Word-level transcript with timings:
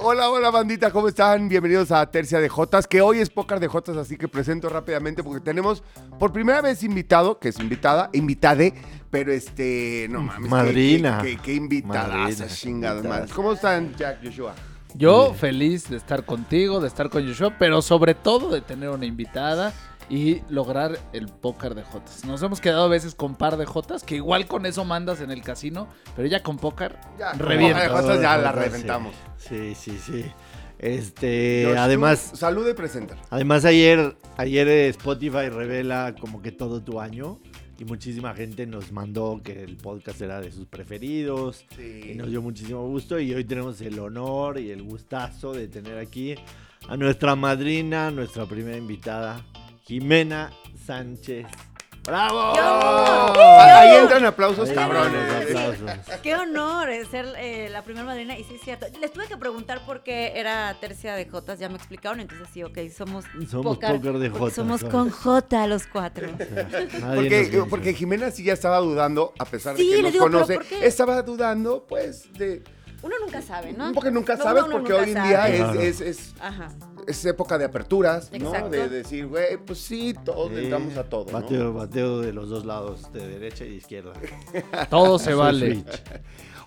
Hola, 0.00 0.30
hola 0.30 0.50
bandita, 0.50 0.92
¿cómo 0.92 1.08
están? 1.08 1.48
Bienvenidos 1.48 1.90
a 1.90 2.08
Tercia 2.08 2.38
de 2.38 2.48
Jotas, 2.48 2.86
que 2.86 3.02
hoy 3.02 3.18
es 3.18 3.30
Pócar 3.30 3.58
de 3.58 3.66
Jotas, 3.66 3.96
así 3.96 4.16
que 4.16 4.28
presento 4.28 4.68
rápidamente 4.68 5.24
porque 5.24 5.40
tenemos 5.40 5.82
por 6.20 6.32
primera 6.32 6.62
vez 6.62 6.84
invitado, 6.84 7.40
que 7.40 7.48
es 7.48 7.58
invitada, 7.58 8.08
invitade, 8.12 8.74
pero 9.10 9.32
este, 9.32 10.06
no 10.08 10.22
mames. 10.22 10.50
Madrina. 10.50 11.18
Qué, 11.20 11.36
qué, 11.36 11.42
qué 11.42 11.54
invitadas, 11.54 12.36
chingadas 12.36 12.64
invitadas. 12.64 13.04
madres. 13.04 13.32
¿Cómo 13.32 13.52
están, 13.54 13.92
Jack 13.96 14.24
Joshua? 14.24 14.54
Yo 14.94 15.34
feliz 15.34 15.90
de 15.90 15.96
estar 15.96 16.24
contigo, 16.24 16.80
de 16.80 16.86
estar 16.86 17.10
con 17.10 17.26
Joshua, 17.26 17.56
pero 17.58 17.82
sobre 17.82 18.14
todo 18.14 18.50
de 18.50 18.60
tener 18.60 18.90
una 18.90 19.04
invitada 19.04 19.74
y 20.10 20.40
lograr 20.48 20.98
el 21.12 21.26
póker 21.28 21.74
de 21.74 21.82
Jotas. 21.82 22.24
Nos 22.24 22.42
hemos 22.42 22.60
quedado 22.60 22.84
a 22.84 22.88
veces 22.88 23.14
con 23.14 23.34
par 23.36 23.56
de 23.56 23.66
Jotas, 23.66 24.02
que 24.04 24.16
igual 24.16 24.46
con 24.46 24.64
eso 24.66 24.84
mandas 24.84 25.20
en 25.20 25.30
el 25.30 25.42
casino, 25.42 25.88
pero 26.16 26.26
ya 26.28 26.42
con 26.42 26.56
póker 26.58 26.96
Ya, 27.18 27.32
con 27.32 27.40
revienta. 27.40 27.82
De 27.82 27.88
Jotas 27.88 28.20
ya 28.20 28.36
la 28.38 28.52
sí. 28.52 28.58
reventamos. 28.58 29.14
Sí, 29.36 29.74
sí, 29.74 29.98
sí. 29.98 30.24
Este, 30.78 31.64
Josh, 31.66 31.74
tú, 31.74 31.80
además, 31.80 32.30
Saluda 32.34 32.70
y 32.70 32.74
presenta. 32.74 33.16
además 33.30 33.64
ayer, 33.64 34.16
ayer 34.36 34.68
Spotify 34.68 35.48
revela 35.48 36.14
como 36.20 36.40
que 36.40 36.52
todo 36.52 36.80
tu 36.82 37.00
año 37.00 37.40
y 37.80 37.84
muchísima 37.84 38.32
gente 38.34 38.64
nos 38.66 38.92
mandó 38.92 39.40
que 39.42 39.64
el 39.64 39.76
podcast 39.76 40.20
era 40.20 40.40
de 40.40 40.52
sus 40.52 40.66
preferidos 40.66 41.64
y 41.78 42.14
nos 42.14 42.28
dio 42.30 42.42
muchísimo 42.42 42.86
gusto 42.86 43.18
y 43.18 43.34
hoy 43.34 43.44
tenemos 43.44 43.80
el 43.80 43.98
honor 43.98 44.58
y 44.60 44.70
el 44.70 44.82
gustazo 44.84 45.52
de 45.52 45.66
tener 45.68 45.98
aquí 45.98 46.36
a 46.88 46.96
nuestra 46.96 47.34
madrina, 47.34 48.10
nuestra 48.12 48.46
primera 48.46 48.76
invitada, 48.76 49.44
Jimena 49.88 50.52
Sánchez. 50.86 51.46
¡Bravo! 52.04 52.52
Ahí 52.58 53.96
entran 53.96 54.22
aplausos 54.26 54.68
Ahí 54.68 54.74
cabrones. 54.74 55.46
aplausos. 55.48 55.90
Qué 56.22 56.34
honor 56.34 56.90
ser 57.10 57.24
eh, 57.38 57.70
la 57.70 57.82
primera 57.82 58.04
madrina. 58.04 58.38
Y 58.38 58.44
sí, 58.44 58.56
es 58.56 58.60
cierto. 58.60 58.84
Les 59.00 59.10
tuve 59.10 59.28
que 59.28 59.38
preguntar 59.38 59.86
por 59.86 60.02
qué 60.02 60.38
era 60.38 60.76
tercia 60.78 61.14
de 61.14 61.24
Jotas. 61.26 61.58
Ya 61.58 61.70
me 61.70 61.76
explicaron. 61.76 62.20
Entonces, 62.20 62.48
sí, 62.52 62.62
ok, 62.62 62.78
somos. 62.94 63.24
Somos 63.50 63.78
póker 63.78 63.98
de 64.18 64.28
Jotas, 64.28 64.56
Somos 64.56 64.80
¿sabes? 64.80 64.94
con 64.94 65.08
J 65.08 65.66
los 65.68 65.86
cuatro. 65.86 66.28
Porque, 67.70 67.94
Jimena 67.94 68.30
sí 68.30 68.44
ya 68.44 68.52
estaba 68.52 68.80
dudando, 68.80 69.32
a 69.38 69.46
pesar 69.46 69.74
de 69.74 69.82
Sí, 69.82 69.90
que 69.90 70.02
nos 70.02 70.12
digo, 70.12 70.26
¿pero 70.26 70.46
conoce, 70.46 70.86
estaba 70.86 71.22
dudando, 71.22 71.86
pues, 71.88 72.30
de... 72.34 72.62
Uno 73.02 73.14
nunca 73.24 73.40
sabe, 73.42 73.72
¿no? 73.72 73.92
Porque 73.92 74.10
nunca 74.10 74.36
No, 74.36 74.42
sabes, 74.42 74.62
uno 74.64 74.72
porque 74.72 74.90
nunca 74.92 75.04
hoy 75.04 75.10
en 75.10 75.22
día 75.22 75.48
es, 75.48 75.56
Claro. 75.60 75.80
es, 75.80 76.00
es, 76.00 76.34
Ajá. 76.40 76.68
es 77.06 77.24
época 77.26 77.56
de 77.56 77.64
aperturas, 77.64 78.30
¿no? 78.32 78.36
Exacto. 78.48 78.70
De 78.70 78.88
decir, 78.88 79.26
güey, 79.26 79.56
pues 79.64 79.78
sí, 79.78 80.14
todos 80.24 80.50
Sí, 80.52 80.64
entramos 80.64 80.96
a 80.96 81.04
todo, 81.04 81.26
¿no? 81.26 81.32
Bateo, 81.32 81.72
bateo 81.72 82.20
de 82.20 82.32
los 82.32 82.48
dos 82.48 82.64
lados, 82.66 83.12
de 83.12 83.26
derecha 83.28 83.64
y 83.64 83.70
de 83.70 83.74
izquierda. 83.76 84.12
Todo 84.90 85.18
se 85.18 85.32
vale. 85.34 85.84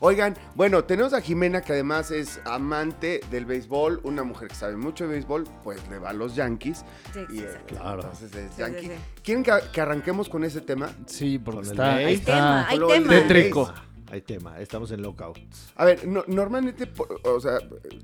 Oigan, 0.03 0.35
bueno, 0.55 0.83
tenemos 0.85 1.13
a 1.13 1.21
Jimena, 1.21 1.61
que 1.61 1.73
además 1.73 2.09
es 2.09 2.39
amante 2.45 3.21
del 3.29 3.45
béisbol, 3.45 3.99
una 4.03 4.23
mujer 4.23 4.47
que 4.47 4.55
sabe 4.55 4.75
mucho 4.75 5.03
de 5.03 5.11
béisbol, 5.11 5.43
pues 5.63 5.79
le 5.89 5.99
va 5.99 6.09
a 6.09 6.13
los 6.13 6.33
Yankees. 6.35 6.83
Sí, 7.13 7.19
y, 7.29 7.37
sí, 7.37 7.43
eh, 7.43 7.49
sí. 7.53 7.75
Claro. 7.75 8.01
Entonces 8.01 8.33
es 8.33 8.41
Sí, 8.45 8.47
sí, 8.55 8.61
Yankee. 8.61 8.85
sí. 8.87 8.91
¿Quieren 9.23 9.43
que, 9.43 9.51
que 9.71 9.81
arranquemos 9.81 10.27
con 10.27 10.43
ese 10.43 10.61
tema? 10.61 10.89
Sí, 11.05 11.37
porque 11.37 11.57
Con 11.59 11.65
el 11.67 11.71
está, 11.73 11.93
Hay 11.95 12.05
Hay 12.05 12.13
está 12.15 12.33
tema, 12.33 12.67
hay 12.67 12.79
tema. 12.79 13.09
tétrico. 13.09 13.73
Hay 14.11 14.21
tema, 14.23 14.59
estamos 14.59 14.91
en 14.91 15.01
lockout. 15.01 15.39
A 15.75 15.85
ver, 15.85 16.05
no- 16.05 16.25
normalmente, 16.27 16.85
o 17.23 17.39
sea, 17.39 17.59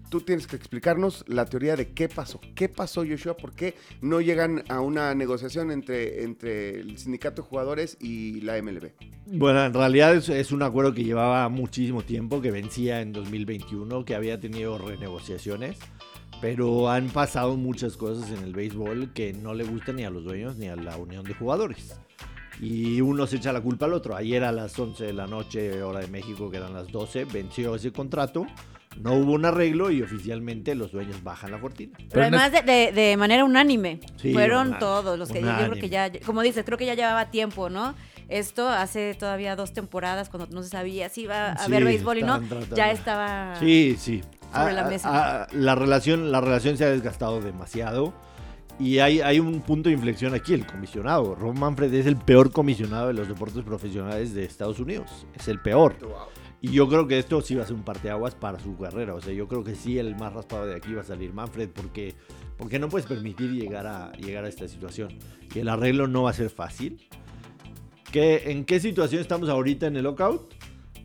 tú 0.09 0.21
tienes 0.21 0.47
que 0.47 0.55
explicarnos 0.55 1.25
la 1.27 1.43
teoría 1.45 1.75
de 1.75 1.89
qué 1.91 2.07
pasó. 2.07 2.39
¿Qué 2.55 2.69
pasó, 2.69 3.03
Joshua? 3.05 3.35
¿Por 3.35 3.51
qué 3.53 3.75
no 3.99 4.21
llegan 4.21 4.63
a 4.69 4.79
una 4.79 5.13
negociación 5.15 5.69
entre, 5.69 6.23
entre 6.23 6.79
el 6.79 6.97
sindicato 6.97 7.41
de 7.41 7.47
jugadores 7.49 7.97
y 7.99 8.39
la 8.39 8.55
MLB? 8.61 8.91
Bueno, 9.33 9.65
en 9.65 9.73
realidad 9.73 10.15
es, 10.15 10.29
es 10.29 10.53
un 10.53 10.63
acuerdo 10.63 10.93
que 10.93 11.03
llevaba 11.03 11.49
muchísimo 11.49 12.01
tiempo, 12.03 12.41
que 12.41 12.51
vencía 12.51 13.01
en 13.01 13.11
2021, 13.11 14.05
que 14.05 14.15
había 14.15 14.39
tenido 14.39 14.77
renegociaciones, 14.77 15.77
pero 16.39 16.89
han 16.89 17.09
pasado 17.09 17.57
muchas 17.57 17.97
cosas 17.97 18.31
en 18.31 18.45
el 18.45 18.53
béisbol 18.53 19.11
que 19.11 19.33
no 19.33 19.53
le 19.53 19.65
gustan 19.65 19.97
ni 19.97 20.05
a 20.05 20.09
los 20.09 20.23
dueños 20.23 20.55
ni 20.55 20.67
a 20.69 20.77
la 20.77 20.95
unión 20.95 21.25
de 21.25 21.33
jugadores. 21.33 21.99
Y 22.61 23.01
uno 23.01 23.27
se 23.27 23.35
echa 23.37 23.51
la 23.53 23.61
culpa 23.61 23.85
al 23.85 23.93
otro. 23.93 24.15
Ayer 24.15 24.43
a 24.43 24.51
las 24.51 24.77
11 24.77 25.05
de 25.05 25.13
la 25.13 25.27
noche, 25.27 25.81
hora 25.83 25.99
de 25.99 26.07
México, 26.07 26.49
que 26.49 26.57
eran 26.57 26.73
las 26.73 26.87
12, 26.91 27.25
venció 27.25 27.75
ese 27.75 27.91
contrato. 27.91 28.47
No 28.99 29.13
hubo 29.13 29.33
un 29.33 29.45
arreglo 29.45 29.91
y 29.91 30.01
oficialmente 30.01 30.73
los 30.73 30.91
dueños 30.91 31.21
bajan 31.23 31.51
la 31.51 31.59
cortina. 31.59 31.95
Pero 32.09 32.23
además 32.23 32.51
de, 32.51 32.63
de- 32.63 32.91
de 32.91 33.15
manera 33.15 33.45
unánime. 33.45 33.99
Sí, 34.15 34.33
Fueron 34.33 34.59
unánime, 34.69 34.79
todos 34.79 35.19
los 35.19 35.29
que 35.29 35.35
yo 35.35 35.41
creo 35.41 35.55
unánime. 35.57 35.81
que 35.81 35.89
ya, 35.89 36.11
como 36.25 36.41
dices, 36.41 36.65
creo 36.65 36.79
que 36.79 36.87
ya 36.87 36.95
llevaba 36.95 37.29
tiempo, 37.29 37.69
¿no? 37.69 37.93
Esto 38.27 38.67
hace 38.67 39.13
todavía 39.13 39.55
dos 39.55 39.71
temporadas 39.71 40.29
cuando 40.29 40.47
no 40.53 40.63
se 40.63 40.69
sabía 40.69 41.09
si 41.09 41.21
iba 41.21 41.51
a 41.51 41.57
Sí, 41.59 41.65
haber 41.65 41.85
béisbol 41.85 42.17
y 42.17 42.23
no, 42.23 42.39
tratando. 42.41 42.75
ya 42.75 42.91
estaba. 42.91 43.55
Sí, 43.59 43.95
sí. 43.99 44.21
sobre 44.21 44.71
Ah, 44.71 44.71
la 44.73 44.85
ah, 44.85 44.89
mesa. 44.89 45.09
ah, 45.43 45.47
la, 45.51 45.75
relación, 45.75 46.31
la 46.31 46.41
relación 46.41 46.75
se 46.75 46.85
ha 46.85 46.89
desgastado 46.89 47.39
demasiado. 47.39 48.13
Y 48.79 48.99
hay, 48.99 49.21
hay 49.21 49.39
un 49.39 49.61
punto 49.61 49.89
de 49.89 49.95
inflexión 49.95 50.35
aquí, 50.35 50.53
el 50.53 50.65
comisionado. 50.65 51.33
Ron 51.33 51.59
Manfred 51.59 51.93
es 51.93 52.05
el 52.05 52.15
peor 52.15 52.51
comisionado 52.51 53.07
de 53.07 53.13
los 53.13 53.27
deportes 53.27 53.63
profesionales 53.63 54.35
de 54.35 54.43
Estados 54.43 54.79
Unidos. 54.79 55.25
Es 55.33 55.47
el 55.47 55.59
peor. 55.59 55.95
Y 56.61 56.71
yo 56.71 56.87
creo 56.87 57.07
que 57.07 57.17
esto 57.17 57.41
sí 57.41 57.55
va 57.55 57.63
a 57.63 57.65
ser 57.65 57.75
un 57.75 57.83
parteaguas 57.83 58.35
para 58.35 58.59
su 58.59 58.77
carrera. 58.77 59.15
O 59.15 59.21
sea, 59.21 59.33
yo 59.33 59.47
creo 59.47 59.63
que 59.63 59.75
sí 59.75 59.97
el 59.97 60.15
más 60.15 60.33
raspado 60.33 60.67
de 60.67 60.75
aquí 60.75 60.93
va 60.93 61.01
a 61.01 61.05
salir 61.05 61.33
Manfred 61.33 61.69
porque, 61.69 62.13
porque 62.57 62.77
no 62.77 62.89
puedes 62.89 63.07
permitir 63.07 63.51
llegar 63.51 63.87
a, 63.87 64.11
llegar 64.13 64.45
a 64.45 64.47
esta 64.47 64.67
situación. 64.67 65.09
Y 65.55 65.59
el 65.59 65.69
arreglo 65.69 66.07
no 66.07 66.23
va 66.23 66.31
a 66.31 66.33
ser 66.33 66.49
fácil. 66.51 67.07
¿Qué, 68.11 68.51
¿En 68.51 68.63
qué 68.63 68.79
situación 68.79 69.21
estamos 69.21 69.49
ahorita 69.49 69.87
en 69.87 69.97
el 69.97 70.03
lockout? 70.03 70.53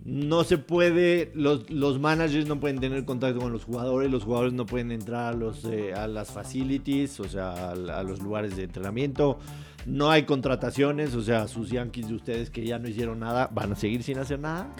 No 0.05 0.43
se 0.43 0.59
puede, 0.59 1.31
los, 1.35 1.71
los 1.71 2.01
managers 2.01 2.49
no 2.49 2.59
pueden 2.59 2.81
tener 2.81 3.05
contacto 3.05 3.41
con 3.41 3.53
los 3.53 3.65
jugadores, 3.65 4.11
los 4.11 4.25
jugadores 4.25 4.53
no 4.53 4.67
pueden 4.67 4.91
entrar 4.91 5.33
a, 5.33 5.37
los, 5.37 5.65
eh, 5.65 5.95
a 5.95 6.09
las 6.09 6.33
facilities, 6.33 7.21
o 7.21 7.29
sea, 7.29 7.71
a, 7.71 8.03
los 8.03 8.21
lugares 8.21 8.57
de 8.57 8.65
entrenamiento. 8.65 9.39
No 9.87 10.11
hay 10.11 10.25
contrataciones, 10.25 11.15
o 11.15 11.23
sea, 11.23 11.47
sus 11.47 11.71
Yankees 11.71 12.09
de 12.09 12.15
ustedes 12.15 12.51
que 12.51 12.65
ya 12.65 12.81
no 12.81 12.89
hicieron 12.89 13.21
nada, 13.21 13.49
van 13.53 13.73
a 13.73 13.77
seguir 13.77 14.03
sin 14.03 14.19
hacer 14.19 14.41
nada. 14.41 14.75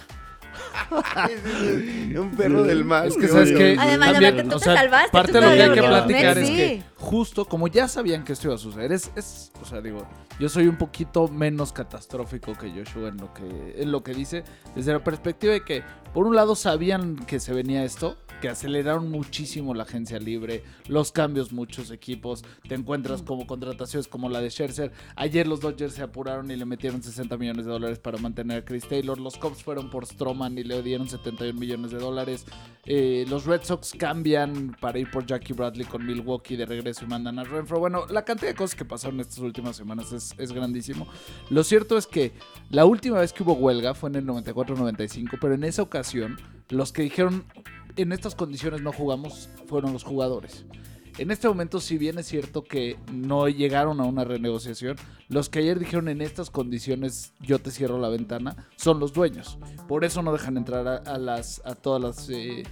Un 2.21 2.31
perro 2.37 2.63
del 2.63 2.85
mal. 2.85 3.09
Es 3.09 3.17
que 3.17 3.29
sabes 3.29 3.53
que 3.53 3.77
Además, 3.79 4.13
también, 4.13 4.35
además, 4.35 4.51
tú 4.51 4.57
o 4.57 4.59
te 4.59 4.65
sea, 4.65 4.77
salvaste, 4.77 5.11
parte 5.11 5.33
de 5.33 5.41
lo 5.41 5.49
que 5.49 5.63
hay 5.63 5.71
que 5.73 5.83
platicar 5.83 6.39
es 6.39 6.49
sí. 6.49 6.57
que 6.57 6.83
justo 6.97 7.45
como 7.45 7.69
ya 7.69 7.89
sabían 7.89 8.25
que 8.25 8.33
esto 8.33 8.49
iba 8.49 8.55
a 8.55 8.59
suceder, 8.59 8.93
es, 8.93 9.11
es 9.17 9.53
o 9.61 9.65
sea, 9.65 9.81
digo, 9.81 10.07
yo 10.39 10.49
soy 10.49 10.69
un 10.69 10.77
poquito 10.77 11.29
menos 11.29 11.73
catastrófico 11.73 12.57
que 12.57 12.71
Joshua 12.71 13.09
en 13.09 13.17
lo 13.19 13.33
que 13.33 13.75
en 13.77 13.93
lo 13.93 14.03
que 14.03 14.15
dice 14.15 14.45
desde 14.75 14.93
la 14.93 15.03
perspectiva 15.03 15.53
de 15.53 15.65
que 15.65 15.83
por 16.13 16.27
un 16.27 16.37
lado 16.37 16.55
sabían 16.55 17.17
que 17.17 17.41
se 17.41 17.53
venía 17.53 17.85
esto, 17.85 18.17
que 18.43 18.49
aceleraron 18.49 19.09
muchísimo 19.09 19.73
la 19.73 19.85
agencia 19.85 20.19
libre, 20.19 20.65
los 20.89 21.13
cambios 21.13 21.53
muchos 21.53 21.93
equipos, 21.93 22.45
te 22.69 22.75
encuentras 22.75 23.23
como 23.23 23.47
contrataciones 23.47 24.09
como 24.09 24.29
la 24.29 24.41
de 24.41 24.51
Scherzer. 24.51 24.91
Ayer 25.15 25.47
los 25.47 25.61
Dodgers 25.61 25.95
se 25.95 26.03
apuraron 26.03 26.51
y 26.51 26.57
le 26.57 26.65
metieron 26.65 27.05
60 27.05 27.37
millones 27.37 27.67
de 27.67 27.71
dólares 27.71 28.01
para 28.01 28.19
mantener 28.19 28.59
a 28.59 28.65
Chris 28.65 28.89
Taylor. 28.89 29.21
Los 29.21 29.39
Cubs 29.39 29.63
fueron 29.63 29.91
por 29.91 30.07
Stroman 30.07 30.59
y 30.59 30.65
le 30.65 30.83
dieron 30.83 31.09
71 31.09 31.57
millones 31.57 31.93
de 31.93 31.99
dólares. 31.99 32.45
Eh, 32.85 33.25
los 33.29 33.45
Red 33.47 33.63
Sox 33.63 33.93
cambian 33.97 34.77
para 34.81 34.99
ir 34.99 35.09
por 35.09 35.25
Jackie 35.25 35.53
Bradley 35.53 35.87
con 35.87 36.05
Milwaukee 36.05 36.57
de 36.57 36.67
regreso 36.67 37.05
y 37.05 37.09
mandan 37.09 37.39
a 37.39 37.45
Renfro. 37.45 37.79
Bueno, 37.79 38.07
la 38.09 38.25
cantidad 38.25 38.51
de 38.51 38.57
cosas 38.57 38.75
que 38.75 38.85
pasaron 38.85 39.21
estas 39.21 39.39
últimas 39.39 39.77
semanas 39.77 40.11
es, 40.13 40.35
es 40.37 40.51
grandísimo. 40.51 41.07
Lo 41.49 41.63
cierto 41.63 41.97
es 41.97 42.09
que 42.09 42.33
la 42.71 42.87
última 42.87 43.21
vez 43.21 43.33
que 43.33 43.45
hubo 43.45 43.53
huelga 43.53 43.95
fue 43.95 44.11
en 44.11 44.17
el 44.17 44.27
94-95, 44.27 45.39
pero 45.41 45.55
en 45.55 45.63
esa 45.63 45.83
ocasión 45.83 46.39
los 46.73 46.91
que 46.91 47.03
dijeron 47.03 47.45
en 47.97 48.13
estas 48.13 48.35
condiciones 48.35 48.83
no 48.83 48.93
jugamos 48.93 49.49
fueron 49.67 49.93
los 49.93 50.05
jugadores. 50.05 50.65
En 51.19 51.31
este 51.31 51.47
momento, 51.47 51.79
si 51.79 51.99
bien 51.99 52.19
es 52.19 52.27
cierto 52.27 52.65
que 52.65 52.97
no 53.13 53.47
llegaron 53.47 54.01
a 54.01 54.05
una 54.05 54.25
renegociación, 54.25 54.97
los 55.29 55.51
que 55.51 55.59
ayer 55.59 55.79
dijeron 55.79 56.09
en 56.09 56.23
estas 56.23 56.51
condiciones 56.51 57.35
yo 57.39 57.59
te 57.59 57.71
cierro 57.71 57.99
la 57.99 58.09
ventana 58.09 58.69
son 58.77 58.99
los 58.99 59.13
dueños. 59.13 59.59
Por 59.89 60.05
eso 60.05 60.23
no 60.23 60.33
dejan 60.33 60.57
entrar 60.57 61.03
a, 61.07 61.19
las, 61.19 61.61
a 61.67 61.75
todas 61.75 62.01
las 62.01 62.31
eh, 62.31 62.63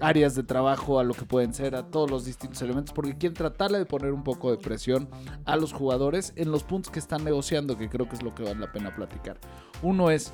áreas 0.00 0.34
de 0.34 0.42
trabajo, 0.42 0.98
a 0.98 1.04
lo 1.04 1.12
que 1.12 1.26
pueden 1.26 1.52
ser, 1.52 1.74
a 1.74 1.90
todos 1.90 2.10
los 2.10 2.24
distintos 2.24 2.62
elementos, 2.62 2.94
porque 2.94 3.18
quieren 3.18 3.36
tratarle 3.36 3.78
de 3.78 3.84
poner 3.86 4.12
un 4.12 4.24
poco 4.24 4.50
de 4.50 4.56
presión 4.56 5.10
a 5.44 5.56
los 5.56 5.74
jugadores 5.74 6.32
en 6.36 6.50
los 6.50 6.64
puntos 6.64 6.90
que 6.90 7.00
están 7.00 7.22
negociando, 7.22 7.76
que 7.76 7.90
creo 7.90 8.08
que 8.08 8.16
es 8.16 8.22
lo 8.22 8.34
que 8.34 8.44
vale 8.44 8.60
la 8.60 8.72
pena 8.72 8.94
platicar. 8.94 9.38
Uno 9.82 10.10
es 10.10 10.32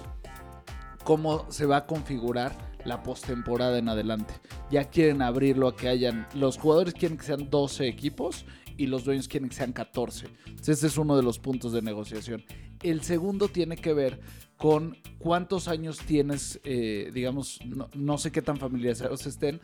cómo 1.07 1.47
se 1.53 1.67
va 1.67 1.77
a 1.77 1.87
configurar 1.87 2.75
la 2.85 3.05
postemporada 3.05 3.79
en 3.79 3.89
adelante. 3.89 4.35
Ya 4.73 4.91
quieren 4.91 5.23
abrirlo 5.23 5.69
a 5.69 5.77
que 5.77 5.89
hayan. 5.89 6.27
Los 6.35 6.59
jugadores 6.59 6.95
quieren 6.95 7.17
que 7.17 7.25
sean 7.25 7.49
12 7.49 7.87
equipos 7.87 8.45
y 8.77 8.89
los 8.89 9.05
dueños 9.05 9.29
quieren 9.29 9.49
que 9.49 9.55
sean 9.55 9.73
14. 9.73 10.27
Entonces, 10.47 10.79
ese 10.79 10.89
es 10.89 10.99
uno 10.99 11.17
de 11.17 11.23
los 11.23 11.39
puntos 11.39 11.73
de 11.73 11.81
negociación. 11.81 12.45
El 12.83 13.03
segundo 13.03 13.47
tiene 13.47 13.77
que 13.77 13.95
ver 13.95 14.19
con 14.57 14.97
cuántos 15.19 15.69
años 15.69 15.99
tienes, 15.99 16.61
eh, 16.65 17.13
digamos, 17.15 17.61
no, 17.65 17.89
no 17.95 18.19
sé 18.19 18.33
qué 18.33 18.43
tan 18.43 18.57
familiarizados 18.57 19.27
estén, 19.27 19.61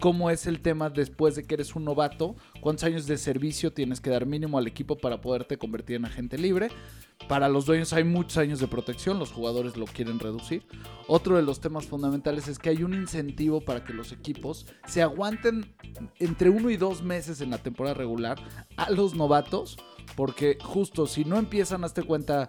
cómo 0.00 0.30
es 0.30 0.46
el 0.46 0.60
tema 0.60 0.90
después 0.90 1.36
de 1.36 1.44
que 1.44 1.54
eres 1.54 1.76
un 1.76 1.84
novato, 1.84 2.34
cuántos 2.60 2.84
años 2.84 3.06
de 3.06 3.18
servicio 3.18 3.72
tienes 3.72 4.00
que 4.00 4.10
dar 4.10 4.26
mínimo 4.26 4.58
al 4.58 4.66
equipo 4.66 4.96
para 4.96 5.20
poderte 5.20 5.58
convertir 5.58 5.96
en 5.96 6.06
agente 6.06 6.38
libre. 6.38 6.70
Para 7.28 7.48
los 7.48 7.66
dueños 7.66 7.92
hay 7.92 8.02
muchos 8.02 8.38
años 8.38 8.58
de 8.60 8.66
protección, 8.66 9.18
los 9.18 9.30
jugadores 9.30 9.76
lo 9.76 9.84
quieren 9.84 10.18
reducir. 10.18 10.66
Otro 11.06 11.36
de 11.36 11.42
los 11.42 11.60
temas 11.60 11.86
fundamentales 11.86 12.48
es 12.48 12.58
que 12.58 12.70
hay 12.70 12.82
un 12.82 12.94
incentivo 12.94 13.60
para 13.60 13.84
que 13.84 13.92
los 13.92 14.10
equipos 14.10 14.66
se 14.86 15.02
aguanten 15.02 15.72
entre 16.18 16.48
uno 16.48 16.70
y 16.70 16.78
dos 16.78 17.02
meses 17.02 17.42
en 17.42 17.50
la 17.50 17.58
temporada 17.58 17.94
regular 17.94 18.38
a 18.76 18.90
los 18.90 19.14
novatos, 19.14 19.76
porque 20.16 20.56
justo 20.62 21.06
si 21.06 21.26
no 21.26 21.36
empiezan, 21.36 21.84
hazte 21.84 22.02
cuenta, 22.02 22.48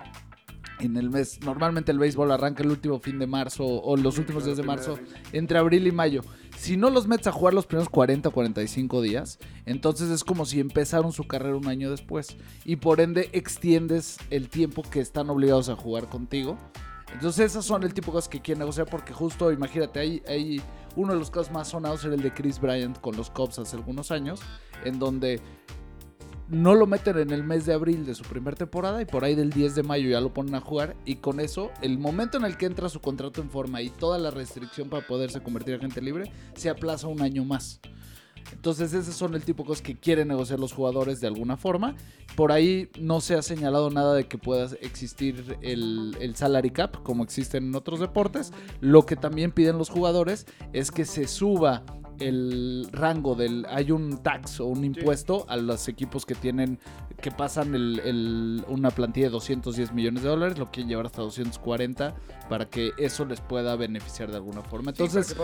en 0.80 0.98
el 0.98 1.10
mes, 1.10 1.40
normalmente 1.42 1.92
el 1.92 2.00
béisbol 2.00 2.32
arranca 2.32 2.64
el 2.64 2.72
último 2.72 3.00
fin 3.00 3.20
de 3.20 3.28
marzo 3.28 3.64
o 3.66 3.96
los 3.98 4.18
últimos 4.18 4.46
días 4.46 4.58
de 4.58 4.64
marzo, 4.64 4.98
entre 5.32 5.58
abril 5.58 5.86
y 5.88 5.92
mayo. 5.92 6.22
Si 6.62 6.78
no 6.78 6.92
los 6.92 7.08
metes 7.08 7.26
a 7.26 7.32
jugar 7.32 7.56
los 7.56 7.66
primeros 7.66 7.90
40 7.90 8.30
o 8.30 8.32
45 8.32 9.02
días, 9.02 9.40
entonces 9.66 10.12
es 10.12 10.24
como 10.24 10.46
si 10.46 10.60
empezaron 10.60 11.12
su 11.12 11.24
carrera 11.24 11.56
un 11.56 11.68
año 11.68 11.90
después. 11.90 12.38
Y 12.66 12.76
por 12.76 13.02
ende 13.02 13.32
extiendes 13.34 14.20
el 14.30 14.48
tiempo 14.48 14.84
que 14.84 15.00
están 15.00 15.32
obligados 15.32 15.70
a 15.70 15.76
jugar 15.76 16.06
contigo. 16.06 16.60
Entonces 17.12 17.48
esas 17.48 17.66
son 17.66 17.82
el 17.82 17.96
tipo 17.96 18.12
de 18.12 18.18
cosas 18.18 18.30
que 18.30 18.42
quieren 18.42 18.60
negociar 18.60 18.86
porque 18.86 19.12
justo, 19.12 19.52
imagínate, 19.52 20.02
hay, 20.02 20.22
hay 20.28 20.62
uno 20.96 21.14
de 21.14 21.20
los 21.20 21.32
casos 21.32 21.52
más 21.52 21.70
sonados 21.70 22.06
era 22.06 22.14
el 22.14 22.22
de 22.22 22.32
Chris 22.32 22.62
Bryant 22.62 23.02
con 23.02 23.18
los 23.18 23.32
Cubs 23.32 23.58
hace 23.58 23.76
algunos 23.76 24.12
años, 24.12 24.40
en 24.86 25.00
donde 25.00 25.42
no 26.52 26.76
lo 26.76 26.86
meten 26.86 27.18
en 27.18 27.32
el 27.32 27.44
mes 27.46 27.66
de 27.66 27.74
abril 27.74 28.06
de 28.06 28.14
su 28.14 28.24
primera 28.24 28.58
temporada 28.58 29.02
y 29.02 29.06
por 29.06 29.24
ahí 29.24 29.36
del 29.36 29.52
10 29.52 29.74
de 29.74 29.84
mayo 29.84 30.10
ya 30.10 30.20
lo 30.20 30.34
ponen 30.34 30.54
a 30.56 30.60
jugar 30.60 30.98
y 31.06 31.16
con 31.16 31.40
eso 31.40 31.72
el 31.82 31.98
momento 31.98 32.38
en 32.38 32.44
el 32.44 32.58
que 32.58 32.66
entra 32.66 32.90
su 32.90 33.00
contrato 33.00 33.42
en 33.42 33.50
forma 33.50 33.82
y 33.82 33.90
toda 33.90 34.20
la 34.20 34.32
restricción 34.32 34.90
para 34.90 35.08
poderse 35.08 35.42
convertir 35.42 35.76
en 35.76 35.82
gente 35.82 36.02
libre 36.02 36.30
se 36.54 36.70
aplaza 36.70 37.08
un 37.08 37.22
año 37.22 37.46
más. 37.46 37.80
Entonces 38.52 38.94
esos 38.94 39.16
son 39.16 39.34
el 39.34 39.44
tipo 39.44 39.64
de 39.64 39.68
cosas 39.68 39.82
que 39.82 39.96
quieren 39.96 40.28
negociar 40.28 40.60
los 40.60 40.74
jugadores 40.74 41.22
de 41.22 41.28
alguna 41.28 41.56
forma. 41.56 41.96
Por 42.36 42.52
ahí 42.52 42.90
no 43.00 43.22
se 43.22 43.36
ha 43.36 43.42
señalado 43.42 43.90
nada 43.90 44.14
de 44.14 44.28
que 44.28 44.38
pueda 44.38 44.70
existir 44.82 45.58
el, 45.62 46.18
el 46.20 46.36
salary 46.36 46.72
cap 46.72 47.02
como 47.04 47.24
existen 47.24 47.68
en 47.68 47.76
otros 47.76 48.02
deportes. 48.02 48.52
Lo 48.82 49.06
que 49.06 49.16
también 49.16 49.54
piden 49.54 49.78
los 49.78 49.90
jugadores 49.90 50.48
es 50.74 50.92
que 50.92 51.06
se 51.06 51.28
suba 51.28 51.84
el 52.22 52.88
rango 52.92 53.36
del 53.36 53.66
hay 53.70 53.92
un 53.92 54.18
tax 54.24 54.60
o 54.60 54.66
un 54.68 54.84
impuesto 54.84 55.46
a 55.50 55.58
los 55.58 55.88
equipos 55.88 56.26
que 56.26 56.36
tienen 56.36 56.80
que 57.22 57.30
pasan 57.32 57.76
el, 57.76 58.00
el- 58.00 58.64
una 58.68 58.90
plantilla 58.92 59.28
de 59.28 59.32
210 59.34 59.94
millones 59.94 60.24
de 60.24 60.30
dólares 60.30 60.58
lo 60.58 60.72
quieren 60.72 60.90
llevar 60.90 61.06
hasta 61.06 61.22
240 61.22 62.16
para 62.50 62.66
que 62.70 62.92
eso 62.98 63.26
les 63.26 63.40
pueda 63.42 63.76
beneficiar 63.76 64.30
de 64.32 64.38
alguna 64.38 64.62
forma. 64.62 64.92
Entonces 64.92 65.36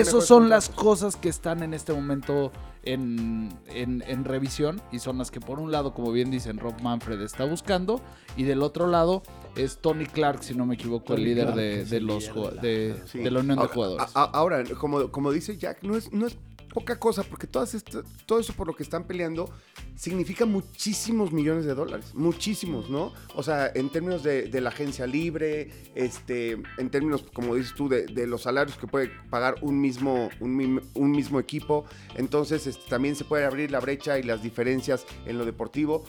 esas 0.00 0.26
son 0.26 0.48
las 0.48 0.68
cosas 0.70 1.16
que 1.16 1.28
están 1.28 1.62
en 1.62 1.74
este 1.74 1.92
momento 1.92 2.50
en, 2.92 3.48
en- 3.68 4.02
en 4.06 4.24
revisión 4.24 4.80
y 4.92 4.98
son 4.98 5.18
las 5.18 5.30
que 5.30 5.40
por 5.40 5.58
un 5.60 5.70
lado, 5.72 5.92
como 5.94 6.10
bien 6.12 6.30
dicen, 6.30 6.58
Rob 6.58 6.80
Manfred 6.82 7.20
está 7.20 7.44
buscando 7.44 8.00
y 8.36 8.44
del 8.44 8.62
otro 8.62 8.86
lado 8.86 9.22
es 9.56 9.78
Tony 9.78 10.06
Clark, 10.06 10.42
si 10.42 10.54
no 10.54 10.64
me 10.66 10.74
equivoco, 10.74 11.14
el 11.14 11.24
líder 11.24 11.46
Clark 11.46 11.58
de, 11.58 11.84
de 11.84 12.00
los 12.00 12.24
líder 12.28 12.34
de 12.34 12.56
la- 12.56 12.62
de, 12.62 13.02
Sí. 13.06 13.18
de 13.18 13.30
la 13.30 13.40
unión 13.40 13.56
de 13.56 13.62
Ahora- 13.62 13.74
jugadores. 13.74 14.06
a- 14.16 14.22
a- 14.22 14.24
Ahora, 14.32 14.62
como, 14.80 15.10
como 15.10 15.32
dice 15.32 15.56
Jack, 15.58 15.82
no 15.82 15.96
es, 15.96 16.12
no 16.12 16.26
es 16.26 16.38
poca 16.72 16.98
cosa, 16.98 17.22
porque 17.22 17.46
todas 17.46 17.74
esto- 17.74 18.04
todo 18.26 18.40
eso 18.40 18.52
por 18.52 18.66
lo 18.66 18.74
que 18.76 18.82
están 18.82 19.04
peleando 19.04 19.50
significa 19.96 20.46
muchísimos 20.46 21.32
millones 21.32 21.64
de 21.64 21.74
dólares. 21.74 22.12
Muchísimos, 22.14 22.88
¿no? 22.90 23.12
O 23.34 23.42
sea, 23.42 23.70
en 23.74 23.90
términos 23.90 24.22
de, 24.22 24.42
de 24.48 24.60
la 24.60 24.68
agencia 24.70 25.06
libre, 25.06 25.70
este, 25.94 26.52
en 26.78 26.90
términos, 26.90 27.24
como 27.34 27.54
dices 27.54 27.74
tú, 27.74 27.88
de, 27.88 28.06
de 28.06 28.26
los 28.26 28.42
salarios 28.42 28.76
que 28.76 28.86
puede 28.86 29.10
pagar 29.30 29.56
un 29.62 29.80
mismo, 29.80 30.28
un, 30.40 30.82
un 30.94 31.10
mismo 31.10 31.40
equipo. 31.40 31.84
Entonces, 32.16 32.66
este, 32.66 32.88
también 32.88 33.16
se 33.16 33.24
puede 33.24 33.44
abrir 33.44 33.70
la 33.70 33.80
brecha 33.80 34.18
y 34.18 34.22
las 34.22 34.42
diferencias 34.42 35.04
en 35.26 35.38
lo 35.38 35.44
deportivo. 35.44 36.04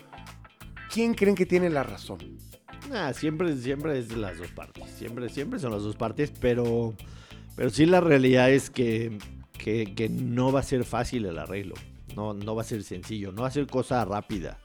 ¿Quién 0.94 1.14
creen 1.14 1.36
que 1.36 1.46
tiene 1.46 1.70
la 1.70 1.84
razón? 1.84 2.20
Ah, 2.92 3.14
siempre, 3.14 3.56
siempre 3.58 4.00
es 4.00 4.16
las 4.16 4.38
dos 4.38 4.48
partes. 4.52 4.84
Siempre, 4.98 5.30
siempre 5.30 5.60
son 5.60 5.72
las 5.72 5.84
dos 5.84 5.96
partes, 5.96 6.32
pero, 6.40 6.96
pero 7.56 7.70
sí 7.70 7.86
la 7.86 8.02
realidad 8.02 8.50
es 8.52 8.70
que, 8.72 9.18
que, 9.60 9.94
que 9.94 10.10
no 10.10 10.52
va 10.52 10.62
a 10.62 10.64
ser 10.64 10.84
fácil 10.86 11.26
el 11.26 11.38
arreglo. 11.38 11.76
No, 12.16 12.34
no 12.34 12.56
va 12.56 12.62
a 12.64 12.66
ser 12.66 12.82
sencillo, 12.84 13.32
no 13.32 13.44
va 13.44 13.50
a 13.50 13.52
ser 13.52 13.68
cosa 13.68 14.04
rápida. 14.06 14.58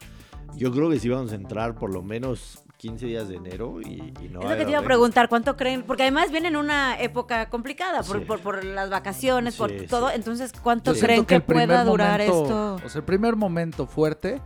Yo 0.55 0.71
creo 0.71 0.89
que 0.89 0.99
sí 0.99 1.09
vamos 1.09 1.31
a 1.31 1.35
entrar 1.35 1.75
por 1.75 1.93
lo 1.93 2.01
menos 2.01 2.63
15 2.77 3.05
días 3.05 3.27
de 3.29 3.35
enero 3.35 3.79
y, 3.81 4.13
y 4.21 4.29
no 4.29 4.39
Es 4.41 4.45
lo 4.45 4.49
a 4.51 4.57
que 4.57 4.65
te 4.65 4.71
iba 4.71 4.79
a 4.79 4.83
preguntar, 4.83 5.29
¿cuánto 5.29 5.55
creen? 5.55 5.83
Porque 5.83 6.03
además 6.03 6.31
viene 6.31 6.47
en 6.49 6.55
una 6.55 6.99
época 6.99 7.49
complicada 7.49 8.03
por, 8.03 8.19
Sí. 8.19 8.25
por, 8.25 8.39
por 8.41 8.63
las 8.63 8.89
vacaciones, 8.89 9.55
por 9.55 9.69
Sí, 9.69 9.85
todo. 9.87 10.09
Entonces, 10.11 10.51
¿cuánto 10.61 10.93
Yo 10.93 11.01
creen 11.01 11.25
que, 11.25 11.35
el 11.35 11.43
primer 11.43 11.67
pueda 11.67 11.83
durar 11.83 12.19
momento- 12.19 12.43
esto? 12.43 12.85
O 12.85 12.89
sea, 12.89 12.99
el 12.99 13.05
primer 13.05 13.35
momento 13.35 13.87
fuerte 13.87 14.41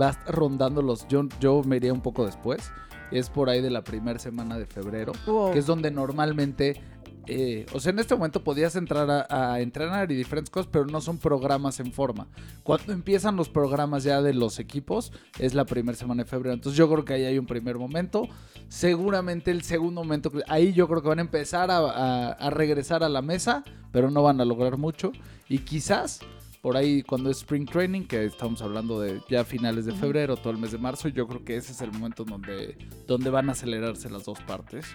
va 0.00 0.08
a 0.08 0.10
estar 0.10 0.34
rondando 0.34 0.82
los. 0.82 1.06
Yo, 1.08 1.24
yo 1.40 1.62
me 1.64 1.76
iría 1.76 1.92
un 1.92 2.00
poco 2.02 2.24
después. 2.26 2.70
Es 3.10 3.30
por 3.30 3.48
ahí 3.48 3.62
de 3.62 3.70
la 3.70 3.82
primera 3.82 4.18
semana 4.18 4.58
de 4.58 4.66
febrero. 4.66 5.12
Wow. 5.26 5.52
que 5.52 5.58
es 5.60 5.66
donde 5.66 5.90
normalmente, 5.90 6.80
eh, 7.28 7.66
o 7.74 7.80
sea, 7.80 7.90
en 7.92 7.98
este 7.98 8.14
momento 8.14 8.42
podías 8.42 8.74
entrar 8.74 9.26
a, 9.30 9.60
entrenar 9.60 10.10
y 10.10 10.16
diferentes 10.16 10.50
cosas, 10.50 10.68
pero 10.72 10.86
no 10.86 11.00
son 11.00 11.18
programas 11.18 11.78
en 11.80 11.92
forma. 11.92 12.26
Cuando 12.62 12.92
empiezan 12.92 13.36
los 13.36 13.48
programas 13.48 14.02
ya 14.04 14.22
de 14.22 14.34
los 14.34 14.58
equipos, 14.58 15.12
es 15.38 15.54
la 15.54 15.64
primera 15.66 15.96
semana 15.96 16.24
de 16.24 16.28
febrero. 16.28 16.54
Entonces 16.54 16.76
yo 16.78 16.90
creo 16.90 17.04
que 17.04 17.12
ahí 17.14 17.24
hay 17.24 17.38
un 17.38 17.46
primer 17.46 17.76
momento. 17.78 18.26
Seguramente 18.68 19.50
el 19.50 19.62
segundo 19.62 20.02
momento, 20.02 20.30
ahí 20.46 20.72
yo 20.72 20.88
creo 20.88 21.02
que 21.02 21.08
van 21.08 21.18
a 21.18 21.22
empezar 21.22 21.70
a- 21.70 22.30
a 22.32 22.50
regresar 22.50 23.02
a 23.04 23.08
la 23.08 23.22
mesa, 23.22 23.64
pero 23.92 24.10
no 24.10 24.22
van 24.22 24.40
a 24.40 24.44
lograr 24.44 24.76
mucho. 24.76 25.12
Y 25.48 25.58
quizás... 25.58 26.20
Por 26.60 26.76
ahí 26.76 27.02
cuando 27.02 27.30
es 27.30 27.38
Spring 27.38 27.66
Training, 27.66 28.02
que 28.02 28.24
estamos 28.24 28.62
hablando 28.62 29.00
de 29.00 29.20
ya 29.28 29.44
finales 29.44 29.86
de 29.86 29.92
febrero, 29.92 30.36
todo 30.36 30.52
el 30.52 30.58
mes 30.58 30.72
de 30.72 30.78
marzo, 30.78 31.08
yo 31.08 31.28
creo 31.28 31.44
que 31.44 31.56
ese 31.56 31.72
es 31.72 31.80
el 31.80 31.92
momento 31.92 32.24
donde, 32.24 32.76
donde 33.06 33.30
van 33.30 33.48
a 33.48 33.52
acelerarse 33.52 34.10
las 34.10 34.24
dos 34.24 34.40
partes. 34.40 34.86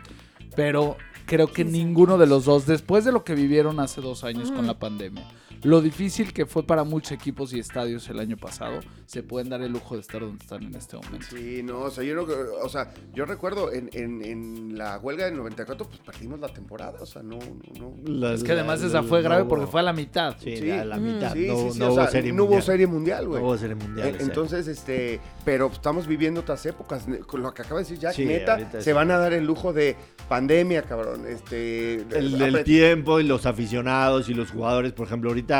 Pero 0.56 0.98
creo 1.25 1.48
que 1.48 1.63
ninguno 1.63 2.18
de 2.18 2.27
los 2.27 2.45
dos, 2.45 2.65
después 2.65 3.06
de 3.06 3.12
lo 3.12 3.24
que 3.24 3.33
vivieron 3.33 3.80
hace 3.80 4.01
dos 4.01 4.24
años 4.24 4.51
con 4.51 4.68
la 4.68 4.77
pandemia, 4.77 5.25
lo 5.63 5.81
difícil 5.81 6.33
que 6.33 6.45
fue 6.45 6.63
para 6.65 6.83
muchos 6.83 7.12
equipos 7.13 7.54
y 7.54 7.60
estadios 7.60 8.07
el 8.10 8.19
año 8.19 8.38
pasado, 8.38 8.80
se 9.06 9.24
pueden 9.24 9.50
dar 9.50 9.62
el 9.62 9.71
lujo 9.71 9.95
de 9.95 10.01
estar 10.01 10.21
donde 10.21 10.38
están 10.44 10.63
en 10.63 10.75
este 10.75 10.98
momento. 10.98 11.25
Sí, 11.30 11.62
no, 11.63 11.80
o 11.81 11.89
sea, 11.92 12.04
yo, 12.04 12.15
no, 12.15 12.25
o 12.62 12.69
sea, 12.69 12.92
yo 13.13 13.25
recuerdo 13.25 13.71
en, 13.71 13.89
en- 13.94 14.24
en 14.24 14.77
la 14.77 14.98
huelga 15.00 15.25
del 15.25 15.36
94, 15.38 15.88
pues 15.88 16.00
perdimos 16.01 16.39
la 16.39 16.48
temporada, 16.50 17.00
o 17.01 17.06
sea, 17.06 17.21
no, 17.24 17.38
no, 17.39 17.95
no. 18.04 18.12
La- 18.13 18.33
Es 18.33 18.44
que 18.44 18.51
además 18.51 18.81
la- 18.81 18.88
esa 18.88 19.01
la- 19.01 19.07
fue 19.07 19.21
grave 19.21 19.45
porque 19.45 19.68
fue 19.68 19.80
a 19.80 19.83
la 19.83 19.94
mitad. 19.94 20.36
Sí, 20.39 20.57
Sí. 20.57 20.71
a 20.71 20.83
la 20.86 20.98
mitad. 20.98 21.33
Sí, 21.33 21.48
no, 21.48 21.56
sí, 21.57 21.71
sí, 21.74 21.80
no 21.80 21.86
o 21.86 21.89
hubo 21.89 21.95
sea, 22.01 22.07
serie 22.12 22.31
no 22.33 22.44
hubo 22.44 22.51
mundial. 22.51 22.63
serie 22.63 22.88
mundial, 22.88 23.24
No 23.25 23.30
güey. 23.31 23.44
hubo 23.44 23.57
serie 23.57 23.75
mundial. 23.75 24.07
Eh. 24.09 24.18
Entonces, 24.19 24.68
este, 24.68 25.19
pero 25.45 25.68
estamos 25.71 26.07
viviendo 26.07 26.42
otras 26.42 26.66
épocas. 26.66 27.06
Con 27.27 27.42
lo 27.42 27.54
que 27.54 27.62
acaba 27.62 27.80
de 27.80 27.83
decir 27.86 28.00
Jack, 28.00 28.13
Sí, 28.16 28.25
neta, 28.25 28.71
se 28.71 28.81
sí. 28.81 28.92
van 28.92 29.11
a 29.11 29.18
dar 29.18 29.33
el 29.33 29.45
lujo 29.45 29.73
de 29.73 29.95
pandemia, 30.28 30.83
cabrón. 30.83 31.26
Este, 31.28 31.95
el, 32.18 32.42
el 32.42 32.64
tiempo 32.64 33.19
y 33.19 33.23
los 33.23 33.45
aficionados 33.45 34.30
y 34.30 34.33
los 34.33 34.52
jugadores, 34.52 34.92
por 34.94 35.07
ejemplo, 35.07 35.30
ahorita 35.30 35.53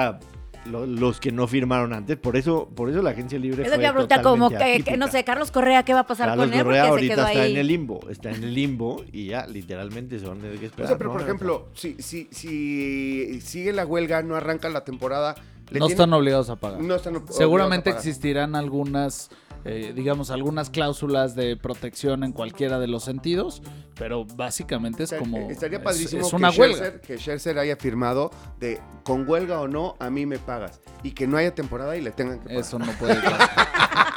lo- 0.66 0.86
los 0.86 1.20
que 1.20 1.32
no 1.34 1.46
firmaron 1.46 1.92
antes, 1.94 2.16
por 2.18 2.38
eso, 2.38 2.70
por 2.74 2.90
eso 2.90 3.02
la 3.02 3.10
agencia 3.10 3.38
libre 3.38 3.64
Es 3.64 3.68
lo 3.68 3.74
fue 3.76 3.78
que 3.80 3.84
iba 3.84 3.90
a 3.90 3.94
preguntar, 3.94 4.22
como 4.22 4.50
que, 4.50 4.96
no 4.98 5.08
sé, 5.10 5.24
Carlos 5.26 5.52
Correa, 5.52 5.84
¿qué 5.84 5.94
va 5.94 6.00
a 6.02 6.08
pasar 6.08 6.30
Carlos 6.30 6.46
con 6.48 6.54
él? 6.54 6.64
Correa 6.64 6.88
Porque 6.88 6.88
se 6.88 6.92
ahorita 7.12 7.16
quedó 7.16 7.28
está 7.28 7.42
ahí. 7.42 7.52
en 7.52 7.58
el 7.58 7.68
limbo, 7.68 8.00
está 8.10 8.30
en 8.32 8.44
el 8.44 8.54
limbo 8.54 9.04
y 9.12 9.26
ya 9.28 9.46
literalmente 9.46 10.20
se 10.20 10.26
van 10.26 10.38
a 10.38 10.42
tener 10.44 10.58
que 10.60 10.66
O 10.66 10.70
esperar. 10.70 10.88
sea, 10.88 10.98
pero 10.98 11.10
¿no? 11.10 11.14
por 11.16 11.22
O 11.22 11.26
ejemplo, 11.26 11.68
si, 11.74 11.96
si, 12.00 12.30
si 12.32 13.42
sigue 13.42 13.74
la 13.74 13.86
huelga, 13.86 14.22
no 14.24 14.36
arranca 14.36 14.70
la 14.70 14.86
temporada. 14.86 15.36
Le 15.74 15.80
No 15.80 15.88
tienen- 15.88 15.92
están 15.92 16.13
obligados 16.13 16.50
a 16.50 16.56
pagar. 16.56 16.80
no 16.80 16.96
están 16.96 17.15
obligados 17.15 17.36
Seguramente 17.38 17.89
a 17.89 17.94
pagar. 17.94 18.08
existirán 18.08 18.56
algunas, 18.56 19.30
eh, 19.65 19.92
digamos, 19.96 20.30
algunas 20.32 20.70
cláusulas 20.70 21.36
de 21.36 21.58
protección 21.58 22.24
en 22.24 22.32
cualquiera 22.32 22.80
de 22.80 22.88
los 22.88 23.03
sentidos, 23.03 23.62
pero 23.96 24.24
básicamente 24.25 25.03
es 25.03 25.13
como... 25.13 25.50
Estaría 25.50 25.80
es- 25.80 25.84
padrísimo 25.84 26.25
es, 26.27 26.34
una 26.34 26.51
que, 26.51 26.60
huelga. 26.62 26.77
Scherzer, 26.77 27.01
que 27.01 27.18
Scherzer 27.18 27.60
haya 27.60 27.75
firmado 27.75 28.32
de 28.60 28.80
con 29.03 29.27
huelga 29.27 29.60
o 29.62 29.68
no, 29.68 29.96
a 30.00 30.10
mí 30.10 30.25
me 30.25 30.38
pagas. 30.39 30.80
Y 31.03 31.12
que 31.12 31.27
no 31.27 31.38
haya 31.38 31.53
temporada 31.56 31.98
y 31.98 32.01
le 32.01 32.12
tengan 32.12 32.39
que 32.39 32.46
pagar. 32.46 32.62
Eso 32.62 32.80
no 32.80 32.92
puede 32.94 33.15
pasar. 33.15 33.50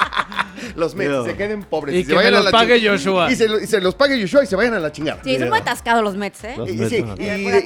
Los 0.77 0.95
Mets 0.95 1.25
se 1.25 1.37
queden 1.37 1.63
pobres. 1.65 1.95
Y 1.95 2.03
se 2.05 2.09
que 2.11 2.15
vayan 2.15 2.35
a 2.35 2.37
los 2.39 2.45
la 2.47 2.51
pague 2.51 2.81
Joshua. 2.89 3.31
Y 3.31 3.37
se, 3.37 3.49
lo- 3.49 3.61
y 3.61 3.67
se 3.67 3.81
los 3.81 3.95
pague 3.95 4.21
Joshua 4.21 4.45
y 4.45 4.47
se 4.47 4.57
vayan 4.57 4.75
a 4.75 4.79
la 4.81 4.93
chingada. 4.93 5.21
Sí, 5.25 5.39
son 5.39 5.49
muy 5.49 5.59
atascados 5.59 6.03
los 6.03 6.17
Mets, 6.17 6.45
¿eh? 6.45 6.55
Los 6.57 6.69
Y, 6.69 6.73
Mets 6.75 6.91
sí, 6.91 7.05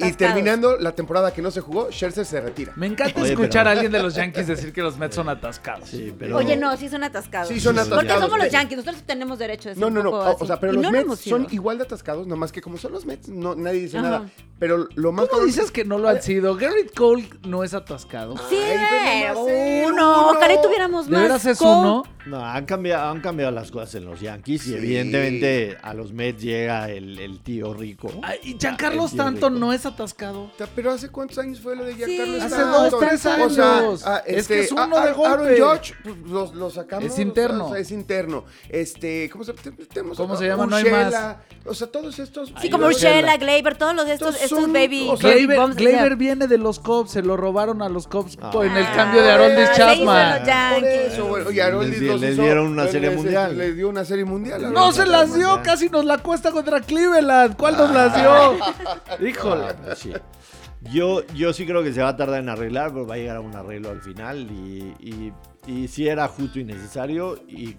y- 0.06 0.12
terminando 0.12 0.76
la 0.78 0.92
temporada 0.94 1.32
que 1.32 1.42
no 1.42 1.50
se 1.50 1.60
jugó, 1.60 1.90
Scherzer 1.90 2.24
se 2.24 2.40
retira. 2.40 2.72
Me 2.76 2.86
encanta 2.86 3.20
Oye, 3.20 3.30
escuchar 3.32 3.64
pero- 3.64 3.68
a 3.68 3.72
alguien 3.72 3.92
de 3.92 4.02
los 4.02 4.14
Yankees 4.14 4.46
decir 4.46 4.72
que 4.72 4.82
los 4.82 4.96
Mets 4.98 5.14
son 5.16 5.28
atascados. 5.28 5.88
Sí, 5.88 6.14
pero 6.18 6.36
Oye, 6.36 6.56
no, 6.56 6.76
sí 6.76 6.88
son 6.88 7.04
atascados. 7.04 7.48
Sí, 7.48 7.60
son 7.60 7.74
Porque 7.76 7.90
atascados. 7.94 8.24
somos 8.24 8.38
los. 8.38 8.50
Yankees, 8.52 8.78
nosotros 8.78 9.02
tenemos 9.06 9.38
derecho 9.38 9.68
a 9.68 9.70
decir 9.70 9.82
No, 9.82 9.90
no, 9.90 10.02
no. 10.02 10.10
O, 10.10 10.46
sea, 10.46 10.58
pero 10.60 10.72
los 10.72 10.82
no 10.82 10.90
Mets 10.90 11.20
son 11.20 11.46
igual 11.50 11.78
de 11.78 11.84
atascados, 11.84 12.26
nomás 12.26 12.52
que 12.52 12.60
como 12.60 12.76
son 12.78 12.92
los 12.92 13.06
Mets, 13.06 13.28
no, 13.28 13.54
nadie 13.54 13.80
dice 13.80 13.98
Ajá. 13.98 14.06
nada. 14.08 14.30
Pero 14.58 14.88
lo 14.94 15.12
más 15.12 15.28
¿Cómo 15.28 15.44
dices 15.44 15.70
que 15.70 15.84
no 15.84 15.98
lo 15.98 16.08
han 16.08 16.20
sido? 16.22 16.54
Garrett 16.56 16.94
Cole 16.94 17.28
no 17.46 17.64
es 17.64 17.72
atascado. 17.72 18.36
Sí, 18.48 18.56
Ay, 18.56 18.76
pero 18.90 18.90
pero 18.90 19.34
nomás 19.34 19.48
es 19.52 19.86
uno. 19.86 20.30
Ojalá 20.30 20.62
tuviéramos 20.62 21.06
¿De 21.06 21.12
más. 21.12 21.22
veras 21.22 21.46
es 21.46 21.58
co- 21.58 21.78
uno? 21.78 22.02
No, 22.26 22.44
han 22.44 22.66
cambiado, 22.66 22.79
han 22.88 23.20
cambiado 23.20 23.50
las 23.52 23.70
cosas 23.70 23.94
en 23.96 24.04
los 24.04 24.20
Yankees 24.20 24.66
y 24.66 24.70
Sí. 24.70 24.74
evidentemente 24.76 25.76
a 25.82 25.94
los 25.94 26.12
Mets 26.12 26.42
llega 26.42 26.88
el, 26.90 27.18
el 27.18 27.40
tío 27.40 27.74
rico. 27.74 28.10
Y 28.42 28.56
Giancarlo 28.58 29.06
Stanton 29.06 29.58
no 29.58 29.72
es 29.72 29.86
atascado. 29.86 30.50
Ta- 30.56 30.68
Pero 30.74 30.90
¿hace 30.92 31.08
cuántos 31.10 31.38
años 31.38 31.60
fue 31.60 31.76
lo 31.76 31.84
de 31.84 31.94
Sí, 31.94 32.04
Giancarlo 32.04 32.36
hace 32.38 32.46
Stanton? 32.46 32.90
dos, 32.90 33.00
tres 33.00 33.26
O 33.26 33.50
sea, 33.50 33.78
años. 33.78 34.02
ah, 34.06 34.22
Es 34.26 34.36
este, 34.38 34.54
que 34.54 34.60
es 34.60 34.72
uno 34.72 34.96
ah, 34.96 35.06
de 35.06 35.12
golpe. 35.12 35.32
Aaron 35.60 35.78
Judge, 35.78 35.94
pues, 36.02 36.16
lo, 36.26 36.54
lo 36.54 36.70
sacamos. 36.70 37.04
Es 37.12 37.18
interno. 37.18 37.66
o 37.66 37.70
sea, 37.72 37.78
es 37.80 37.90
interno. 37.90 38.44
Este, 38.68 39.28
¿cómo 39.30 39.44
se, 39.44 39.52
te- 39.54 39.70
tenemos 39.72 40.16
¿Cómo 40.16 40.34
a- 40.34 40.36
se 40.36 40.46
llama? 40.46 40.66
No 40.66 40.76
hay 40.76 40.84
Urshela. 40.84 41.42
O 41.66 41.74
sea, 41.74 41.86
todos 41.88 42.18
estos. 42.18 42.52
Sí, 42.60 42.70
como 42.70 42.86
Urshela. 42.86 43.36
Gleyber, 43.36 43.76
todos 43.76 43.94
los 43.94 44.06
de 44.06 44.14
estos, 44.14 44.34
Estos 44.34 44.44
estos 44.44 44.60
son- 44.62 44.72
baby, 44.72 45.08
o 45.10 45.16
sea, 45.16 45.30
baby 45.30 45.74
Gleyber, 45.74 46.16
viene 46.16 46.46
de 46.46 46.58
los 46.58 46.78
Cubs, 46.78 47.10
se 47.12 47.22
lo 47.22 47.36
robaron 47.36 47.82
a 47.82 47.88
los 47.88 48.06
Cubs 48.06 48.38
Ah. 48.40 48.50
en 48.62 48.76
el 48.76 48.84
Ah, 48.84 48.92
cambio 48.94 49.22
de 49.22 49.30
Aroldis 49.30 49.72
Chapman. 49.76 50.42
Por 50.80 50.84
eso, 50.88 51.24
bueno, 51.26 51.50
y 51.50 51.60
Aroldis 51.60 52.00
los 52.02 52.22
hizo- 52.22 52.42
dieron 52.60 52.72
una 52.72 52.86
serie 52.88 53.08
les- 53.08 53.16
mundial. 53.16 53.58
Les 53.58 53.76
dio 53.76 53.88
una 53.88 54.04
serie 54.04 54.24
mundial. 54.24 54.72
No 54.72 54.92
se 54.92 55.06
las 55.06 55.28
dio, 55.34 55.48
Mundial. 55.48 55.62
casi 55.62 55.88
nos 55.88 56.04
la 56.04 56.18
cuesta 56.18 56.50
contra 56.50 56.80
Cleveland. 56.80 57.56
¿Cuál 57.56 57.76
nos 57.76 57.90
las 57.92 58.14
dio? 58.16 58.56
Híjole. 59.28 59.64
Ah, 59.68 59.74
pues 59.84 59.98
sí. 59.98 60.12
Yo, 60.92 61.26
yo 61.34 61.52
sí 61.52 61.66
creo 61.66 61.82
que 61.82 61.92
se 61.92 62.00
va 62.02 62.08
a 62.08 62.16
tardar 62.16 62.40
en 62.40 62.48
arreglar, 62.48 62.92
pero 62.92 63.06
va 63.06 63.14
a 63.14 63.18
llegar 63.18 63.36
a 63.36 63.40
un 63.40 63.54
arreglo 63.54 63.90
al 63.90 64.00
final 64.00 64.50
y, 64.50 64.94
y, 64.98 65.32
y 65.66 65.88
sí 65.88 66.08
era 66.08 66.26
justo 66.28 66.58
y 66.58 66.64
necesario 66.64 67.38
y 67.48 67.76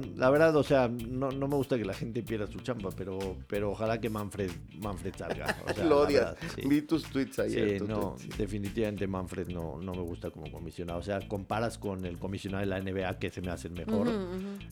con, 0.00 0.18
la 0.18 0.30
verdad, 0.30 0.54
o 0.56 0.62
sea, 0.62 0.88
no, 0.88 1.30
no 1.30 1.48
me 1.48 1.56
gusta 1.56 1.76
que 1.78 1.84
la 1.84 1.94
gente 1.94 2.22
pierda 2.22 2.46
su 2.46 2.60
chamba, 2.60 2.90
pero, 2.96 3.18
pero 3.46 3.70
ojalá 3.72 4.00
que 4.00 4.08
Manfred, 4.10 4.50
Manfred 4.80 5.14
salga. 5.16 5.56
o 5.68 5.72
sea, 5.74 5.84
Lo 5.84 6.00
odias. 6.00 6.24
verdad, 6.24 6.36
sí. 6.56 6.68
Vi 6.68 6.82
tus 6.82 7.04
tweets 7.04 7.38
ayer. 7.38 7.70
Sí, 7.72 7.78
tu 7.78 7.86
no, 7.88 8.14
tweet, 8.16 8.30
sí. 8.32 8.38
definitivamente 8.38 9.06
Manfred 9.06 9.48
no, 9.48 9.78
no 9.80 9.92
me 9.94 10.02
gusta 10.02 10.30
como 10.30 10.50
comisionado. 10.50 10.98
O 10.98 11.02
sea, 11.02 11.20
comparas 11.28 11.78
con 11.78 12.04
el 12.04 12.18
comisionado 12.18 12.60
de 12.60 12.66
la 12.66 12.80
NBA 12.80 13.18
que 13.18 13.30
se 13.30 13.40
me 13.40 13.50
hace 13.50 13.68
el 13.68 13.74
mejor. 13.74 14.08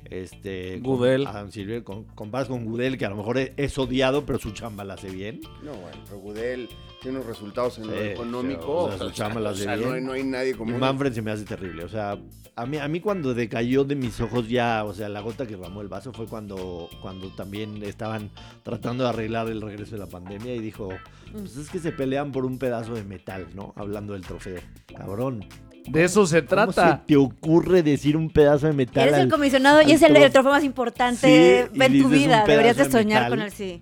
Este, 0.04 0.78
Goodell. 0.80 1.24
Con 1.24 1.36
Adam 1.36 1.50
Silver, 1.50 1.84
con- 1.84 2.04
comparas 2.04 2.48
con 2.48 2.64
Gudel, 2.64 2.98
que 2.98 3.06
a 3.06 3.10
lo 3.10 3.16
mejor 3.16 3.38
es, 3.38 3.52
es 3.56 3.78
odiado, 3.78 4.24
pero 4.26 4.38
su 4.38 4.52
chamba 4.52 4.84
la 4.84 4.94
hace 4.94 5.10
bien. 5.10 5.40
No, 5.62 5.72
bueno, 5.74 5.98
pero 6.06 6.18
Gudel 6.18 6.68
tiene 7.00 7.18
unos 7.18 7.26
resultados 7.28 7.78
en 7.78 7.86
lo 7.86 7.92
Sí, 7.94 7.98
económico. 8.08 8.84
o 8.84 8.92
sea, 9.12 9.28
o 9.28 9.76
no, 9.76 9.92
hay- 9.92 10.02
no 10.02 10.12
hay 10.12 10.24
nadie 10.24 10.54
como 10.54 10.74
Y. 10.76 10.78
Manfred 10.78 11.12
se 11.12 11.22
me 11.22 11.30
hace 11.30 11.44
terrible. 11.44 11.84
O 11.84 11.88
sea, 11.88 12.18
a 12.56 12.66
mí, 12.66 12.76
a 12.76 12.88
mí 12.88 13.00
cuando 13.00 13.32
decayó 13.32 13.84
de 13.84 13.94
mis 13.96 14.20
ojos 14.20 14.48
ya, 14.48 14.84
o 14.84 14.92
sea, 14.92 15.08
la 15.08 15.20
gota 15.20 15.46
que 15.46 15.56
ramó 15.56 15.80
el 15.80 15.88
vaso 15.88 16.12
fue 16.12 16.26
cuando, 16.26 16.88
cuando 17.00 17.28
también 17.34 17.82
estaban 17.82 18.30
tratando 18.62 19.04
de 19.04 19.10
arreglar 19.10 19.48
el 19.48 19.60
regreso 19.62 19.92
de 19.92 19.98
la 19.98 20.06
pandemia 20.08 20.54
y 20.54 20.58
dijo, 20.58 20.90
pues 21.32 21.56
es 21.56 21.70
que 21.70 21.78
se 21.78 21.92
pelean 21.92 22.32
por 22.32 22.44
un 22.44 22.58
pedazo 22.58 22.94
de 22.94 23.04
metal, 23.04 23.46
¿no? 23.54 23.72
Hablando 23.76 24.12
del 24.12 24.22
trofeo. 24.22 24.60
Cabrón. 24.94 25.46
De 25.88 26.04
eso 26.04 26.26
se 26.26 26.44
¿Cómo 26.44 26.66
se 26.72 26.72
trata. 26.74 27.04
te 27.06 27.16
ocurre 27.16 27.82
decir 27.82 28.14
un 28.16 28.28
pedazo 28.28 28.66
de 28.66 28.74
metal? 28.74 29.04
Eres 29.08 29.14
el 29.14 29.20
al- 29.22 29.30
comisionado 29.30 29.80
y 29.80 29.92
es 29.92 30.02
el, 30.02 30.12
trof- 30.14 30.24
el 30.26 30.30
trofeo 30.32 30.52
más 30.52 30.62
importante 30.64 31.68
Sí, 31.72 31.80
en 31.82 32.02
tu 32.02 32.08
vida. 32.10 32.44
Deberías 32.46 32.76
de 32.76 32.84
soñar 32.90 33.22
metal. 33.22 33.30
con 33.30 33.40
él, 33.40 33.50
sí. 33.50 33.80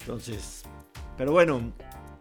Entonces, 0.00 0.62
pero 1.18 1.32
bueno, 1.32 1.72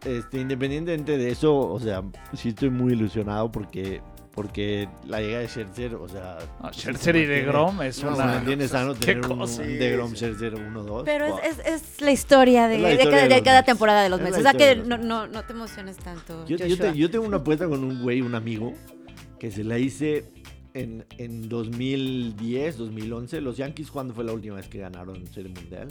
este, 0.06 0.40
independientemente 0.40 1.18
de 1.18 1.30
eso, 1.32 1.56
o 1.58 1.80
sea, 1.80 2.04
sí 2.34 2.50
estoy 2.50 2.70
muy 2.70 2.94
ilusionado 2.94 3.52
porque, 3.52 4.02
porque 4.32 4.88
la 5.06 5.20
llegada 5.22 5.42
de 5.42 5.48
Scherzer, 5.48 5.96
o 5.96 6.08
sea... 6.08 6.38
No, 6.62 6.72
Scherzer 6.74 7.16
y 7.18 7.26
DeGrom 7.26 7.82
es 7.82 8.04
no, 8.04 8.14
una- 8.16 8.26
mantiene 8.26 8.68
sano 8.68 8.94
¿Qué 8.94 9.00
tener 9.16 9.26
un, 9.32 9.38
cosa? 9.40 9.62
un 9.62 9.68
DeGrom. 9.68 10.14
Scherzer 10.16 10.54
1-2. 10.56 11.04
Pero 11.06 11.28
Wow. 11.30 11.40
es, 11.44 11.60
es, 11.60 11.82
es 11.84 12.02
la 12.02 12.12
historia 12.12 12.68
de, 12.68 12.78
la 12.80 12.88
de 12.90 12.94
historia 12.96 13.12
cada, 13.12 13.24
de 13.24 13.30
de 13.30 13.36
los 13.36 13.44
cada 13.46 13.58
Mets. 13.60 13.66
temporada 13.68 14.04
de 14.04 14.10
los 14.10 14.20
Es 14.20 14.24
Mets. 14.26 14.34
la 14.44 14.50
O 14.50 14.54
sea 14.54 14.54
que 14.54 14.76
de 14.76 14.88
no, 14.88 14.98
no, 14.98 15.28
no 15.28 15.44
te 15.44 15.54
emociones 15.54 15.98
tanto. 15.98 16.46
Yo, 16.48 16.58
yo, 16.58 16.78
te- 16.78 16.98
yo 16.98 17.10
tengo 17.12 17.26
una 17.26 17.38
apuesta 17.38 17.68
con 17.68 17.84
un 17.84 18.02
güey, 18.02 18.22
un 18.22 18.34
amigo, 18.36 18.74
que 19.40 19.52
se 19.52 19.64
la 19.64 19.78
hice 19.78 20.26
en, 20.74 21.06
en 21.18 21.50
2010, 21.50 22.78
2011. 22.78 23.42
Los 23.42 23.58
Yankees, 23.58 23.92
¿cuándo 23.92 24.14
fue 24.14 24.24
la 24.24 24.32
última 24.34 24.56
vez 24.56 24.68
que 24.68 24.80
ganaron 24.80 25.28
Serie 25.28 25.52
Mundial? 25.54 25.90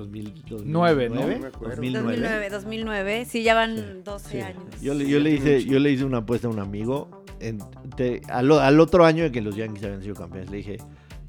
2000, 0.00 0.34
2009, 0.48 0.64
Nueve, 0.66 1.08
¿no? 1.08 1.20
No 1.20 1.26
me 1.26 1.34
acuerdo. 1.46 1.76
2009, 1.76 2.50
2009. 2.50 3.24
Sí, 3.28 3.42
ya 3.42 3.54
van 3.54 4.02
12 4.04 4.30
Sí. 4.30 4.40
años. 4.40 4.62
Yo, 4.80 4.94
le- 4.94 5.06
yo 5.08 5.18
le 5.20 5.30
hice, 5.32 5.64
yo 5.64 5.78
le 5.78 5.90
hice 5.90 6.04
una 6.04 6.18
apuesta 6.18 6.48
a 6.48 6.50
un 6.50 6.58
amigo. 6.60 7.08
en- 7.40 7.58
te- 7.96 8.20
al, 8.28 8.80
otro 8.80 9.04
año 9.04 9.22
de 9.22 9.30
que 9.30 9.40
los 9.40 9.54
Yankees 9.54 9.84
habían 9.84 10.02
sido 10.02 10.14
campeones, 10.16 10.50
le 10.50 10.56
dije: 10.56 10.78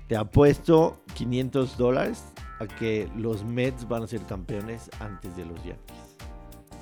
Te 0.08 0.16
apuesto 0.18 1.04
500 1.14 1.78
dólares 1.78 2.24
a 2.60 2.66
que 2.66 3.08
los 3.16 3.44
Mets 3.46 3.88
van 3.88 4.02
a 4.04 4.08
ser 4.08 4.22
campeones 4.22 4.90
antes 5.00 5.38
de 5.38 5.46
los 5.46 5.56
Yankees. 5.64 5.98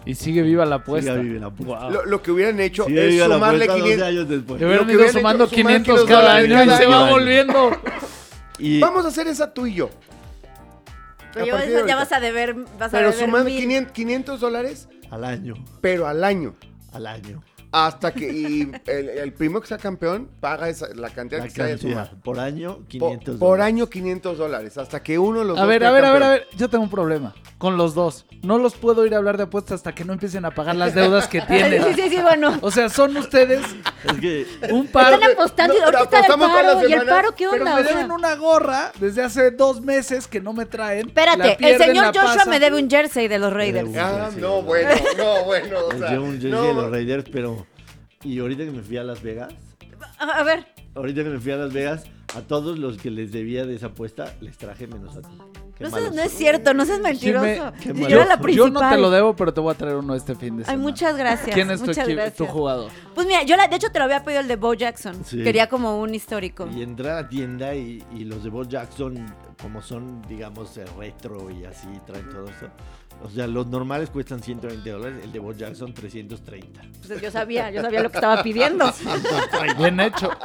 Y 0.06 0.16
sigue 0.16 0.42
viva 0.44 0.66
la 0.66 0.76
apuesta. 0.78 1.12
Siga 1.12 1.22
viva 1.24 1.40
la 1.42 1.48
apuesta. 1.48 1.78
Guau. 1.80 1.92
Lo, 1.92 2.06
lo 2.06 2.22
que 2.22 2.32
hubieran 2.32 2.58
hecho 2.62 2.88
es 2.88 3.22
sumarle 3.22 3.66
apuesta 3.66 3.74
12 3.74 3.82
500. 3.84 4.08
años 4.08 4.30
después. 4.30 4.62
Hubieran 4.62 4.90
ido 4.90 5.10
sumando 5.10 5.44
hecho, 5.44 5.56
sumar 5.56 5.74
500 5.84 6.06
500 6.06 6.06
cada 6.06 6.36
año 6.38 6.64
y 6.74 6.78
se 6.78 6.86
va 6.86 7.10
volviendo. 7.10 7.72
Y 8.60 8.80
Vamos 8.80 9.04
a 9.04 9.10
hacer 9.10 9.28
esa 9.28 9.54
tú 9.54 9.68
y 9.68 9.74
yo. 9.76 9.90
Pero 11.46 11.58
A 11.58 11.66
ya, 11.66 11.86
ya 11.86 11.96
vas 11.96 12.12
a 12.12 12.20
deber, 12.20 12.54
vas 12.56 12.94
a 12.94 12.98
Pero 12.98 13.12
deber 13.12 13.26
sumando 13.26 13.50
mil. 13.50 13.60
500, 13.60 13.92
500 13.94 14.40
dólares, 14.40 14.90
al 15.12 15.24
año, 15.24 15.54
pero 15.82 16.08
al 16.08 16.24
año. 16.24 16.56
al 16.94 17.08
año. 17.08 17.44
Hasta 17.70 18.14
que 18.14 18.32
y 18.32 18.72
el, 18.86 19.10
el 19.10 19.34
primo 19.34 19.60
que 19.60 19.68
sea 19.68 19.78
campeón 19.78 20.30
paga 20.40 20.70
esa, 20.70 20.88
la 20.96 21.10
cantidad 21.10 21.40
La 21.42 21.46
que 21.48 21.52
se 21.52 21.62
haya 21.62 21.72
cantidad. 21.76 22.12
Por 22.24 22.40
año, 22.40 22.78
Po- 22.78 22.86
500 22.88 23.36
por 23.36 23.50
dólares. 23.58 23.66
año 23.74 23.88
500 23.90 24.38
dólares. 24.38 24.78
Hasta 24.78 25.04
que 25.04 25.20
uno 25.20 25.44
los 25.44 25.58
A 25.58 25.62
dos 25.62 25.70
ver, 25.70 25.84
a 25.84 25.92
ver, 25.92 26.06
a 26.06 26.12
ver, 26.14 26.24
a 26.24 26.30
ver. 26.30 26.48
Yo 26.56 26.70
tengo 26.70 26.86
un 26.86 26.90
problema 26.90 27.36
con 27.58 27.76
los 27.76 27.94
dos. 27.94 28.26
No 28.42 28.58
los 28.58 28.76
puedo 28.76 29.06
ir 29.06 29.14
a 29.14 29.18
hablar 29.18 29.36
de 29.36 29.44
apuestas 29.44 29.76
hasta 29.76 29.94
que 29.94 30.06
no 30.06 30.14
empiecen 30.14 30.46
a 30.46 30.52
pagar 30.52 30.78
las 30.78 30.96
deudas 30.96 31.28
que 31.28 31.42
tienen. 31.48 31.84
Sí, 31.84 32.02
sí, 32.04 32.10
sí, 32.10 32.22
bueno. 32.22 32.58
O 32.62 32.72
sea, 32.72 32.88
son 32.88 33.18
ustedes 33.18 33.62
Es 34.08 34.20
que 34.20 34.48
un 34.74 34.88
par. 34.88 35.14
Están 35.14 35.32
apostando 35.32 35.76
y 35.76 35.80
ahorita 35.80 36.04
está 36.04 36.20
el 36.20 36.40
paro. 36.40 36.88
¿Y 36.90 36.94
el 36.94 37.06
paro 37.06 37.36
qué 37.36 37.48
Pero 37.50 37.64
onda? 37.64 37.76
me 37.76 37.84
deben 37.84 38.12
una 38.12 38.36
gorra 38.36 38.92
desde 39.00 39.24
hace 39.24 39.52
dos 39.52 39.82
meses 39.82 40.28
que 40.28 40.42
no 40.42 40.54
me 40.54 40.66
traen. 40.66 41.12
La 41.16 41.24
Espérate, 41.24 41.58
el 41.60 41.78
señor 41.78 42.06
la 42.06 42.08
Joshua 42.08 42.36
pasan. 42.36 42.50
me 42.50 42.60
debe 42.60 42.82
un 42.82 42.90
jersey 42.90 43.28
de 43.28 43.40
los 43.40 43.54
Raiders. 43.54 43.90
Ah, 43.98 44.30
no, 44.38 44.62
bueno, 44.62 44.90
no, 45.18 45.44
bueno. 45.46 45.80
O 45.88 45.98
sea, 45.98 46.14
yo 46.14 46.24
un 46.24 46.34
jersey 46.34 46.52
no, 46.52 46.64
de 46.64 46.74
los 46.74 46.92
Raiders, 46.92 47.26
pero... 47.32 47.66
Y 48.24 48.40
ahorita 48.40 48.66
que 48.66 48.72
me 48.72 48.82
fui 48.82 48.98
a 48.98 49.04
Las 49.04 49.22
Vegas, 49.22 49.54
a 50.18 50.44
ver, 50.44 50.66
ahorita 50.96 51.24
que 51.24 51.30
me 51.30 51.40
fui 51.40 51.52
a 51.52 51.58
Las 51.58 51.72
Vegas, 51.72 52.04
a 52.36 52.42
todos 52.42 52.80
los 52.80 52.98
que 52.98 53.12
les 53.12 53.32
debía 53.32 53.66
de 53.66 53.76
esa 53.76 53.88
apuesta, 53.88 54.34
les 54.42 54.58
traje 54.58 54.88
menos 54.88 55.16
a 55.16 55.22
ti. 55.22 55.38
Qué 55.78 55.84
no, 55.84 55.90
seas- 55.92 56.14
no 56.14 56.22
es 56.22 56.32
cierto, 56.32 56.74
no 56.74 56.86
seas 56.86 56.98
Sí 56.98 57.04
mentiroso. 57.04 57.72
me- 57.94 58.10
yo 58.10 58.26
la 58.26 58.38
no 58.38 58.90
te 58.90 58.98
lo 58.98 59.10
debo, 59.12 59.36
pero 59.36 59.54
te 59.54 59.62
voy 59.62 59.74
a 59.74 59.78
traer 59.78 59.96
uno 59.98 60.16
este 60.16 60.36
fin 60.36 60.58
de 60.58 60.64
Ay, 60.64 60.72
semana. 60.72 60.82
muchas 60.84 61.18
gracias. 61.18 61.54
¿Quién 61.54 61.70
es 61.72 61.80
tu, 61.80 61.86
muchas 61.88 62.08
equi- 62.08 62.14
gracias. 62.14 62.36
tu 62.38 62.46
jugador? 62.48 62.92
Pues 63.14 63.28
mira, 63.28 63.44
yo 63.44 63.56
la, 63.58 63.68
de 63.68 63.76
hecho 63.76 63.92
te 63.92 64.00
lo 64.00 64.06
había 64.06 64.24
pedido 64.24 64.42
el 64.42 64.48
de 64.48 64.56
Bo 64.56 64.74
Jackson. 64.74 65.24
Sí. 65.24 65.44
Quería 65.44 65.68
como 65.70 66.00
un 66.00 66.16
histórico. 66.16 66.68
Y 66.76 66.82
entré 66.82 67.10
a 67.12 67.16
la 67.16 67.30
tienda 67.30 67.76
y, 67.76 68.04
y 68.16 68.24
los 68.26 68.44
de 68.44 68.50
Bo 68.50 68.64
Jackson, 68.64 69.26
como 69.62 69.82
son, 69.82 70.22
digamos, 70.28 70.80
retro 70.98 71.50
y 71.52 71.66
así, 71.66 71.88
traen 72.06 72.30
todo 72.30 72.46
esto. 72.48 72.70
O 73.24 73.30
sea, 73.30 73.48
los 73.48 73.66
normales 73.68 74.10
cuestan 74.12 74.44
120 74.44 74.90
dólares, 74.92 75.20
el 75.24 75.32
de 75.32 75.40
Bo 75.40 75.52
Jackson 75.52 75.92
330. 75.94 76.82
Pues 77.08 77.20
yo 77.22 77.32
sabía, 77.32 77.72
yo 77.72 77.82
sabía 77.82 78.02
lo 78.04 78.10
que 78.12 78.18
estaba 78.18 78.44
pidiendo. 78.44 78.92
Bien 79.78 80.00
hecho. 80.00 80.30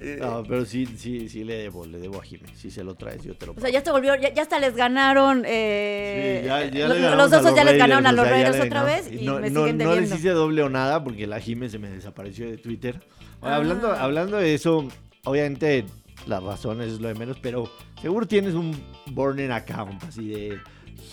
Eh, 0.00 0.18
No, 0.20 0.42
pero 0.46 0.64
sí, 0.64 0.86
sí, 0.86 1.28
sí 1.28 1.42
le 1.44 1.56
debo, 1.56 1.84
le 1.84 1.98
debo 1.98 2.20
a 2.20 2.22
Jimmy. 2.24 2.44
Si 2.54 2.70
se 2.70 2.84
lo 2.84 2.94
traes, 2.94 3.22
yo 3.24 3.34
te 3.36 3.46
lo 3.46 3.52
O 3.52 3.54
pago. 3.56 3.66
sea, 3.66 3.72
ya 3.72 3.84
se 3.84 3.90
volvió, 3.90 4.14
ya, 4.14 4.32
ya 4.32 4.42
hasta 4.42 4.58
les 4.60 4.76
ganaron. 4.76 5.42
Eh, 5.46 6.40
Sí, 6.42 6.46
ya- 6.46 6.64
ya 6.70 6.88
lo- 6.88 6.94
le 6.94 7.16
los 7.16 7.32
osos 7.32 7.54
ya 7.56 7.64
les 7.64 7.78
ganaron 7.78 8.06
a 8.06 8.10
o 8.10 8.12
los 8.12 8.24
sea, 8.24 8.30
ya 8.30 8.36
Raiders 8.44 8.58
le 8.58 8.66
otra 8.66 8.84
vez 8.84 9.12
y 9.12 9.24
no, 9.24 9.40
me 9.40 9.50
no- 9.50 9.60
siguen 9.62 9.78
no 9.78 9.94
les 9.96 10.12
hice 10.14 10.30
doble 10.30 10.62
o 10.62 10.68
nada 10.68 11.02
porque 11.02 11.26
la 11.26 11.40
Jimmy 11.40 11.68
se 11.68 11.78
me 11.78 11.88
desapareció 11.90 12.48
de 12.48 12.58
Twitter. 12.58 13.00
Ah. 13.42 13.56
hablando, 13.56 13.90
hablando 13.92 14.36
de 14.36 14.54
eso, 14.54 14.86
obviamente 15.24 15.84
las 16.26 16.42
razones 16.42 16.92
es 16.92 17.00
lo 17.00 17.08
de 17.08 17.14
menos, 17.14 17.38
pero 17.40 17.70
seguro 18.00 18.26
tienes 18.26 18.54
un 18.54 18.76
burning 19.06 19.50
account 19.50 20.02
así 20.04 20.28
de 20.28 20.58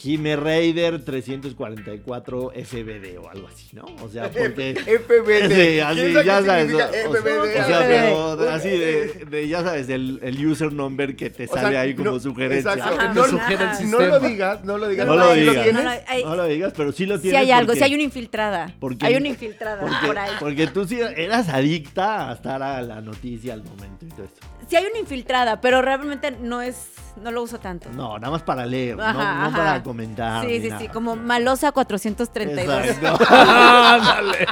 Jime 0.05 0.35
Raider 0.35 1.03
344 1.03 2.51
FBD 2.63 3.17
o 3.17 3.27
algo 3.27 3.47
así, 3.47 3.69
¿no? 3.73 3.85
O 4.03 4.07
sea, 4.09 4.29
porque... 4.29 4.75
FBD. 5.07 5.47
Sí, 5.55 5.79
así, 5.79 5.99
¿Quién 5.99 6.13
sabe 6.13 6.25
ya 6.25 6.41
sabes. 6.43 6.73
o- 6.73 6.77
FBD? 7.11 7.59
O 7.59 7.65
sea, 7.65 7.79
pero 7.87 8.49
así 8.51 8.69
de, 8.69 9.25
de, 9.29 9.47
ya 9.47 9.63
sabes, 9.63 9.89
el, 9.89 10.19
el 10.21 10.45
user 10.45 10.71
number 10.71 11.15
que 11.15 11.31
te 11.31 11.45
O 11.45 11.53
sea, 11.53 11.63
sale 11.63 11.77
ahí 11.79 11.95
como 11.95 12.11
no- 12.11 12.19
sugerencia. 12.19 12.73
exacto. 12.73 12.99
Ajá. 12.99 13.13
No, 13.15 13.23
Te 13.23 13.29
sugiere 13.31 13.63
el 13.63 13.69
Ajá. 13.69 13.83
no 13.83 13.99
lo 13.99 14.19
digas, 14.19 14.63
no 14.63 14.77
lo 14.77 14.87
digas. 14.87 15.07
No 15.07 15.15
lo 15.15 15.33
¿Sí 15.33 15.39
digas. 15.39 15.53
tienes? 15.63 15.73
No, 15.73 15.83
no, 15.83 15.89
hay- 16.07 16.23
No 16.23 16.35
lo 16.35 16.45
digas, 16.45 16.73
pero 16.77 16.91
sí 16.91 17.05
lo 17.07 17.15
sí 17.15 17.23
tienes. 17.23 17.41
hay 17.41 17.51
algo, 17.51 17.65
porque- 17.67 17.79
sí 17.79 17.83
hay 17.85 17.93
una 17.95 18.03
infiltrada. 18.03 18.73
porque- 18.79 19.05
hay 19.07 19.15
una 19.15 19.27
infiltrada 19.27 19.81
porque, 19.81 20.05
por 20.07 20.17
ahí. 20.19 20.31
porque 20.39 20.67
tú 20.67 20.87
sí 20.87 20.99
eras 21.01 21.49
adicta 21.49 22.29
a 22.29 22.33
estar 22.33 22.61
a 22.61 22.79
la 22.83 23.01
noticia 23.01 23.53
al 23.53 23.63
momento 23.63 24.05
y 24.05 24.09
todo 24.09 24.25
esto. 24.25 24.45
Sí 24.67 24.75
hay 24.75 24.85
una 24.85 24.99
infiltrada, 24.99 25.61
pero 25.61 25.81
realmente 25.81 26.31
no 26.31 26.61
es, 26.61 26.75
no 27.21 27.31
lo 27.31 27.43
uso 27.43 27.59
tanto. 27.59 27.89
No, 27.91 28.17
nada 28.17 28.31
más 28.31 28.41
para 28.43 28.65
leer, 28.65 28.99
Ajá, 28.99 29.13
no, 29.13 29.19
no 29.19 29.45
ajá. 29.47 29.57
para 29.57 29.83
comentar. 29.83 30.45
Sí, 30.47 30.59
sí, 30.61 30.69
nada. 30.69 30.81
sí, 30.81 30.87
como 30.89 31.15
Malosa 31.15 31.71
432. 31.71 32.85
Exacto. 32.85 33.25
Ándale. 33.29 34.47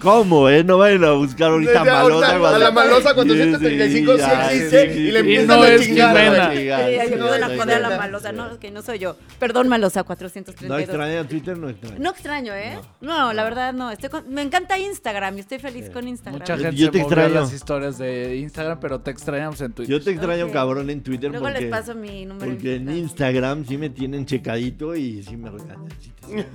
¿Cómo, 0.00 0.48
eh? 0.48 0.64
No 0.64 0.78
vayan 0.78 1.04
a 1.04 1.12
buscar 1.12 1.50
ahorita 1.50 1.72
Desde 1.72 1.90
malosa. 1.92 2.54
a 2.54 2.58
la 2.58 2.70
malosa 2.70 3.14
435 3.14 4.16
sí 4.16 4.22
existe, 4.24 4.92
sí, 4.94 4.98
y 4.98 5.10
le 5.10 5.22
sí, 5.22 5.28
Y 5.28 5.34
empiezan 5.36 5.46
no 5.60 5.62
a 5.64 5.78
chingar. 5.78 6.52
Sí, 6.52 6.98
Sí, 7.08 7.14
no, 7.16 7.26
a 7.26 7.38
joder 7.56 7.74
a 7.76 7.80
la 7.80 7.88
no. 7.90 7.96
malosa. 7.98 8.32
No, 8.32 8.58
que 8.58 8.70
no 8.70 8.82
soy 8.82 8.98
yo. 8.98 9.16
Perdón, 9.38 9.68
malosa 9.68 10.02
432. 10.04 10.68
No 10.68 10.78
extraña 10.78 11.28
Twitter, 11.28 11.56
no 11.56 11.68
extraña. 11.68 11.96
No 11.98 12.10
extraño, 12.10 12.54
¿eh? 12.54 12.78
No, 13.00 13.32
la 13.32 13.44
verdad 13.44 13.72
no. 13.72 13.90
Estoy 13.90 14.10
con- 14.10 14.28
Me 14.32 14.42
encanta 14.42 14.78
Instagram 14.78 15.36
y 15.36 15.40
estoy 15.40 15.58
feliz 15.58 15.90
con 15.90 16.06
Instagram. 16.08 16.40
Mucha 16.40 16.56
Yo- 16.56 16.62
gente 16.62 16.76
yo 16.76 16.86
se 16.86 16.92
te 16.92 16.98
extraño. 17.00 17.34
las 17.34 17.52
historias 17.52 17.62
de 17.80 18.36
Instagram, 18.36 18.78
pero 18.80 19.00
te 19.00 19.10
extrañamos 19.10 19.60
en 19.60 19.72
Twitter. 19.72 19.90
Yo 19.98 20.02
te 20.04 20.10
extraño, 20.10 20.50
cabrón, 20.50 20.88
en 20.90 21.02
Twitter 21.02 21.30
Luego 21.30 21.46
porque, 21.46 21.60
les 21.62 21.70
paso 21.70 21.94
mi 21.94 22.24
número. 22.26 22.50
porque 22.52 22.76
en 22.76 22.90
Instagram 22.90 23.64
sí 23.66 23.76
me 23.78 23.90
tienen 23.90 24.26
checadito 24.26 24.94
y 24.94 25.22
sí 25.22 25.36
me 25.36 25.50
regañan. 25.50 25.88
sí 26.00 26.12
te- 26.20 26.46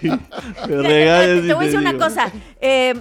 Sí, 0.00 0.08
me 0.68 0.76
regañan. 0.82 1.40
te, 1.42 1.46
te 1.48 1.54
voy 1.54 1.62
a 1.64 1.66
decir 1.66 1.78
una 1.80 1.96
cosa. 1.98 2.30
Eh, 2.60 2.94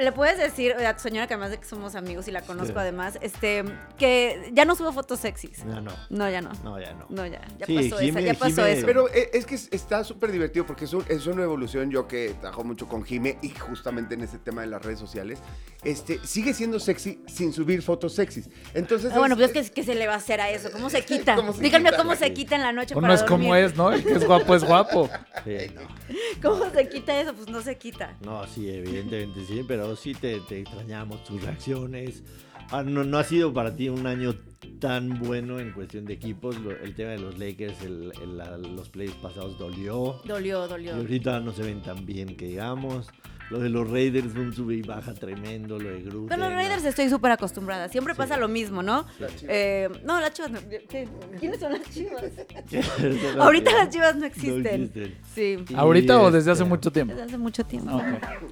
le 0.00 0.12
puedes 0.12 0.38
decir 0.38 0.72
a 0.74 0.94
tu 0.96 1.02
señora 1.02 1.26
que 1.26 1.34
además 1.34 1.50
de 1.50 1.58
que 1.58 1.64
somos 1.64 1.94
amigos 1.94 2.28
y 2.28 2.30
la 2.30 2.42
conozco 2.42 2.72
Sí. 2.74 2.78
además, 2.78 3.18
este, 3.22 3.64
que 3.98 4.50
ya 4.52 4.64
no 4.64 4.74
subo 4.74 4.92
fotos 4.92 5.20
sexys. 5.20 5.64
No, 5.64 5.80
no, 5.80 5.92
No, 6.10 6.30
ya 6.30 6.40
no. 6.40 6.50
no, 6.64 6.80
ya 6.80 6.92
no. 6.94 7.06
No, 7.08 7.26
ya. 7.26 7.40
Ya 7.58 7.66
Sí, 7.66 7.74
pasó 7.90 8.00
Jime- 8.02 8.08
esa, 8.10 8.20
ya 8.20 8.34
pasó 8.34 8.62
Jime- 8.62 8.72
eso. 8.72 8.86
Pero 8.86 9.08
eh, 9.08 9.30
es 9.32 9.46
que 9.46 9.54
es- 9.56 9.68
está 9.72 10.04
súper 10.04 10.32
divertido 10.32 10.66
porque 10.66 10.84
es, 10.86 10.92
un- 10.94 11.04
es 11.08 11.26
una 11.26 11.42
evolución. 11.42 11.90
Yo 11.90 12.08
que 12.08 12.34
trabajo 12.40 12.64
mucho 12.64 12.88
con 12.88 13.04
Jime 13.04 13.38
y 13.42 13.50
justamente 13.50 14.14
en 14.14 14.22
ese 14.22 14.38
tema 14.38 14.62
de 14.62 14.68
las 14.68 14.82
redes 14.82 14.98
sociales, 14.98 15.38
este, 15.84 16.18
sigue 16.24 16.54
siendo 16.54 16.78
sexy 16.80 17.22
sin 17.26 17.52
subir 17.52 17.82
fotos 17.82 18.14
sexys. 18.14 18.48
Entonces, 18.74 19.12
Ah, 19.14 19.18
bueno, 19.18 19.36
pues 19.36 19.54
es 19.54 19.68
que, 19.70 19.74
que 19.74 19.82
se 19.84 19.94
le 19.94 20.06
va 20.06 20.14
a 20.14 20.16
hacer 20.18 20.40
a 20.40 20.50
eso. 20.50 20.70
¿Cómo 20.72 20.88
se 20.90 21.04
quita? 21.04 21.34
¿Cómo 21.36 21.52
se 21.52 21.60
Díganme 21.62 21.90
quita? 21.90 22.02
cómo 22.02 22.14
se 22.16 22.32
quita 22.32 22.56
en 22.56 22.62
la 22.62 22.72
noche 22.72 22.94
Pues 22.94 23.02
para 23.02 23.14
no 23.14 23.20
es 23.20 23.22
como 23.28 23.54
es, 23.56 23.76
¿no? 23.76 23.92
El 23.92 24.02
que 24.04 24.12
es 24.12 24.24
guapo 24.26 24.54
es 24.54 24.64
guapo. 24.64 25.08
Sí, 25.44 25.56
no. 25.74 25.80
¿Cómo 26.42 26.70
se 26.70 26.88
quita 26.88 27.20
eso? 27.20 27.34
Pues 27.34 27.48
no 27.48 27.60
se 27.62 27.76
quita. 27.76 28.16
No, 28.20 28.46
sí, 28.46 28.68
evidentemente 28.70 29.44
sí, 29.46 29.64
pero 29.66 29.91
sí 29.96 30.14
te, 30.14 30.40
te 30.40 30.60
extrañamos 30.60 31.22
tus 31.24 31.42
reacciones. 31.42 32.22
Ah, 32.70 32.82
no, 32.82 33.04
no 33.04 33.18
ha 33.18 33.24
sido 33.24 33.52
para 33.52 33.74
ti 33.76 33.88
un 33.88 34.06
año 34.06 34.34
tan 34.78 35.18
bueno 35.18 35.58
en 35.58 35.72
cuestión 35.72 36.04
de 36.04 36.14
equipos. 36.14 36.58
Lo- 36.60 36.70
el 36.70 36.94
tema 36.94 37.10
de 37.10 37.18
los 37.18 37.38
Lakers, 37.38 37.82
el- 37.82 38.12
el- 38.22 38.38
la- 38.38 38.56
los 38.56 38.88
plays 38.88 39.12
pasados 39.12 39.58
dolió. 39.58 40.20
Dolió, 40.24 40.64
Y 40.64 40.68
dolió. 40.68 40.94
ahorita 40.94 41.40
no 41.40 41.52
se 41.52 41.62
ven 41.62 41.82
tan 41.82 42.06
bien 42.06 42.36
que 42.36 42.46
digamos. 42.46 43.08
Lo 43.52 43.58
de 43.58 43.68
los 43.68 43.90
Raiders 43.90 44.32
fue 44.32 44.40
un 44.40 44.54
sube 44.54 44.76
y 44.76 44.80
baja 44.80 45.12
tremendo, 45.12 45.78
lo 45.78 45.90
de 45.90 46.00
Gruden. 46.00 46.28
Con 46.28 46.40
los 46.40 46.54
Raiders 46.54 46.86
estoy 46.86 47.10
súper 47.10 47.32
acostumbrada. 47.32 47.86
Siempre 47.90 48.14
pasa 48.14 48.38
lo 48.38 48.48
mismo, 48.48 48.82
¿no? 48.82 49.04
Las 49.18 49.36
Chivas. 49.36 49.54
Eh, 49.54 49.90
no, 50.04 50.18
las 50.22 50.32
chivas 50.32 50.52
no. 50.52 50.60
¿qué? 50.88 51.06
¿Quiénes 51.38 51.60
son 51.60 51.72
las 51.72 51.82
chivas? 51.90 52.22
Ahorita 53.38 53.44
Ahorita 53.44 53.72
las 53.72 53.90
chivas 53.90 54.16
no 54.16 54.24
existen. 54.24 54.84
existen. 54.84 55.18
Sí. 55.34 55.62
Y, 55.68 55.74
¿Ahorita 55.74 56.22
o 56.22 56.30
desde 56.30 56.50
hace 56.50 56.62
este, 56.62 56.70
mucho 56.70 56.90
tiempo? 56.90 57.12
Desde 57.12 57.26
hace 57.26 57.36
mucho 57.36 57.62
tiempo. 57.66 58.00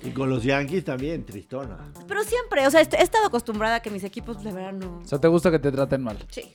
Y 0.02 0.10
con 0.10 0.28
los 0.28 0.42
Yankees 0.42 0.84
también, 0.84 1.24
tristona. 1.24 1.78
Pero 2.06 2.22
siempre, 2.22 2.66
o 2.66 2.70
sea, 2.70 2.82
he 2.82 3.02
estado 3.02 3.26
acostumbrada 3.26 3.76
a 3.76 3.80
que 3.80 3.88
mis 3.88 4.04
equipos 4.04 4.44
de 4.44 4.52
verdad 4.52 4.74
no. 4.74 4.98
O 4.98 5.04
sea, 5.06 5.18
¿te 5.18 5.28
gusta 5.28 5.50
que 5.50 5.58
te 5.58 5.72
traten 5.72 6.02
mal? 6.02 6.18
Sí. 6.28 6.54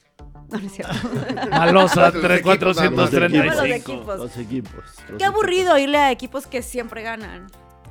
No, 0.51 0.59
no 0.59 0.67
es 0.67 0.71
cierto. 0.71 0.93
Malosa, 1.49 2.11
Los 2.11 2.23
equipos 2.31 2.75
nada 2.77 2.89
más. 2.91 2.97
Los 2.97 3.09
3435. 3.09 3.65
equipos. 3.65 4.19
Los 4.19 4.37
equipos. 4.37 4.83
los 5.09 5.17
Qué 5.17 5.25
aburrido 5.25 5.79
irle 5.79 5.97
a 5.97 6.11
equipos 6.11 6.45
que 6.45 6.61
siempre 6.61 7.01
ganan. 7.01 7.47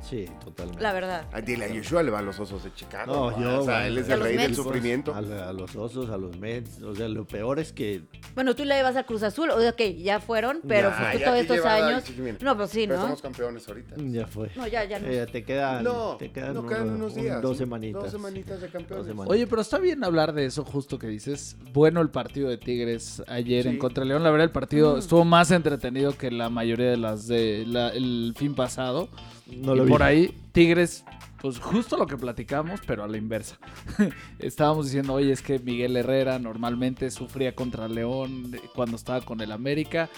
Sí, 0.09 0.25
totalmente. 0.43 0.81
la 0.83 0.93
verdad. 0.93 1.25
Ah, 1.33 1.41
Dile 1.41 1.65
a 1.65 1.73
Yoshua 1.73 2.03
le 2.03 2.11
va 2.11 2.19
a 2.19 2.21
los 2.21 2.39
osos 2.39 2.63
de 2.63 2.73
Chicago. 2.73 3.31
No, 3.31 3.41
yo, 3.41 3.61
O 3.61 3.65
sea, 3.65 3.73
bueno, 3.79 3.85
él 3.87 3.97
es 3.97 4.09
a 4.09 4.13
el 4.13 4.19
rey 4.21 4.37
del 4.37 4.49
Mets. 4.49 4.55
sufrimiento. 4.57 5.13
A, 5.15 5.17
a 5.17 5.53
los 5.53 5.75
osos, 5.75 6.09
a 6.09 6.17
los 6.17 6.37
Mets. 6.37 6.81
O 6.83 6.93
sea, 6.95 7.07
lo 7.07 7.25
peor 7.25 7.59
es 7.59 7.73
que 7.73 8.03
Bueno, 8.35 8.55
tú 8.55 8.65
le 8.65 8.77
ibas 8.79 8.95
a 8.95 9.03
Cruz 9.03 9.23
Azul, 9.23 9.49
o 9.49 9.59
sea, 9.59 9.71
ok, 9.71 9.81
ya 9.97 10.19
fueron, 10.19 10.59
pero 10.67 10.89
Ya, 10.91 11.11
tú 11.11 11.17
ya 11.17 11.25
todos 11.25 11.37
estos 11.39 11.65
años. 11.65 12.03
No, 12.41 12.55
pues 12.55 12.69
sí, 12.69 12.85
Pero 12.87 12.95
¿no? 12.97 13.01
somos 13.03 13.21
campeones 13.21 13.67
ahorita. 13.67 13.95
ya 13.97 14.27
fue. 14.27 14.51
No, 14.55 14.67
ya, 14.67 14.83
ya 14.85 14.99
no. 14.99 15.07
Eh, 15.07 15.25
te 15.25 15.43
quedan, 15.43 15.83
No, 15.83 16.17
te 16.17 16.31
quedan, 16.31 16.53
no 16.53 16.67
quedan 16.67 16.83
uno- 16.83 16.95
unos 16.95 17.13
un- 17.15 17.21
días. 17.23 17.41
dos 17.41 17.57
semanitas. 17.57 18.03
Dos 18.03 18.11
semanitas 18.11 18.61
de 18.61 18.67
campeones. 18.69 19.07
Semanitas. 19.07 19.33
Oye, 19.35 19.47
pero 19.47 19.61
está 19.61 19.79
bien 19.79 20.03
hablar 20.03 20.33
de 20.33 20.45
eso 20.45 20.63
justo 20.63 20.99
que 20.99 21.07
dices. 21.07 21.57
Bueno 21.73 22.01
el 22.01 22.09
partido 22.11 22.47
de 22.49 22.57
Tigres 22.57 23.23
ayer 23.27 23.63
Sí. 23.63 23.69
en 23.69 23.77
contra 23.79 24.03
de 24.03 24.09
León. 24.09 24.23
La 24.23 24.29
verdad, 24.29 24.45
el 24.45 24.51
partido 24.51 24.95
Mm. 24.95 24.99
estuvo 24.99 25.25
más 25.25 25.49
entretenido 25.51 26.15
que 26.15 26.29
la 26.29 26.49
mayoría 26.49 26.91
de 26.91 26.97
las 26.97 27.27
de 27.27 27.63
la- 27.67 27.89
el 27.89 28.33
fin 28.37 28.53
pasado. 28.53 29.09
No 29.47 29.73
y 29.73 29.77
lo 29.77 29.83
vi. 29.85 29.89
por 29.91 30.03
ahí, 30.03 30.33
Tigres, 30.51 31.03
pues 31.41 31.59
justo 31.59 31.97
lo 31.97 32.07
que 32.07 32.17
platicamos, 32.17 32.79
pero 32.87 33.03
a 33.03 33.07
la 33.07 33.17
inversa. 33.17 33.57
Estábamos 34.39 34.85
diciendo, 34.87 35.13
oye, 35.13 35.31
es 35.31 35.41
que 35.41 35.59
Miguel 35.59 35.95
Herrera 35.97 36.39
normalmente 36.39 37.11
sufría 37.11 37.53
contra 37.55 37.87
León 37.87 38.51
cuando 38.73 38.95
estaba 38.95 39.21
con 39.21 39.41
el 39.41 39.51
América. 39.51 40.09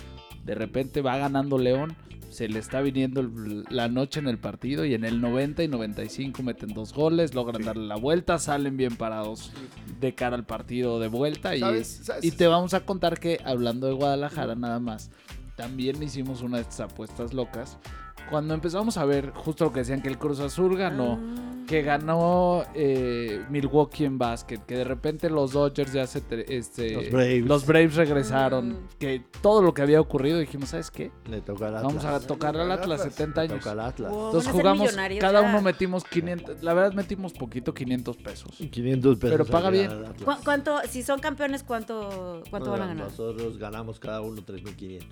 De 0.46 0.56
repente 0.56 1.02
va 1.02 1.18
ganando 1.18 1.58
León. 1.58 1.96
Se 2.30 2.48
le 2.50 2.60
está 2.60 2.82
viniendo 2.82 3.22
el- 3.22 3.64
la 3.70 3.88
noche 3.88 4.20
en 4.20 4.28
el 4.28 4.38
partido 4.38 4.86
y 4.86 4.94
en 4.94 5.06
el 5.06 5.22
90 5.22 5.64
y 5.64 5.68
95 5.70 6.44
meten 6.44 6.74
dos 6.74 6.94
goles, 6.94 7.34
logran 7.34 7.64
darle 7.64 7.88
la 7.88 7.96
vuelta, 7.96 8.38
salen 8.38 8.76
bien 8.78 8.96
parados 8.98 9.52
de 10.02 10.14
cara 10.14 10.36
al 10.36 10.46
partido 10.46 11.00
de 11.00 11.08
vuelta 11.08 11.56
y, 11.56 11.62
¿Sabes? 11.62 12.02
¿Sabes? 12.04 12.26
y 12.26 12.32
te 12.32 12.48
vamos 12.48 12.74
a 12.74 12.82
contar 12.86 13.20
que 13.20 13.40
hablando 13.46 13.88
de 13.88 13.94
Guadalajara 13.94 14.56
nada 14.56 14.80
más, 14.80 15.10
también 15.56 16.04
hicimos 16.04 16.42
una 16.42 16.58
de 16.58 16.64
estas 16.64 16.92
apuestas 16.92 17.34
locas. 17.34 17.78
Cuando 18.30 18.54
empezamos 18.54 18.98
a 18.98 19.06
ver 19.06 19.32
justo 19.32 19.66
lo 19.66 19.74
que 19.74 19.80
decían 19.80 20.02
que 20.02 20.10
el 20.10 20.18
Cruz 20.18 20.40
Azul 20.40 20.78
ganó, 20.78 21.20
Ah. 21.22 21.64
que 21.68 21.82
ganó 21.82 22.64
eh, 22.76 23.44
Milwaukee 23.50 24.06
en 24.06 24.18
básquet, 24.18 24.66
que 24.66 24.76
de 24.78 24.84
repente 24.86 25.30
los 25.30 25.52
Dodgers 25.52 25.92
ya 25.92 26.08
se... 26.08 26.22
te- 26.22 26.56
Este, 26.58 26.94
Los 26.94 27.10
Braves. 27.12 27.46
los 27.46 27.66
Braves 27.66 27.96
regresaron, 27.96 28.70
Mm. 28.70 28.78
que 29.00 29.22
todo 29.42 29.62
lo 29.62 29.74
que 29.74 29.82
había 29.82 30.00
ocurrido 30.00 30.40
dijimos, 30.40 30.70
¿sabes 30.70 30.92
qué? 30.92 31.12
Le 31.30 31.42
toca 31.42 31.68
al 31.68 31.76
Atlas. 31.78 31.94
Vamos 31.94 32.06
a 32.06 32.26
tocar 32.26 32.56
al 32.58 32.72
Atlas, 32.72 33.02
70 33.04 33.42
Le 33.44 33.50
años. 33.50 33.60
toca 33.60 33.72
al 33.72 33.80
Atlas. 33.82 34.12
Wow, 34.12 34.26
Entonces 34.28 34.52
jugamos, 34.52 34.84
millonarios 34.88 35.22
cada 35.22 35.42
uno 35.42 35.62
metimos 35.62 36.04
500, 36.06 36.64
la 36.64 36.74
verdad 36.74 36.94
metimos 36.94 37.34
poquito, 37.34 37.74
500 37.74 38.16
pesos. 38.18 38.52
500 38.72 39.18
pesos. 39.18 39.32
Pero 39.32 39.46
paga 39.46 39.70
bien. 39.70 39.92
Atlas. 39.92 40.12
¿Cu- 40.24 40.44
¿Cuánto, 40.46 40.80
si 40.90 41.04
son 41.04 41.20
campeones, 41.20 41.64
cuánto, 41.64 42.44
cuánto 42.50 42.72
van 42.72 42.82
a 42.82 42.88
ganar? 42.88 43.06
Nosotros 43.08 43.58
ganamos 43.58 44.00
cada 44.00 44.22
uno 44.22 44.42
3.500. 44.42 45.04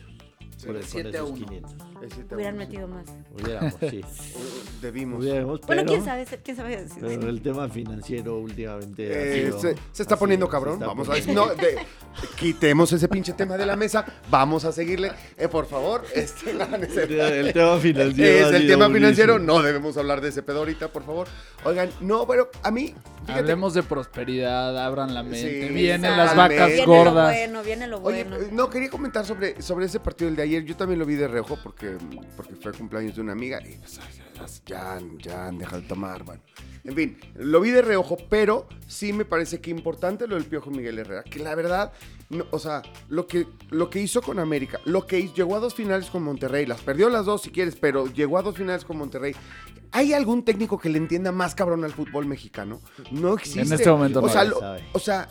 Sí, 0.66 0.72
por, 0.72 0.80
con 0.82 0.84
siete 0.90 1.08
a 1.10 1.22
esos 1.22 1.30
uno. 1.32 1.46
500. 1.48 1.72
Es 1.74 2.14
siete 2.14 2.34
a 2.34 2.36
Hubieran 2.36 2.58
metido 2.58 2.88
más. 2.88 3.06
Hubiéramos, 3.34 3.74
sí. 3.80 3.90
sí. 3.90 4.34
Debimos. 4.82 5.20
Hubiéramos, 5.24 5.62
Bueno, 5.62 5.82
pero- 5.84 5.86
quién 5.94 6.06
sabe, 6.06 6.26
quién 6.44 6.58
sabe 6.58 6.78
decir. 6.84 6.98
Pero 7.08 7.30
el 7.30 7.42
tema 7.42 7.70
financiero 7.70 8.38
últimamente 8.40 9.08
ha 9.14 9.18
Eh, 9.20 9.46
sido- 9.46 9.60
se, 9.60 9.76
se 9.92 10.02
está 10.04 10.18
poniendo 10.18 10.48
cabrón. 10.50 10.74
está 10.76 10.88
Vamos 10.88 11.08
a 11.08 11.12
poniendo- 11.14 11.46
no, 11.48 11.56
de- 11.56 11.78
quitemos 12.38 12.92
ese 12.94 13.08
pinche 13.08 13.34
tema 13.34 13.58
de 13.58 13.66
la 13.66 13.76
mesa. 13.76 14.06
Vamos 14.30 14.66
a 14.66 14.72
seguirle. 14.72 15.12
Eh, 15.38 15.48
por 15.48 15.66
favor. 15.68 16.04
Este, 16.16 16.54
no, 16.54 16.66
no. 16.68 16.76
El 16.78 17.54
tema 17.54 17.78
financiero. 17.78 18.48
Es 18.50 18.54
el 18.56 18.68
tema 18.68 18.88
financiero. 18.90 19.34
buenísimo. 19.34 19.60
No 19.60 19.64
debemos 19.64 19.98
hablar 19.98 20.22
de 20.22 20.30
ese 20.30 20.42
pedo 20.44 20.60
ahorita, 20.60 20.88
por 20.90 21.04
favor. 21.06 21.28
Oigan, 21.64 21.90
no, 22.02 22.26
pero 22.28 22.50
a 22.64 22.72
mí. 22.72 22.94
fíjate, 23.22 23.40
Hablemos 23.40 23.74
de 23.74 23.84
prosperidad, 23.84 24.78
abran 24.86 25.14
la 25.14 25.24
mente. 25.24 25.68
Sí, 25.68 25.74
Vienen 25.74 26.16
las 26.18 26.36
vacas 26.36 26.68
viene 26.70 26.86
gordas. 26.86 27.14
lo 27.16 27.22
bueno, 27.24 27.64
viene 27.64 27.88
lo 27.88 28.00
bueno. 28.00 28.36
eh, 28.38 28.50
no, 28.52 28.70
quería 28.70 28.90
comentar 28.90 29.26
sobre, 29.26 29.62
sobre 29.62 29.86
ese 29.88 30.00
partido 30.00 30.28
del 30.30 30.36
de 30.38 30.44
ayer. 30.44 30.55
Yo 30.64 30.76
también 30.76 31.00
lo 31.00 31.06
vi 31.06 31.16
de 31.16 31.28
reojo 31.28 31.58
porque, 31.64 31.98
porque 32.36 32.56
fue 32.56 32.72
cumpleaños 32.74 33.16
de 33.16 33.22
una 33.22 33.34
amiga. 33.34 33.60
Y 33.68 33.78
pues, 33.78 34.00
ya, 34.66 35.00
ya, 35.22 35.52
deja 35.52 35.80
de 35.80 35.88
tomar, 35.88 36.24
bueno. 36.24 36.42
En 36.84 36.94
fin, 36.96 37.18
lo 37.36 37.62
vi 37.62 37.72
de 37.72 37.82
reojo, 37.82 38.16
pero 38.30 38.68
sí 38.88 39.12
me 39.12 39.26
parece 39.26 39.60
que 39.60 39.72
importante 39.72 40.28
lo 40.28 40.36
del 40.36 40.46
Piojo 40.46 40.70
Miguel 40.70 41.00
Herrera. 41.00 41.24
Que 41.24 41.40
la 41.40 41.56
verdad, 41.56 41.92
no, 42.30 42.46
o 42.52 42.60
sea, 42.60 42.84
lo 43.10 43.26
que, 43.26 43.48
lo 43.72 43.90
que 43.90 44.00
hizo 44.02 44.22
con 44.22 44.38
América, 44.38 44.80
lo 44.86 45.08
que 45.08 45.20
hizo, 45.20 45.34
llegó 45.34 45.56
a 45.56 45.60
dos 45.60 45.74
finales 45.74 46.10
con 46.12 46.22
Monterrey, 46.22 46.68
las 46.68 46.82
perdió 46.82 47.10
las 47.10 47.26
dos 47.26 47.42
si 47.42 47.50
quieres, 47.50 47.76
pero 47.76 48.06
llegó 48.06 48.38
a 48.38 48.44
dos 48.44 48.56
finales 48.56 48.86
con 48.86 48.98
Monterrey. 48.98 49.36
¿Hay 49.92 50.14
algún 50.14 50.44
técnico 50.46 50.78
que 50.78 50.90
le 50.90 50.98
entienda 51.00 51.32
más 51.32 51.56
cabrón 51.56 51.84
al 51.86 51.92
fútbol 51.92 52.28
mexicano? 52.28 52.82
No 53.12 53.34
existe. 53.34 53.62
En 53.62 53.74
este 53.74 53.90
momento 53.90 54.20
o 54.20 54.24
no 54.24 54.30
sea, 54.30 54.44
se 54.44 54.48
lo- 54.50 54.60
sabe. 54.60 54.84
o 54.94 55.00
sea, 55.00 55.28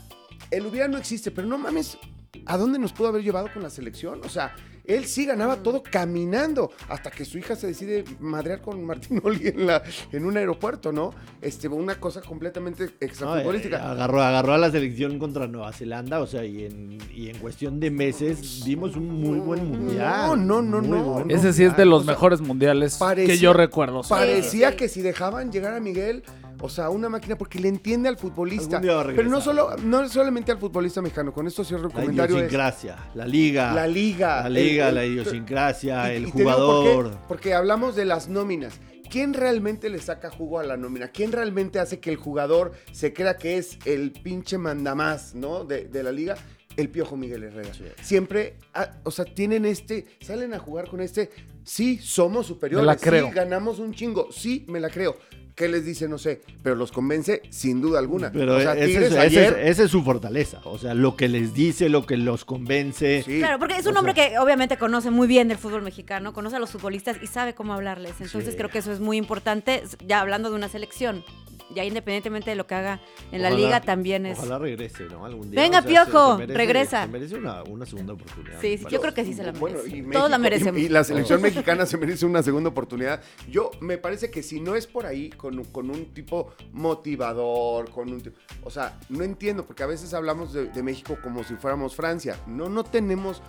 el 0.50 0.66
hubiera 0.66 0.88
no 0.88 0.98
existe, 0.98 1.30
pero 1.30 1.46
no 1.46 1.56
mames, 1.58 1.98
¿a 2.46 2.56
dónde 2.56 2.78
nos 2.80 2.92
pudo 2.92 3.08
haber 3.08 3.22
llevado 3.22 3.48
con 3.52 3.62
la 3.62 3.70
selección? 3.70 4.20
O 4.24 4.28
sea, 4.28 4.56
él 4.84 5.04
sí 5.06 5.24
ganaba 5.26 5.56
todo 5.62 5.82
caminando 5.82 6.70
hasta 6.88 7.10
que 7.10 7.24
su 7.24 7.38
hija 7.38 7.56
se 7.56 7.66
decide 7.68 8.04
madrear 8.20 8.60
con 8.60 8.84
Martín 8.84 9.20
Oli 9.24 9.48
en, 9.48 9.66
la, 9.66 9.82
en 10.12 10.24
un 10.24 10.36
aeropuerto, 10.36 10.92
¿no? 10.92 11.12
Este, 11.40 11.68
una 11.68 11.98
cosa 11.98 12.20
completamente 12.20 12.84
No, 12.84 12.88
eh, 12.90 12.96
extrafutbolística. 13.00 13.90
agarró, 13.90 14.22
agarró 14.22 14.52
a 14.54 14.58
la 14.58 14.70
selección 14.70 15.18
contra 15.18 15.46
Nueva 15.46 15.72
Zelanda, 15.72 16.20
o 16.20 16.26
sea, 16.26 16.44
y 16.44 16.64
en, 16.66 16.98
y 17.14 17.30
en 17.30 17.38
cuestión 17.38 17.80
de 17.80 17.90
meses 17.90 18.62
vimos 18.64 18.96
un 18.96 19.08
muy 19.08 19.38
buen 19.38 19.66
mundial. 19.68 20.26
No, 20.26 20.36
no, 20.36 20.62
no, 20.62 20.80
no. 20.82 21.02
bueno. 21.04 21.34
Ese 21.34 21.52
sí 21.52 21.64
es 21.64 21.76
de 21.76 21.84
los 21.84 22.02
O 22.02 22.04
sea, 22.04 22.12
mejores 22.14 22.40
mundiales 22.40 22.96
parecía- 22.98 23.34
que 23.34 23.38
yo 23.40 23.52
recuerdo. 23.52 24.02
Parecía 24.08 24.70
sí. 24.72 24.76
que 24.76 24.88
si 24.88 25.02
dejaban 25.02 25.50
llegar 25.50 25.74
a 25.74 25.80
Miguel, 25.80 26.22
o 26.64 26.68
sea, 26.70 26.88
una 26.88 27.10
máquina, 27.10 27.36
porque 27.36 27.58
le 27.60 27.68
entiende 27.68 28.08
al 28.08 28.16
futbolista. 28.16 28.76
Algún 28.78 28.82
día 28.82 28.94
va 28.96 29.02
a 29.02 29.06
Pero 29.14 29.28
no, 29.28 29.40
solo, 29.42 29.76
no 29.84 30.08
solamente 30.08 30.50
al 30.50 30.58
futbolista 30.58 31.02
mexicano, 31.02 31.30
con 31.32 31.46
esto 31.46 31.62
cierro 31.62 31.88
el 31.88 31.94
La 31.94 32.00
comentario. 32.00 32.36
es 32.36 32.40
idiosincrasia, 32.42 32.96
la 33.14 33.26
liga. 33.26 33.74
la 33.74 33.86
liga. 33.86 34.42
La 34.44 34.48
liga, 34.48 34.88
el- 34.88 34.94
la 34.94 35.04
idiosincrasia, 35.04 36.12
Y- 36.12 36.16
el 36.16 36.26
y 36.28 36.32
te 36.32 36.38
digo 36.38 36.50
por 36.56 36.84
qué, 36.84 36.92
jugador. 36.92 37.18
porque 37.28 37.52
hablamos 37.54 37.96
de 37.96 38.06
las 38.06 38.28
nóminas. 38.28 38.80
¿Quién 39.10 39.34
realmente 39.34 39.90
le 39.90 39.98
saca 40.00 40.30
jugo 40.30 40.58
a 40.58 40.64
la 40.64 40.76
nómina? 40.76 41.08
¿Quién 41.08 41.30
realmente 41.32 41.78
hace 41.78 42.00
que 42.00 42.10
el 42.10 42.16
jugador 42.16 42.72
se 42.92 43.12
crea 43.12 43.36
que 43.36 43.58
es 43.58 43.78
el 43.84 44.10
pinche 44.12 44.56
mandamás, 44.58 45.34
¿no? 45.34 45.64
De, 45.64 45.84
de 45.84 46.02
la 46.02 46.12
liga. 46.12 46.36
el 46.76 46.88
Piojo 46.88 47.16
Miguel 47.16 47.44
Herrera. 47.44 47.72
Sí. 47.72 47.84
Siempre, 48.02 48.56
ah, 48.72 48.90
o 49.04 49.12
sea, 49.12 49.24
tienen 49.24 49.64
este, 49.64 50.06
salen 50.20 50.54
a 50.54 50.58
jugar 50.58 50.88
con 50.88 51.00
este, 51.00 51.30
sí, 51.62 51.98
somos 51.98 52.46
superiores, 52.48 52.84
Me 52.84 52.92
la 52.92 52.96
creo. 52.98 53.28
sí, 53.28 53.32
ganamos 53.32 53.78
un 53.78 53.94
chingo, 53.94 54.26
sí, 54.32 54.64
me 54.68 54.80
la 54.80 54.90
creo. 54.90 55.14
¿Qué 55.54 55.68
les 55.68 55.84
dice? 55.84 56.08
No 56.08 56.18
sé, 56.18 56.40
pero 56.64 56.74
los 56.74 56.90
convence 56.90 57.40
sin 57.50 57.80
duda 57.80 58.00
alguna. 58.00 58.32
Pero 58.32 58.56
o 58.56 58.60
sea, 58.60 58.72
ese, 58.74 58.86
Tigres 58.86 59.04
es, 59.04 59.10
ese 59.12 59.20
ayer, 59.20 59.58
es- 59.60 59.70
esa 59.70 59.84
es 59.84 59.90
su 59.92 60.02
fortaleza. 60.02 60.60
O 60.64 60.78
sea, 60.78 60.94
lo 60.94 61.16
que 61.16 61.28
les 61.28 61.54
dice, 61.54 61.88
lo 61.88 62.06
que 62.06 62.16
los 62.16 62.44
convence. 62.44 63.22
sí, 63.24 63.38
Claro, 63.38 63.60
porque 63.60 63.76
es 63.76 63.86
un 63.86 63.96
o 63.96 64.00
hombre 64.00 64.14
que 64.14 64.36
obviamente 64.38 64.76
conoce 64.76 65.10
muy 65.10 65.28
bien 65.28 65.46
del 65.46 65.58
fútbol 65.58 65.82
mexicano, 65.82 66.32
conoce 66.32 66.56
a 66.56 66.58
los 66.58 66.70
futbolistas 66.70 67.18
y 67.22 67.28
sabe 67.28 67.54
cómo 67.54 67.72
hablarles. 67.72 68.14
Entonces 68.20 68.50
Sí. 68.50 68.56
creo 68.56 68.68
que 68.68 68.78
eso 68.78 68.90
es 68.92 68.98
muy 68.98 69.16
importante, 69.16 69.84
ya 70.04 70.20
hablando 70.20 70.50
de 70.50 70.56
una 70.56 70.68
selección. 70.68 71.24
Ya 71.70 71.82
independientemente 71.84 72.50
de 72.50 72.56
lo 72.56 72.66
que 72.66 72.74
haga 72.74 73.00
en 73.32 73.40
la 73.42 73.50
liga, 73.50 73.80
también 73.80 74.26
es... 74.26 74.38
Ojalá 74.38 74.58
regrese, 74.58 75.04
¿no? 75.04 75.24
Algún 75.24 75.50
día. 75.50 75.60
Venga, 75.62 75.80
se- 75.82 75.88
Piojo, 75.88 76.38
merece- 76.38 76.54
regresa. 76.54 77.02
Se 77.04 77.08
merece 77.08 77.34
una, 77.36 77.62
una 77.64 77.86
segunda 77.86 78.12
oportunidad. 78.12 78.60
Sí, 78.60 78.68
me 78.68 78.76
sí, 78.76 78.82
parece. 78.84 78.94
yo 78.94 79.00
creo 79.00 79.14
que 79.14 79.24
sí 79.24 79.32
se 79.34 79.42
la 79.44 79.52
Bueno, 79.52 79.78
merece. 79.78 79.96
y 79.96 80.02
Todos 80.10 80.30
la 80.30 80.38
merecemos. 80.38 80.80
Y, 80.80 80.84
y 80.84 80.88
la 80.88 81.02
selección 81.04 81.40
mexicana 81.40 81.86
se 81.86 81.96
merece 81.96 82.26
una 82.26 82.42
segunda 82.42 82.68
oportunidad. 82.70 83.22
Yo 83.48 83.70
me 83.80 83.96
parece 83.98 84.30
que 84.30 84.42
si 84.42 84.60
no 84.60 84.74
es 84.76 84.86
por 84.86 85.06
ahí, 85.06 85.30
con, 85.30 85.64
con 85.64 85.90
un 85.90 86.12
tipo 86.12 86.52
motivador, 86.72 87.90
con 87.90 88.12
un 88.12 88.20
tipo- 88.20 88.36
O 88.62 88.70
sea, 88.70 88.98
no 89.08 89.24
entiendo, 89.24 89.64
porque 89.66 89.82
a 89.82 89.86
veces 89.86 90.12
hablamos 90.14 90.52
de, 90.52 90.66
de 90.66 90.82
México 90.82 91.16
como 91.22 91.44
si 91.44 91.54
fuéramos 91.54 91.94
Francia. 91.96 92.36
No, 92.46 92.68
no 92.68 92.84
tenemos 92.84 93.42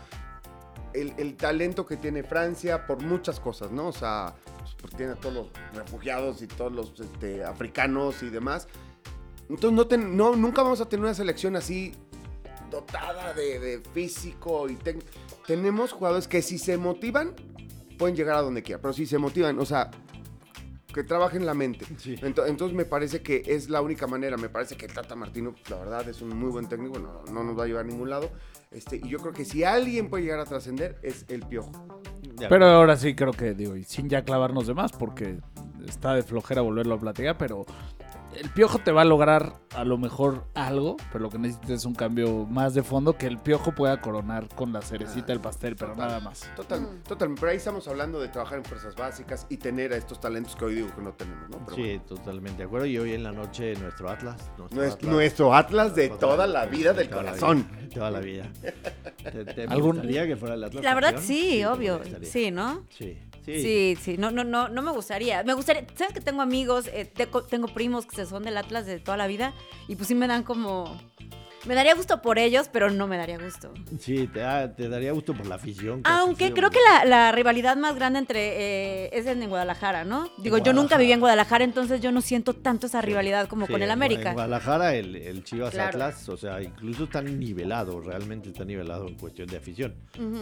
el, 0.95 1.13
el 1.17 1.36
talento 1.36 1.86
que 1.86 1.97
tiene 1.97 2.23
Francia 2.23 2.86
por 2.88 3.01
muchas 3.01 3.39
cosas, 3.39 3.71
¿no? 3.71 3.88
O 3.88 3.91
sea, 3.93 4.34
pues, 4.81 4.95
tiene 4.95 5.13
a 5.13 5.15
todos 5.15 5.34
los 5.36 5.47
refugiados 5.73 6.41
y 6.41 6.47
todos 6.47 6.71
los 6.71 6.99
este, 6.99 7.43
africanos 7.43 8.23
y 8.23 8.29
demás. 8.29 8.67
Entonces, 9.49 9.73
no, 9.73 9.86
ten- 9.88 10.15
no, 10.17 10.36
nunca 10.36 10.63
vamos 10.63 10.81
a 10.81 10.89
tener 10.89 11.03
una 11.03 11.13
selección 11.13 11.55
así 11.55 11.93
dotada 12.71 13.34
de, 13.34 13.60
de 13.60 13.81
físico 13.93 14.67
y 14.69 14.75
tec- 14.75 15.03
tenemos 15.45 15.91
jugadores 15.91 16.27
que 16.27 16.41
si 16.41 16.58
se 16.58 16.77
motivan 16.77 17.34
pueden 17.97 18.15
llegar 18.15 18.36
a 18.38 18.41
donde 18.41 18.62
quieran, 18.63 18.81
pero 18.81 18.93
si 18.93 19.05
se 19.05 19.17
motivan, 19.17 19.58
o 19.60 19.65
sea, 19.65 19.89
que 20.95 21.03
trabajen 21.03 21.45
la 21.45 21.53
mente. 21.53 21.86
Sí. 21.97 22.15
Entonces, 22.21 22.73
me 22.73 22.86
parece 22.86 23.21
que 23.21 23.43
es 23.45 23.69
la 23.69 23.81
única 23.81 24.08
manera. 24.08 24.38
Me 24.38 24.47
parece 24.47 24.77
que 24.77 24.86
el 24.86 24.93
Tata 24.93 25.13
Martino, 25.13 25.53
la 25.69 25.75
verdad, 25.75 26.08
es 26.08 26.21
un 26.21 26.29
muy 26.29 26.49
buen 26.49 26.69
técnico, 26.69 26.99
no, 26.99 27.21
no 27.34 27.43
nos 27.43 27.60
va 27.60 27.65
a 27.65 27.67
llevar 27.67 27.84
a 27.84 27.88
ningún 27.88 28.10
lado. 28.10 28.31
Este, 28.71 28.95
y 28.95 29.10
yo 29.10 29.19
creo 29.19 29.34
que 29.34 29.43
si 29.43 29.65
alguien 29.65 30.10
puede 30.10 30.23
llegar 30.23 30.39
a 30.39 30.45
trascender 30.45 30.97
es 31.03 31.25
el 31.27 31.41
Piojo. 31.41 31.99
Pero 32.38 32.65
ahora 32.65 32.95
sí 32.95 33.13
creo 33.13 33.34
que, 33.34 33.53
digo, 33.53 33.75
y 33.75 33.84
sin 33.84 34.08
ya 34.08 34.23
clavarnos 34.23 34.67
de 34.67 34.73
más, 34.73 34.93
porque 34.93 35.38
está 35.86 36.13
de 36.13 36.23
flojera 36.23 36.62
volverlo 36.62 36.95
a 36.95 36.99
platicar, 36.99 37.38
pero 37.38 37.65
el 38.39 38.50
piojo 38.50 38.80
te 38.80 38.91
va 38.91 39.02
a 39.02 39.06
lograr 39.06 39.54
a 39.76 39.84
lo 39.84 39.98
mejor 39.98 40.45
algo, 40.54 40.98
pero 41.12 41.24
lo 41.24 41.30
que 41.30 41.38
necesitas 41.38 41.69
es 41.71 41.86
un 41.86 41.95
cambio 41.95 42.45
más 42.45 42.74
de 42.74 42.84
fondo 42.84 43.17
que 43.17 43.28
el 43.28 43.38
piojo 43.38 43.74
pueda 43.74 44.00
coronar 44.02 44.48
con 44.56 44.71
la 44.74 44.82
cerecita 44.82 45.28
del 45.28 45.39
pastel, 45.41 45.76
pero 45.76 45.91
Total. 45.93 46.08
nada 46.08 46.19
más. 46.19 46.50
Total, 46.56 46.82
Mm. 46.82 47.04
total. 47.08 47.36
Pero 47.36 47.52
ahí 47.52 47.58
estamos 47.58 47.88
hablando 47.88 48.19
de 48.19 48.28
trabajar 48.30 48.58
en 48.60 48.65
fuerzas 48.65 48.95
básicas 48.95 49.45
y 49.50 49.58
tener 49.58 49.93
a 49.93 49.98
estos 49.98 50.19
talentos 50.19 50.56
que 50.56 50.65
hoy 50.65 50.76
digo 50.76 50.89
que 50.95 51.02
no 51.02 51.13
tenemos, 51.13 51.50
¿no? 51.50 51.60
Pero 51.65 51.76
Sí, 51.76 52.02
totalmente 52.08 52.60
de 52.60 52.63
acuerdo. 52.65 52.86
Y 52.86 52.98
hoy 52.98 53.13
en 53.13 53.24
la 53.24 53.32
noche 53.32 53.76
nuestro 53.76 54.10
Atlas. 54.10 54.38
Nuestro 54.58 54.82
Nues- 54.82 54.93
Atlas. 54.93 55.12
nuestro 55.13 55.56
Atlas 55.56 55.95
de 55.95 56.10
toda 56.10 56.48
la 56.48 56.65
vida 56.65 56.93
del 56.93 57.10
corazón. 57.10 57.67
vida, 57.69 57.85
toda 57.95 58.12
la 58.12 58.19
vida. 58.19 58.47
¿Te, 59.23 59.45
te 59.45 59.63
¿Algún- 59.63 59.93
gustaría 59.93 60.27
que 60.27 60.36
fuera 60.36 60.55
el 60.55 60.63
Atlas? 60.63 60.84
La 60.84 60.93
verdad 60.93 61.15
sí, 61.21 61.49
te 61.60 61.67
obvio. 61.67 62.01
Sí, 62.23 62.51
¿no? 62.51 62.84
Sí, 62.89 63.17
sí. 63.45 63.62
Sí, 63.62 63.97
sí, 64.01 64.17
no, 64.17 64.31
no, 64.31 64.43
no, 64.43 64.67
no 64.69 64.81
me 64.81 64.91
gustaría. 64.91 65.43
Me 65.43 65.53
gustaría, 65.53 65.86
¿sabes 65.95 66.13
que 66.13 66.21
tengo 66.21 66.41
amigos, 66.41 66.88
eh, 66.93 67.12
tengo 67.49 67.67
primos 67.69 68.05
que 68.05 68.15
se 68.15 68.25
son 68.25 68.43
del 68.43 68.58
Atlas 68.58 68.86
de 68.86 68.99
toda 68.99 69.17
la 69.17 69.27
vida 69.27 69.53
y 69.88 69.95
pues 69.95 70.08
sí 70.08 70.15
me 70.15 70.27
dan 70.27 70.43
como, 70.43 70.99
me 71.67 71.75
daría 71.75 71.95
gusto 71.95 72.21
por 72.21 72.38
ellos, 72.39 72.69
pero 72.71 72.89
no 72.89 73.08
me 73.08 73.17
daría 73.17 73.38
gusto. 73.38 73.73
Sí, 73.99 74.28
te, 74.28 74.39
da- 74.39 74.73
te 74.73 74.88
daría 74.89 75.12
gusto 75.12 75.34
por 75.34 75.45
la 75.47 75.56
afición. 75.56 76.04
que 76.04 76.10
Aunque 76.10 76.54
creo 76.54 76.69
que 76.69 76.80
la, 76.89 77.06
la 77.06 77.32
rivalidad 77.32 77.75
más 77.78 77.95
grande 77.95 78.19
entre 78.19 79.06
eh, 79.06 79.10
es 79.13 79.25
en 79.25 79.47
Guadalajara, 79.49 80.04
¿no? 80.06 80.30
Digo, 80.38 80.58
yo 80.60 80.73
nunca 80.73 80.97
viví 80.97 81.12
en 81.12 81.19
Guadalajara, 81.19 81.63
entonces 81.63 82.01
yo 82.01 82.12
no 82.12 82.21
siento 82.21 82.54
tanto 82.54 82.88
esa 82.88 83.01
rivalidad 83.01 83.47
como 83.47 83.65
Sí, 83.65 83.71
con 83.73 83.82
el 83.82 83.91
América. 83.91 84.30
En 84.30 84.34
Guadalajara, 84.36 84.95
el, 84.95 85.15
el 85.15 85.43
Chivas 85.43 85.71
Claro. 85.71 85.89
Atlas, 85.89 86.30
o 86.30 86.38
sea, 86.38 86.62
incluso 86.62 87.06
están 87.06 87.39
nivelados, 87.39 88.06
realmente 88.06 88.49
está 88.49 88.63
nivelado 88.65 89.08
en 89.08 89.15
cuestión 89.15 89.47
de 89.47 89.58
afición. 89.58 89.95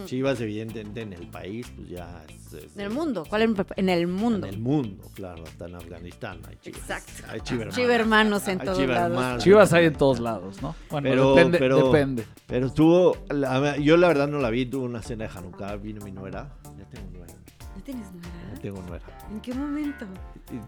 Chivas, 0.06 0.40
evidentemente, 0.40 1.00
en 1.02 1.12
el 1.12 1.28
país, 1.28 1.66
pues 1.76 1.88
ya 1.88 2.24
es. 2.28 2.52
es- 2.54 2.74
En 2.76 2.80
el 2.82 2.90
mundo, 2.90 3.24
¿cuál 3.28 3.42
en, 3.42 3.56
en 3.76 3.88
el 3.88 4.06
mundo? 4.06 4.46
En 4.46 4.54
el 4.54 4.60
mundo, 4.60 5.10
claro, 5.14 5.42
hasta 5.44 5.66
en 5.66 5.74
Afganistán 5.76 6.40
hay 6.48 6.56
Chivas. 6.60 6.80
Exacto. 6.80 7.12
Hay 7.28 7.40
Chivermanos. 7.40 7.74
Chivermanos 7.76 8.48
en 8.48 8.60
Hay 8.60 8.66
todos 8.66 8.86
lados. 8.86 9.42
Chivas 9.44 9.72
hay 9.72 9.84
en 9.86 9.94
todos 9.94 10.20
lados, 10.20 10.60
¿no? 10.62 10.74
Bueno, 10.90 11.13
Pero- 11.16 11.34
depende, 11.34 11.58
pero- 11.58 11.76
depende. 11.90 12.26
Pero 12.46 12.66
estuvo, 12.66 13.16
la- 13.30 13.76
yo 13.78 13.96
la 13.96 14.08
verdad 14.08 14.28
no 14.28 14.38
la 14.38 14.50
vi, 14.50 14.66
tuvo 14.66 14.84
una 14.84 15.02
cena 15.02 15.24
de 15.26 15.30
Hanukkah, 15.38 15.76
vino 15.76 16.04
mi 16.04 16.10
nuera. 16.12 16.48
Ya 16.78 16.84
tengo 16.90 17.10
nuera, 17.18 17.34
¿No 17.76 17.82
tienes 17.82 18.06
ya 18.12 18.28
nada? 18.48 18.60
tengo 18.60 18.82
nuera. 18.82 19.04
¿En 19.30 19.40
qué 19.40 19.54
momento? 19.54 20.04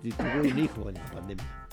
Y, 0.03 0.09
y 0.09 0.13
tuve 0.13 0.53
un 0.53 0.59
hijo 0.59 0.89
en 0.89 0.95
la 0.95 1.05
pandemia. 1.07 1.66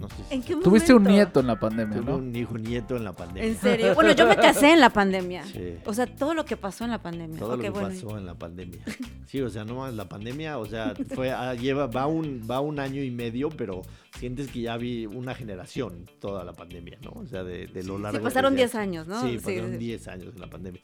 No 0.00 0.08
sé 0.08 0.16
si 0.28 0.34
¿En 0.34 0.42
qué 0.42 0.56
Tuviste 0.56 0.92
un 0.94 1.02
momento? 1.02 1.16
nieto 1.24 1.40
en 1.40 1.46
la 1.46 1.60
pandemia, 1.60 1.96
Tuve 1.98 2.10
¿no? 2.10 2.16
un 2.16 2.34
hijo 2.34 2.58
nieto 2.58 2.96
en 2.96 3.04
la 3.04 3.12
pandemia. 3.12 3.44
En 3.48 3.56
serio. 3.58 3.94
Bueno, 3.94 4.12
yo 4.12 4.26
me 4.26 4.36
casé 4.36 4.72
en 4.72 4.80
la 4.80 4.90
pandemia. 4.90 5.44
Sí. 5.44 5.74
O 5.84 5.92
sea, 5.94 6.06
todo 6.06 6.34
lo 6.34 6.44
que 6.44 6.56
pasó 6.56 6.84
en 6.84 6.90
la 6.90 7.02
pandemia. 7.02 7.38
Todo 7.38 7.50
Ok, 7.50 7.56
lo 7.58 7.62
que 7.62 7.70
bueno. 7.70 7.88
pasó 7.88 8.18
en 8.18 8.26
la 8.26 8.34
pandemia. 8.34 8.80
Sí, 9.26 9.40
o 9.42 9.50
sea, 9.50 9.64
no 9.64 9.76
más 9.76 9.94
la 9.94 10.08
pandemia, 10.08 10.58
o 10.58 10.66
sea, 10.66 10.94
fue 11.14 11.30
ah, 11.30 11.54
lleva 11.54 11.86
va 11.86 12.06
un 12.06 12.42
va 12.50 12.60
un 12.60 12.80
año 12.80 13.02
y 13.02 13.10
medio, 13.10 13.48
pero 13.50 13.82
sientes 14.18 14.48
que 14.48 14.62
ya 14.62 14.76
vi 14.76 15.06
una 15.06 15.34
generación 15.34 16.06
toda 16.18 16.42
la 16.44 16.52
pandemia, 16.52 16.98
¿no? 17.02 17.12
O 17.20 17.26
sea, 17.26 17.44
de, 17.44 17.66
de 17.68 17.84
lo 17.84 17.98
largo. 17.98 18.18
Sí, 18.18 18.24
pasaron 18.24 18.52
que 18.54 18.58
10 18.58 18.70
sea. 18.72 18.80
años, 18.80 19.06
¿no? 19.06 19.20
Sí, 19.22 19.38
pasaron 19.38 19.78
10 19.78 20.08
años 20.08 20.34
en 20.34 20.40
la 20.40 20.48
pandemia. 20.50 20.80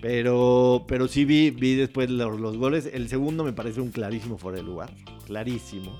Pero 0.00 0.84
pero 0.88 1.08
sí 1.08 1.24
vi 1.24 1.50
vi 1.50 1.74
después 1.74 2.08
los, 2.10 2.40
los 2.40 2.56
goles, 2.56 2.88
el 2.92 3.08
segundo 3.08 3.44
me 3.44 3.52
parece 3.52 3.80
un 3.80 3.90
clarísimo 3.90 4.38
fuera 4.38 4.58
de 4.58 4.64
lugar, 4.64 4.90
clarísimo. 5.26 5.98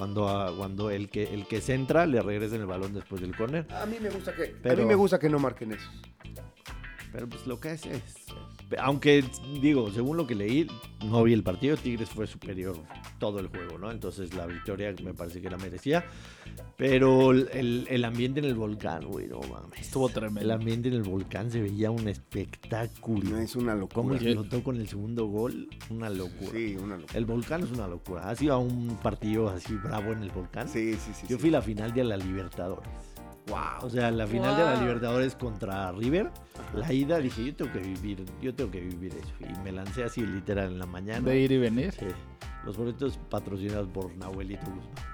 Cuando, 0.00 0.30
ah, 0.30 0.50
cuando 0.56 0.90
el 0.90 1.10
que 1.10 1.24
el 1.24 1.46
que 1.46 1.60
centra 1.60 2.06
le 2.06 2.22
regresa 2.22 2.56
el 2.56 2.64
balón 2.64 2.94
después 2.94 3.20
del 3.20 3.36
córner. 3.36 3.66
A 3.70 3.84
mí 3.84 3.98
me 4.00 4.08
gusta 4.08 4.34
que, 4.34 4.56
a 4.66 4.74
mí 4.74 4.86
me 4.86 4.94
gusta 4.94 5.18
que 5.18 5.28
no 5.28 5.38
marquen 5.38 5.72
eso. 5.72 5.90
Pero 7.12 7.28
pues 7.28 7.46
lo 7.46 7.60
que 7.60 7.72
es 7.72 7.84
es. 7.84 8.02
Aunque 8.78 9.24
digo, 9.60 9.90
según 9.90 10.16
lo 10.16 10.26
que 10.26 10.34
leí, 10.34 10.66
no 11.04 11.22
vi 11.24 11.32
el 11.32 11.42
partido, 11.42 11.76
Tigres 11.76 12.08
fue 12.10 12.26
superior 12.26 12.76
todo 13.18 13.40
el 13.40 13.48
juego, 13.48 13.78
¿no? 13.78 13.90
Entonces 13.90 14.34
la 14.34 14.46
victoria 14.46 14.94
me 15.02 15.12
parece 15.14 15.40
que 15.40 15.50
la 15.50 15.56
merecía. 15.58 16.04
Pero 16.76 17.32
el, 17.32 17.48
el- 17.52 17.86
el 17.90 18.04
ambiente 18.04 18.40
en 18.40 18.46
el 18.46 18.54
volcán, 18.54 19.04
güey, 19.06 19.26
no 19.28 19.40
mames. 19.40 19.80
Estuvo 19.80 20.08
El 20.08 20.14
tremendo. 20.14 20.54
ambiente 20.54 20.88
en 20.88 20.94
el 20.94 21.02
volcán 21.02 21.50
se 21.50 21.60
veía 21.60 21.90
un 21.90 22.08
espectáculo. 22.08 23.38
Es 23.38 23.56
una 23.56 23.72
Cómo 23.92 24.10
locura. 24.10 24.16
explotó 24.30 24.62
con 24.64 24.76
el 24.76 24.88
segundo 24.88 25.26
gol, 25.26 25.68
una 25.90 26.08
locura. 26.08 26.50
Sí, 26.52 26.76
una 26.80 26.96
locura. 26.96 27.18
El 27.18 27.24
volcán 27.26 27.62
es 27.62 27.70
una 27.72 27.86
locura. 27.86 28.30
¿Has 28.30 28.40
ido 28.40 28.54
a 28.54 28.58
un 28.58 28.96
partido 29.02 29.48
así 29.50 29.74
bravo 29.74 30.12
en 30.12 30.22
el 30.22 30.30
volcán? 30.30 30.68
Sí, 30.68 30.94
sí, 30.94 31.10
sí. 31.14 31.26
Yo 31.28 31.36
sí. 31.36 31.40
fui 31.40 31.48
a 31.50 31.52
la 31.52 31.62
final 31.62 31.92
de 31.92 32.04
la 32.04 32.16
Libertadores. 32.16 32.88
Wow. 33.50 33.86
O 33.86 33.90
sea, 33.90 34.10
la 34.10 34.26
final 34.26 34.56
de 34.56 34.64
la. 34.64 34.80
Libertadores 34.80 35.34
contra 35.34 35.92
River, 35.92 36.30
la 36.74 36.92
ida 36.92 37.18
dije, 37.18 37.44
yo 37.44 37.54
tengo 37.54 37.72
que 37.72 37.80
vivir, 37.80 38.24
yo 38.40 38.54
tengo 38.54 38.70
que 38.70 38.80
vivir 38.80 39.12
eso. 39.14 39.34
Y 39.40 39.58
me 39.62 39.72
lancé 39.72 40.04
así 40.04 40.24
literal 40.24 40.72
en 40.72 40.78
la 40.78 40.86
mañana. 40.86 41.28
De 41.28 41.38
ir 41.38 41.52
y 41.52 41.58
venir. 41.58 41.92
Sí. 41.92 42.06
Los 42.64 42.76
boletos 42.76 43.18
patrocinados 43.28 43.88
por 43.88 44.14
Nahuelito 44.16 44.66
Guzmán. 44.66 45.10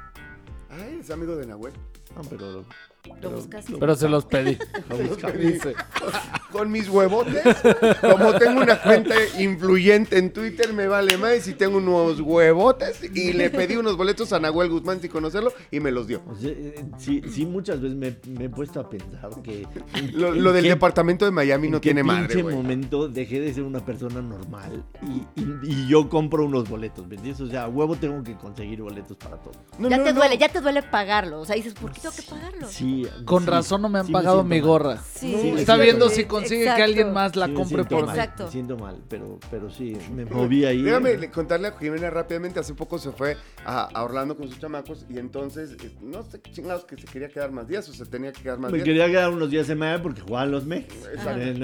Ay, 0.70 0.99
es 1.01 1.11
amigo 1.11 1.37
de 1.37 1.46
Nahuel. 1.46 1.72
No, 2.14 2.22
pero 2.29 2.64
Lo 3.20 3.78
pero- 3.78 3.94
se 3.94 4.09
los 4.09 4.24
pedí. 4.24 4.59
lo 4.88 4.96
buscamos. 4.98 5.38
Dice. 5.38 5.74
Con 6.50 6.70
mis 6.72 6.88
huevotes, 6.88 7.42
como 8.00 8.32
tengo 8.35 8.62
una 8.62 8.80
cuenta 8.82 9.14
influyente 9.38 10.18
en 10.18 10.32
Twitter, 10.32 10.72
me 10.72 10.87
vale 10.88 11.16
más 11.18 11.46
y 11.46 11.52
tengo 11.54 11.78
unos 11.78 12.20
huevotes 12.20 13.02
y 13.14 13.32
le 13.32 13.50
pedí 13.50 13.76
unos 13.76 13.96
boletos 13.96 14.32
a 14.32 14.40
Nahuel 14.40 14.70
Guzmán 14.70 15.00
sin 15.00 15.11
conocerlo 15.11 15.52
y 15.70 15.80
me 15.80 15.90
los 15.92 16.06
dio. 16.06 16.22
Eh, 16.42 16.85
sí, 16.98 17.22
sí, 17.30 17.44
muchas 17.46 17.80
veces 17.80 17.96
me, 17.96 18.16
me 18.38 18.46
he 18.46 18.48
puesto 18.48 18.80
a 18.80 18.88
pensar 18.88 19.30
que... 19.42 19.66
Lo, 20.14 20.28
en 20.35 20.42
lo 20.42 20.52
del 20.52 20.64
qué- 20.64 20.70
departamento 20.70 21.24
de 21.26 21.30
Miami 21.30 21.66
en 21.66 21.72
no 21.74 21.80
tiene 21.80 22.02
madre, 22.02 22.26
pinche 22.28 22.42
güey. 22.42 22.56
momento 22.56 23.09
dejé 23.09 23.40
de 23.40 23.52
ser 23.54 23.64
una 23.64 23.85
persona 23.85 24.20
normal 24.22 24.85
y, 25.02 25.40
y- 25.40 25.59
y 25.62 25.88
yo 25.88 26.09
compro 26.09 26.44
unos 26.44 26.68
boletos, 26.68 27.06
¿me 27.06 27.16
entiendes? 27.16 27.40
O 27.40 27.48
sea, 27.48 27.64
a 27.64 27.68
huevo 27.68 27.96
tengo 27.96 28.22
que 28.22 28.35
conseguir 28.37 28.80
boletos 28.82 29.16
para 29.16 29.37
todo. 29.37 29.52
No, 29.78 29.88
ya 29.90 29.98
no, 29.98 30.04
te 30.04 30.12
no. 30.12 30.20
duele, 30.20 30.38
ya 30.38 30.48
te 30.48 30.61
duele 30.61 30.82
pagarlo. 30.82 31.40
O 31.40 31.44
sea, 31.44 31.54
dices, 31.56 31.74
¿por 31.74 31.92
qué 31.92 32.00
tengo 32.00 32.14
que 32.14 32.22
pagarlo? 32.22 32.66
Sí, 32.68 32.95
Con 33.24 33.44
sí, 33.44 33.50
razón 33.50 33.82
no 33.82 33.88
me 33.88 33.98
han 33.98 34.06
sí 34.06 34.12
pagado 34.12 34.42
mi 34.44 34.61
gorra. 34.61 34.98
Sí, 34.98 35.35
Sí, 35.40 35.48
Está 35.59 35.76
viendo 35.76 36.09
si 36.09 36.24
consigue 36.24 36.62
Exacto. 36.62 36.76
que 36.78 36.82
alguien 36.85 37.12
más 37.12 37.37
la 37.37 37.46
Sí, 37.46 37.52
me 37.52 37.59
compre 37.59 37.85
por 37.85 38.06
mal, 38.06 38.14
mí. 38.16 38.20
Exacto. 38.22 38.44
Me 38.46 38.50
siento 38.50 38.76
mal, 38.76 38.96
pero, 39.09 39.38
pero 39.50 39.70
sí, 39.70 39.96
me 40.14 40.24
moví 40.24 40.64
ahí. 40.64 40.82
Déjame 40.82 41.16
le- 41.16 41.30
contarle 41.30 41.68
a 41.68 41.72
Jimena 41.78 42.11
rápidamente. 42.11 42.61
Hace 42.61 42.74
poco 42.74 42.98
se 42.98 43.11
fue 43.12 43.37
a, 43.64 43.82
a 43.85 44.02
Orlando 44.04 44.37
con 44.37 44.48
sus 44.48 44.59
chamacos 44.59 45.04
y 45.09 45.18
entonces, 45.18 45.72
eh, 45.82 45.90
no 46.02 46.22
sé 46.22 46.40
qué 46.40 46.50
chingados 46.52 46.85
que 46.85 46.96
se 46.96 47.04
quería 47.06 47.28
quedar 47.28 47.50
más 47.52 47.66
días 47.68 47.88
o 47.88 47.92
se 47.92 48.04
tenía 48.06 48.32
que 48.32 48.42
quedar 48.42 48.59
más 48.59 48.70
Me 48.70 48.78
días. 48.78 48.85
quería 48.87 49.06
quedar 49.06 49.30
unos 49.30 49.50
días 49.50 49.68
en 49.68 49.78
Miami 49.78 50.02
porque 50.02 50.20
jugaban 50.20 50.50
los 50.50 50.64
Mex. 50.66 50.94
Exacto. 51.12 51.40
Eh, 51.42 51.54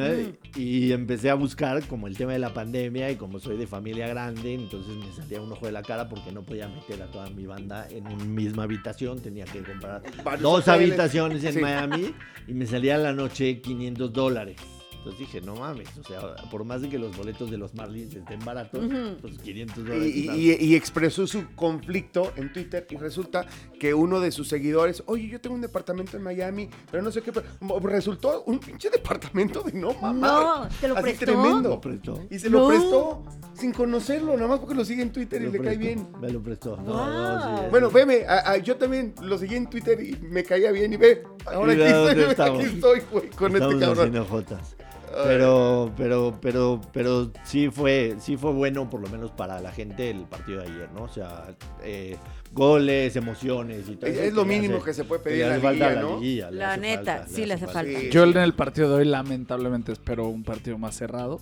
¿no? 0.54 0.60
Y 0.60 0.92
empecé 0.92 1.30
a 1.30 1.34
buscar 1.34 1.82
como 1.86 2.06
el 2.06 2.16
tema 2.16 2.32
de 2.32 2.38
la 2.38 2.52
pandemia 2.52 3.10
y 3.10 3.16
como 3.16 3.38
soy 3.38 3.56
de 3.56 3.66
familia 3.66 4.06
grande, 4.08 4.54
entonces 4.54 4.94
me 4.96 5.12
salía 5.12 5.40
un 5.40 5.52
ojo 5.52 5.66
de 5.66 5.72
la 5.72 5.82
cara 5.82 6.08
porque 6.08 6.32
no 6.32 6.42
podía 6.42 6.68
meter 6.68 7.02
a 7.02 7.06
toda 7.10 7.28
mi 7.30 7.46
banda 7.46 7.86
en 7.90 8.06
una 8.06 8.24
misma 8.24 8.64
habitación, 8.64 9.20
tenía 9.20 9.44
que 9.44 9.62
comprar 9.62 10.02
Varios 10.24 10.42
dos 10.42 10.60
hoteles. 10.60 10.90
En 11.14 11.52
Sí. 11.52 11.58
Miami 11.60 12.14
y 12.46 12.54
me 12.54 12.66
salía 12.66 12.96
a 12.96 12.98
la 12.98 13.12
noche 13.12 13.60
500 13.60 14.12
dólares. 14.12 14.56
Entonces 15.04 15.18
dije, 15.18 15.40
no 15.40 15.56
mames, 15.56 15.88
o 15.98 16.04
sea, 16.04 16.20
por 16.48 16.62
más 16.64 16.80
de 16.80 16.88
que 16.88 16.96
los 16.96 17.16
boletos 17.16 17.50
de 17.50 17.58
los 17.58 17.74
Marlins 17.74 18.14
estén 18.14 18.38
baratos, 18.44 18.84
pues 19.20 19.36
500 19.38 19.78
Y, 19.78 19.82
dólares. 19.82 20.14
y- 20.14 20.20
están- 20.20 20.38
y- 20.38 20.64
y 20.64 20.74
expresó 20.76 21.26
su 21.26 21.44
conflicto 21.56 22.32
en 22.36 22.52
Twitter 22.52 22.86
y 22.88 22.96
resulta 22.98 23.44
que 23.80 23.94
uno 23.94 24.20
de 24.20 24.30
sus 24.30 24.46
seguidores, 24.46 25.02
oye, 25.06 25.26
yo 25.26 25.40
tengo 25.40 25.56
un 25.56 25.60
departamento 25.60 26.16
en 26.16 26.22
Miami, 26.22 26.68
pero 26.88 27.02
no 27.02 27.10
sé 27.10 27.20
qué, 27.20 27.32
pero 27.32 27.44
resultó 27.80 28.44
un 28.46 28.60
pinche 28.60 28.90
departamento 28.90 29.62
de 29.64 29.72
no 29.72 29.92
mamá. 29.94 30.68
No, 30.68 30.68
¿te 30.80 30.86
lo 30.86 30.94
Así 30.94 31.02
prestó? 31.02 31.24
tremendo. 31.24 31.68
¿Lo 31.70 31.80
prestó? 31.80 32.20
Y 32.30 32.38
se 32.38 32.48
lo 32.48 32.68
prestó 32.68 33.24
sin 33.62 33.72
conocerlo, 33.72 34.34
nada 34.36 34.46
más 34.48 34.58
porque 34.58 34.74
lo 34.74 34.84
sigue 34.84 35.02
en 35.02 35.10
Twitter 35.12 35.40
Me 35.40 35.48
y 35.48 35.52
le 35.52 35.60
cae 35.60 35.76
bien. 35.78 36.06
Me 36.20 36.30
lo 36.30 36.42
prestó. 36.42 36.76
No, 36.76 36.92
Wow. 36.92 37.06
no, 37.06 37.56
sí, 37.58 37.64
Bueno, 37.70 37.88
sí. 37.88 37.94
veme, 37.94 38.24
a- 38.28 38.50
a- 38.52 38.56
yo 38.58 38.76
también 38.76 39.14
lo 39.22 39.38
seguí 39.38 39.54
en 39.56 39.68
Twitter 39.70 39.98
y 40.02 40.16
me 40.20 40.44
caía 40.44 40.70
bien 40.70 40.92
y 40.92 40.96
ve, 40.98 41.22
ahora 41.46 41.72
Mira 41.72 41.86
aquí 41.86 42.08
estoy, 42.18 42.30
estamos. 42.30 42.58
aquí 42.64 42.74
estoy, 42.74 43.00
güey, 43.10 43.30
con 43.30 43.52
Estamos 43.54 43.74
este 43.74 43.86
cabrón. 43.86 43.98
haciendo 44.08 44.24
jotas. 44.26 44.76
Pero, 45.24 45.92
pero, 45.94 46.38
pero, 46.40 46.80
pero 46.90 47.30
sí 47.44 47.68
fue, 47.70 48.16
sí 48.18 48.38
fue 48.38 48.50
bueno, 48.52 48.88
por 48.88 49.00
lo 49.02 49.08
menos 49.08 49.30
para 49.30 49.60
la 49.60 49.70
gente, 49.70 50.08
el 50.10 50.22
partido 50.24 50.62
de 50.62 50.68
ayer, 50.68 50.88
¿no? 50.94 51.02
O 51.02 51.08
sea, 51.08 51.54
eh, 51.82 52.16
goles, 52.54 53.14
emociones 53.16 53.88
y 53.90 53.96
todo. 53.96 54.08
Es- 54.08 54.16
eso 54.16 54.24
es 54.24 54.32
lo 54.32 54.46
mínimo 54.46 54.76
hace- 54.76 54.84
que 54.86 54.94
se 54.94 55.04
puede 55.04 55.20
pedir 55.22 55.44
hace 55.44 55.56
la 55.56 55.60
falta 55.60 55.88
liguilla, 55.90 56.00
a 56.00 56.02
¿no? 56.02 56.18
liguilla, 56.18 56.50
La 56.50 56.72
hace 56.72 56.80
neta, 56.80 57.16
falta, 57.18 57.28
sí 57.28 57.44
le 57.44 57.54
hace 57.54 57.66
falta. 57.66 58.00
Sí. 58.00 58.08
Yo 58.10 58.24
en 58.24 58.36
el 58.38 58.54
partido 58.54 58.88
de 58.88 58.94
hoy 58.96 59.04
lamentablemente 59.04 59.92
espero 59.92 60.26
un 60.28 60.44
partido 60.44 60.78
más 60.78 60.96
cerrado. 60.96 61.40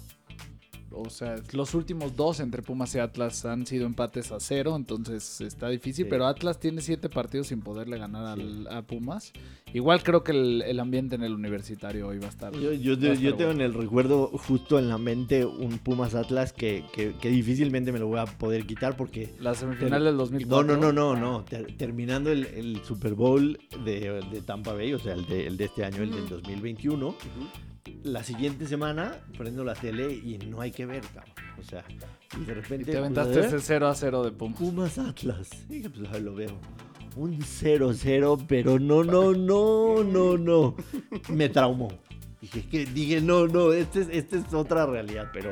O 1.02 1.10
sea, 1.10 1.36
los 1.52 1.74
últimos 1.74 2.16
dos 2.16 2.40
entre 2.40 2.62
Pumas 2.62 2.94
y 2.94 2.98
Atlas 2.98 3.44
han 3.44 3.66
sido 3.66 3.86
empates 3.86 4.32
a 4.32 4.40
cero, 4.40 4.74
entonces 4.76 5.40
está 5.40 5.68
difícil. 5.68 6.04
Sí. 6.04 6.10
Pero 6.10 6.26
Atlas 6.26 6.58
tiene 6.58 6.80
siete 6.80 7.08
partidos 7.08 7.48
sin 7.48 7.60
poderle 7.60 7.98
ganar 7.98 8.26
al- 8.26 8.66
a 8.68 8.82
Pumas. 8.82 9.32
Igual 9.72 10.02
creo 10.02 10.24
que 10.24 10.32
el, 10.32 10.62
el 10.62 10.80
ambiente 10.80 11.14
en 11.14 11.22
el 11.22 11.32
universitario 11.32 12.08
hoy 12.08 12.18
va 12.18 12.26
a 12.26 12.30
estar. 12.30 12.52
Yo, 12.52 12.72
yo, 12.72 12.94
estar 12.94 13.14
yo 13.18 13.34
tengo 13.36 13.50
bueno. 13.50 13.64
en 13.64 13.70
el 13.70 13.74
recuerdo 13.74 14.28
justo 14.28 14.78
en 14.78 14.88
la 14.88 14.98
mente 14.98 15.44
un 15.44 15.78
Pumas 15.78 16.14
Atlas 16.14 16.52
que, 16.52 16.84
que, 16.92 17.14
que 17.20 17.28
difícilmente 17.30 17.92
me 17.92 17.98
lo 17.98 18.08
voy 18.08 18.18
a 18.18 18.24
poder 18.26 18.66
quitar 18.66 18.96
porque... 18.96 19.34
La 19.40 19.54
semifinal 19.54 20.02
del 20.04 20.14
No, 20.16 20.22
2004. 20.24 20.76
no, 20.76 20.80
no, 20.80 20.92
no, 20.92 21.16
no. 21.16 21.44
Ter- 21.44 21.76
terminando 21.76 22.30
el, 22.32 22.46
el 22.46 22.82
Super 22.84 23.14
Bowl 23.14 23.58
de, 23.84 24.20
de 24.32 24.40
Tampa 24.42 24.72
Bay, 24.72 24.92
o 24.92 24.98
sea, 24.98 25.14
el 25.14 25.26
de, 25.26 25.46
el 25.46 25.56
de 25.56 25.64
este 25.66 25.84
año, 25.84 26.02
el 26.02 26.10
del 26.10 26.24
Ujú. 26.24 26.34
2021, 26.36 27.14
la 28.02 28.22
siguiente 28.24 28.66
semana 28.66 29.12
prendo 29.36 29.64
la 29.64 29.74
tele 29.74 30.12
y 30.12 30.38
no 30.38 30.60
hay 30.60 30.70
que 30.70 30.86
ver, 30.86 31.02
cabrón. 31.14 31.34
O 31.58 31.62
sea, 31.62 31.84
y 32.40 32.44
de 32.44 32.52
Y 32.52 32.54
repente... 32.54 32.92
te 32.92 32.98
aventaste 32.98 33.40
¿eh? 33.40 33.46
ese 33.46 33.60
0 33.60 33.88
a 33.88 33.94
0 33.94 34.24
de 34.24 34.32
Pumas. 34.32 34.58
Pumas 34.58 34.98
Atlas. 34.98 35.48
Y 35.68 35.74
dije, 35.74 35.90
pues 35.90 36.22
lo 36.22 36.34
veo. 36.34 36.58
Un 37.16 37.38
0-0, 37.40 38.44
pero 38.46 38.78
no, 38.78 39.02
no, 39.02 39.32
no, 39.32 40.04
no, 40.04 40.38
no. 40.38 40.76
Me 41.28 41.48
traumó. 41.48 41.88
Dije, 42.40 42.66
que, 42.68 42.86
dije 42.86 43.20
no, 43.20 43.46
no, 43.46 43.72
este 43.72 44.02
es, 44.02 44.08
este 44.10 44.38
es 44.38 44.54
otra 44.54 44.86
realidad, 44.86 45.30
pero, 45.32 45.50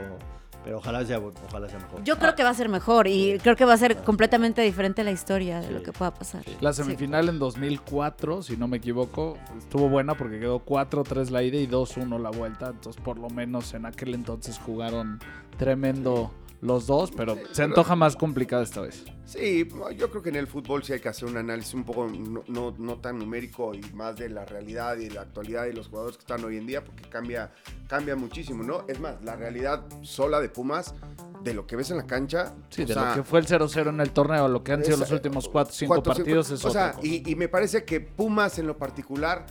pero 0.64 0.78
ojalá 0.78 1.04
sea, 1.04 1.18
ojalá 1.18 1.68
sea 1.68 1.78
mejor. 1.78 2.04
Yo 2.04 2.18
creo 2.18 2.34
que 2.34 2.42
va 2.42 2.50
a 2.50 2.54
ser 2.54 2.68
mejor 2.68 3.06
y 3.06 3.38
creo 3.38 3.56
que 3.56 3.64
va 3.64 3.72
a 3.74 3.76
ser 3.78 3.96
completamente 3.98 4.60
diferente 4.62 5.02
la 5.04 5.10
historia 5.12 5.60
de 5.60 5.70
lo 5.70 5.82
que 5.82 5.92
pueda 5.92 6.12
pasar. 6.12 6.42
La 6.60 6.72
Sí. 6.72 6.82
semifinal 6.82 7.28
en 7.28 7.38
2004, 7.38 8.42
si 8.42 8.56
no 8.56 8.68
me 8.68 8.76
equivoco, 8.78 9.38
estuvo 9.58 9.88
buena 9.88 10.14
porque 10.16 10.38
quedó 10.40 10.58
4-3 10.60 11.30
la 11.30 11.42
ida 11.42 11.56
y 11.58 11.66
2-1 11.66 12.18
la 12.18 12.30
vuelta. 12.30 12.68
Entonces, 12.70 13.00
por 13.02 13.18
lo 13.18 13.30
menos 13.30 13.72
en 13.74 13.86
aquel 13.86 14.14
entonces 14.14 14.58
jugaron 14.58 15.20
tremendo 15.56 16.30
los 16.60 16.86
dos, 16.86 17.12
pero 17.16 17.36
se 17.52 17.62
antoja 17.62 17.94
más 17.94 18.16
complicada 18.16 18.62
esta 18.62 18.80
vez. 18.80 19.04
Sí, 19.24 19.68
yo 19.96 20.10
creo 20.10 20.22
que 20.22 20.30
en 20.30 20.36
el 20.36 20.46
fútbol 20.46 20.82
sí 20.82 20.92
hay 20.92 21.00
que 21.00 21.08
hacer 21.08 21.28
un 21.28 21.36
análisis 21.36 21.74
un 21.74 21.84
poco 21.84 22.06
no, 22.08 22.42
no, 22.48 22.74
no 22.78 22.96
tan 22.98 23.18
numérico 23.18 23.74
y 23.74 23.80
más 23.92 24.16
de 24.16 24.28
la 24.28 24.44
realidad 24.44 24.96
y 24.96 25.08
de 25.08 25.14
la 25.14 25.20
actualidad 25.20 25.64
de 25.64 25.74
los 25.74 25.88
jugadores 25.88 26.16
que 26.16 26.22
están 26.22 26.42
hoy 26.44 26.56
en 26.56 26.66
día, 26.66 26.82
porque 26.84 27.02
cambia, 27.08 27.52
cambia 27.88 28.16
muchísimo, 28.16 28.62
¿no? 28.62 28.84
Es 28.88 28.98
más, 28.98 29.22
la 29.22 29.36
realidad 29.36 29.84
sola 30.02 30.40
de 30.40 30.48
Pumas, 30.48 30.94
de 31.44 31.54
lo 31.54 31.66
que 31.66 31.76
ves 31.76 31.90
en 31.90 31.98
la 31.98 32.06
cancha, 32.06 32.54
Sí, 32.70 32.84
de 32.84 32.94
sea, 32.94 33.10
lo 33.10 33.14
que 33.14 33.22
fue 33.22 33.38
el 33.40 33.46
0-0 33.46 33.90
en 33.90 34.00
el 34.00 34.10
torneo, 34.10 34.48
lo 34.48 34.64
que 34.64 34.72
han 34.72 34.84
sido 34.84 34.96
los 34.96 35.12
últimos 35.12 35.48
4 35.48 35.72
5 35.74 35.94
cuatro, 35.94 36.14
cinco- 36.14 36.24
partidos 36.24 36.50
es 36.50 36.64
O 36.64 36.70
sea, 36.70 36.94
y, 37.02 37.30
y 37.30 37.36
me 37.36 37.48
parece 37.48 37.84
que 37.84 38.00
Pumas 38.00 38.58
en 38.58 38.66
lo 38.66 38.76
particular 38.78 39.46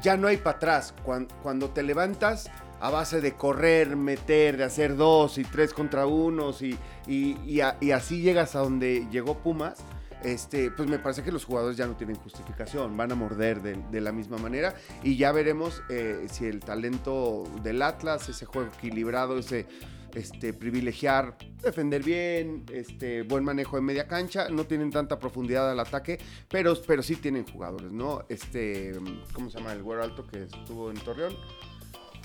ya 0.00 0.16
no 0.16 0.28
hay 0.28 0.36
para 0.36 0.56
atrás. 0.56 0.94
Cuando, 1.04 1.34
cuando 1.42 1.70
te 1.70 1.82
levantas 1.82 2.48
a 2.80 2.90
base 2.90 3.20
de 3.20 3.32
correr, 3.34 3.96
meter, 3.96 4.56
de 4.56 4.64
hacer 4.64 4.96
dos 4.96 5.38
y 5.38 5.44
tres 5.44 5.72
contra 5.72 6.06
unos 6.06 6.62
y, 6.62 6.78
y, 7.06 7.34
y 7.80 7.90
así 7.90 8.20
llegas 8.20 8.56
a 8.56 8.60
donde 8.60 9.06
llegó 9.10 9.38
Pumas. 9.38 9.78
Este, 10.22 10.72
pues 10.72 10.88
me 10.88 10.98
parece 10.98 11.22
que 11.22 11.30
los 11.30 11.44
jugadores 11.44 11.76
ya 11.76 11.86
no 11.86 11.94
tienen 11.94 12.16
justificación, 12.16 12.96
van 12.96 13.12
a 13.12 13.14
morder 13.14 13.62
de, 13.62 13.80
de 13.92 14.00
la 14.00 14.10
misma 14.10 14.36
manera 14.36 14.74
y 15.04 15.16
ya 15.16 15.30
veremos 15.30 15.80
eh, 15.88 16.26
si 16.28 16.46
el 16.46 16.58
talento 16.58 17.44
del 17.62 17.80
Atlas, 17.82 18.28
ese 18.28 18.44
juego 18.44 18.68
equilibrado, 18.76 19.38
ese 19.38 19.66
este, 20.14 20.52
privilegiar, 20.52 21.36
defender 21.62 22.02
bien, 22.02 22.64
este, 22.72 23.22
buen 23.22 23.44
manejo 23.44 23.76
de 23.76 23.82
media 23.82 24.08
cancha, 24.08 24.48
no 24.48 24.64
tienen 24.64 24.90
tanta 24.90 25.18
profundidad 25.18 25.70
al 25.70 25.78
ataque, 25.78 26.18
pero, 26.48 26.74
pero 26.86 27.02
sí 27.02 27.16
tienen 27.16 27.46
jugadores, 27.46 27.92
¿no? 27.92 28.24
Este, 28.28 28.92
¿cómo 29.32 29.50
se 29.50 29.58
llama? 29.58 29.72
El 29.72 29.82
güero 29.82 30.02
alto 30.02 30.26
que 30.26 30.44
estuvo 30.44 30.90
en 30.90 30.96
Torreón. 30.98 31.36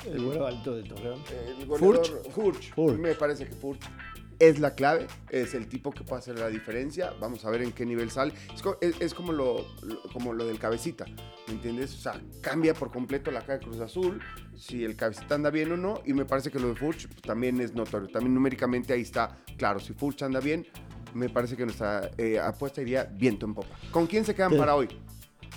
El 0.05 0.23
güero 0.25 0.47
alto 0.47 0.75
de 0.75 0.83
Torreón. 0.83 1.19
El 1.59 1.67
goleador- 1.67 2.29
Furch. 2.31 2.73
Furch. 2.73 2.97
Me 2.99 3.13
parece 3.15 3.45
que 3.45 3.53
Furch 3.53 3.81
es 4.39 4.59
la 4.59 4.75
clave, 4.75 5.07
es 5.29 5.53
el 5.53 5.67
tipo 5.67 5.91
que 5.91 6.03
puede 6.03 6.19
hacer 6.19 6.37
la 6.37 6.49
diferencia. 6.49 7.13
Vamos 7.19 7.45
a 7.45 7.49
ver 7.49 7.61
en 7.61 7.71
qué 7.71 7.85
nivel 7.85 8.09
sale. 8.11 8.33
Es, 8.53 8.61
co- 8.61 8.77
es- 8.81 8.99
es 8.99 9.13
como, 9.13 9.31
lo, 9.31 9.65
lo- 9.83 10.01
como 10.11 10.33
lo 10.33 10.45
del 10.45 10.59
cabecita, 10.59 11.05
¿me 11.47 11.53
entiendes? 11.53 11.93
O 11.93 11.97
sea, 11.97 12.19
cambia 12.41 12.73
por 12.73 12.91
completo 12.91 13.31
la 13.31 13.41
cara 13.41 13.59
de 13.59 13.65
Cruz 13.65 13.79
Azul, 13.79 14.19
si 14.57 14.83
el 14.83 14.95
cabecita 14.95 15.35
anda 15.35 15.49
bien 15.49 15.71
o 15.71 15.77
no. 15.77 16.01
Y 16.05 16.13
me 16.13 16.25
parece 16.25 16.51
que 16.51 16.59
lo 16.59 16.69
de 16.69 16.75
Furch 16.75 17.07
pues, 17.07 17.21
también 17.21 17.61
es 17.61 17.73
notorio. 17.73 18.09
También 18.09 18.33
numéricamente 18.33 18.91
ahí 18.93 19.01
está 19.01 19.37
claro. 19.57 19.79
Si 19.79 19.93
Furch 19.93 20.23
anda 20.23 20.39
bien, 20.41 20.67
me 21.13 21.29
parece 21.29 21.55
que 21.55 21.63
nuestra 21.63 22.09
eh, 22.17 22.39
apuesta 22.39 22.81
iría 22.81 23.05
viento 23.05 23.45
en 23.45 23.53
popa. 23.53 23.69
¿Con 23.91 24.07
quién 24.07 24.25
se 24.25 24.33
quedan 24.35 24.51
Sí. 24.51 24.57
para 24.57 24.75
hoy? 24.75 24.89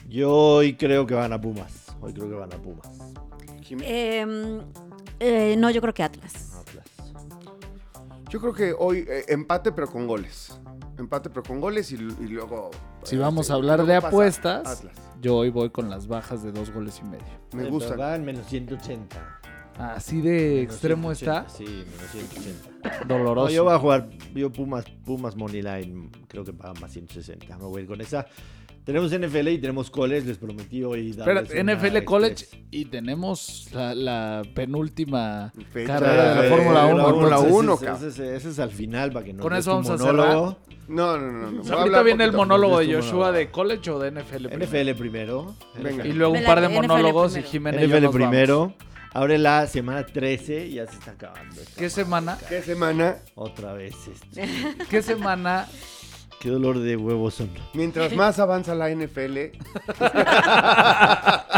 Yo 0.09 0.31
hoy 0.33 0.75
creo 0.77 1.05
que 1.07 1.15
van 1.15 1.33
a 1.33 1.41
Pumas. 1.41 1.87
Hoy 2.01 2.13
creo 2.13 2.29
que 2.29 2.35
van 2.37 2.53
a 2.53 2.59
Pumas. 2.63 2.89
Em, 3.71 4.61
eh, 5.21 5.57
no, 5.59 5.71
yo 5.71 5.81
creo 5.81 5.95
que 5.95 6.03
Atlas. 6.03 6.55
Atlas. 6.61 6.87
Yo 8.31 8.41
creo 8.41 8.53
que 8.53 8.75
hoy 8.79 9.05
eh, 9.09 9.25
empate, 9.29 9.73
pero 9.73 9.87
con 9.89 10.07
goles. 10.07 10.59
Empate, 10.99 11.31
pero 11.31 11.43
con 11.43 11.61
goles 11.61 11.93
y, 11.93 11.95
y 11.97 12.29
luego. 12.29 12.71
Si 13.05 13.17
eh, 13.17 13.19
vamos 13.19 13.47
sí, 13.47 13.53
a 13.53 13.57
hablar 13.57 13.79
luego 13.79 13.93
de 13.93 13.97
pasa 14.01 14.09
apuestas, 14.09 14.79
Atlas. 14.79 14.97
yo 15.21 15.37
hoy 15.37 15.51
voy 15.51 15.71
con 15.71 15.91
las 15.91 16.07
bajas 16.07 16.43
de 16.43 16.53
dos 16.53 16.71
goles 16.73 17.01
y 17.01 17.05
medio. 17.05 17.25
Me 17.53 17.69
gusta. 17.69 18.15
en 18.17 18.25
menos 18.25 18.47
180. 18.47 19.41
Así 19.79 20.23
de 20.23 20.31
Menos 20.61 20.73
extremo 20.73 21.15
180, 21.15 21.47
está, 21.47 21.51
Sí, 21.55 21.65
menos 21.65 22.11
180. 22.11 23.05
doloroso. 23.07 23.49
No, 23.49 23.53
yo 23.53 23.65
voy 23.65 23.75
a 23.75 23.79
jugar, 23.79 24.09
yo 24.35 24.51
Pumas, 24.51 24.87
Pumas 25.05 25.37
Moneyline, 25.37 26.11
creo 26.29 26.45
que 26.45 26.55
pagan 26.55 26.81
más 26.81 26.93
160. 26.93 27.59
Me 27.59 27.65
voy 27.65 27.81
a 27.81 27.83
ir 27.83 27.89
con 27.89 28.01
esa. 28.01 28.27
Tenemos 28.87 29.11
NFL 29.11 29.49
y 29.49 29.59
tenemos 29.59 29.91
college, 29.91 30.27
les 30.29 30.39
prometí 30.39 30.85
hoy 30.85 31.13
una 31.13 31.43
NFL 31.75 32.05
College 32.05 32.33
express. 32.45 32.63
y 32.71 32.85
tenemos 32.85 33.69
la, 33.73 33.95
la 33.97 34.43
penúltima 34.55 35.53
Fecha 35.73 35.99
carrera 35.99 36.35
de 36.41 36.49
la 36.49 36.57
Fórmula 36.57 36.87
1. 36.87 37.05
Fórmula 37.05 37.37
ese- 37.39 37.47
1, 37.53 37.75
ese, 37.75 37.85
cabrón. 37.85 38.09
ese, 38.09 38.37
ese 38.37 38.49
es 38.51 38.59
al 38.61 38.71
final 38.71 39.11
para 39.11 39.25
que 39.25 39.33
no 39.33 39.43
Con 39.43 39.55
eso 39.55 39.73
vamos 39.73 39.91
a 39.91 39.97
monólogo. 39.97 40.59
No, 40.87 41.19
no, 41.19 41.33
no. 41.33 41.51
no. 41.51 41.61
O 41.63 41.65
sea, 41.65 41.77
ahorita 41.79 42.03
viene 42.03 42.23
el 42.25 42.33
monólogo 42.33 42.79
de 42.79 42.95
Joshua 42.95 43.33
de 43.33 43.51
college 43.51 43.91
o 43.91 43.99
de 43.99 44.13
NFL. 44.13 44.47
primero? 44.47 44.67
NFL 44.67 44.95
primero. 44.97 45.57
Venga. 45.83 46.07
Y 46.07 46.13
luego 46.13 46.35
un 46.35 46.45
par 46.45 46.61
de 46.61 46.69
monólogos 46.69 47.37
y 47.37 47.43
yo 47.43 47.61
NFL 47.61 47.93
vamos. 48.05 48.15
primero. 48.15 48.75
Abre 49.13 49.39
la 49.39 49.67
semana 49.67 50.07
13 50.07 50.67
y 50.67 50.75
ya 50.75 50.87
se 50.87 50.97
está 50.99 51.11
acabando. 51.13 51.57
¿Qué 51.77 51.91
semana? 51.91 52.39
¿Qué 52.49 52.63
semana? 52.63 53.17
Otra 53.35 53.73
vez 53.73 53.95
esto. 54.07 54.41
¿Qué 54.91 55.03
semana? 55.03 55.67
Qué 56.41 56.49
dolor 56.51 56.79
de 56.79 56.97
huevos 56.97 57.35
son. 57.35 57.51
Mientras 57.75 58.13
más 58.15 58.39
avanza 58.39 58.75
la 58.75 58.89
NFL, 58.91 59.39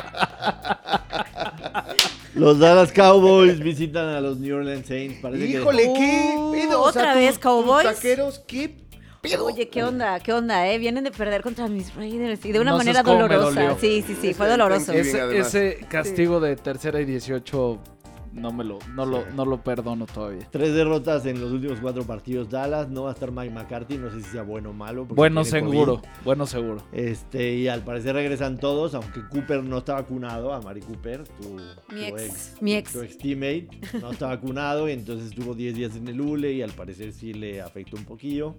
Los 2.35 2.59
Dallas 2.61 2.93
Cowboys 2.93 3.59
visitan 3.59 4.07
a 4.09 4.21
los 4.21 4.39
New 4.39 4.57
Orleans 4.57 4.87
Saints. 4.87 5.19
Parece 5.21 5.45
que- 5.47 5.51
híjole, 5.59 5.83
¿qué 5.97 6.35
Uh, 6.37 6.53
pedo? 6.53 6.83
O 6.83 6.93
sea, 6.93 7.03
¿otra 7.03 7.13
tus- 7.15 7.21
vez 7.23 7.31
tus 7.35 7.39
Cowboys? 7.41 7.85
taqueros, 7.85 8.39
¿qué 8.47 8.77
pedo? 9.21 9.47
Oye, 9.47 9.69
¿qué 9.69 9.83
onda? 9.83 10.21
¿Qué 10.21 10.33
onda, 10.33 10.69
eh? 10.69 10.79
Vienen 10.79 11.03
de 11.05 11.11
perder 11.11 11.43
contra 11.43 11.67
mis 11.67 11.93
Raiders 11.97 12.45
y 12.45 12.53
de 12.53 12.61
una 12.61 12.71
No 12.73 12.79
manera 12.79 13.03
dolorosa. 13.03 13.77
Sí, 13.81 14.05
sí, 14.07 14.17
sí, 14.21 14.35
fue 14.35 14.47
doloroso. 14.49 14.93
ese- 14.93 15.09
Ese, 15.11 15.21
además. 15.21 15.49
ese 15.55 15.79
castigo 15.89 16.39
de 16.39 16.55
tercera 16.57 17.01
y 17.01 17.05
18 17.07 17.81
no 18.39 18.53
me 18.53 18.65
lo, 18.65 18.79
no 18.95 19.05
lo, 19.07 19.25
no 19.33 19.45
lo 19.45 19.63
perdono 19.63 20.07
todavía. 20.07 20.47
Tres 20.51 20.75
derrotas 20.75 21.27
en 21.27 21.41
los 21.41 21.51
últimos 21.53 21.79
cuatro 21.81 22.05
partidos. 22.05 22.49
Dallas 22.49 22.89
no 22.89 23.05
va 23.05 23.11
a 23.11 23.13
estar 23.15 23.31
Mike 23.31 23.55
McCarthy. 23.55 23.99
No 23.99 24.11
sé 24.11 24.23
si 24.23 24.31
sea 24.31 24.43
bueno 24.43 24.71
o 24.71 24.73
malo. 24.73 25.07
Bueno 25.07 25.45
seguro, 25.45 25.97
COVID. 25.97 26.09
bueno 26.25 26.47
seguro. 26.47 26.83
Este, 26.93 27.55
y 27.57 27.69
al 27.69 27.83
parecer 27.83 28.15
regresan 28.15 28.59
todos, 28.59 28.95
aunque 28.95 29.21
Cooper 29.29 29.63
no 29.63 29.79
está 29.79 29.95
vacunado, 29.95 30.53
a 30.53 30.61
Mari 30.61 30.81
Cooper, 30.81 31.25
tu, 31.25 31.57
Mi 31.95 32.11
tu 32.11 32.17
ex, 32.17 32.55
mi 32.61 32.75
ex. 32.75 32.93
tu 32.93 33.03
ex 33.03 33.19
teammate, 33.19 33.69
no 34.01 34.11
está 34.13 34.29
vacunado 34.29 34.89
y 34.89 34.93
entonces 34.93 35.29
estuvo 35.31 35.55
10 35.55 35.75
días 35.75 35.97
en 35.97 36.09
el 36.09 36.21
ULE 36.21 36.53
y 36.53 36.63
al 36.63 36.73
parecer 36.73 37.13
sí 37.13 37.33
le 37.33 37.61
afectó 37.61 37.97
un 37.97 38.05
poquillo. 38.05 38.57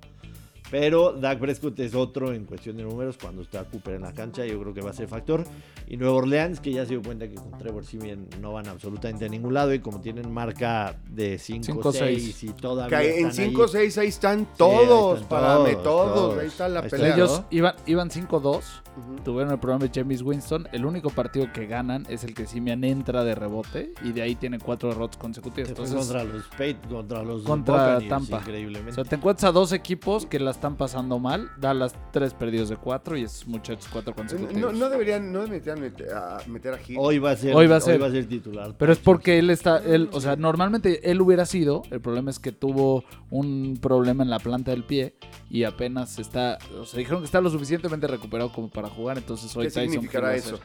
Pero 0.71 1.13
Dak 1.13 1.39
Prescott 1.39 1.79
es 1.79 1.95
otro 1.95 2.31
en 2.33 2.45
cuestión 2.45 2.77
de 2.77 2.83
números 2.83 3.17
cuando 3.21 3.41
está 3.41 3.63
Cooper 3.63 3.95
en 3.95 4.01
la 4.03 4.13
cancha. 4.13 4.45
Yo 4.45 4.59
creo 4.61 4.73
que 4.73 4.81
va 4.81 4.91
a 4.91 4.93
ser 4.93 5.07
factor. 5.07 5.43
Y 5.87 5.97
Nueva 5.97 6.13
Orleans, 6.15 6.59
que 6.59 6.71
ya 6.71 6.83
se 6.85 6.89
dio 6.91 7.01
cuenta 7.01 7.27
que 7.27 7.35
con 7.35 7.57
Trevor 7.57 7.83
Simeon 7.85 8.27
no 8.39 8.53
van 8.53 8.67
absolutamente 8.67 9.25
a 9.25 9.29
ningún 9.29 9.53
lado. 9.55 9.73
Y 9.73 9.79
como 9.79 9.99
tienen 10.01 10.31
marca 10.31 10.95
de 11.09 11.39
5-6 11.39 12.43
y 12.43 12.53
todavía. 12.53 12.99
Que 12.99 13.19
en 13.19 13.27
están 13.29 13.45
ahí, 13.45 13.53
5-6 13.55 13.97
ahí 13.97 14.07
están 14.07 14.47
todos, 14.57 15.21
están 15.21 15.29
para 15.29 15.55
todos, 15.55 15.83
todos, 15.83 16.13
todos. 16.13 16.37
Ahí 16.39 16.47
está 16.47 16.69
la 16.69 16.79
Ahí 16.81 16.85
está. 16.85 16.97
pelea. 16.97 17.15
Ellos 17.15 17.39
¿no? 17.39 17.45
iban, 17.49 17.75
iban 17.87 18.09
5-2, 18.09 18.57
Ujú. 18.97 19.15
tuvieron 19.23 19.51
el 19.53 19.59
programa 19.59 19.85
de 19.85 19.91
James 19.99 20.21
Winston. 20.21 20.67
El 20.71 20.85
único 20.85 21.09
partido 21.09 21.51
que 21.51 21.65
ganan 21.65 22.05
es 22.09 22.23
el 22.23 22.33
que 22.35 22.45
Simian 22.45 22.83
entra 22.83 23.23
de 23.23 23.33
rebote 23.33 23.93
y 24.03 24.11
de 24.11 24.21
ahí 24.21 24.35
tienen 24.35 24.59
cuatro 24.59 24.89
derrotas 24.89 25.17
consecutivas. 25.17 25.69
Entonces, 25.69 25.95
contra 25.95 26.23
los 26.23 26.43
Pate, 26.49 26.77
contra 26.89 27.23
los 27.23 27.43
Contra 27.43 27.99
Tampa. 28.07 28.37
o 28.37 28.39
increíblemente. 28.41 28.93
sea, 28.93 29.03
te 29.03 29.15
encuentras 29.15 29.49
a 29.49 29.51
dos 29.51 29.71
equipos 29.71 30.25
que 30.25 30.39
la 30.39 30.51
están 30.59 30.75
pasando 30.75 31.19
mal. 31.19 31.49
Dallas 31.57 31.95
tres 32.11 32.33
perdidos 32.33 32.67
de 32.67 32.75
cuatro 32.75 33.17
y 33.17 33.23
esos 33.23 33.47
muchachos 33.47 33.87
cuatro 33.91 34.13
consecutivos. 34.13 34.61
No, 34.61 34.77
no 34.77 34.89
deberían, 34.89 35.31
no 35.31 35.43
deberían 35.43 35.79
meter 35.79 36.11
a, 36.13 36.39
meter 36.47 36.73
a 36.73 36.77
Gil. 36.77 36.97
Hoy 36.99 37.17
va 37.17 37.31
a 37.31 37.35
ser, 37.37 37.55
Hoy 37.55 37.67
va 37.67 37.77
a 37.77 37.81
ser. 37.81 38.27
titular. 38.27 38.75
Pero 38.77 38.91
es 38.91 38.99
porque 38.99 39.39
él 39.39 39.49
está, 39.49 39.77
él, 39.77 40.09
o 40.11 40.19
sea, 40.19 40.35
normalmente 40.35 41.09
él 41.09 41.21
hubiera 41.21 41.45
sido, 41.45 41.83
el 41.91 42.01
problema 42.01 42.29
es 42.29 42.39
que 42.39 42.51
tuvo 42.51 43.05
un 43.29 43.79
problema 43.81 44.21
en 44.21 44.29
la 44.29 44.39
planta 44.39 44.71
del 44.71 44.83
pie 44.83 45.15
y 45.49 45.63
apenas 45.63 46.19
está, 46.19 46.57
o 46.77 46.85
sea, 46.85 46.97
dijeron 46.97 47.21
que 47.21 47.25
está 47.25 47.39
lo 47.39 47.49
suficientemente 47.49 48.05
recuperado 48.07 48.51
como 48.51 48.69
para 48.69 48.89
jugar, 48.89 49.17
entonces 49.17 49.55
hoy 49.55 49.67
¿Qué 49.67 49.71
Tyson 49.71 49.91
significará 49.91 50.27
va 50.27 50.33
a 50.33 50.35
eso? 50.35 50.59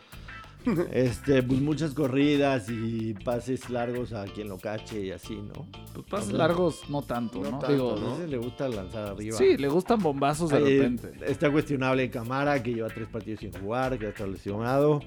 Este, 0.92 1.42
pues 1.42 1.60
muchas 1.60 1.92
corridas 1.92 2.68
y 2.70 3.14
pases 3.14 3.68
largos 3.70 4.12
a 4.12 4.24
quien 4.24 4.48
lo 4.48 4.58
cache 4.58 5.00
y 5.00 5.10
así, 5.10 5.36
¿no? 5.36 5.66
Pues 5.92 6.06
pases 6.08 6.32
largos 6.32 6.88
no 6.88 7.02
tanto, 7.02 7.38
No 7.42 7.50
¿no? 7.50 7.58
tanto, 7.58 7.72
Digo, 7.72 7.90
A 7.92 8.12
veces 8.14 8.30
le 8.30 8.36
gusta 8.38 8.68
lanzar 8.68 9.08
arriba. 9.08 9.36
sí, 9.36 9.56
le 9.56 9.68
gustan 9.68 10.00
bombazos 10.00 10.50
de 10.50 10.58
Eh, 10.58 10.78
repente. 10.78 11.12
Está 11.26 11.50
cuestionable 11.50 12.08
Camara, 12.10 12.62
que 12.62 12.72
lleva 12.74 12.88
tres 12.88 13.08
partidos 13.08 13.40
sin 13.40 13.52
jugar, 13.52 13.98
que 13.98 14.08
está 14.08 14.26
lesionado. 14.26 15.00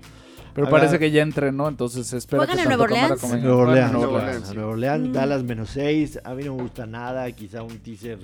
Pero 0.54 0.68
Habrá- 0.68 0.80
parece 0.80 0.98
que 1.00 1.12
ya 1.12 1.22
entrenó, 1.22 1.68
entonces 1.68 2.12
espera 2.14 2.40
¿Juegan 2.40 2.56
que 2.58 2.62
en 2.64 2.68
Nueva 2.70 2.84
Orleans? 2.86 3.24
Nueva 3.44 3.58
Orleans, 3.58 3.92
Nueva 3.94 4.08
Orleans. 4.18 4.54
Nueva 4.56 4.70
Orleans, 4.72 5.10
Mm. 5.10 5.12
Dallas 5.14 5.44
menos 5.44 5.70
6. 5.70 6.20
A 6.24 6.34
mí 6.34 6.44
no 6.44 6.56
me 6.56 6.64
gusta 6.64 6.86
nada. 6.88 7.32
Quizá 7.32 7.62
un 7.62 7.78
teaser 7.80 8.20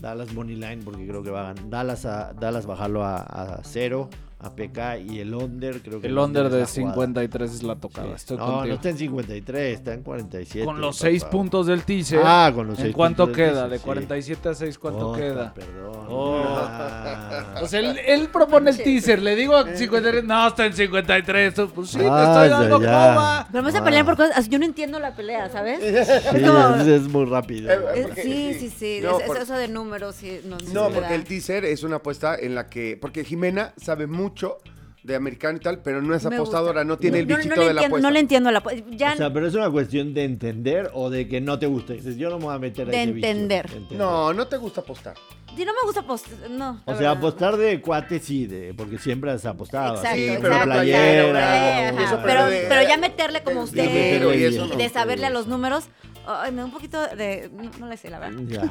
Dallas 0.00 0.32
Money 0.34 0.56
Line 0.56 0.78
porque 0.84 1.06
creo 1.06 1.22
que 1.22 1.30
va 1.30 1.40
a 1.40 1.52
ganar. 1.54 1.68
Dallas, 1.70 2.04
a, 2.04 2.32
Dallas 2.34 2.66
bajarlo 2.66 3.02
a, 3.04 3.16
a 3.22 3.60
cero, 3.64 4.10
a 4.40 4.54
PK 4.54 4.98
y 4.98 5.18
el 5.18 5.34
under. 5.34 5.80
Creo 5.82 6.00
que 6.00 6.06
El 6.06 6.16
under 6.16 6.46
es 6.46 6.52
de 6.52 6.58
la 6.60 6.66
jugada. 6.66 6.92
53 6.94 7.50
es 7.52 7.62
la 7.64 7.74
tocada. 7.76 8.06
Sí. 8.08 8.14
Estoy 8.14 8.36
no, 8.36 8.44
contigo. 8.46 8.66
no 8.66 8.74
está 8.74 8.88
en 8.90 8.98
53, 8.98 9.74
está 9.78 9.94
en 9.94 10.02
47. 10.02 10.64
Con 10.64 10.80
los 10.80 10.96
papá. 10.98 11.08
6 11.10 11.24
puntos 11.24 11.66
del 11.66 11.82
teaser. 11.82 12.20
Ah, 12.24 12.52
con 12.54 12.68
los 12.68 12.78
¿En 12.78 12.84
6 12.86 12.94
cuánto 12.94 13.32
queda? 13.32 13.52
teaser, 13.52 13.70
De 13.70 13.78
sí. 13.78 13.84
47 13.84 14.48
a 14.48 14.54
6, 14.54 14.78
¿cuánto 14.78 15.08
Ota, 15.10 15.18
queda? 15.18 15.54
Perdón. 15.54 16.06
Oh. 16.08 16.42
Ah. 16.46 17.54
O 17.62 17.66
sea, 17.66 17.80
él, 17.80 17.98
él 18.06 18.28
propone 18.28 18.70
el 18.70 18.76
teaser, 18.76 19.20
le 19.22 19.34
digo 19.34 19.56
a 19.56 19.74
53, 19.74 20.22
no, 20.24 20.46
está 20.48 20.66
en 20.66 20.72
53. 20.72 21.54
Pues 21.74 21.90
sí, 21.90 21.98
te 21.98 22.06
Ah, 22.08 22.22
estoy 22.22 22.48
ya, 22.48 22.60
dando 22.60 22.80
ya. 22.80 23.08
coma. 23.14 23.48
Pero 23.50 23.62
vamos 23.64 23.74
a 23.74 23.78
Ah. 23.80 23.84
pelear 23.84 24.04
por 24.04 24.16
cosas. 24.16 24.48
Yo 24.48 24.58
no 24.60 24.64
entiendo 24.64 24.98
la 25.00 25.14
pelea, 25.16 25.48
¿sabes? 25.50 25.80
Sí, 25.80 25.86
Es 25.88 26.46
como- 26.48 26.76
es, 26.76 26.86
es 26.86 27.02
muy 27.08 27.24
rápido. 27.24 27.70
Eh, 27.72 27.78
Eh, 27.96 28.02
porque- 28.06 28.22
sí, 28.22 28.54
sí. 28.54 28.70
sí, 28.70 28.74
sí. 28.78 29.00
No, 29.02 29.18
es- 29.18 29.26
por- 29.26 29.36
es 29.36 29.42
eso 29.42 29.54
de 29.54 29.66
números, 29.68 30.14
sí. 30.14 30.40
No, 30.44 30.56
No, 30.72 30.90
porque 30.94 31.14
el 31.14 31.24
teaser 31.24 31.64
es 31.64 31.82
una 31.82 31.96
apuesta 31.96 32.36
en 32.38 32.54
la 32.54 32.68
que. 32.68 32.96
Porque 33.00 33.24
Jimena 33.24 33.72
sabe 33.76 34.06
mucho 34.06 34.27
de 35.02 35.14
americano 35.14 35.56
y 35.56 35.60
tal, 35.60 35.80
pero 35.80 36.02
no 36.02 36.14
es 36.14 36.24
Me 36.26 36.36
apostadora, 36.36 36.80
gusta. 36.80 36.84
no 36.84 36.98
tiene 36.98 37.20
el 37.20 37.26
No, 37.28 37.36
no 37.36 37.38
bichito 37.38 37.54
de 37.54 37.60
la 37.60 37.70
entiendo, 37.70 37.86
apuesta. 37.86 38.08
No 38.08 38.12
le 38.12 38.20
entiendo 38.20 38.50
la 38.50 38.58
apuesta. 38.58 38.84
Ya 38.90 39.12
O 39.14 39.16
sea, 39.16 39.32
pero 39.32 39.46
es 39.46 39.54
una 39.54 39.70
cuestión 39.70 40.12
de 40.12 40.24
entender 40.24 40.90
o 40.92 41.08
de 41.08 41.26
que 41.28 41.40
no 41.40 41.58
te 41.58 41.66
gusta. 41.66 41.94
Dices, 41.94 42.16
yo 42.18 42.28
no 42.28 42.38
me 42.38 42.44
voy 42.46 42.54
a 42.54 42.58
meter 42.58 42.88
a 42.88 42.90
De 42.90 43.02
ese 43.04 43.12
bicho. 43.12 43.26
entender. 43.26 43.68
De 43.70 43.76
entender. 43.76 43.98
No, 43.98 44.34
no 44.34 44.46
te 44.48 44.56
gusta 44.58 44.82
apostar. 44.82 45.14
sí, 45.56 45.64
no 45.64 45.72
me 45.72 45.78
gusta 45.84 46.00
apostar. 46.00 46.50
No. 46.50 46.82
O 46.84 46.90
sea, 46.92 46.94
verdad. 46.94 47.10
apostar 47.12 47.56
de 47.56 47.80
cuate 47.80 48.18
sí, 48.18 48.46
de, 48.46 48.74
porque 48.74 48.98
siempre 48.98 49.30
has 49.30 49.46
apostado. 49.46 49.94
Exacto, 49.96 50.16
Sí, 50.18 50.26
pero 50.42 50.46
exacto, 50.48 50.64
playera, 50.72 51.88
eso, 52.02 52.20
pero, 52.22 52.46
de- 52.46 52.86
ya 52.86 52.96
meterle 52.98 53.42
como 53.42 53.60
de 53.60 53.64
usted 53.64 53.82
dinero 53.84 54.34
y, 54.34 54.38
y 54.38 54.40
y 54.40 54.44
eso 54.44 54.66
no, 54.66 54.76
de 54.76 54.88
saberle 54.90 55.26
a 55.26 55.30
los 55.30 55.46
números, 55.46 55.84
ay, 56.26 56.50
me 56.52 56.58
da 56.58 56.64
un 56.66 56.72
poquito 56.72 57.00
de... 57.16 57.48
No, 57.54 57.70
no 57.78 57.86
le 57.88 57.96
sé, 57.96 58.10
la 58.10 58.18
verdad. 58.18 58.38
Ya. 58.46 58.70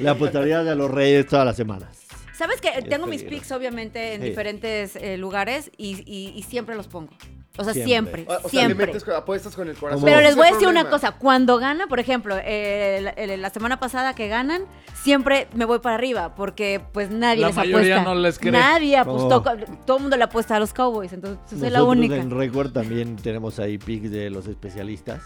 Le 0.00 0.08
apostarías 0.08 0.66
a 0.66 0.74
los 0.74 0.90
reyes 0.90 1.26
todas 1.26 1.46
las 1.46 1.54
semanas. 1.56 2.01
Sabes 2.34 2.60
que 2.60 2.70
tengo 2.82 3.06
mis 3.06 3.22
picks 3.22 3.52
obviamente 3.52 4.14
en 4.14 4.22
Sí. 4.22 4.28
diferentes 4.28 4.96
eh, 4.96 5.16
lugares 5.18 5.70
y, 5.76 6.02
y- 6.06 6.32
y 6.36 6.42
siempre 6.42 6.74
los 6.74 6.88
pongo. 6.88 7.10
O 7.58 7.64
sea, 7.64 7.74
Siempre. 7.74 8.24
siempre, 8.24 8.26
O, 8.26 8.46
o 8.46 8.48
sea, 8.48 8.66
le 8.66 8.74
metes, 8.74 9.06
apuestas 9.08 9.54
con 9.54 9.68
el 9.68 9.76
corazón. 9.76 10.02
Pero 10.06 10.20
les 10.22 10.30
es 10.30 10.36
voy 10.36 10.48
a 10.48 10.52
decir 10.52 10.68
una 10.68 10.88
cosa, 10.88 11.12
cuando 11.12 11.58
gana, 11.58 11.86
por 11.86 12.00
ejemplo, 12.00 12.34
eh, 12.42 13.00
la, 13.02 13.10
el- 13.10 13.42
la 13.42 13.50
semana 13.50 13.78
pasada 13.78 14.14
que 14.14 14.26
ganan, 14.28 14.62
siempre 14.94 15.48
me 15.54 15.66
voy 15.66 15.80
para 15.80 15.96
arriba, 15.96 16.34
porque 16.34 16.80
pues 16.94 17.10
nadie 17.10 17.42
La 17.42 17.48
les 17.48 17.56
mayoría 17.56 17.96
apuesta. 17.96 18.14
no 18.14 18.18
les 18.18 18.38
cree. 18.38 18.52
Nadie 18.52 18.96
apostó, 18.96 19.42
todo 19.84 19.96
el 19.98 20.02
mundo 20.02 20.16
le 20.16 20.24
apuesta 20.24 20.56
a 20.56 20.60
los 20.60 20.72
Cowboys, 20.72 21.12
entonces 21.12 21.38
soy 21.50 21.68
la 21.68 21.80
Nosotros 21.80 21.88
única. 21.98 22.16
en 22.16 22.30
Record 22.30 22.72
también 22.72 23.16
tenemos 23.16 23.58
ahí 23.58 23.76
picks 23.76 24.10
de 24.10 24.30
los 24.30 24.46
especialistas. 24.46 25.20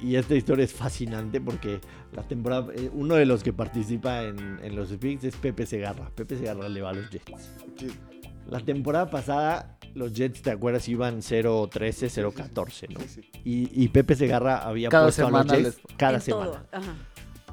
Y 0.00 0.14
esta 0.16 0.34
historia 0.34 0.64
es 0.64 0.72
fascinante 0.72 1.40
porque 1.40 1.80
la 2.12 2.22
temporada, 2.22 2.68
eh, 2.74 2.88
uno 2.92 3.16
de 3.16 3.26
los 3.26 3.42
que 3.42 3.52
participa 3.52 4.22
en, 4.24 4.60
en 4.62 4.76
los 4.76 4.88
picks 4.92 5.24
es 5.24 5.36
Pepe 5.36 5.66
Segarra. 5.66 6.10
Pepe 6.14 6.36
Segarra 6.38 6.68
le 6.68 6.80
va 6.82 6.90
a 6.90 6.94
los 6.94 7.10
Jets. 7.10 7.50
Sí. 7.78 7.88
La 8.48 8.60
temporada 8.60 9.10
pasada 9.10 9.76
los 9.94 10.12
Jets, 10.12 10.42
¿te 10.42 10.50
acuerdas? 10.52 10.88
Iban 10.88 11.18
0-13, 11.20 11.70
0-14, 12.32 12.88
¿no? 12.94 13.00
Sí, 13.00 13.08
sí. 13.08 13.30
Y, 13.44 13.84
y 13.84 13.88
Pepe 13.88 14.14
Segarra 14.14 14.58
había 14.58 14.88
Cada 14.88 15.04
puesto 15.06 15.26
a 15.26 15.30
los 15.30 15.46
Jets 15.46 15.62
les- 15.62 15.80
cada 15.96 16.14
En 16.16 16.20
semana. 16.20 16.44
todo, 16.46 16.60
ajá. 16.72 16.94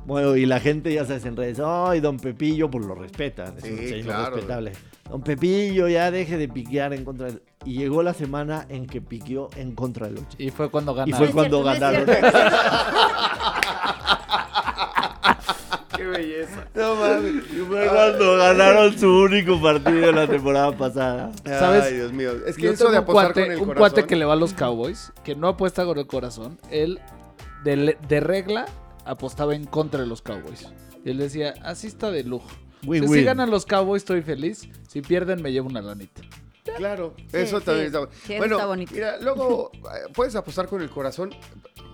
Bueno, 0.06 0.36
y 0.36 0.46
la 0.46 0.60
gente 0.60 0.94
ya 0.94 1.04
sabes 1.06 1.26
en 1.26 1.36
redes, 1.36 1.60
ay, 1.64 2.00
don 2.00 2.18
Pepillo, 2.20 2.70
pues 2.70 2.86
lo 2.86 2.94
respetan, 2.96 3.56
es 3.58 3.64
un 3.64 3.78
señor 3.78 4.04
claro. 4.06 4.36
respetable. 4.36 4.72
Don 5.10 5.22
Pepillo, 5.22 5.88
ya 5.88 6.12
deje 6.12 6.38
de 6.38 6.48
piquear 6.48 6.94
en 6.94 7.04
contra 7.06 7.28
del... 7.28 7.42
Y 7.64 7.78
llegó 7.80 8.04
la 8.04 8.14
semana 8.14 8.66
en 8.70 8.86
que 8.86 9.02
piqueó 9.02 9.50
en 9.56 9.74
contra 9.74 10.08
de 10.08 10.14
los 10.14 10.24
Jets. 10.30 10.36
Y 10.40 10.52
fue 10.52 10.70
cuando 10.70 10.92
Y 10.94 10.96
ganaron. 11.12 11.18
fue 11.18 11.26
No 11.26 11.30
es 11.30 11.34
cuando 11.34 11.64
ganaron. 11.64 12.06
Qué 15.96 16.04
belleza. 16.06 16.68
No 16.76 16.96
mames. 16.96 17.36
Y 17.52 17.58
fue 17.68 17.88
cuando 17.88 18.38
ganaron 18.38 18.98
su 19.00 19.10
único 19.10 19.62
partido 19.62 20.12
la 20.12 20.28
temporada 20.28 20.72
pasada. 20.76 21.32
¿Sabes? 21.46 21.84
Ay, 21.86 21.94
Dios 21.96 22.12
mío. 22.12 22.32
Es 22.46 22.56
que 22.58 22.64
Yo 22.64 22.72
eso 22.72 22.86
de 22.86 22.92
un 22.92 22.96
apostar 22.98 23.28
cuate, 23.34 23.42
con 23.44 23.52
el 23.52 23.58
un 23.60 23.66
corazón. 23.68 23.80
cuate 23.80 24.06
que 24.08 24.16
le 24.16 24.26
va 24.26 24.34
a 24.34 24.38
los 24.38 24.54
Cowboys, 24.54 25.14
que 25.24 25.36
no 25.36 25.48
apuesta 25.48 25.86
con 25.86 25.98
el 25.98 26.06
corazón. 26.08 26.60
Él, 26.72 27.00
de, 27.64 27.98
de 28.08 28.20
regla, 28.20 28.66
apostaba 29.06 29.56
en 29.56 29.66
contra 29.66 30.02
de 30.02 30.08
los 30.08 30.22
Cowboys. 30.22 30.68
Y 31.04 31.12
él 31.12 31.18
decía, 31.18 31.54
así 31.64 31.88
está 31.88 32.12
de 32.12 32.24
lujo. 32.24 32.50
O 32.88 32.94
sea, 32.94 33.08
si 33.08 33.24
ganan 33.24 33.50
los 33.50 33.66
Cowboys, 33.66 34.02
estoy 34.02 34.22
feliz. 34.22 34.68
Si 34.88 35.02
pierden, 35.02 35.42
me 35.42 35.52
llevo 35.52 35.70
una 35.70 35.82
lanita. 35.82 36.22
Claro, 36.78 37.14
Sí, 37.18 37.38
eso 37.38 37.60
sí. 37.60 37.66
también 37.66 37.88
está 37.88 38.00
Sí, 38.26 38.34
eso 38.34 38.38
bueno. 38.40 38.56
está 38.56 38.66
bonito. 38.68 38.92
Mira, 38.94 39.18
luego 39.22 39.72
eh, 39.74 40.12
puedes 40.14 40.36
apostar 40.36 40.68
con 40.68 40.82
el 40.82 40.90
corazón. 40.90 41.30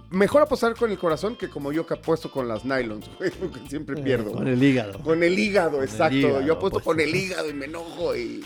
Mejor 0.10 0.42
apostar 0.42 0.76
con 0.76 0.92
el 0.92 0.98
corazón 0.98 1.38
que 1.38 1.50
como 1.50 1.72
yo 1.72 1.86
que 1.86 1.94
apuesto 1.94 2.32
con 2.32 2.48
las 2.48 2.66
nylons, 2.66 3.10
güey, 3.18 3.32
porque 3.32 3.60
siempre 3.70 4.02
pierdo. 4.02 4.32
Con 4.32 4.48
el 4.48 4.62
hígado. 4.62 5.00
Con 5.00 5.24
el 5.24 5.38
hígado, 5.38 5.84
exacto. 5.84 6.16
hígado, 6.18 6.42
yo 6.42 6.54
apuesto 6.54 6.80
pues. 6.80 6.86
con 6.86 7.00
el 7.00 7.14
hígado 7.16 7.50
y 7.50 7.54
me 7.54 7.66
enojo 7.66 8.16
y. 8.16 8.44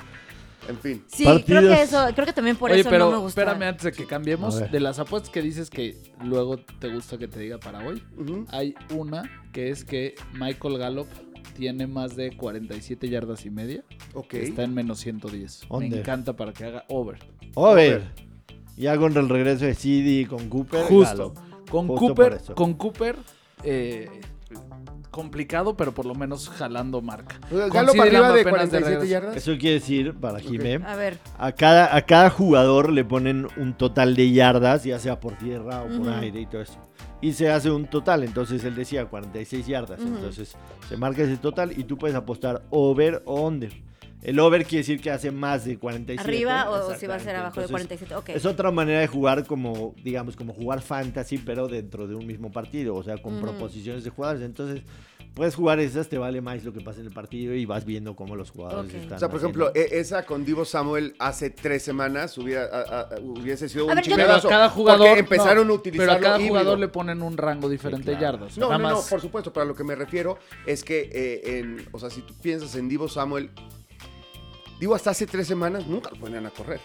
En 0.67 0.77
fin. 0.79 1.03
Sí, 1.07 1.25
creo 1.45 1.61
que 1.61 1.81
eso, 1.81 2.05
creo 2.13 2.25
que 2.25 2.33
también 2.33 2.55
por 2.55 2.71
Oye, 2.71 2.81
eso 2.81 2.89
pero 2.89 3.05
no 3.05 3.11
me 3.11 3.17
gusta. 3.19 3.41
espérame 3.41 3.63
antes 3.69 3.83
de 3.83 3.91
que 3.91 4.05
cambiemos. 4.05 4.71
De 4.71 4.79
las 4.79 4.99
apuestas 4.99 5.29
que 5.31 5.41
dices 5.41 5.69
que 5.69 5.97
luego 6.23 6.57
te 6.57 6.93
gusta 6.93 7.17
que 7.17 7.27
te 7.27 7.39
diga 7.39 7.57
para 7.59 7.85
hoy, 7.85 8.01
hay 8.49 8.75
una 8.93 9.23
que 9.53 9.69
es 9.69 9.85
que 9.85 10.15
Michael 10.33 10.77
Gallup 10.77 11.07
tiene 11.55 11.87
más 11.87 12.15
de 12.15 12.35
47 12.35 13.07
yardas 13.09 13.45
y 13.45 13.49
media. 13.49 13.83
Ok. 14.13 14.33
Está 14.35 14.63
en 14.63 14.73
menos 14.73 14.99
110. 14.99 15.69
Me 15.69 15.75
Under. 15.77 15.99
encanta 15.99 16.35
para 16.35 16.51
que 16.51 16.65
haga 16.65 16.85
over. 16.89 17.19
Over. 17.53 18.11
Ya 18.75 18.97
con 18.97 19.15
el 19.15 19.29
regreso 19.29 19.65
de 19.65 19.73
CD 19.75 20.27
con 20.27 20.49
Cooper. 20.49 20.83
Justo. 20.85 21.33
Gallup. 21.33 21.69
Con 21.69 21.87
Justo 21.87 22.07
Cooper, 22.07 22.41
con 22.55 22.73
Cooper, 22.75 23.15
eh, 23.63 24.07
complicado, 25.15 25.77
pero 25.77 25.93
por 25.93 26.05
lo 26.05 26.13
menos 26.13 26.49
jalando 26.49 27.01
marca. 27.01 27.39
Galo 27.49 27.93
para 27.93 28.03
arriba 28.03 28.33
de 28.33 28.41
apenas 28.41 28.69
de 28.69 28.79
47 28.81 28.85
regreso. 28.89 29.05
yardas. 29.05 29.37
Eso 29.37 29.57
quiere 29.57 29.75
decir, 29.75 30.13
para 30.13 30.39
Jimé, 30.39 30.81
A 30.85 30.97
ver, 30.97 31.19
a 31.37 31.53
cada, 31.53 31.95
a 31.95 32.01
cada 32.01 32.29
jugador 32.29 32.91
le 32.91 33.05
ponen 33.05 33.47
un 33.55 33.73
total 33.77 34.17
de 34.17 34.31
yardas, 34.31 34.83
ya 34.83 34.99
sea 34.99 35.21
por 35.21 35.37
tierra 35.37 35.83
o 35.83 35.87
por 35.87 36.09
aire 36.09 36.41
y 36.41 36.45
todo 36.47 36.61
eso. 36.61 36.77
Y 37.21 37.31
se 37.31 37.49
hace 37.49 37.71
un 37.71 37.87
total, 37.87 38.25
entonces 38.25 38.61
él 38.65 38.75
decía 38.75 39.05
46 39.05 39.65
yardas. 39.65 40.01
Ujú. 40.01 40.15
Entonces 40.15 40.57
se 40.89 40.97
marca 40.97 41.23
ese 41.23 41.37
total 41.37 41.71
y 41.71 41.85
tú 41.85 41.97
puedes 41.97 42.17
apostar 42.17 42.63
over 42.69 43.23
o 43.25 43.47
under. 43.47 43.71
El 44.25 44.39
over 44.39 44.63
quiere 44.65 44.77
decir 44.79 44.99
que 44.99 45.11
hace 45.11 45.29
más 45.29 45.65
de 45.65 45.77
47. 45.77 46.27
arriba 46.29 46.69
o 46.71 46.95
si 46.95 47.05
va 47.05 47.15
a 47.15 47.19
ser 47.19 47.35
abajo 47.35 47.59
de 47.59 47.65
Entonces, 47.67 47.97
47. 48.07 48.15
Ok. 48.15 48.29
Es 48.29 48.45
otra 48.45 48.71
manera 48.71 48.99
de 48.99 49.07
jugar 49.07 49.45
como, 49.45 49.93
digamos, 50.03 50.35
como 50.35 50.51
jugar 50.53 50.81
fantasy, 50.81 51.37
pero 51.37 51.67
dentro 51.67 52.07
de 52.07 52.15
un 52.15 52.25
mismo 52.25 52.51
partido, 52.51 52.95
o 52.95 53.03
sea, 53.03 53.17
con 53.17 53.33
Ujú. 53.35 53.43
proposiciones 53.43 54.03
de 54.03 54.09
jugadores. 54.09 54.41
Entonces, 54.41 54.81
puedes 55.35 55.53
jugar 55.53 55.79
esas, 55.79 56.09
te 56.09 56.17
vale 56.17 56.41
más 56.41 56.63
lo 56.63 56.73
que 56.73 56.81
pasa 56.81 57.01
en 57.01 57.05
el 57.05 57.13
partido 57.13 57.53
y 57.53 57.65
vas 57.65 57.85
viendo 57.85 58.15
cómo 58.15 58.35
los 58.35 58.49
jugadores 58.49 58.93
están. 58.95 59.17
O 59.17 59.19
sea, 59.19 59.29
por 59.29 59.37
haciendo. 59.37 59.69
ejemplo, 59.69 59.81
e- 59.95 59.99
esa 59.99 60.25
con 60.25 60.43
Divo 60.43 60.65
Samuel 60.65 61.13
hace 61.19 61.51
tres 61.51 61.83
semanas 61.83 62.35
hubiera, 62.39 62.63
a- 62.65 63.01
a- 63.01 63.19
hubiese 63.21 63.69
sido 63.69 63.83
A 63.83 63.89
un 63.89 63.95
ver, 63.95 64.05
Pero 64.15 64.33
a 64.33 64.41
cada 64.41 64.69
jugador. 64.69 65.07
Porque 65.07 65.19
empezaron 65.19 65.67
no, 65.67 65.73
a 65.73 65.75
utilizarlo 65.75 66.13
Pero 66.13 66.17
a 66.19 66.21
cada 66.23 66.37
híbrido. 66.37 66.49
jugador 66.55 66.79
le 66.79 66.87
ponen 66.87 67.21
un 67.21 67.37
rango 67.37 67.69
diferente 67.69 68.09
de 68.09 68.17
claro. 68.17 68.37
yardas. 68.39 68.57
No, 68.57 68.69
Nada 68.69 68.77
no, 68.79 68.89
no, 68.95 69.01
por 69.07 69.21
supuesto, 69.21 69.53
pero 69.53 69.65
a 69.65 69.67
lo 69.67 69.75
que 69.75 69.83
me 69.83 69.93
refiero 69.93 70.39
es 70.65 70.83
que, 70.83 71.09
eh, 71.13 71.59
en, 71.59 71.85
o 71.91 71.99
sea, 71.99 72.09
si 72.09 72.21
tú 72.21 72.33
piensas 72.41 72.75
en 72.75 72.89
Divo 72.89 73.07
Samuel, 73.07 73.51
Divo 74.79 74.95
hasta 74.95 75.11
hace 75.11 75.25
tres 75.27 75.47
semanas 75.47 75.87
nunca 75.87 76.09
lo 76.11 76.17
ponían 76.19 76.45
a 76.45 76.49
correr. 76.49 76.79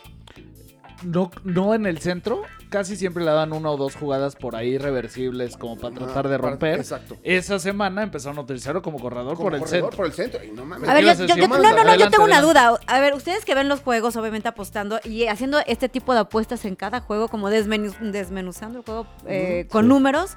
No, 1.03 1.30
no 1.45 1.74
en 1.74 1.86
el 1.86 1.99
centro. 1.99 2.43
Casi 2.68 2.95
siempre 2.95 3.24
le 3.24 3.30
dan 3.30 3.53
una 3.55 3.70
o 3.70 3.76
dos 3.78 3.97
jugadas 3.97 4.36
por 4.36 4.55
ahí 4.55 4.76
reversibles 4.76 5.57
como 5.57 5.76
para 5.78 5.95
tratar 5.95 6.28
de 6.28 6.34
Ah, 6.34 6.38
romper. 6.38 6.78
Exacto. 6.78 7.16
Esa 7.24 7.59
semana 7.59 8.03
empezaron 8.03 8.36
a 8.38 8.43
utilizarlo 8.43 8.82
como 8.82 8.99
corredor 9.01 9.34
Como 9.34 9.45
por 9.49 9.55
el 9.55 9.61
corredor, 9.61 9.80
centro. 9.91 9.97
por 9.97 10.07
el 10.07 10.12
centro. 10.12 10.45
Y 10.45 10.51
no 10.51 10.66
mames. 10.66 10.88
A 10.88 10.93
ver, 10.95 11.05
¿Qué 11.05 11.26
yo, 11.26 11.36
no, 11.36 11.47
no, 11.49 11.57
no, 11.57 11.62
yo 11.62 11.68
adelante, 11.80 12.11
tengo 12.11 12.24
una 12.24 12.36
adelante. 12.38 12.61
duda. 12.61 12.80
A 12.86 13.01
ver, 13.01 13.14
ustedes 13.14 13.47
que 13.47 13.55
ven 13.55 13.68
los 13.70 13.80
juegos, 13.80 14.14
obviamente 14.16 14.47
apostando 14.49 15.01
y 15.03 15.24
haciendo 15.26 15.59
este 15.66 15.88
tipo 15.88 16.12
de 16.12 16.20
apuestas 16.20 16.66
en 16.66 16.76
cada 16.76 17.01
juego, 17.01 17.28
como 17.28 17.49
desmenu- 17.51 17.99
desmenuzando 18.12 18.80
el 18.80 18.84
juego 18.84 19.07
eh, 19.26 19.66
con 19.70 19.84
sí. 19.84 19.88
números, 19.88 20.36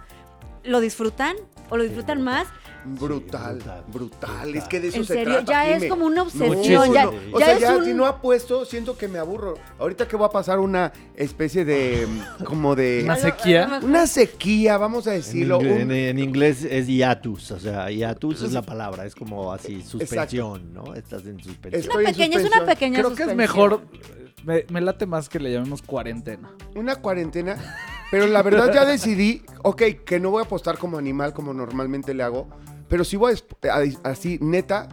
¿lo 0.63 0.79
disfrutan? 0.79 1.35
¿O 1.73 1.77
lo 1.77 1.83
disfrutan 1.83 2.21
más? 2.21 2.45
Brutal, 2.85 3.55
brutal, 3.55 3.83
brutal, 3.87 4.29
brutal. 4.41 4.55
Es 4.55 4.65
que 4.65 4.79
de 4.79 4.89
eso 4.89 4.97
En 4.97 5.05
se 5.05 5.13
serio, 5.13 5.33
trata. 5.37 5.51
ya 5.51 5.69
es 5.77 5.85
como 5.89 6.05
una 6.05 6.21
obsesión. 6.21 6.93
ya. 6.93 7.07
O 7.09 7.39
ya 7.39 7.45
sea, 7.45 7.55
es 7.55 7.61
ya 7.61 7.77
un- 7.77 7.85
si 7.85 7.93
no 7.95 8.05
apuesto, 8.05 8.63
siento 8.65 8.95
que 8.97 9.07
me 9.07 9.17
aburro. 9.17 9.55
Ahorita 9.79 10.07
que 10.07 10.15
va 10.15 10.27
a 10.27 10.29
pasar 10.29 10.59
una 10.59 10.91
especie 11.15 11.65
de, 11.65 12.05
como 12.45 12.75
de... 12.75 13.01
Una 13.05 13.15
sequía. 13.15 13.79
Una 13.81 14.05
sequía, 14.05 14.77
vamos 14.77 15.07
a 15.07 15.15
En, 15.15 15.21
decirlo. 15.21 15.59
ingle- 15.61 15.73
un- 15.75 15.81
en- 15.81 15.91
en 15.91 16.19
inglés 16.19 16.63
es 16.63 16.85
hiatus, 16.87 17.51
o 17.51 17.59
sea, 17.59 17.89
hiatus 17.89 18.43
es 18.43 18.51
la 18.51 18.61
palabra, 18.61 19.05
es 19.05 19.15
como 19.15 19.51
así, 19.51 19.81
suspensión, 19.81 20.73
¿no? 20.73 20.93
Estás 20.93 21.25
en 21.25 21.39
suspensión. 21.41 21.81
Es- 21.81 21.87
una 21.95 22.05
pequeña, 22.11 22.37
es 22.39 22.45
una 22.45 22.65
pequeña 22.65 22.99
Creo 22.99 23.15
que 23.15 23.23
es 23.23 23.35
mejor. 23.35 23.81
Me, 24.43 24.65
me 24.69 24.81
late 24.81 25.05
más 25.05 25.29
que 25.29 25.39
le 25.39 25.53
llamemos 25.53 25.81
cuarentena. 25.81 26.51
una 26.75 26.97
cuarentena, 26.97 27.55
pero 28.13 28.27
la 28.27 28.43
verdad 28.43 28.71
ya 28.71 28.85
decidí, 28.85 29.41
ok, 29.63 29.81
que 30.05 30.19
no 30.19 30.29
voy 30.29 30.43
a 30.43 30.45
apostar 30.45 30.77
como 30.77 30.99
animal 30.99 31.33
como 31.33 31.51
normalmente 31.51 32.13
le 32.13 32.21
hago, 32.21 32.47
pero 32.87 33.03
sí 33.03 33.17
voy 33.17 33.33
a, 33.33 34.07
así, 34.07 34.37
neta, 34.39 34.87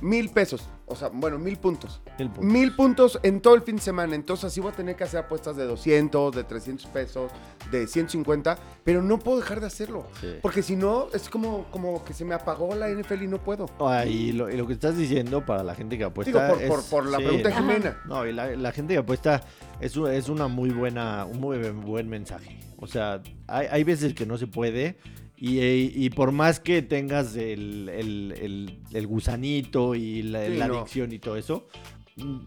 mil 0.00 0.28
pesos, 0.28 0.68
o 0.86 0.94
sea, 0.94 1.08
bueno, 1.12 1.36
mil 1.36 1.56
puntos. 1.56 2.00
El 2.18 2.30
punto. 2.30 2.42
Mil 2.52 2.76
puntos 2.76 3.18
en 3.24 3.40
todo 3.40 3.54
el 3.56 3.62
fin 3.62 3.76
de 3.76 3.82
semana, 3.82 4.14
entonces 4.14 4.44
así 4.44 4.60
voy 4.60 4.70
a 4.72 4.76
tener 4.76 4.94
que 4.94 5.02
hacer 5.04 5.18
apuestas 5.20 5.56
de 5.56 5.64
200, 5.64 6.34
de 6.34 6.44
300 6.44 6.86
pesos, 6.86 7.32
de 7.72 7.86
150, 7.88 8.56
pero 8.84 9.02
no 9.02 9.18
puedo 9.18 9.40
dejar 9.40 9.60
de 9.60 9.66
hacerlo, 9.66 10.06
Sí. 10.20 10.28
porque 10.40 10.62
si 10.62 10.76
no, 10.76 11.08
es 11.12 11.28
como, 11.28 11.64
como 11.72 12.04
que 12.04 12.12
se 12.14 12.24
me 12.24 12.34
apagó 12.34 12.74
la 12.76 12.88
NFL 12.88 13.24
y 13.24 13.26
no 13.26 13.38
puedo. 13.42 13.66
Ah, 13.80 14.04
y, 14.06 14.30
lo, 14.32 14.48
y 14.48 14.56
lo 14.56 14.66
que 14.66 14.74
estás 14.74 14.96
diciendo 14.96 15.44
para 15.44 15.64
la 15.64 15.74
gente 15.74 15.98
que 15.98 16.04
apuesta 16.04 16.30
Digo, 16.46 16.54
por, 16.54 16.62
es- 16.62 16.68
por, 16.68 16.84
por 16.84 17.06
la 17.10 17.18
sí, 17.18 17.24
pregunta 17.24 17.48
de 17.48 17.54
¿no? 17.54 17.60
Jimena. 17.60 18.02
No, 18.06 18.26
y 18.26 18.32
la, 18.32 18.54
la 18.54 18.70
gente 18.72 18.94
que 18.94 18.98
apuesta 18.98 19.42
es, 19.80 19.96
es 19.96 20.28
una 20.28 20.46
muy 20.46 20.70
buena, 20.70 21.24
un 21.24 21.40
muy 21.40 21.58
buen 21.70 22.08
mensaje. 22.08 22.60
O 22.78 22.86
sea, 22.86 23.22
hay, 23.48 23.66
hay 23.70 23.82
veces 23.82 24.14
que 24.14 24.24
no 24.26 24.38
se 24.38 24.46
puede 24.46 24.98
y, 25.36 25.58
y 25.60 26.10
por 26.10 26.30
más 26.32 26.60
que 26.60 26.80
tengas 26.82 27.34
el, 27.34 27.88
el- 27.88 28.34
el- 28.40 28.78
el 28.92 29.06
gusanito 29.06 29.94
y 29.94 30.22
la, 30.22 30.46
Sí, 30.46 30.56
la 30.56 30.68
no. 30.68 30.78
adicción 30.78 31.12
y 31.12 31.18
todo 31.18 31.36
eso, 31.36 31.66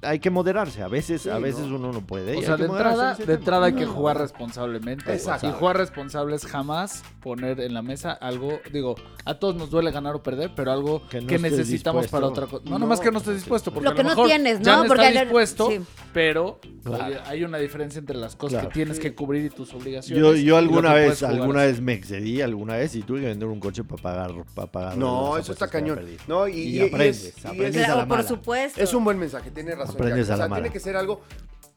hay 0.01 0.19
que 0.19 0.29
moderarse. 0.29 0.81
A 0.81 0.87
veces, 0.87 1.23
Sí, 1.23 1.29
a 1.29 1.39
veces 1.39 1.65
no. 1.67 1.75
uno 1.75 1.91
no 1.91 2.01
puede. 2.01 2.37
O 2.37 2.41
sea, 2.41 2.55
de 2.55 2.65
entrada, 2.65 3.15
de 3.15 3.33
entrada 3.33 3.65
hay 3.65 3.73
que 3.73 3.85
jugar 3.85 4.17
responsablemente. 4.17 5.11
Exacto. 5.11 5.47
Y 5.47 5.51
jugar 5.51 5.77
responsable 5.77 6.35
es 6.35 6.45
jamás 6.45 7.03
poner 7.21 7.59
en 7.59 7.73
la 7.73 7.81
mesa 7.81 8.13
algo, 8.13 8.59
digo, 8.71 8.95
a 9.25 9.33
todos 9.39 9.55
nos 9.55 9.69
duele 9.69 9.91
ganar 9.91 10.15
o 10.15 10.23
perder, 10.23 10.51
pero 10.55 10.71
algo 10.71 11.01
Que 11.09 11.19
no 11.19 11.27
necesitamos 11.27 12.03
dispuesto. 12.03 12.11
para 12.11 12.27
otra 12.27 12.45
cosa. 12.47 12.63
No, 12.65 12.71
No, 12.71 12.79
nomás 12.79 13.01
que 13.01 13.11
no 13.11 13.17
estés 13.17 13.35
dispuesto, 13.35 13.73
porque 13.73 13.85
Lo 13.85 13.91
a 13.91 13.95
que 13.95 14.03
no 14.03 14.25
tienes, 14.25 14.61
ya 14.61 14.77
¿no? 14.77 14.83
no 14.83 14.87
Porque 14.87 15.03
estás 15.03 15.17
al- 15.21 15.25
dispuesto, 15.27 15.69
sí. 15.71 15.79
pero 16.13 16.59
Claro. 16.83 17.15
hay 17.25 17.43
una 17.43 17.57
diferencia 17.57 17.99
entre 17.99 18.15
las 18.15 18.37
cosas 18.37 18.59
Claro. 18.59 18.69
que 18.69 18.73
tienes 18.73 18.99
que 18.99 19.13
cubrir 19.13 19.45
y 19.45 19.49
tus 19.49 19.73
obligaciones. 19.73 20.21
Yo, 20.23 20.33
yo 20.35 20.55
alguna 20.57 20.93
vez, 20.93 21.23
alguna 21.23 21.63
así. 21.63 21.71
vez 21.73 21.81
me 21.81 21.93
excedí, 21.93 22.41
alguna 22.41 22.77
vez, 22.77 22.95
y 22.95 23.01
tuve 23.01 23.19
que 23.19 23.25
vender 23.27 23.49
un 23.49 23.59
coche 23.59 23.83
para 23.83 24.01
pagar, 24.01 24.31
para 24.55 24.71
pagar 24.71 24.97
No, 24.97 25.37
eso 25.37 25.51
está 25.51 25.67
cañón. 25.67 25.99
No, 26.27 26.47
y, 26.47 26.53
Y 26.53 26.61
y- 26.61 26.77
y 26.77 26.87
aprendes, 26.87 27.33
y 27.43 27.47
aprendes 27.47 27.75
es- 27.75 27.77
a 27.77 27.79
la 27.81 27.85
Claro, 27.95 28.07
por 28.07 28.17
mala. 28.19 28.27
supuesto. 28.29 28.81
Es 28.81 28.93
un 28.93 29.03
buen 29.03 29.19
mensaje, 29.19 29.51
tiene 29.57 29.73
razón. 29.75 29.95
Aprendes 29.95 30.29
a 30.29 30.35
O 30.35 30.37
la 30.37 30.49
tiene 30.49 30.69
que 30.69 30.79
ser 30.79 30.95
algo 30.95 31.21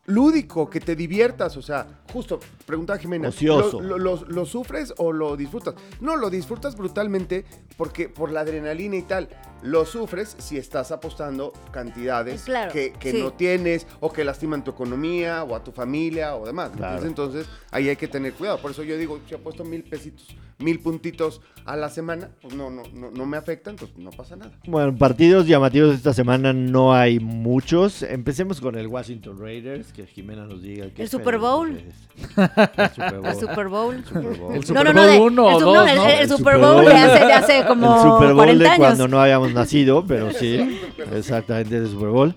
lúdico, 0.07 0.69
que 0.69 0.81
te 0.81 0.97
diviertas. 0.97 1.57
O 1.57 1.63
sea, 1.63 1.87
justo, 2.13 2.41
preguntaba 2.67 2.99
Jimena. 2.99 3.29
Ocioso. 3.29 3.81
¿Lo, 3.81 3.99
lo- 3.99 4.17
lo- 4.17 4.25
lo 4.29 4.47
sufres 4.47 4.93
o 4.97 5.13
lo 5.13 5.37
disfrutas? 5.37 5.75
No, 6.01 6.17
lo 6.17 6.31
disfrutas 6.31 6.77
brutalmente 6.77 7.45
porque 7.77 8.09
por 8.09 8.31
la 8.33 8.41
adrenalina 8.41 8.97
y 8.97 9.03
tal. 9.03 9.29
Lo 9.63 9.85
sufres 9.85 10.37
si 10.39 10.57
estás 10.57 10.91
apostando 10.91 11.53
cantidades 11.71 12.45
Claro, 12.45 12.73
que, 12.73 12.93
que 12.95 13.13
sí. 13.13 13.19
no 13.23 13.35
tienes 13.35 13.87
o 14.01 14.11
que 14.11 14.25
lastiman 14.25 14.65
tu 14.65 14.71
economía 14.71 15.45
o 15.45 15.55
a 15.55 15.63
tu 15.63 15.71
familia 15.71 16.35
o 16.37 16.47
demás. 16.47 16.71
¿me 16.71 16.79
Claro. 16.79 17.05
Entonces, 17.07 17.47
ahí 17.71 17.89
hay 17.91 17.97
que 17.97 18.09
tener 18.09 18.33
cuidado. 18.33 18.59
Por 18.59 18.71
eso 18.71 18.83
yo 18.83 18.97
digo, 18.97 19.21
si 19.29 19.35
apuesto 19.35 19.63
mil 19.65 19.83
pesitos, 19.83 20.35
mil 20.59 20.81
puntitos 20.81 21.43
a 21.67 21.77
la 21.77 21.91
semana, 21.91 22.31
pues 22.41 22.55
no, 22.55 22.71
no, 22.71 22.83
no, 22.95 23.11
no 23.11 23.27
me 23.27 23.37
afectan, 23.37 23.77
pues 23.77 23.95
no 23.99 24.09
pasa 24.11 24.35
nada. 24.37 24.51
Bueno, 24.67 24.97
partidos 24.97 25.47
llamativos 25.47 25.95
esta 25.95 26.15
semana 26.15 26.55
no 26.55 26.95
hay 26.95 27.21
muchos. 27.21 28.03
Empecemos 28.03 28.63
con 28.63 28.77
el 28.77 28.87
Washington 28.87 29.39
Raiders, 29.39 29.90
que 29.93 30.07
Jimena 30.07 30.45
nos 30.47 30.63
diga. 30.63 30.87
qué 30.95 31.03
El 31.03 31.09
Super 31.09 31.35
de 31.35 31.39
Bowl. 31.47 31.69
El 31.71 32.91
Super 32.91 33.19
Bowl. 33.19 33.27
El 33.27 33.35
Super 33.35 33.69
Bowl. 33.69 34.05
Super 34.05 34.23
Bowl. 34.39 34.55
El 34.55 34.61
No, 34.61 34.67
Super 34.67 34.85
no, 34.85 34.93
no, 34.93 35.01
Bowl 35.03 35.11
de- 35.11 35.19
uno 35.21 35.49
el, 35.49 35.55
o 35.57 35.61
dos, 35.61 35.75
no, 35.75 35.87
el- 35.89 35.97
¿no? 35.97 36.05
el 36.07 36.11
El 36.21 36.29
Super 36.29 36.55
Super 36.55 36.59
Bowl 36.59 36.85
de 36.85 36.93
hace, 36.95 37.25
de 37.27 37.33
hace 37.33 37.65
como 37.67 37.95
el 37.97 38.01
Super 38.03 38.27
Bowl 38.29 38.37
40 38.37 38.63
de 38.65 38.69
años. 38.69 38.79
cuando 38.79 39.09
no 39.09 39.21
habíamos 39.21 39.53
nacido, 39.53 40.05
pero 40.07 40.33
sí, 40.33 40.81
exactamente 41.13 41.77
el 41.77 41.89
Super 41.89 42.09
Bowl. 42.09 42.35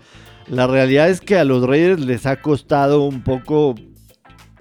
La 0.48 0.68
realidad 0.68 1.10
es 1.10 1.22
que 1.22 1.38
a 1.38 1.44
los 1.44 1.66
Raiders 1.66 2.02
les 2.02 2.26
ha 2.26 2.42
costado 2.42 3.04
un 3.04 3.22
poco 3.24 3.76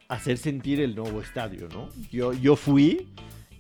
hacer 0.09 0.39
sentir 0.39 0.81
el 0.81 0.95
nuevo 0.95 1.21
estadio, 1.21 1.69
¿no? 1.73 1.89
Yo, 2.11 2.33
yo 2.33 2.55
fui 2.55 3.09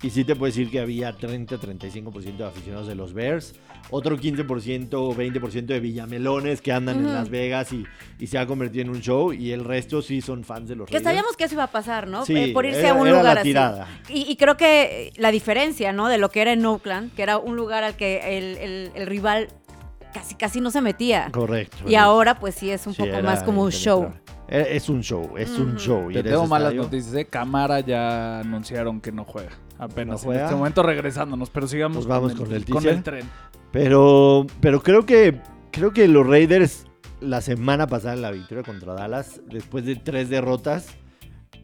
y 0.03 0.11
sí 0.11 0.25
te 0.25 0.35
puedo 0.35 0.51
decir 0.51 0.71
que 0.71 0.81
había 0.81 1.17
30-35% 1.17 2.37
de 2.37 2.45
aficionados 2.45 2.89
de 2.89 2.95
los 2.95 3.13
Bears, 3.15 3.55
otro 3.91 4.17
15% 4.19 4.89
o 4.95 5.15
20% 5.15 5.67
de 5.67 5.81
villamelones 5.81 6.61
que 6.61 6.73
andan 6.73 6.97
en. 6.99 7.13
Las 7.15 7.29
Vegas 7.31 7.73
y, 7.73 7.85
y 8.19 8.27
se 8.27 8.39
ha 8.39 8.47
convertido 8.47 8.83
en 8.83 8.91
un 8.91 9.01
show 9.01 9.33
y 9.33 9.53
el 9.53 9.65
resto 9.65 10.03
sí 10.03 10.21
son 10.21 10.45
fans 10.45 10.69
de 10.69 10.77
los 10.77 10.87
Que 10.89 10.95
Raiders. 10.95 11.05
sabíamos 11.11 11.37
que 11.37 11.45
eso 11.45 11.55
iba 11.55 11.65
a 11.65 11.71
pasar, 11.71 12.09
¿no? 12.09 12.25
Sí, 12.25 12.37
Eh, 12.37 12.51
por 12.53 12.65
irse 12.67 12.81
era- 12.81 12.91
a 12.91 12.95
un 12.95 13.07
era 13.07 13.23
la 13.23 13.23
lugar 13.23 13.39
así. 13.39 14.13
Y, 14.13 14.31
y 14.31 14.37
creo 14.37 14.57
que 14.57 15.13
la 15.17 15.31
diferencia, 15.31 15.93
¿no? 15.93 16.09
De 16.09 16.19
lo 16.19 16.31
que 16.31 16.41
era 16.43 16.53
en 16.53 16.65
Oakland, 16.65 17.15
que 17.15 17.23
era 17.23 17.39
un 17.39 17.55
lugar 17.57 17.85
al 17.85 17.97
que 17.97 18.39
el, 18.39 18.57
el- 18.59 18.91
el 18.95 19.07
rival 19.07 19.49
casi 20.15 20.35
casi 20.35 20.61
no 20.61 20.71
se 20.71 20.81
metía. 20.81 21.29
Correcto. 21.33 21.77
Y 21.89 21.95
ahora 21.95 22.39
pues 22.39 22.55
sí 22.55 22.71
es 22.71 22.87
un 22.87 22.95
Sí, 22.95 23.03
poco 23.03 23.23
más 23.23 23.43
como 23.43 23.63
un 23.63 23.71
show. 23.73 24.11
Es 24.49 24.89
un 24.91 25.03
show, 25.03 25.37
es 25.39 25.51
un 25.59 25.77
show. 25.77 26.11
Te 26.13 26.23
tengo 26.23 26.47
malas 26.47 26.73
estadio- 26.73 26.83
noticias. 26.83 27.15
¿eh? 27.15 27.25
Camara 27.27 27.81
ya 27.81 28.41
anunciaron 28.41 29.01
que 29.01 29.11
no 29.13 29.25
juega. 29.25 29.51
Apenas 29.83 30.21
¿No 30.23 30.27
juega? 30.27 30.41
en 30.43 30.47
este 30.47 30.57
momento 30.57 30.83
regresándonos, 30.85 31.51
pero 31.51 31.67
sigamos 31.67 31.97
Pues 31.97 32.07
vamos 32.07 32.35
con 32.35 32.53
el 32.53 32.65
con 32.67 32.87
el 32.87 33.03
tren. 33.03 33.29
Pero, 33.73 34.47
pero 34.61 34.81
creo 34.81 35.05
que 35.05 35.41
creo 35.73 35.93
que 35.93 36.07
los 36.07 36.25
Raiders 36.25 36.87
la 37.21 37.41
semana 37.41 37.89
pasada 37.89 38.15
en 38.15 38.23
la 38.23 38.31
victoria 38.31 38.63
contra 38.63 38.95
Dallas, 38.95 39.41
después 39.51 39.85
de 39.85 39.97
tres 39.97 40.29
derrotas, 40.29 40.87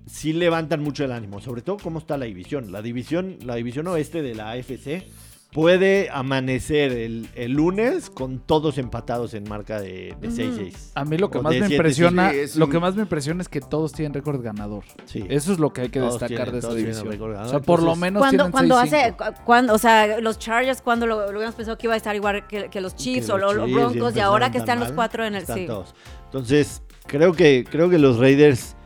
sí 0.06 0.32
levantan 0.32 0.82
mucho 0.82 1.04
el 1.04 1.12
ánimo. 1.12 1.40
Sobre 1.40 1.62
todo 1.62 1.76
cómo 1.80 2.00
está 2.00 2.16
la 2.16 2.24
división. 2.24 2.72
La 2.72 2.82
división, 2.82 3.36
la 3.44 3.54
división 3.54 3.86
oeste 3.86 4.20
de 4.22 4.34
la 4.34 4.50
AFC 4.50 5.04
puede 5.53 6.11
amanecer 6.12 6.92
el, 6.92 7.26
el 7.34 7.53
lunes 7.53 8.11
con 8.11 8.38
todos 8.38 8.76
empatados 8.76 9.32
en 9.32 9.49
marca 9.49 9.80
de, 9.80 10.14
de 10.20 10.28
Ujú. 10.28 10.36
6-6. 10.36 10.74
A 10.94 11.05
mí 11.07 11.16
lo 11.16 11.30
que 11.30 11.38
O 11.38 11.42
más 11.42 11.55
me 11.57 11.66
impresiona, 11.66 12.30
lo 12.57 12.66
un- 12.66 12.70
que 12.70 12.78
más 12.78 12.94
me 12.96 13.03
impresiona 13.03 13.40
es 13.40 13.49
que 13.49 13.61
todos 13.62 13.92
tienen 13.92 14.12
récord 14.12 14.42
ganador. 14.42 14.84
Sí. 15.07 15.24
Eso 15.30 15.53
es 15.53 15.59
lo 15.59 15.72
que 15.72 15.80
hay 15.82 15.88
que 15.88 16.01
Todos 16.01 16.20
destacar 16.20 16.51
tienen- 16.51 16.55
de 16.55 16.61
tienen 16.61 16.76
división. 16.84 17.09
récord 17.09 17.30
O 17.30 17.32
ganador, 17.32 17.51
sea, 17.51 17.61
por 17.61 17.78
lo 17.80 17.94
entonces- 17.94 18.01
menos 18.03 18.20
Cuando, 18.20 18.36
tienen 18.44 18.53
cuando 18.53 18.74
6-5. 18.76 18.82
hace, 18.82 19.12
cu- 19.16 19.44
cuando, 19.46 19.72
o 19.74 19.78
sea, 19.78 20.20
los 20.20 20.38
Chargers, 20.38 20.82
cuando 20.82 21.07
lo, 21.07 21.16
lo 21.22 21.36
habíamos 21.36 21.55
pensado 21.55 21.78
que 21.78 21.86
iba 21.86 21.94
a 21.94 21.96
estar 21.96 22.14
igual 22.14 22.46
que, 22.46 22.68
que 22.68 22.80
los 22.82 22.94
Chiefs 22.94 23.26
que 23.26 23.32
o 23.32 23.38
los 23.38 23.55
Chiefs 23.55 23.72
Broncos 23.74 24.16
y 24.16 24.20
ahora 24.20 24.51
que 24.51 24.59
están 24.59 24.80
los 24.80 24.92
cuatro 24.92 25.24
en 25.24 25.34
el 25.34 25.42
están 25.42 25.57
sí. 25.59 25.66
todos. 25.66 25.94
Entonces, 26.26 26.82
creo 27.07 27.32
que, 27.32 27.64
creo 27.68 27.88
que 27.88 27.99
los 27.99 28.18
Raiders 28.18 28.76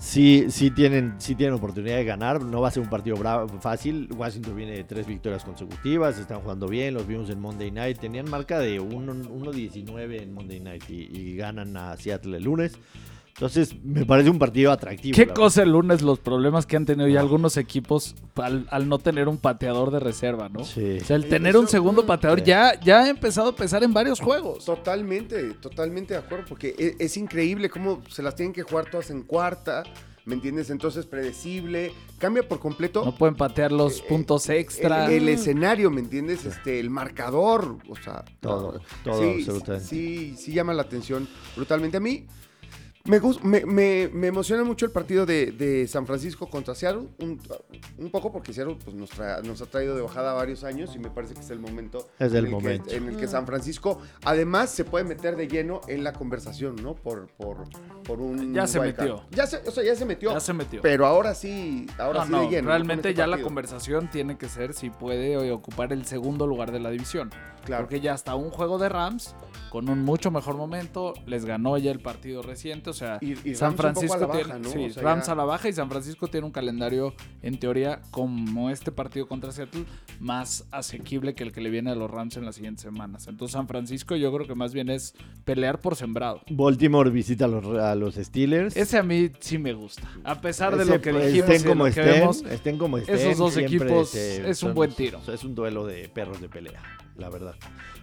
sí, 0.00 0.46
sí, 0.50 0.70
tienen, 0.70 1.14
sí 1.18 1.34
tienen 1.36 1.54
oportunidad 1.54 1.96
de 1.96 2.04
ganar. 2.04 2.40
No 2.42 2.60
va 2.60 2.68
a 2.68 2.70
ser 2.72 2.82
un 2.82 2.88
partido 2.90 3.16
bra- 3.16 3.46
fácil. 3.60 4.08
Washington 4.16 4.56
viene 4.56 4.72
de 4.72 4.84
tres 4.84 5.06
victorias 5.06 5.44
consecutivas. 5.44 6.18
Están 6.18 6.40
jugando 6.40 6.66
bien. 6.66 6.94
Los 6.94 7.06
vimos 7.06 7.30
en 7.30 7.40
Monday 7.40 7.70
Night. 7.70 7.98
Tenían 8.00 8.28
marca 8.28 8.58
de 8.58 8.80
1-19 8.80 10.22
en 10.22 10.32
Monday 10.32 10.60
Night 10.60 10.84
y 10.88 11.36
ganan 11.36 11.76
a 11.76 11.96
Seattle 11.96 12.36
el 12.38 12.44
lunes. 12.44 12.72
Entonces, 13.40 13.74
me 13.82 14.04
parece 14.04 14.28
un 14.28 14.38
partido 14.38 14.70
atractivo. 14.70 15.16
¿Qué 15.16 15.26
cosa 15.26 15.62
el 15.62 15.70
lunes 15.72 16.02
los 16.02 16.18
problemas 16.18 16.66
que 16.66 16.76
han 16.76 16.84
tenido 16.84 17.08
ya 17.08 17.20
algunos 17.20 17.56
equipos 17.56 18.14
al, 18.36 18.66
al 18.70 18.86
no 18.86 18.98
tener 18.98 19.28
un 19.28 19.38
pateador 19.38 19.90
de 19.90 19.98
reserva, 19.98 20.50
¿no? 20.50 20.62
Sí. 20.62 20.98
O 21.00 21.04
sea, 21.06 21.16
el 21.16 21.24
Eh, 21.24 21.28
tener 21.28 21.50
eso- 21.52 21.60
un 21.60 21.66
segundo 21.68 22.04
pateador 22.04 22.40
Sí. 22.40 22.44
ya, 22.44 22.78
ya 22.80 23.00
ha 23.04 23.08
empezado 23.08 23.48
a 23.48 23.56
pesar 23.56 23.82
en 23.82 23.94
varios 23.94 24.20
juegos. 24.20 24.66
Totalmente, 24.66 25.54
totalmente 25.54 26.12
de 26.12 26.20
acuerdo, 26.20 26.44
porque 26.50 26.74
e- 26.78 26.96
es, 27.02 27.16
increíble 27.16 27.70
cómo 27.70 28.02
se 28.10 28.22
las 28.22 28.36
tienen 28.36 28.52
que 28.52 28.62
jugar 28.62 28.90
todas 28.90 29.08
en 29.08 29.22
cuarta, 29.22 29.84
¿me 30.26 30.34
entiendes? 30.34 30.68
Entonces 30.68 31.06
predecible, 31.06 31.92
cambia 32.18 32.46
por 32.46 32.60
completo. 32.60 33.06
No 33.06 33.14
pueden 33.16 33.36
patear 33.36 33.72
los 33.72 34.00
eh, 34.00 34.04
puntos 34.06 34.50
el- 34.50 34.56
extra. 34.58 35.10
El, 35.10 35.26
escenario, 35.30 35.90
¿me 35.90 36.02
entiendes? 36.02 36.44
Este, 36.44 36.78
el 36.78 36.90
marcador, 36.90 37.78
o 37.88 37.96
sea, 37.96 38.22
Todo, 38.40 38.80
todo, 39.02 39.18
sí, 39.22 39.36
absolutamente. 39.38 39.86
Sí, 39.88 40.34
sí 40.36 40.52
llama 40.52 40.74
la 40.74 40.82
atención 40.82 41.26
brutalmente. 41.56 41.96
A 41.96 42.00
mí 42.00 42.26
me, 43.04 43.18
me, 43.42 43.64
me- 43.66 44.08
me 44.12 44.26
emociona 44.26 44.62
mucho 44.62 44.84
el 44.84 44.92
partido 44.92 45.24
de, 45.26 45.52
de 45.52 45.88
San 45.88 46.06
Francisco 46.06 46.48
contra 46.50 46.74
Seattle, 46.74 47.08
un, 47.20 47.40
un 47.98 48.10
poco 48.10 48.30
porque 48.30 48.52
Seattle 48.52 48.76
pues, 48.84 48.94
nos, 48.94 49.10
tra- 49.10 49.42
nos 49.42 49.60
ha 49.62 49.66
traído 49.66 49.96
de 49.96 50.02
bajada 50.02 50.32
varios 50.34 50.64
años 50.64 50.94
y 50.94 50.98
me 50.98 51.10
parece 51.10 51.34
que 51.34 51.40
es 51.40 51.50
el 51.50 51.60
momento, 51.60 52.06
Es 52.18 52.32
el 52.34 52.44
en, 52.46 52.50
momento. 52.50 52.84
Que, 52.90 52.96
en 52.96 53.08
el 53.08 53.16
que 53.16 53.26
San 53.26 53.46
Francisco 53.46 54.00
además 54.24 54.70
se 54.70 54.84
puede 54.84 55.04
meter 55.06 55.36
de 55.36 55.48
lleno 55.48 55.80
en 55.88 56.04
la 56.04 56.12
conversación, 56.12 56.76
¿no? 56.76 56.94
Por, 56.94 57.28
por, 57.28 57.64
por 58.10 58.20
un 58.20 58.52
Ya 58.52 58.66
se 58.66 58.78
card. 58.78 58.86
metió. 58.88 59.22
Ya 59.30 59.46
se, 59.46 59.56
o 59.58 59.70
sea, 59.70 59.84
ya 59.84 59.94
se 59.94 60.04
metió. 60.04 60.32
Ya 60.32 60.40
se 60.40 60.52
metió. 60.52 60.82
Pero 60.82 61.06
ahora 61.06 61.34
sí, 61.34 61.86
ahora 61.98 62.20
No, 62.20 62.26
sí 62.26 62.32
no, 62.32 62.40
de 62.42 62.48
lleno. 62.48 62.62
¿no? 62.62 62.68
realmente 62.70 63.08
este 63.10 63.18
ya 63.18 63.26
la 63.26 63.40
conversación 63.40 64.10
tiene 64.10 64.36
que 64.36 64.48
ser 64.48 64.72
si 64.74 64.90
puede 64.90 65.36
hoy 65.36 65.50
ocupar 65.50 65.92
el 65.92 66.04
segundo 66.06 66.46
lugar 66.46 66.72
de 66.72 66.80
la 66.80 66.90
división. 66.90 67.30
Claro. 67.64 67.84
Porque 67.84 68.00
ya 68.00 68.14
hasta 68.14 68.34
un 68.34 68.50
juego 68.50 68.78
de 68.78 68.88
Rams 68.88 69.34
con 69.68 69.88
un 69.90 70.02
mucho 70.02 70.30
mejor 70.30 70.56
momento 70.56 71.12
les 71.26 71.44
ganó 71.44 71.76
ya 71.76 71.90
el 71.92 72.00
partido 72.00 72.40
reciente, 72.42 72.88
o 72.90 72.94
sea, 72.94 73.18
Y- 73.20 73.50
y 73.50 73.54
San 73.54 73.76
Rams 73.76 73.98
un 73.98 74.08
poco 74.08 74.08
Francisco 74.08 74.16
a 74.16 74.20
la 74.20 74.26
baja, 74.26 74.42
tiene 74.44 74.58
¿no? 74.60 74.68
sí, 74.70 74.84
O 74.86 74.94
sea, 74.94 75.02
Rams 75.02 75.26
ya- 75.26 75.32
a 75.32 75.34
la 75.36 75.44
baja 75.44 75.68
y 75.68 75.72
San 75.74 75.90
Francisco 75.90 76.26
tiene 76.28 76.46
un 76.46 76.52
calendario 76.52 77.14
en 77.42 77.60
teoría 77.60 78.00
como 78.10 78.70
este 78.70 78.90
partido 78.90 79.28
contra 79.28 79.52
Seattle 79.52 79.84
más 80.18 80.64
asequible 80.70 81.34
que 81.34 81.44
el 81.44 81.52
que 81.52 81.60
le 81.60 81.68
viene 81.70 81.90
a 81.90 81.94
los 81.94 82.10
Rams 82.10 82.36
en 82.38 82.46
las 82.46 82.54
siguientes 82.56 82.82
semanas. 82.82 83.28
Entonces 83.28 83.52
San 83.52 83.68
Francisco 83.68 84.16
yo 84.16 84.32
creo 84.32 84.46
que 84.46 84.54
más 84.54 84.72
bien 84.72 84.88
es 84.88 85.14
pelear 85.44 85.80
por 85.80 85.96
sembrado. 85.96 86.40
Baltimore 86.50 87.10
visita 87.10 87.44
a 87.44 87.48
los, 87.48 87.66
a 87.78 87.94
los 88.00 88.16
Steelers. 88.16 88.76
Ese 88.76 88.98
a 88.98 89.02
mí 89.04 89.30
sí 89.38 89.58
me 89.58 89.72
gusta. 89.74 90.02
A 90.24 90.40
pesar 90.40 90.76
de 90.76 90.82
Ese, 90.82 90.92
lo 90.92 91.00
que 91.00 91.12
pues, 91.12 91.26
dijimos 91.26 91.50
estén 91.50 91.60
y 91.66 91.68
como 91.72 91.86
lo 91.86 91.92
que 91.94 92.00
estén, 92.00 92.14
vemos, 92.20 92.42
estén 92.42 92.78
como 92.78 92.98
estén, 92.98 93.14
esos 93.16 93.38
dos 93.38 93.54
siempre 93.54 93.76
equipos 93.76 94.08
se- 94.10 94.50
es 94.50 94.62
un 94.62 94.74
buen 94.74 94.92
tiro. 94.92 95.20
Es 95.32 95.44
un 95.44 95.54
duelo 95.54 95.86
de 95.86 96.08
perros 96.08 96.40
de 96.40 96.48
pelea, 96.48 96.82
la 97.16 97.28
verdad. 97.30 97.54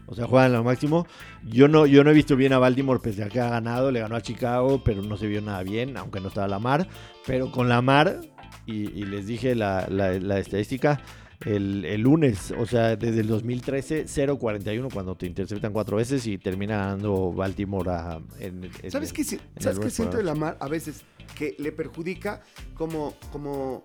O 0.05 0.15
sea, 0.15 0.25
juegan 0.25 0.55
al 0.55 0.63
máximo. 0.63 1.05
Yo 1.43 1.67
no, 1.67 1.85
yo 1.85 2.03
no 2.05 2.11
he 2.11 2.13
visto 2.13 2.37
bien 2.37 2.53
a 2.53 2.59
Baltimore 2.59 3.01
pese 3.03 3.23
a 3.23 3.27
que 3.27 3.41
ha 3.41 3.49
ganado. 3.49 3.91
Le 3.91 3.99
ganó 3.99 4.15
a 4.15 4.21
Chicago, 4.21 4.81
pero 4.83 5.01
no 5.01 5.17
se 5.17 5.27
vio 5.27 5.41
nada 5.41 5.63
bien, 5.63 5.97
aunque 5.97 6.21
no 6.21 6.29
estaba 6.29 6.47
Lamar. 6.47 6.87
Pero 7.25 7.51
con 7.51 7.67
Lamar, 7.67 8.21
y, 8.65 8.89
y 8.97 9.03
les 9.03 9.27
dije 9.27 9.53
la, 9.55 9.85
la- 9.89 10.13
la 10.19 10.39
estadística, 10.39 11.01
el, 11.45 11.85
el 11.85 12.01
lunes, 12.01 12.51
o 12.57 12.65
sea, 12.65 12.95
desde 12.95 13.21
el 13.21 13.27
2013, 13.27 14.05
0-41 14.05 14.91
cuando 14.91 15.15
te 15.15 15.27
interceptan 15.27 15.71
cuatro 15.71 15.97
veces 15.97 16.25
y 16.25 16.38
termina 16.38 16.77
ganando 16.77 17.31
Baltimore 17.31 17.89
a, 17.91 18.19
en, 18.39 18.69
en- 18.81 18.91
¿Sabes 18.91 19.13
qué, 19.13 19.23
si- 19.23 19.35
en 19.35 19.61
¿sabes 19.61 19.77
el 19.77 19.83
qué 19.83 19.89
siento 19.91 20.17
de 20.17 20.23
Forest. 20.23 20.39
Lamar 20.39 20.57
a 20.59 20.67
veces? 20.67 21.03
Que 21.35 21.55
le 21.59 21.71
perjudica 21.71 22.41
como, 22.73 23.13
como 23.31 23.83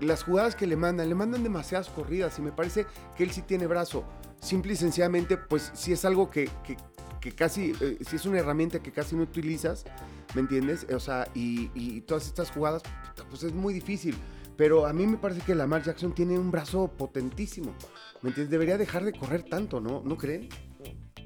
las 0.00 0.22
jugadas 0.24 0.56
que 0.56 0.66
le 0.66 0.76
mandan. 0.76 1.08
Le 1.08 1.14
mandan 1.14 1.42
demasiadas 1.42 1.88
corridas 1.88 2.38
y 2.38 2.42
me 2.42 2.52
parece 2.52 2.86
que 3.16 3.24
él 3.24 3.30
sí 3.30 3.42
tiene 3.42 3.66
brazo. 3.66 4.04
Simple 4.40 4.72
y 4.72 4.76
sencillamente, 4.76 5.36
pues 5.36 5.70
sí 5.74 5.92
es 5.92 6.04
algo 6.04 6.30
que, 6.30 6.48
que, 6.66 6.76
que 7.20 7.32
casi, 7.32 7.72
eh, 7.80 7.98
sí 8.08 8.16
es 8.16 8.24
una 8.26 8.38
herramienta 8.38 8.82
que 8.82 8.90
casi 8.90 9.14
no 9.14 9.22
utilizas, 9.22 9.84
¿me 10.34 10.40
entiendes? 10.40 10.86
O 10.92 10.98
sea, 10.98 11.28
y, 11.34 11.70
y 11.74 12.00
todas 12.00 12.26
estas 12.26 12.50
jugadas, 12.50 12.82
pues 13.30 13.42
es 13.44 13.52
muy 13.52 13.72
difícil. 13.74 14.16
Pero 14.56 14.86
a 14.86 14.92
mí 14.92 15.06
me 15.06 15.16
parece 15.16 15.40
que 15.40 15.54
Lamar 15.54 15.82
Jackson 15.82 16.12
tiene 16.14 16.38
un 16.38 16.50
brazo 16.50 16.88
potentísimo. 16.88 17.72
¿Me 18.22 18.28
entiendes? 18.30 18.50
Debería 18.50 18.78
dejar 18.78 19.04
de 19.04 19.12
correr 19.12 19.42
tanto, 19.42 19.80
¿no? 19.80 20.02
¿No 20.04 20.16
creen? 20.16 20.48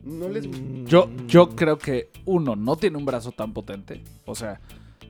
No 0.04 0.28
les... 0.28 0.48
Yo, 0.84 1.10
yo 1.26 1.46
Mm. 1.46 1.54
creo 1.56 1.78
que 1.78 2.10
uno 2.24 2.54
no 2.56 2.76
tiene 2.76 2.96
un 2.96 3.04
brazo 3.04 3.32
tan 3.32 3.52
potente. 3.52 4.02
O 4.24 4.34
sea, 4.34 4.60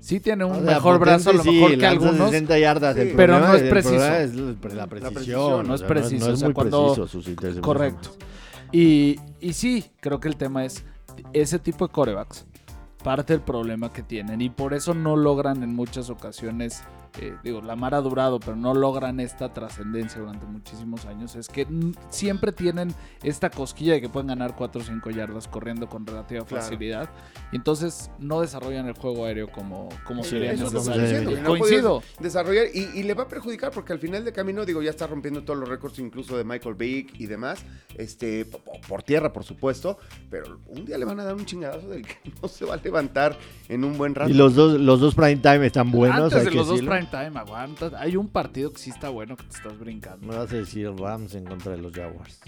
sí 0.00 0.18
tiene 0.20 0.44
un 0.44 0.52
O 0.52 0.54
sea, 0.62 0.74
mejor 0.74 0.98
brazo 0.98 1.30
a 1.30 1.32
lo 1.34 1.44
mejor 1.44 1.70
sí, 1.72 1.78
que 1.78 1.86
algunos. 1.86 2.30
60 2.30 2.58
yardas. 2.58 2.96
el 2.96 3.08
Sí. 3.10 3.14
Pero 3.16 3.38
no 3.38 3.54
es 3.54 3.62
preciso. 3.64 3.94
es 4.14 4.34
la 4.34 4.56
precisión. 4.86 5.14
precisión, 5.14 5.68
no 5.68 5.74
es 5.74 5.82
preciso, 5.82 6.26
No, 6.28 6.32
es 6.32 6.38
sea, 6.40 6.48
muy 6.48 6.54
cuando- 6.54 6.82
preciso 6.86 7.06
sus 7.06 7.28
intercepciones. 7.28 7.64
Correcto. 7.64 8.10
Y, 8.72 9.20
y 9.40 9.52
sí, 9.52 9.84
creo 10.00 10.18
que 10.18 10.28
el 10.28 10.36
tema 10.36 10.64
es 10.64 10.82
ese 11.32 11.58
tipo 11.58 11.86
de 11.86 11.92
corebacks. 11.92 12.46
Parte 13.04 13.34
del 13.34 13.42
problema 13.42 13.92
que 13.92 14.02
tienen. 14.02 14.40
Y 14.40 14.50
por 14.50 14.74
eso 14.74 14.92
no 14.94 15.14
logran 15.14 15.62
en 15.62 15.74
muchas 15.74 16.10
ocasiones. 16.10 16.82
Eh, 17.20 17.34
digo, 17.42 17.60
la 17.62 17.76
mar 17.76 17.94
ha 17.94 18.00
durado, 18.00 18.38
pero 18.40 18.56
no 18.56 18.74
logran 18.74 19.20
esta 19.20 19.52
trascendencia 19.52 20.20
durante 20.20 20.44
muchísimos 20.46 21.06
años. 21.06 21.34
Es 21.36 21.48
que 21.48 21.66
siempre 22.10 22.52
tienen 22.52 22.94
esta 23.22 23.50
cosquilla 23.50 23.94
de 23.94 24.00
que 24.00 24.08
pueden 24.08 24.28
ganar 24.28 24.54
4 24.56 24.80
o 24.80 24.84
5 24.84 25.10
yardas 25.10 25.48
corriendo 25.48 25.88
con 25.88 26.06
relativa 26.06 26.44
Claro. 26.44 26.62
facilidad. 26.64 27.08
Y 27.52 27.56
entonces 27.56 28.10
no 28.18 28.40
desarrollan 28.40 28.86
el 28.86 28.94
juego 28.94 29.24
aéreo 29.24 29.48
como, 29.50 29.88
como 30.04 30.22
Sí, 30.24 30.30
sería 30.30 30.52
necesario. 30.52 31.30
no 31.40 31.54
ha 31.54 31.58
Coincido. 31.58 32.02
desarrollar 32.20 32.66
y, 32.74 32.98
y 32.98 33.02
le 33.02 33.14
va 33.14 33.24
a 33.24 33.28
perjudicar 33.28 33.70
porque 33.70 33.92
al 33.92 33.98
final 33.98 34.24
de 34.24 34.32
camino, 34.32 34.64
digo, 34.64 34.82
ya 34.82 34.90
está 34.90 35.06
rompiendo 35.06 35.42
todos 35.42 35.58
los 35.58 35.68
récords, 35.68 35.98
incluso 35.98 36.36
de 36.36 36.44
Michael 36.44 36.74
Vick 36.74 37.18
y 37.20 37.26
demás, 37.26 37.64
este, 37.96 38.44
po- 38.44 38.58
po- 38.58 38.72
por, 38.88 39.02
tierra, 39.02 39.32
por 39.32 39.44
supuesto, 39.44 39.98
pero 40.30 40.60
un 40.68 40.84
día 40.84 40.98
le 40.98 41.04
van 41.04 41.20
a 41.20 41.24
dar 41.24 41.34
un 41.34 41.44
chingadazo 41.46 41.88
del 41.88 42.02
que 42.06 42.16
no 42.42 42.48
se 42.48 42.64
va 42.64 42.74
a 42.74 42.76
levantar 42.78 43.36
en 43.68 43.84
un 43.84 43.96
buen 43.96 44.14
rato. 44.14 44.30
Y 44.30 44.34
los 44.34 44.54
dos, 44.54 44.78
los 44.78 45.00
dos 45.00 45.14
prime 45.14 45.36
time 45.36 45.66
están 45.66 45.90
buenos. 45.90 46.32
Antes 46.32 46.44
de 46.44 46.50
los 46.50 46.66
dos 46.66 46.76
decirlo. 46.76 46.90
Prime 47.10 47.24
time, 47.30 47.38
aguanta. 47.40 47.90
Hay 47.98 48.16
un 48.16 48.28
partido 48.28 48.72
que 48.72 48.78
sí 48.78 48.90
está 48.90 49.08
bueno 49.08 49.36
que 49.36 49.44
te 49.44 49.56
estás 49.56 49.78
brincando. 49.78 50.26
Me 50.26 50.36
vas 50.36 50.52
a 50.52 50.56
decir 50.56 50.90
Rams 50.96 51.34
en 51.34 51.44
contra 51.44 51.72
de 51.72 51.78
los 51.78 51.92
Jaguars. 51.92 52.40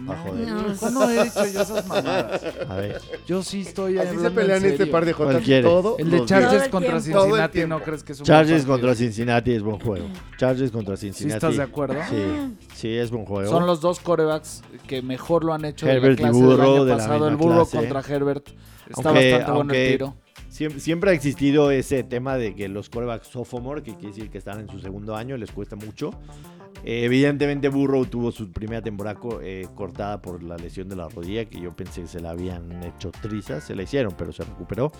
No, 0.00 0.12
Ah, 0.12 0.24
joder. 0.26 0.48
no, 0.48 0.90
no 0.90 1.10
he 1.10 1.24
dicho 1.24 1.44
yo 1.46 1.60
esas 1.62 1.86
mamadas. 1.86 2.42
A 2.68 2.76
ver. 2.76 3.00
Yo 3.26 3.42
sí 3.42 3.60
estoy 3.62 3.98
Así 3.98 4.04
se 4.08 4.08
hablando 4.16 4.28
en 4.28 4.34
pelean 4.46 4.64
este 4.64 4.86
par 4.86 5.04
de 5.04 5.12
jotas 5.12 5.42
todo. 5.62 5.96
El 5.98 6.10
de 6.10 6.24
Chargers 6.24 6.68
contra 6.68 7.00
Cincinnati, 7.00 7.66
¿no 7.66 7.80
crees 7.82 8.02
que 8.02 8.12
es 8.12 8.20
un 8.20 8.24
Chargers 8.26 8.64
contra 8.64 8.94
Cincinnati 8.94 9.52
es 9.52 9.62
buen 9.62 9.78
juego. 9.78 10.06
Chargers 10.38 10.70
contra 10.70 10.96
¿Sí 10.96 11.06
Cincinnati. 11.08 11.36
estás 11.36 11.56
de 11.56 11.62
acuerdo? 11.62 11.96
Sí, 12.08 12.54
sí, 12.74 12.88
es 12.96 13.10
buen 13.10 13.24
juego. 13.26 13.50
Son 13.50 13.66
los 13.66 13.80
dos 13.80 14.00
corebacks 14.00 14.62
que 14.86 15.02
mejor 15.02 15.44
lo 15.44 15.52
han 15.52 15.64
hecho 15.64 15.86
Herbert 15.86 16.18
y 16.20 16.22
de 16.22 16.22
la 16.22 16.28
clase 16.30 16.42
Burrow 16.44 16.56
del 16.56 16.62
año 16.72 16.84
de 16.84 16.90
la 16.90 16.96
pasado. 16.96 17.28
El 17.28 17.36
Burro 17.36 17.66
clase. 17.66 17.76
contra 17.88 18.14
Herbert. 18.14 18.48
Está 18.88 19.08
Aunque- 19.10 19.30
bastante 19.30 19.44
bueno 19.52 19.60
aunque- 19.60 19.86
el 19.86 19.92
tiro. 19.98 20.14
Siempre, 20.70 21.10
ha 21.10 21.14
existido 21.14 21.70
ese 21.70 22.04
tema 22.04 22.36
de 22.36 22.54
que 22.54 22.68
los 22.68 22.88
quarterbacks 22.88 23.28
sophomore, 23.28 23.82
que 23.82 23.94
quiere 23.94 24.08
decir 24.08 24.30
que 24.30 24.38
están 24.38 24.60
en 24.60 24.68
su 24.68 24.78
segundo 24.78 25.16
año, 25.16 25.36
les 25.36 25.50
cuesta 25.50 25.76
mucho. 25.76 26.10
Eh, 26.84 27.04
evidentemente 27.04 27.68
Burrow 27.68 28.06
tuvo 28.06 28.32
su 28.32 28.50
primera 28.50 28.82
temporada 28.82 29.18
eh, 29.42 29.68
cortada 29.74 30.20
por 30.20 30.42
la 30.42 30.56
lesión 30.56 30.88
de 30.88 30.96
la 30.96 31.08
rodilla, 31.08 31.44
que 31.44 31.60
yo 31.60 31.74
pensé 31.74 32.02
que 32.02 32.08
se 32.08 32.20
la 32.20 32.30
habían 32.30 32.82
hecho 32.82 33.10
trizas, 33.10 33.64
se 33.64 33.74
la 33.74 33.82
hicieron, 33.82 34.14
pero 34.16 34.32
se 34.32 34.42
recuperó. 34.44 34.90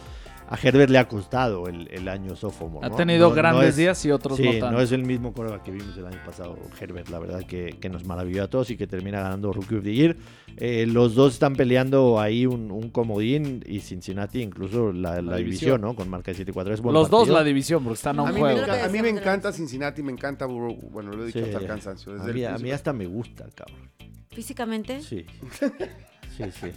A 0.53 0.59
Herbert 0.63 0.91
le 0.91 0.99
ha 0.99 1.09
costado 1.09 1.67
el, 1.67 1.89
el 1.91 2.09
año 2.09 2.37
sophomore. 2.37 2.87
Ha 2.87 2.91
¿no? 2.91 2.97
tenido 2.97 3.21
No- 3.23 3.29
no 3.31 3.35
grandes 3.35 3.69
es- 3.71 3.77
días 3.77 4.05
y 4.05 4.11
otros 4.11 4.37
Sí, 4.37 4.43
no 4.45 4.51
tanto. 4.53 4.71
no 4.73 4.81
es 4.81 4.93
el 4.93 5.05
mismo 5.05 5.33
quarterback 5.33 5.63
que 5.65 5.71
vimos 5.71 5.97
el 5.97 6.07
año 6.07 6.19
pasado, 6.27 6.59
Herbert, 6.81 7.09
la 7.09 7.19
verdad 7.19 7.43
que, 7.47 7.79
que 7.81 7.89
nos 7.89 8.05
maravilló 8.05 8.45
a 8.45 8.49
todos 8.49 8.71
y 8.71 8.77
que 8.77 8.87
termina 8.87 9.23
ganando 9.23 9.53
Rookie 9.53 9.77
of 9.77 9.83
the 9.85 9.95
Year. 9.95 10.17
Eh, 10.59 10.85
los 10.87 11.15
dos 11.15 11.33
están 11.33 11.57
peleando 11.57 12.21
ahí 12.21 12.45
un, 12.45 12.71
un 12.71 12.91
comodín 12.91 13.65
y 13.67 13.81
Cincinnati 13.81 14.43
incluso 14.43 14.93
la, 14.93 15.17
la 15.17 15.23
La 15.23 15.37
división, 15.39 15.45
división. 15.77 15.81
¿no? 15.81 15.95
Con 15.97 16.11
marca 16.11 16.33
de 16.33 16.45
7-4. 16.47 16.73
Es 16.75 16.81
buen 16.83 16.93
Los 16.93 17.09
dos 17.09 17.29
la 17.29 17.43
división 17.43 17.83
porque 17.83 17.95
están 17.95 18.19
a 18.19 18.23
A 18.23 18.25
un 18.25 18.29
mí, 18.31 18.35
me 18.35 18.41
juego. 18.41 18.59
encanta, 18.63 18.85
a 18.85 18.89
mí 18.89 19.01
me 19.03 19.09
encanta. 19.09 19.53
Cincinnati, 19.53 20.03
me 20.03 20.13
encanta 20.13 20.45
Burrow. 20.47 20.77
Bueno, 20.91 21.13
lo 21.13 21.23
he 21.23 21.27
dicho 21.29 21.39
Sí. 21.39 21.47
hasta 21.47 21.59
el 21.59 21.67
cansancio. 21.67 22.13
A 22.21 22.25
mí, 22.27 22.41
el 22.43 22.47
a 22.55 22.59
mí 22.59 22.71
hasta 22.71 22.93
me 22.93 23.07
gusta, 23.07 23.47
cabrón. 23.55 23.89
Físicamente. 24.31 25.01
Sí. 25.01 25.25
Sí, 26.37 26.45
sí. 26.61 26.69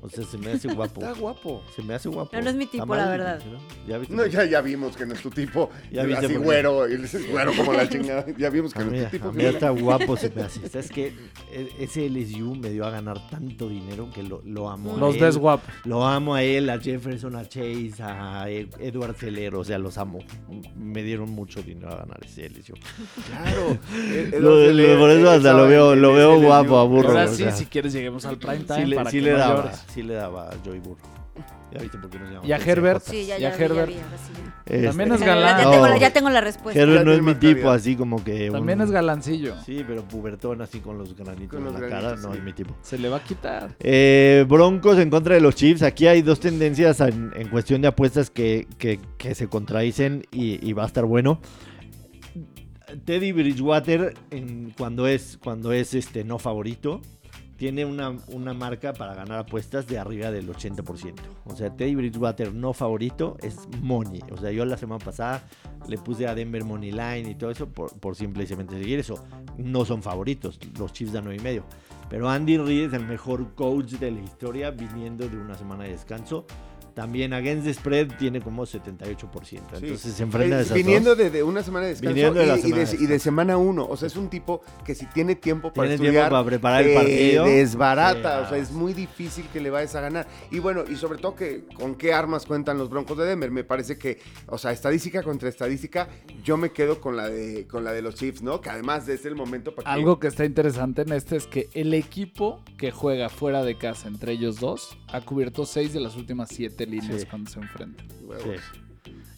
O 0.00 0.08
sea, 0.08 0.24
se 0.24 0.38
me 0.38 0.52
hace 0.52 0.68
guapo. 0.68 1.00
Está 1.00 1.12
guapo. 1.18 1.62
Se 1.74 1.82
me 1.82 1.94
hace 1.94 2.08
guapo. 2.08 2.30
No, 2.36 2.42
no 2.42 2.50
es 2.50 2.56
mi 2.56 2.66
tipo, 2.66 2.84
Está 2.84 2.96
la 3.04 3.10
verdad. 3.10 3.40
¿no? 3.50 3.58
¿Ya 3.88 3.98
viste? 3.98 4.14
No, 4.14 4.26
ya, 4.26 4.44
ya 4.44 4.60
vimos 4.60 4.96
que 4.96 5.06
no 5.06 5.14
es 5.14 5.20
tu 5.22 5.30
tipo. 5.30 5.70
Ya 5.90 6.04
viste 6.04 6.26
así 6.26 6.36
güero, 6.36 6.88
y 6.88 6.94
es 6.94 7.30
güero 7.30 7.52
como 7.56 7.72
la 7.72 7.88
chingada. 7.88 8.24
Ya 8.38 8.48
vimos 8.50 8.72
que 8.72 8.80
A 8.80 8.84
no 8.84 8.92
es 8.94 9.04
tu 9.04 9.10
tipo. 9.10 9.28
a 9.28 9.32
mí 9.32 9.44
hasta 9.44 9.70
guapo 9.70 10.16
se 10.16 10.30
me 10.30 10.42
hace. 10.44 10.68
¿Sabes 10.68 10.90
qué? 10.90 11.12
E- 11.52 11.68
Ese 11.80 12.08
LSU 12.08 12.54
me 12.54 12.70
dio 12.70 12.84
a 12.86 12.90
ganar 12.90 13.28
tanto 13.28 13.68
dinero 13.68 14.08
que 14.14 14.22
lo, 14.22 14.40
lo 14.44 14.68
amo. 14.70 14.96
Los 14.96 15.16
él. 15.16 15.20
ves 15.22 15.36
guapos. 15.36 15.68
Lo 15.84 16.06
amo 16.06 16.34
a 16.36 16.42
él, 16.44 16.70
a 16.70 16.78
Jefferson, 16.78 17.34
a 17.36 17.44
Chase, 17.48 17.94
a 18.02 18.48
Ed- 18.48 18.68
Edward 18.78 19.14
Celero, 19.16 19.60
o 19.60 19.64
sea, 19.64 19.78
los 19.78 19.98
amo. 19.98 20.20
Me 20.76 21.02
dieron 21.02 21.30
mucho 21.30 21.62
dinero 21.62 21.92
a 21.92 21.96
ganar 21.96 22.20
ese 22.24 22.48
LSU. 22.48 22.74
Claro. 23.26 23.76
Por 25.00 25.10
eso 25.10 25.30
hasta 25.30 25.52
lo 25.52 25.66
veo, 25.66 25.94
lo 25.96 26.12
veo 26.14 26.40
guapo 26.40 26.78
a 26.78 26.84
Burro. 26.84 27.08
Ahora 27.08 27.26
sí, 27.28 27.44
si 27.52 27.66
quieres, 27.66 27.92
lleguemos 27.92 28.24
al 28.26 28.38
prime 28.38 28.59
time 28.66 28.80
sí 28.82 28.86
le, 28.86 28.96
para 28.96 29.10
sí 29.10 29.16
que 29.18 29.22
le 29.22 29.32
no 29.32 29.38
daba, 29.38 29.56
llores. 29.62 29.84
sí 29.92 30.02
le 30.02 30.14
daba 30.14 30.48
a 30.50 30.54
Joey 30.64 30.78
Burro. 30.80 30.98
Ya 31.72 31.80
viste 31.80 31.98
por 31.98 32.10
qué 32.10 32.18
nos 32.18 32.28
llamamos 32.28 32.48
Y 32.48 32.52
a 32.52 32.56
Herbert. 32.56 33.02
Sí, 33.04 33.26
ya, 33.26 33.38
Y 33.38 33.44
a 33.44 33.50
ya, 33.50 33.56
vi, 33.56 33.58
ya 33.58 33.64
Herbert. 33.64 33.88
vi, 33.88 33.94
ahora 33.94 34.18
sí 34.18 34.32
ya. 34.34 34.62
Este, 34.74 34.86
También 34.88 35.12
es 35.12 35.20
galán. 35.20 35.56
ya 35.56 35.70
tengo 35.70 35.86
la- 35.86 35.94
No. 35.94 36.00
ya 36.00 36.10
tengo 36.12 36.30
la 36.30 36.40
respuesta. 36.40 36.80
Herbert 36.82 37.04
no 37.04 37.12
es 37.12 37.22
mi 37.22 37.34
tipo, 37.36 37.70
así 37.70 37.94
como 37.96 38.24
que. 38.24 38.50
También 38.50 38.80
un- 38.80 38.84
es 38.86 38.90
galancillo. 38.90 39.54
Sí, 39.64 39.84
pero 39.86 40.02
pubertón 40.02 40.60
así 40.62 40.80
con 40.80 40.98
los 40.98 41.14
granitos 41.16 41.58
Con 41.60 41.68
en 41.68 41.72
la 41.74 41.80
cara, 41.88 42.00
granitos, 42.00 42.22
no 42.26 42.32
sí. 42.32 42.38
es 42.38 42.44
mi 42.44 42.52
tipo. 42.52 42.74
Se 42.82 42.98
le 42.98 43.08
va 43.08 43.18
a 43.18 43.24
quitar. 43.24 43.76
Eh, 43.78 44.44
Broncos 44.48 44.98
en 44.98 45.10
contra 45.10 45.36
de 45.36 45.40
los 45.40 45.54
Chiefs. 45.54 45.82
Aquí 45.82 46.08
hay 46.08 46.22
dos 46.22 46.40
tendencias 46.40 47.00
en, 47.00 47.30
en 47.36 47.48
cuestión 47.48 47.80
de 47.82 47.88
apuestas 47.88 48.30
que, 48.30 48.66
que- 48.76 48.98
que 49.16 49.36
se 49.36 49.46
contradicen 49.46 50.24
y, 50.32 50.64
y 50.68 50.72
va 50.72 50.82
a 50.82 50.86
estar 50.86 51.04
bueno. 51.04 51.40
Teddy 53.04 53.30
Bridgewater 53.30 54.14
en- 54.32 54.74
cuando 54.76 55.06
es, 55.06 55.38
cuando 55.42 55.72
es 55.72 55.94
este, 55.94 56.24
no 56.24 56.38
favorito. 56.40 57.00
Tiene 57.60 57.84
una, 57.84 58.16
una 58.28 58.54
marca 58.54 58.94
para 58.94 59.12
ganar 59.12 59.40
apuestas 59.40 59.86
de 59.86 59.98
arriba 59.98 60.30
del 60.30 60.48
80%. 60.48 61.12
O 61.44 61.54
sea, 61.54 61.68
Teddy 61.68 61.94
Bridgewater 61.94 62.54
no 62.54 62.72
favorito 62.72 63.36
es 63.42 63.68
money. 63.82 64.22
O 64.32 64.38
sea, 64.38 64.50
yo 64.50 64.64
la 64.64 64.78
semana 64.78 65.04
pasada 65.04 65.46
le 65.86 65.98
puse 65.98 66.26
a 66.26 66.34
Denver 66.34 66.64
Money 66.64 66.90
Line 66.90 67.28
y 67.28 67.34
todo 67.34 67.50
eso 67.50 67.68
por, 67.68 67.94
por 68.00 68.16
simplemente 68.16 68.78
seguir 68.78 68.98
eso. 68.98 69.22
No 69.58 69.84
son 69.84 70.02
favoritos, 70.02 70.58
los 70.78 70.94
Chiefs 70.94 71.12
dan 71.12 71.24
9 71.24 71.38
y 71.38 71.44
medio. 71.44 71.64
Pero 72.08 72.30
Andy 72.30 72.56
Reid 72.56 72.84
es 72.84 72.92
el 72.94 73.06
mejor 73.06 73.54
coach 73.54 73.90
de 73.92 74.10
la 74.10 74.20
historia 74.20 74.70
viniendo 74.70 75.28
de 75.28 75.36
una 75.36 75.54
semana 75.54 75.84
de 75.84 75.90
descanso. 75.90 76.46
También 77.00 77.32
Against 77.32 77.64
the 77.66 77.72
Spread 77.72 78.08
tiene 78.18 78.42
como 78.42 78.66
78%. 78.66 79.58
Entonces 79.72 80.00
se 80.12 80.22
enfrenta 80.22 80.56
a 80.56 80.58
Eh, 80.58 80.62
esas 80.64 80.76
Viniendo 80.76 81.10
dos. 81.10 81.18
de, 81.18 81.30
de 81.30 81.42
una 81.42 81.62
semana 81.62 81.86
de 81.86 81.92
descanso 81.92 82.14
Viniendo 82.14 82.40
de 82.40 82.46
la 82.46 82.56
y, 82.56 82.58
y 82.58 82.62
semana 82.62 82.84
de, 82.84 82.96
de 82.98 83.04
y 83.04 83.06
de 83.06 83.18
semana 83.18 83.56
uno. 83.56 83.86
O 83.88 83.96
sea, 83.96 84.06
es 84.08 84.16
un 84.16 84.28
tipo 84.28 84.60
que 84.84 84.94
si 84.94 85.06
tiene 85.06 85.34
tiempo 85.34 85.72
para 85.72 85.88
Tiene 85.88 85.94
estudiar, 85.94 86.24
tiempo 86.24 86.30
para 86.32 86.44
preparar 86.44 86.82
el 86.86 86.94
partido. 86.94 87.44
desbarata. 87.46 88.40
Sí, 88.40 88.44
o 88.44 88.48
sea, 88.50 88.58
es 88.58 88.70
muy 88.72 88.92
difícil 88.92 89.46
que 89.50 89.60
le 89.60 89.70
vayas 89.70 89.94
a 89.94 90.02
ganar. 90.02 90.28
Y 90.50 90.58
bueno, 90.58 90.84
y 90.86 90.96
sobre 90.96 91.18
todo 91.18 91.34
que 91.34 91.64
con 91.74 91.94
qué 91.94 92.12
armas 92.12 92.44
cuentan 92.44 92.76
los 92.76 92.90
Broncos 92.90 93.16
de 93.16 93.24
Denver. 93.24 93.50
Me 93.50 93.64
parece 93.64 93.96
que, 93.96 94.18
o 94.46 94.58
sea, 94.58 94.72
estadística 94.72 95.22
contra 95.22 95.48
estadística, 95.48 96.06
yo 96.44 96.58
me 96.58 96.70
quedo 96.70 97.00
con 97.00 97.16
la 97.16 97.30
de, 97.30 97.66
con 97.66 97.82
la 97.82 97.92
de 97.92 98.02
los 98.02 98.14
Chiefs, 98.14 98.42
¿no? 98.42 98.60
Que 98.60 98.68
además 98.68 99.08
es 99.08 99.24
el 99.24 99.36
momento 99.36 99.74
para 99.74 99.86
que... 99.86 99.90
Algo 99.90 100.20
que 100.20 100.26
está 100.26 100.44
interesante 100.44 101.00
en 101.00 101.12
este 101.12 101.36
es 101.36 101.46
que 101.46 101.70
el 101.72 101.94
equipo 101.94 102.60
que 102.76 102.90
juega 102.90 103.30
fuera 103.30 103.62
de 103.64 103.78
casa 103.78 104.08
entre 104.08 104.32
ellos 104.32 104.60
dos 104.60 104.98
ha 105.12 105.22
cubierto 105.22 105.64
seis 105.64 105.94
de 105.94 106.00
las 106.00 106.16
últimas 106.16 106.50
siete 106.50 106.86
líneas 106.90 107.20
Sí. 107.22 107.26
cuando 107.28 107.50
se 107.50 107.60
enfrentan. 107.60 108.06
Sí. 108.08 108.50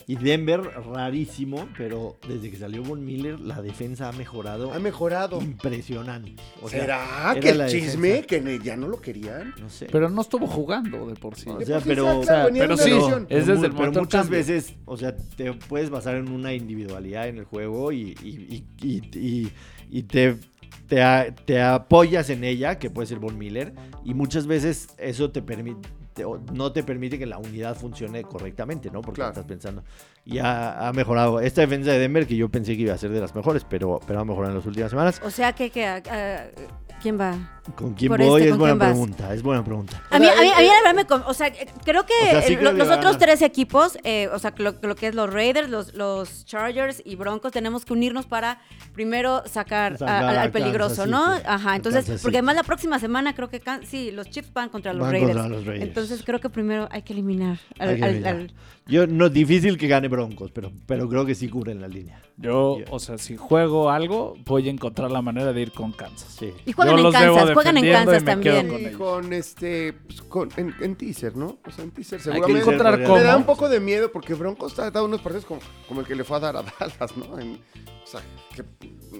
Y 0.08 0.16
Denver, 0.16 0.60
rarísimo, 0.92 1.68
pero 1.78 2.18
desde 2.28 2.50
que 2.50 2.56
salió 2.56 2.82
Von 2.82 3.04
Miller, 3.04 3.38
la 3.38 3.62
defensa 3.62 4.08
ha 4.08 4.12
mejorado 4.12 4.72
Ha 4.72 4.80
mejorado. 4.80 5.40
impresionante. 5.40 6.34
O 6.60 6.68
sea, 6.68 6.80
¿Será 6.80 7.36
que 7.40 7.50
el 7.50 7.66
chisme 7.68 8.08
defensa. 8.08 8.26
que 8.26 8.58
ya 8.64 8.76
no 8.76 8.88
lo 8.88 9.00
querían? 9.00 9.54
No 9.60 9.70
sé. 9.70 9.86
Pero 9.92 10.10
no 10.10 10.20
estuvo 10.20 10.48
jugando 10.48 11.06
de 11.06 11.14
por 11.14 11.36
sí. 11.36 11.48
O 11.48 11.60
sea, 11.60 11.78
pero- 11.80 12.18
o 12.18 12.24
sea, 12.24 12.48
pero 12.52 12.76
sí, 12.76 12.90
lesión. 12.90 13.26
es 13.30 13.46
desde 13.46 13.66
el 13.68 13.72
pero 13.72 13.92
muchas 13.92 14.22
cambio. 14.22 14.38
veces, 14.38 14.74
o 14.86 14.96
sea, 14.96 15.16
te 15.16 15.52
puedes 15.54 15.88
basar 15.88 16.16
en 16.16 16.28
una 16.30 16.52
individualidad 16.52 17.28
en 17.28 17.38
el 17.38 17.44
juego 17.44 17.92
y, 17.92 18.16
y- 18.22 18.64
y- 18.82 18.86
y- 18.86 19.18
y- 19.18 19.52
y 19.88 20.02
te, 20.02 20.36
te 20.88 21.62
apoyas 21.62 22.28
en 22.28 22.42
ella, 22.42 22.78
que 22.80 22.90
puede 22.90 23.06
ser 23.06 23.20
Von 23.20 23.38
Miller, 23.38 23.72
y 24.04 24.14
muchas 24.14 24.46
veces 24.48 24.88
eso 24.98 25.30
te 25.30 25.42
permite 25.42 25.88
no 26.52 26.72
te 26.72 26.82
permite 26.82 27.18
que 27.18 27.26
la 27.26 27.38
unidad 27.38 27.76
funcione 27.76 28.22
correctamente, 28.22 28.90
¿no? 28.90 29.00
Porque 29.00 29.16
Claro. 29.20 29.30
estás 29.32 29.44
pensando. 29.46 29.82
Y 30.24 30.38
ha, 30.38 30.88
ha 30.88 30.92
mejorado 30.92 31.40
esta 31.40 31.62
defensa 31.62 31.90
de 31.92 31.98
Denver, 31.98 32.26
que 32.26 32.36
yo 32.36 32.48
pensé 32.48 32.76
que 32.76 32.82
iba 32.82 32.94
a 32.94 32.98
ser 32.98 33.10
de 33.10 33.20
las 33.20 33.34
mejores, 33.34 33.64
pero, 33.68 34.00
pero 34.06 34.20
ha 34.20 34.24
mejorado 34.24 34.52
en 34.52 34.58
las 34.58 34.66
últimas 34.66 34.90
semanas. 34.90 35.20
O 35.24 35.30
sea 35.30 35.52
que, 35.52 35.70
que 35.70 35.84
ah, 35.86 36.44
¿quién 37.02 37.18
va? 37.20 37.36
¿Con 37.76 37.94
quién 37.94 38.08
Por 38.08 38.20
voy? 38.20 38.40
este, 38.42 38.44
es 38.44 38.50
¿con 38.52 38.58
buena 38.60 38.72
quién 38.74 38.78
vas? 38.78 38.88
pregunta, 38.90 39.34
es 39.34 39.42
buena 39.42 39.64
pregunta. 39.64 40.02
A 40.10 40.18
mí, 40.18 40.26
a 40.26 40.40
mí, 40.40 40.48
a 40.48 40.58
mí 40.60 40.66
la 40.66 40.92
verdad 40.92 41.06
me 41.20 41.28
O 41.30 41.34
sea, 41.34 41.52
creo 41.84 42.04
que 42.06 42.12
O 42.14 42.30
sea, 42.30 42.42
sí 42.42 42.56
creo 42.56 42.72
que 42.72 42.78
los 42.78 42.88
otros 42.90 43.18
tres 43.18 43.40
equipos, 43.42 43.98
eh, 44.02 44.28
o 44.32 44.38
sea, 44.38 44.52
lo, 44.56 44.74
lo 44.82 44.96
que 44.96 45.06
es 45.08 45.14
los 45.14 45.32
Raiders, 45.32 45.68
los, 45.68 45.94
los 45.94 46.44
Chargers 46.44 47.02
y 47.04 47.14
Broncos, 47.16 47.52
tenemos 47.52 47.84
que 47.84 47.92
unirnos 47.92 48.26
para 48.26 48.60
primero 48.94 49.42
sacar, 49.46 49.96
Sacar 49.98 50.24
al, 50.24 50.36
a 50.38 50.42
al 50.42 50.50
peligroso, 50.50 51.02
Kansas 51.04 51.08
¿no? 51.08 51.34
City. 51.36 51.46
Ajá, 51.48 51.76
entonces, 51.76 52.04
Kansas 52.04 52.22
porque 52.22 52.38
además 52.38 52.56
la 52.56 52.62
próxima 52.64 52.98
semana 52.98 53.34
creo 53.34 53.48
que, 53.48 53.60
Can- 53.60 53.86
sí, 53.86 54.10
los 54.10 54.28
Chiefs 54.28 54.52
van 54.52 54.68
contra 54.68 54.92
los 54.92 55.02
Van 55.02 55.12
Raiders. 55.12 55.32
contra 55.36 55.48
los 55.56 55.64
Raiders. 55.66 55.88
Entonces 55.88 56.22
creo 56.24 56.40
que 56.40 56.50
primero 56.50 56.88
hay 56.90 57.02
que 57.02 57.12
eliminar 57.12 57.58
al, 57.78 57.88
Hay 57.90 57.96
que 57.96 58.04
al- 58.04 58.10
eliminar. 58.10 58.34
al- 58.36 58.52
Yo 58.86 59.06
no 59.06 59.28
difícil 59.28 59.78
que 59.78 59.86
gane 59.86 60.08
Broncos, 60.08 60.50
pero, 60.52 60.72
pero 60.86 61.08
creo 61.08 61.24
que 61.24 61.34
sí 61.36 61.48
cubren 61.48 61.80
la 61.80 61.86
línea. 61.88 62.20
Yo, 62.38 62.76
Yeah. 62.78 62.86
o 62.90 62.98
sea, 62.98 63.18
si 63.18 63.36
juego 63.36 63.90
algo, 63.90 64.34
voy 64.46 64.66
a 64.68 64.70
encontrar 64.70 65.10
la 65.10 65.22
manera 65.22 65.52
de 65.52 65.60
ir 65.60 65.70
con 65.72 65.92
Kansas. 65.92 66.34
Sí. 66.38 66.52
Y 66.64 66.72
juegan 66.72 66.94
Yo 66.94 66.98
en 66.98 67.04
los 67.04 67.12
debo 67.20 67.34
Kansas, 67.36 67.54
juegan 67.54 67.76
en 67.76 67.92
Kansas 67.92 68.24
también. 68.24 68.68
con 68.68 68.80
Y 68.80 68.84
ellos. 68.86 68.96
con 68.98 69.32
este, 69.32 69.92
pues, 69.92 70.22
con, 70.22 70.48
en, 70.56 70.74
en 70.80 70.96
teaser, 70.96 71.36
¿no? 71.36 71.58
O 71.66 71.70
sea, 71.70 71.84
en 71.84 71.90
teaser 71.90 72.18
Hay 72.18 72.24
que 72.24 72.32
seguramente. 72.32 72.60
encontrar 72.60 72.98
Me 72.98 73.04
cómo. 73.04 73.16
Me 73.18 73.22
da 73.24 73.36
un 73.36 73.44
poco 73.44 73.68
de 73.68 73.80
miedo 73.80 74.10
porque 74.10 74.34
Broncos 74.34 74.78
ha 74.78 74.90
dado 74.90 75.04
unos 75.06 75.20
partidos 75.20 75.44
como, 75.44 75.60
como 75.86 76.00
el 76.00 76.06
que 76.06 76.14
le 76.16 76.24
fue 76.24 76.38
a 76.38 76.40
dar 76.40 76.56
a 76.56 76.62
Dallas, 76.62 77.16
¿no? 77.16 77.38
En- 77.38 77.60
o 78.02 78.06
sea, 78.06 78.20
que 78.56 78.64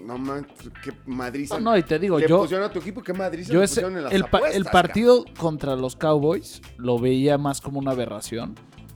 no 0.05 0.17
man, 0.17 0.45
que 0.83 0.91
madriza. 1.05 1.57
No, 1.59 1.71
no, 1.71 1.77
y 1.77 1.83
te 1.83 1.97
digo, 1.99 2.19
yo, 2.19 2.43
a 2.43 2.69
tu 2.71 2.79
equipo, 2.79 3.01
que 3.01 3.13
yo 3.13 3.63
ese- 3.63 3.75
pusieron 3.81 3.97
en 3.97 4.03
las 4.03 4.13
el, 4.13 4.25
pa- 4.25 4.49
el 4.49 4.65
partido 4.65 5.23
contra 5.37 5.75
los 5.75 5.95
Cowboys 5.95 6.61
lo 6.77 6.99
veía 6.99 7.37
más 7.37 7.61
como 7.61 7.79
una 7.79 7.91
aberración. 7.91 8.55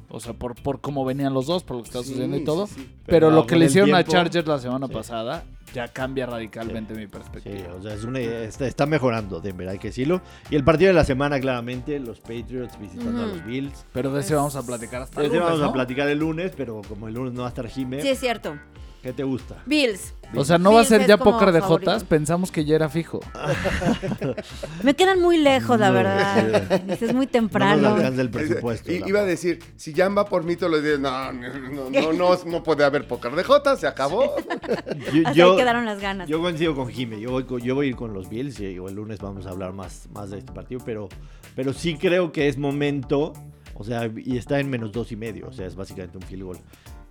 O 0.10 0.20
sea, 0.22 0.34
por, 0.34 0.56
por 0.56 0.80
cómo 0.80 1.04
venían 1.04 1.34
los 1.34 1.48
dos, 1.48 1.64
por 1.64 1.78
lo 1.78 1.84
que 1.84 1.88
estaba 1.88 2.04
Sí, 2.04 2.10
sucediendo 2.12 2.38
y 2.38 2.40
sí, 2.40 2.46
todo. 2.46 2.68
sí. 2.68 2.76
Pero, 2.78 3.28
Pero 3.28 3.32
lo 3.32 3.46
que 3.46 3.56
le 3.58 3.66
hicieron 3.66 3.90
a 3.94 3.98
tiempo- 4.04 4.12
Chargers 4.14 4.48
la 4.48 4.60
semana 4.60 4.88
Sí. 4.88 4.94
pasada 4.94 5.44
ya 5.74 5.90
cambia 5.90 6.26
radicalmente 6.26 6.94
mi 6.94 7.02
Sí, 7.02 7.08
perspectiva. 7.08 7.74
o 7.78 7.82
sea, 7.84 7.94
es 7.94 8.04
una- 8.06 8.20
está, 8.22 8.66
está 8.68 8.86
mejorando 8.86 9.42
Denver, 9.42 9.68
hay 9.68 9.80
que 9.80 9.90
decirlo. 9.90 10.22
Y 10.50 10.56
el 10.56 10.64
partido 10.64 10.88
de 10.88 10.94
la 10.94 11.04
semana, 11.04 11.40
claramente, 11.42 12.00
los 12.00 12.20
Patriots 12.22 12.80
visitando 12.80 13.22
a 13.24 13.26
los 13.28 13.46
Bills. 13.46 13.86
Pero 13.92 14.14
de 14.14 14.22
ese 14.22 14.34
vamos 14.34 14.56
a 14.56 14.66
platicar 14.66 15.02
hasta 15.02 15.20
De 15.20 15.28
el 15.28 15.32
ese 15.34 15.40
lunes, 15.40 15.52
vamos 15.52 15.64
a 15.64 15.68
¿no? 15.68 15.74
platicar 15.74 16.08
el 16.08 16.20
lunes, 16.20 16.54
pero 16.56 16.82
como 16.88 17.10
el 17.10 17.14
lunes 17.14 17.34
no 17.34 17.42
va 17.42 17.48
a 17.48 17.50
estar 17.50 17.68
Jime, 17.68 18.02
Sí, 18.02 18.08
es 18.08 18.20
cierto. 18.20 18.56
¿Qué 19.04 19.14
te 19.14 19.24
gusta? 19.24 19.62
Bills. 19.66 20.14
O 20.36 20.44
sea, 20.44 20.58
no 20.58 20.72
va 20.74 20.78
a 20.78 20.82
Bills 20.82 20.90
ser 20.90 21.02
es 21.02 21.08
ya 21.08 21.18
como 21.18 21.32
póker 21.32 21.54
de 21.54 21.62
favorito. 21.62 21.90
Jotas, 21.92 22.04
pensamos 22.04 22.52
que 22.52 22.66
ya 22.66 22.76
era 22.76 22.90
fijo. 22.90 23.22
Me 24.84 24.94
quedan 24.94 25.22
muy 25.22 25.38
lejos, 25.38 25.80
la 25.80 25.88
No, 25.88 25.94
verdad. 25.94 26.92
Es 26.92 27.14
muy 27.14 27.26
No 27.26 27.32
temprano. 27.32 27.96
alcanza 27.96 28.22
el 28.22 28.30
presupuesto. 28.30 28.92
i- 28.92 29.00
la 29.00 29.08
iba 29.08 29.20
a 29.22 29.26
decir, 29.26 29.60
si 29.78 29.94
Jan 29.94 30.18
va 30.18 30.26
por 30.26 30.44
mí, 30.44 30.56
todos 30.56 30.72
los 30.74 30.84
días, 30.84 31.00
no, 31.00 31.32
no, 31.32 31.50
no, 31.70 31.90
no, 31.90 32.14
no, 32.14 32.44
no 32.46 32.64
puede 32.64 32.84
haber 32.84 33.08
póker 33.08 33.34
de 33.36 33.44
Jota, 33.44 33.76
se 33.78 33.88
acabó. 33.88 34.36
Yo, 35.14 35.22
Hasta 35.28 35.32
yo- 35.34 35.52
ahí 35.52 35.58
quedaron 35.58 35.86
las 35.86 36.00
ganas. 36.02 36.28
yo 36.28 36.42
coincido 36.42 36.76
con 36.76 36.90
Jime, 36.90 37.20
yo 37.20 37.32
voy, 37.32 37.44
con- 37.46 37.62
yo 37.62 37.76
voy 37.76 37.88
a 37.88 37.90
ir 37.90 37.96
con 37.96 38.14
los 38.14 38.30
Bills 38.30 38.60
y 38.60 38.66
el 38.66 38.94
lunes 38.96 39.20
vamos 39.20 39.46
a 39.46 39.50
hablar 39.52 39.74
más, 39.74 40.08
más 40.12 40.30
de 40.32 40.40
este 40.40 40.52
partido, 40.52 40.82
pero, 40.86 41.08
pero 41.56 41.72
sí 41.74 41.96
creo 41.96 42.32
que 42.32 42.48
es 42.48 42.58
momento, 42.58 43.34
o 43.74 43.84
sea, 43.84 44.10
y 44.16 44.38
está 44.38 44.60
en 44.60 44.70
menos 44.70 44.92
dos 44.92 45.12
y 45.12 45.16
medio, 45.16 45.48
o 45.48 45.54
sea, 45.54 45.66
es 45.68 45.76
básicamente 45.76 46.18
un 46.18 46.24
field 46.24 46.44
goal. 46.44 46.58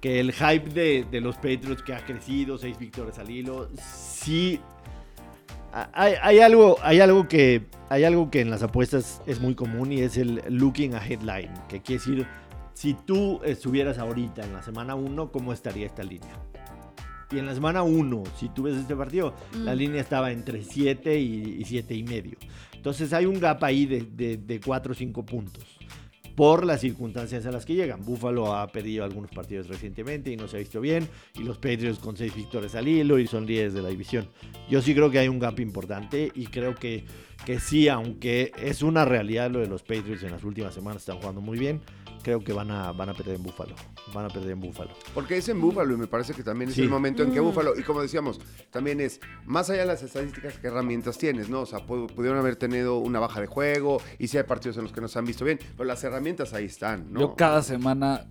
Que 0.00 0.20
el 0.20 0.32
hype 0.32 0.70
de, 0.70 1.06
de 1.10 1.20
los 1.20 1.36
Patriots 1.36 1.82
que 1.82 1.94
ha 1.94 2.04
crecido, 2.04 2.58
seis 2.58 2.78
victorias 2.78 3.18
al 3.18 3.30
hilo, 3.30 3.68
sí 3.76 4.60
hay, 5.92 6.14
hay 6.22 6.40
algo, 6.40 6.76
hay 6.82 7.00
algo 7.00 7.28
que 7.28 7.62
hay 7.88 8.04
algo 8.04 8.30
que 8.30 8.40
en 8.40 8.50
las 8.50 8.62
apuestas 8.62 9.22
es 9.26 9.40
muy 9.40 9.54
común 9.54 9.92
y 9.92 10.00
es 10.00 10.16
el 10.16 10.42
looking 10.48 10.94
a 10.94 11.06
headline, 11.06 11.52
que 11.68 11.80
quiere 11.80 11.98
decir 11.98 12.26
si 12.74 12.94
tú 12.94 13.40
estuvieras 13.44 13.98
ahorita 13.98 14.44
en 14.44 14.52
la 14.52 14.62
semana 14.62 14.94
1, 14.94 15.32
¿cómo 15.32 15.52
estaría 15.52 15.86
esta 15.86 16.02
línea? 16.02 16.34
Y 17.30 17.38
en 17.38 17.46
la 17.46 17.54
semana 17.54 17.82
1, 17.82 18.22
si 18.38 18.48
tú 18.50 18.64
ves 18.64 18.76
este 18.76 18.94
partido, 18.94 19.34
la 19.54 19.74
Mm. 19.74 19.78
línea 19.78 20.00
estaba 20.00 20.30
entre 20.30 20.62
7 20.62 21.18
y, 21.18 21.64
7 21.64 21.94
y 21.94 22.02
medio. 22.04 22.36
Entonces 22.74 23.12
hay 23.12 23.26
un 23.26 23.40
gap 23.40 23.64
ahí 23.64 23.86
de, 23.86 24.36
de, 24.36 24.60
4 24.60 24.92
o 24.92 24.94
5 24.94 25.24
puntos. 25.24 25.64
Por 26.36 26.66
las 26.66 26.82
circunstancias 26.82 27.46
a 27.46 27.50
las 27.50 27.64
que 27.64 27.74
llegan. 27.74 28.04
Buffalo 28.04 28.54
ha 28.54 28.68
perdido 28.68 29.04
algunos 29.04 29.30
partidos 29.30 29.68
recientemente 29.68 30.30
y 30.30 30.36
no 30.36 30.46
se 30.48 30.56
ha 30.56 30.58
visto 30.58 30.80
bien. 30.82 31.08
Y 31.34 31.44
los 31.44 31.56
Patriots 31.56 31.98
con 31.98 32.16
6 32.16 32.36
victorias 32.36 32.74
al 32.74 32.86
hilo 32.86 33.18
y 33.18 33.26
son 33.26 33.46
líderes 33.46 33.72
de 33.72 33.80
la 33.80 33.88
división. 33.88 34.28
Yo 34.68 34.82
sí 34.82 34.94
creo 34.94 35.10
que 35.10 35.18
hay 35.18 35.28
un 35.28 35.38
gap 35.38 35.58
importante 35.60 36.30
y 36.34 36.46
creo 36.48 36.74
que, 36.74 37.06
que 37.46 37.58
sí, 37.58 37.88
aunque 37.88 38.52
es 38.62 38.82
una 38.82 39.06
realidad 39.06 39.50
lo 39.50 39.60
de 39.60 39.66
los 39.66 39.82
Patriots 39.82 40.22
en 40.24 40.32
las 40.32 40.44
últimas 40.44 40.74
semanas, 40.74 41.02
están 41.02 41.18
jugando 41.18 41.40
muy 41.40 41.58
bien. 41.58 41.80
Creo 42.26 42.40
que 42.42 42.52
van 42.52 42.72
a, 42.72 42.90
van 42.90 43.08
a 43.08 43.14
perder 43.14 43.36
en 43.36 43.44
Buffalo. 43.44 43.76
Van 44.12 44.24
a 44.24 44.28
perder 44.28 44.50
en 44.50 44.60
Buffalo. 44.60 44.90
Porque 45.14 45.36
es 45.36 45.48
en 45.48 45.60
Búfalo 45.60 45.94
y 45.94 45.96
me 45.96 46.08
parece 46.08 46.34
que 46.34 46.42
también 46.42 46.70
es 46.70 46.74
Sí. 46.74 46.82
el 46.82 46.88
momento 46.88 47.22
en 47.22 47.30
que 47.30 47.40
Mm. 47.40 47.44
Búfalo, 47.44 47.78
y 47.78 47.84
como 47.84 48.02
decíamos, 48.02 48.40
también 48.72 49.00
es, 49.00 49.20
más 49.44 49.70
allá 49.70 49.82
de 49.82 49.86
las 49.86 50.02
estadísticas, 50.02 50.58
qué 50.58 50.66
herramientas 50.66 51.18
tienes, 51.18 51.48
¿no? 51.48 51.60
O 51.60 51.66
sea, 51.66 51.78
pu- 51.86 52.12
pudieron 52.12 52.36
haber 52.40 52.56
tenido 52.56 52.98
una 52.98 53.20
baja 53.20 53.40
de 53.40 53.46
juego, 53.46 54.02
y 54.18 54.26
si 54.26 54.38
hay 54.38 54.42
partidos 54.42 54.76
en 54.78 54.82
los 54.82 54.92
que 54.92 55.00
no 55.00 55.06
se 55.06 55.20
han 55.20 55.24
visto 55.24 55.44
bien, 55.44 55.60
pero 55.76 55.84
las 55.84 56.02
herramientas 56.02 56.52
ahí 56.52 56.64
están, 56.64 57.12
¿no? 57.12 57.20
Yo 57.20 57.36
cada 57.36 57.62
semana, 57.62 58.26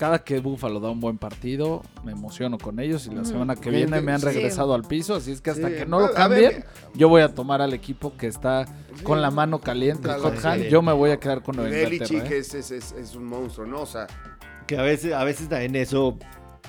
cada 0.00 0.20
que 0.24 0.40
Búfalo 0.40 0.80
da 0.80 0.88
un 0.88 0.98
buen 0.98 1.18
partido, 1.18 1.82
me 2.04 2.12
emociono 2.12 2.56
con 2.56 2.80
ellos 2.80 3.06
y 3.06 3.10
la 3.10 3.20
Ujú. 3.20 3.32
semana 3.32 3.54
que 3.54 3.64
Sí, 3.64 3.76
viene 3.76 4.00
me 4.00 4.12
han 4.12 4.20
sí. 4.20 4.24
regresado 4.24 4.72
al 4.72 4.82
piso, 4.84 5.14
así 5.16 5.30
es 5.30 5.42
que 5.42 5.50
hasta 5.50 5.68
Sí, 5.68 5.74
que 5.74 5.84
no 5.84 6.00
lo 6.00 6.10
cambien, 6.14 6.64
yo 6.94 7.10
voy 7.10 7.20
a 7.20 7.34
tomar 7.34 7.60
al 7.60 7.74
equipo 7.74 8.16
que 8.16 8.26
está 8.26 8.64
con 9.02 9.20
la 9.20 9.30
mano 9.30 9.60
caliente, 9.60 10.08
el 10.10 10.14
hot 10.20 10.38
sí. 10.38 10.46
hand, 10.46 10.62
yo 10.68 10.80
me 10.80 10.94
voy 10.94 11.10
a 11.10 11.20
quedar 11.20 11.42
con 11.42 11.56
Nueva 11.56 11.70
Belichick 11.70 12.10
Inglaterra. 12.12 12.34
¿eh? 12.34 12.38
es, 12.38 12.54
es, 12.54 12.70
es, 12.70 12.92
es 12.92 13.14
un 13.14 13.26
monstruo, 13.26 13.66
¿no? 13.66 13.82
O 13.82 13.86
sea, 13.86 14.06
Que 14.66 14.78
a 14.78 14.82
veces, 14.82 15.12
a 15.12 15.22
veces 15.24 15.50
también 15.50 15.76
eso 15.76 16.16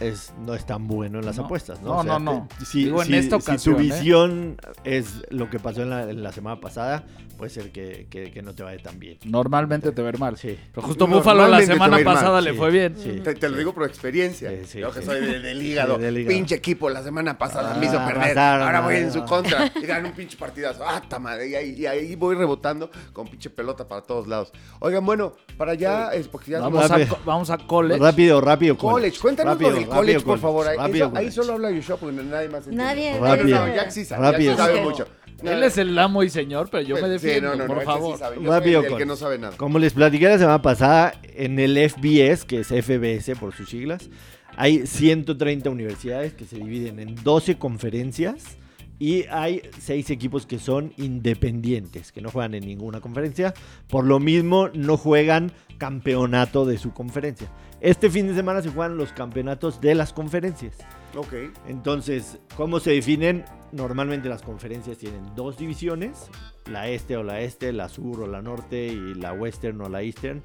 es, 0.02 0.34
no 0.38 0.54
es 0.54 0.66
tan 0.66 0.88
bueno 0.90 1.20
en 1.20 1.26
las 1.26 1.38
No. 1.38 1.46
apuestas, 1.46 1.82
¿no? 1.82 2.04
No, 2.04 2.20
no, 2.20 2.20
no. 2.20 2.48
te- 2.60 2.66
Si, 2.66 2.84
Digo, 2.84 3.02
en 3.02 3.08
si- 3.08 3.16
esta 3.16 3.40
si 3.40 3.44
ocasión, 3.52 3.76
tu 3.76 3.80
¿eh? 3.82 3.84
visión 3.86 4.58
es 4.84 5.24
lo 5.30 5.50
que 5.50 5.58
pasó 5.58 5.84
en 5.84 5.90
la, 5.92 6.10
en 6.10 6.22
la 6.22 6.32
semana 6.34 6.60
pasada, 6.60 7.06
puede 7.42 7.50
ser 7.52 7.72
que, 7.72 8.06
que- 8.08 8.30
que 8.32 8.44
no 8.44 8.54
te 8.54 8.62
vaya 8.62 8.80
tan 8.84 9.00
bien. 9.00 9.18
Normalmente 9.26 9.92
te 9.92 10.02
ver 10.04 10.20
mal. 10.20 10.38
Sí. 10.38 10.56
Pero 10.76 10.86
justo 10.86 11.08
Búfalo 11.08 11.48
la 11.48 11.58
va 11.58 11.66
semana 11.66 11.98
a 11.98 12.00
mal, 12.00 12.04
pasada 12.04 12.40
le 12.40 12.52
sí. 12.52 12.58
fue 12.58 12.70
bien. 12.70 12.96
Sí. 12.96 13.20
te, 13.24 13.34
te 13.34 13.50
lo 13.50 13.58
digo 13.58 13.74
por 13.74 13.88
experiencia. 13.88 14.52
Sí, 14.52 14.58
sí, 14.68 14.80
Yo 14.80 14.92
que 14.92 15.00
sí. 15.00 15.08
soy 15.08 15.22
de- 15.22 15.40
del 15.40 15.60
hígado. 15.60 15.96
Sí, 15.96 16.04
del 16.04 16.20
hígado. 16.20 16.36
Pinche 16.36 16.54
equipo, 16.54 16.88
la 16.92 17.02
semana 17.02 17.40
pasada 17.40 17.74
Ah, 17.74 17.80
me 17.80 17.88
hizo 17.88 17.98
perder. 17.98 18.18
arrasaron, 18.18 18.68
Ahora 18.68 18.82
voy 18.82 18.96
en 18.98 19.08
ah. 19.08 19.12
su 19.12 19.26
contra. 19.26 19.72
Y 19.82 19.86
ganan 19.88 20.06
un 20.06 20.12
pinche 20.12 20.38
partidazo. 20.38 20.84
Ah, 20.88 21.02
ta 21.10 21.18
madre. 21.18 21.48
Y 21.50 21.56
ahí, 21.56 21.76
y 21.80 21.86
ahí 21.88 22.16
voy 22.16 22.36
rebotando 22.36 22.92
con 23.12 23.28
pinche 23.28 23.50
pelota 23.50 23.88
para 23.88 24.02
todos 24.02 24.28
lados. 24.28 24.52
Oigan, 24.80 25.04
bueno, 25.04 25.34
para 25.58 25.72
allá, 25.72 26.10
es 26.14 26.28
porque 26.28 26.52
ya 26.52 26.60
Vamos 26.60 26.92
a, 26.92 27.00
vamos 27.26 27.50
a 27.50 27.58
college. 27.58 28.00
Rápido, 28.00 28.40
rápido. 28.40 28.78
College, 28.78 29.18
cuéntanos 29.20 29.54
Rápido, 29.56 29.70
lo 29.72 29.76
del 29.78 29.84
rápido 29.86 29.98
college, 30.00 30.20
por 30.22 30.38
favor. 30.38 30.68
Ahí, 30.68 30.78
rápido 30.78 31.12
solo 31.32 31.54
habla 31.54 31.72
Yoshua 31.72 31.98
porque 31.98 32.16
nadie 32.22 32.50
más 32.50 32.68
entiende. 32.68 32.84
Nadie. 32.84 33.20
Rápido. 33.20 33.66
Jack 33.74 33.90
sí 33.90 34.06
sabe, 34.06 34.44
Jack 34.44 34.84
mucho. 34.84 35.08
No, 35.42 35.52
Él 35.52 35.64
es 35.64 35.78
el 35.78 35.98
amo 35.98 36.24
y 36.24 36.30
señor, 36.30 36.70
pero 36.72 36.84
yo 36.84 36.96
me 36.96 37.02
Pues, 37.02 37.22
Sí, 37.22 37.28
defiendo, 37.28 37.50
no, 37.52 37.56
no, 37.56 37.64
no, 37.64 37.68
por 37.68 37.78
ese 37.78 37.86
sí 37.86 37.92
favor. 37.92 38.20
sabe. 38.20 38.36
Yo 38.36 38.42
soy 38.42 38.50
Rápido 38.52 38.84
el, 38.84 38.98
que 38.98 39.06
no 39.06 39.16
sabe 39.16 39.38
nada. 39.40 39.58
Como 39.58 39.80
les 39.80 39.94
platiqué 39.94 40.28
la 40.28 40.38
semana 40.38 40.62
pasada, 40.62 41.14
en 41.36 41.60
el 41.60 41.78
FBS, 41.78 42.46
que 42.46 42.60
es 42.60 42.68
FBS 42.68 43.36
por 43.40 43.54
sus 43.54 43.70
siglas, 43.70 44.10
hay 44.58 44.86
130 44.86 45.70
universidades 45.70 46.34
que 46.34 46.46
se 46.46 46.58
dividen 46.58 47.00
en 47.00 47.16
12 47.24 47.58
conferencias 47.58 48.58
y 49.00 49.24
hay 49.32 49.62
6 49.80 50.12
equipos 50.12 50.46
que 50.46 50.60
son 50.60 50.94
independientes, 50.98 52.12
que 52.12 52.22
no 52.22 52.30
juegan 52.30 52.54
en 52.54 52.66
ninguna 52.68 53.02
conferencia. 53.02 53.54
Por 53.88 54.06
lo 54.06 54.20
mismo, 54.20 54.70
no 54.74 54.98
juegan 54.98 55.52
campeonato 55.80 56.66
de 56.66 56.78
su 56.78 56.94
conferencia. 56.94 57.48
Este 57.80 58.12
fin 58.12 58.28
de 58.28 58.36
semana 58.36 58.62
se 58.62 58.70
juegan 58.70 58.98
los 58.98 59.12
campeonatos 59.12 59.82
de 59.82 59.96
las 59.96 60.14
conferencias. 60.14 60.76
Ok. 61.16 61.34
Entonces, 61.68 62.40
¿cómo 62.56 62.80
se 62.80 62.92
definen? 62.92 63.44
Normalmente 63.72 64.30
las 64.30 64.42
conferencias 64.42 64.98
tienen 64.98 65.36
dos 65.36 65.58
divisiones, 65.58 66.30
la 66.70 66.88
este 66.88 67.18
o 67.18 67.24
la 67.24 67.42
este, 67.42 67.74
la 67.74 67.90
sur 67.90 68.22
o 68.22 68.28
la 68.28 68.42
norte 68.42 68.88
y 68.88 69.14
la 69.16 69.34
western 69.34 69.82
o 69.82 69.90
la 69.90 70.04
eastern, 70.04 70.42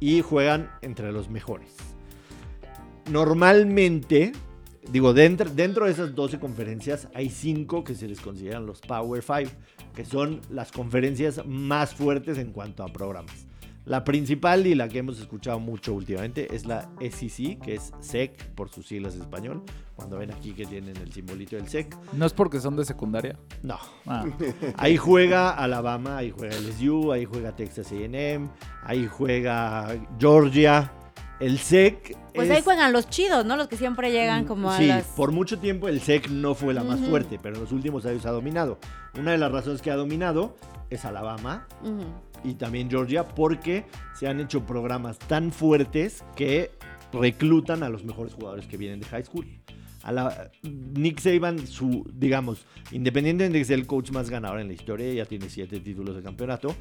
y 0.00 0.22
juegan 0.22 0.70
entre 0.82 1.12
los 1.12 1.28
mejores. 1.28 1.74
Normalmente, 3.10 4.32
digo, 4.90 5.14
dentro, 5.14 5.50
dentro 5.50 5.86
de 5.86 5.92
esas 5.92 6.14
12 6.14 6.38
conferencias 6.38 7.08
hay 7.14 7.30
5 7.30 7.84
que 7.84 7.94
se 7.94 8.08
les 8.08 8.20
consideran 8.20 8.66
los 8.66 8.80
Power 8.80 9.22
5, 9.22 9.50
que 9.94 10.04
son 10.04 10.40
las 10.50 10.72
conferencias 10.72 11.44
más 11.46 11.94
fuertes 11.94 12.38
en 12.38 12.52
cuanto 12.52 12.82
a 12.82 12.88
programas. 12.88 13.46
La 13.88 14.04
principal 14.04 14.66
y 14.66 14.74
la 14.74 14.88
que 14.88 14.98
hemos 14.98 15.18
escuchado 15.18 15.58
mucho 15.60 15.94
últimamente 15.94 16.54
es 16.54 16.66
la 16.66 16.90
SEC, 17.00 17.58
que 17.58 17.74
es 17.76 17.94
SEC 18.00 18.50
por 18.54 18.68
sus 18.68 18.86
siglas 18.86 19.14
en 19.14 19.22
español. 19.22 19.62
Cuando 19.98 20.16
ven 20.16 20.30
aquí 20.30 20.52
que 20.52 20.64
tienen 20.64 20.96
el 20.96 21.12
simbolito 21.12 21.56
del 21.56 21.66
SEC. 21.68 21.92
No 22.12 22.24
es 22.24 22.32
porque 22.32 22.60
son 22.60 22.76
de 22.76 22.84
secundaria. 22.84 23.36
No. 23.64 23.76
Ah, 24.06 24.24
Ahí 24.76 24.96
juega 24.96 25.50
Alabama, 25.50 26.18
ahí 26.18 26.30
juega 26.30 26.54
LSU, 26.56 27.10
ahí 27.10 27.24
juega 27.24 27.56
Texas 27.56 27.90
AM, 27.90 28.48
ahí 28.84 29.08
juega 29.08 29.96
Georgia. 30.20 30.92
El 31.40 31.58
SEC 31.58 32.16
Pues 32.32 32.48
es- 32.48 32.56
ahí 32.56 32.62
juegan 32.62 32.92
los 32.92 33.08
chidos, 33.10 33.44
¿no? 33.44 33.56
Los 33.56 33.66
que 33.66 33.76
siempre 33.76 34.12
llegan 34.12 34.44
como 34.44 34.70
a 34.70 34.78
sí, 34.78 34.86
las... 34.86 35.02
por 35.04 35.32
mucho 35.32 35.58
tiempo 35.58 35.88
el 35.88 36.00
SEC 36.00 36.28
no 36.28 36.54
fue 36.54 36.74
la 36.74 36.84
más 36.84 37.00
fuerte, 37.00 37.40
pero 37.42 37.56
en 37.56 37.62
los 37.62 37.72
últimos 37.72 38.06
años 38.06 38.24
ha 38.24 38.30
dominado. 38.30 38.78
Una 39.18 39.32
de 39.32 39.38
las 39.38 39.50
razones 39.50 39.82
que 39.82 39.90
ha 39.90 39.96
dominado 39.96 40.54
es 40.90 41.04
Alabama 41.04 41.66
y 42.44 42.54
también 42.54 42.88
Georgia 42.88 43.24
porque 43.24 43.84
se 44.16 44.28
han 44.28 44.38
hecho 44.38 44.64
programas 44.64 45.18
tan 45.18 45.50
fuertes 45.50 46.22
que 46.36 46.70
reclutan 47.12 47.82
a 47.82 47.88
los 47.88 48.04
mejores 48.04 48.34
jugadores 48.34 48.66
que 48.68 48.76
vienen 48.76 49.00
de 49.00 49.06
high 49.06 49.24
school. 49.24 49.46
A 50.02 50.12
la- 50.12 50.50
Nick 50.62 51.18
Saban, 51.20 51.66
su, 51.66 52.08
digamos, 52.14 52.64
independientemente 52.92 53.58
de 53.58 53.62
que 53.62 53.64
sea 53.66 53.76
el 53.76 53.86
coach 53.86 54.10
más 54.10 54.30
ganador 54.30 54.60
en 54.60 54.68
la 54.68 54.74
historia, 54.74 55.12
ya 55.12 55.24
tiene 55.24 55.48
siete 55.50 55.80
títulos 55.80 56.14
de 56.16 56.22
campeonato, 56.22 56.74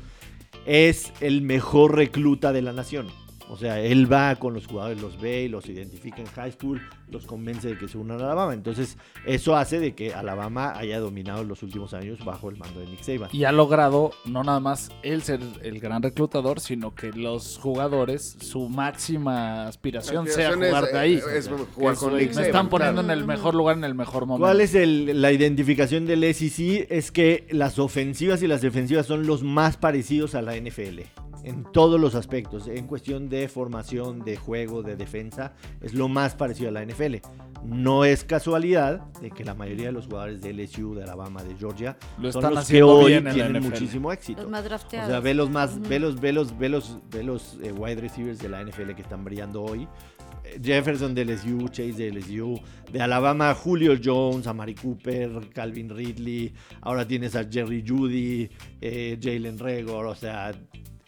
es 0.65 1.11
el 1.21 1.41
mejor 1.41 1.95
recluta 1.95 2.53
de 2.53 2.61
la 2.61 2.73
nación. 2.73 3.07
O 3.49 3.55
sea, 3.55 3.79
él 3.79 4.11
va 4.11 4.35
con 4.35 4.53
los 4.53 4.67
jugadores, 4.67 5.01
los 5.01 5.19
ve 5.21 5.43
y 5.43 5.47
los 5.47 5.67
identifica 5.69 6.17
en 6.21 6.27
high 6.27 6.51
school, 6.51 6.81
los 7.09 7.25
convence 7.25 7.67
de 7.69 7.77
que 7.77 7.87
se 7.87 7.97
unan 7.97 8.19
a 8.19 8.25
Alabama. 8.25 8.53
Entonces, 8.53 8.97
eso 9.25 9.55
hace 9.55 9.79
de 9.79 9.95
que 9.95 10.13
Alabama 10.13 10.73
haya 10.77 10.99
dominado 10.99 11.43
en 11.43 11.47
los 11.47 11.63
últimos 11.63 11.93
años 11.93 12.23
bajo 12.25 12.49
el 12.49 12.57
mando 12.57 12.81
de 12.81 12.87
Nick 12.87 13.01
Saban. 13.03 13.29
y 13.31 13.45
ha 13.45 13.53
logrado 13.53 14.11
no 14.25 14.43
nada 14.43 14.59
más 14.59 14.89
él 15.01 15.21
ser 15.23 15.39
el 15.63 15.79
gran 15.79 16.03
reclutador, 16.03 16.59
sino 16.59 16.93
que 16.93 17.13
los 17.13 17.57
jugadores, 17.57 18.35
su 18.41 18.67
máxima 18.67 19.67
aspiración, 19.67 20.27
sea 20.27 20.49
es- 20.49 20.55
jugar 20.55 20.85
de 20.91 20.97
ahí. 20.99 21.13
es- 21.15 21.49
jugar 21.73 21.95
con 21.95 22.13
me 22.13 22.19
Nick 22.19 22.29
están 22.31 22.45
Saban, 22.51 22.69
poniendo 22.69 23.01
claro. 23.01 23.13
en 23.13 23.19
el 23.19 23.25
mejor 23.25 23.55
lugar 23.55 23.77
en 23.77 23.83
el 23.85 23.95
mejor 23.95 24.25
momento. 24.25 24.45
¿Cuál 24.45 24.59
es 24.61 24.75
el- 24.75 25.21
la 25.21 25.31
identificación 25.31 26.05
del 26.05 26.23
SEC? 26.25 26.87
Es 26.89 27.11
que 27.11 27.47
las 27.51 27.79
ofensivas 27.79 28.43
y 28.43 28.47
las 28.47 28.61
defensivas 28.61 29.05
son 29.05 29.25
los 29.25 29.41
más 29.43 29.77
parecidos 29.77 30.35
a 30.35 30.41
la 30.41 30.55
NFL. 30.57 31.03
En 31.47 31.63
todos 31.71 31.99
los 31.99 32.13
aspectos. 32.15 32.67
En 32.67 32.87
cuestión 32.87 33.29
de 33.29 33.47
formación, 33.47 34.19
de 34.23 34.35
juego, 34.35 34.83
de 34.83 34.95
defensa. 34.95 35.53
Es 35.81 35.93
lo 35.93 36.07
más 36.07 36.35
parecido 36.35 36.69
a 36.69 36.71
la 36.73 36.83
NFL. 36.85 37.15
No 37.63 38.05
es 38.05 38.23
casualidad 38.23 38.99
de 39.21 39.31
que 39.31 39.43
la 39.43 39.53
mayoría 39.55 39.87
de 39.87 39.91
los 39.91 40.05
jugadores 40.05 40.41
de 40.41 40.53
LSU, 40.53 40.93
de 40.95 41.03
Alabama, 41.03 41.43
de 41.43 41.55
Georgia, 41.55 41.97
Lo 42.19 42.31
son 42.31 42.41
están 42.43 42.55
los 42.55 42.67
que 42.67 42.73
haciendo 42.75 42.95
hoy 42.97 43.23
tienen 43.33 43.63
muchísimo 43.63 44.11
éxito. 44.11 44.41
Los 44.43 44.51
más 44.51 44.61
O 44.61 44.65
drafteados. 44.65 45.09
sea, 45.09 45.19
ve 45.19 45.33
los 45.33 45.49
más, 45.49 45.71
Ujú. 45.77 45.89
ve 45.89 45.99
los, 45.99 46.19
ve 46.19 46.33
los, 46.33 46.57
ve 46.57 46.69
los, 46.69 46.97
ve 47.09 47.23
los 47.23 47.57
eh, 47.63 47.71
wide 47.71 48.01
receivers 48.01 48.39
de 48.39 48.49
la 48.49 48.63
NFL 48.63 48.91
que 48.93 49.01
están 49.01 49.23
brillando 49.23 49.63
hoy. 49.63 49.87
Eh, 50.43 50.59
Jefferson 50.63 51.15
de 51.15 51.25
LSU, 51.25 51.67
Chase 51.69 51.93
de 51.93 52.11
LSU, 52.11 52.59
de 52.91 53.01
Alabama, 53.01 53.53
Julio 53.55 53.93
Jones, 54.03 54.47
Amari 54.47 54.75
Cooper, 54.75 55.49
Calvin 55.53 55.89
Ridley, 55.89 56.53
ahora 56.81 57.07
tienes 57.07 57.35
a 57.35 57.43
Jerry 57.49 57.83
Judy, 57.85 58.49
eh, 58.81 59.17
Jalen 59.21 59.57
Regor, 59.57 60.05
o 60.05 60.15
sea, 60.15 60.51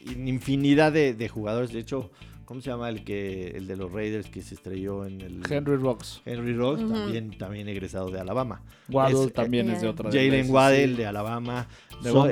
infinidad 0.01 0.91
de, 0.91 1.13
de 1.13 1.29
jugadores. 1.29 1.71
De 1.71 1.79
hecho, 1.79 2.11
¿cómo 2.45 2.61
se 2.61 2.69
llama 2.71 2.89
el 2.89 3.03
que 3.03 3.51
el 3.55 3.67
de 3.67 3.75
los 3.77 3.91
Raiders 3.91 4.27
que 4.29 4.41
se 4.41 4.55
estrelló 4.55 5.05
en 5.05 5.21
el 5.21 5.41
Henry 5.47 5.75
Rocks. 5.75 6.21
Henry 6.25 6.53
Rocks, 6.53 6.79
también, 6.79 7.37
también 7.37 7.67
egresado 7.67 8.09
de 8.09 8.19
Alabama. 8.19 8.63
Waddle 8.89 9.25
Es- 9.25 9.33
también 9.33 9.69
es 9.69 9.81
de 9.81 9.87
eh, 9.87 9.89
otra. 9.91 10.09
Jalen 10.11 10.49
Waddell 10.49 10.91
sí. 10.91 10.95
de 10.97 11.05
Alabama. 11.05 11.67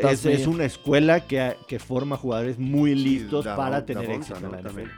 Es, 0.02 0.48
una 0.48 0.66
escuela 0.66 1.28
que, 1.28 1.56
que 1.68 1.78
forma 1.78 2.18
jugadores 2.18 2.58
muy 2.58 2.96
listos 2.96 3.46
para 3.46 3.86
tener 3.86 4.10
éxito 4.10 4.40
¿no? 4.40 4.48
en 4.48 4.52
la 4.54 4.58
NFL. 4.62 4.68
También. 4.68 4.92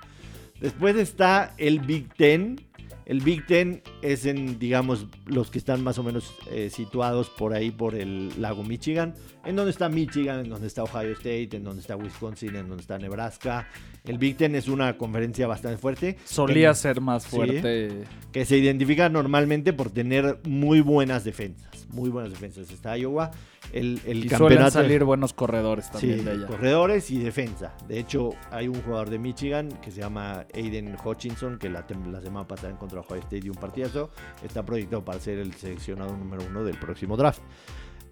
Después 0.62 0.96
está 0.96 1.54
el 1.58 1.80
Big 1.80 2.14
Ten. 2.14 2.69
El 3.10 3.22
Big 3.22 3.48
Ten 3.48 3.82
es 4.04 4.28
en, 4.28 4.60
digamos, 4.60 5.08
los 5.26 5.50
que 5.50 5.58
están 5.58 5.84
más 5.84 5.98
o 5.98 6.04
menos 6.04 6.32
eh, 6.52 6.70
situados 6.70 7.28
por 7.32 7.56
ahí, 7.56 7.72
por 7.72 7.96
el 7.96 8.40
lago 8.40 8.64
Michigan. 8.64 9.16
En 9.44 9.56
donde 9.56 9.72
está 9.72 9.90
Michigan, 9.90 10.42
en 10.42 10.50
donde 10.50 10.68
está 10.68 10.84
Ohio 10.84 11.14
State, 11.14 11.50
en 11.58 11.64
donde 11.64 11.82
está 11.82 11.96
Wisconsin, 11.96 12.56
en 12.56 12.68
donde 12.68 12.82
está 12.82 13.00
Nebraska. 13.00 13.68
El 14.06 14.18
Big 14.18 14.38
Ten 14.38 14.56
es 14.56 14.68
una 14.68 14.98
conferencia 14.98 15.46
bastante 15.48 15.78
fuerte. 15.78 16.18
Solía 16.26 16.70
que- 16.70 16.76
ser 16.76 17.02
más 17.02 17.24
Sí. 17.24 17.30
fuerte. 17.36 18.04
que 18.32 18.46
se 18.46 18.58
identifica 18.58 19.10
normalmente 19.10 19.74
por 19.74 19.90
tener 19.92 20.40
muy 20.46 20.82
buenas 20.82 21.24
defensas. 21.24 21.88
Muy 21.90 22.10
buenas 22.10 22.32
defensas. 22.32 22.70
Está 22.72 22.96
Iowa. 22.98 23.32
El, 23.74 24.00
el 24.06 24.26
Y 24.26 24.30
suelen 24.30 24.70
salir 24.72 25.04
buenos 25.04 25.34
corredores 25.34 25.86
Sí, 25.86 25.92
también 25.94 26.26
de 26.26 26.32
allá. 26.32 26.48
corredores 26.48 27.10
y 27.12 27.18
defensa. 27.20 27.76
De 27.88 28.00
hecho, 28.00 28.30
hay 28.52 28.68
un 28.68 28.82
jugador 28.82 29.10
de 29.10 29.20
Michigan 29.20 29.70
que 29.82 29.92
se 29.92 30.00
llama 30.02 30.46
Aiden 30.54 30.96
Hutchinson, 31.04 31.58
que 31.60 31.70
la, 31.70 31.86
la 32.12 32.22
semana 32.22 32.48
pasada 32.48 32.72
encontró 32.72 33.00
a 33.00 33.02
Ohio 33.04 33.20
State 33.22 33.46
y 33.46 33.50
un 33.50 33.56
partidazo. 33.58 34.10
Está 34.44 34.64
proyectado 34.64 35.04
para 35.04 35.20
ser 35.20 35.40
el 35.40 35.54
seleccionado 35.54 36.16
número 36.16 36.44
uno 36.48 36.64
del 36.64 36.78
próximo 36.78 37.18
draft. 37.18 37.42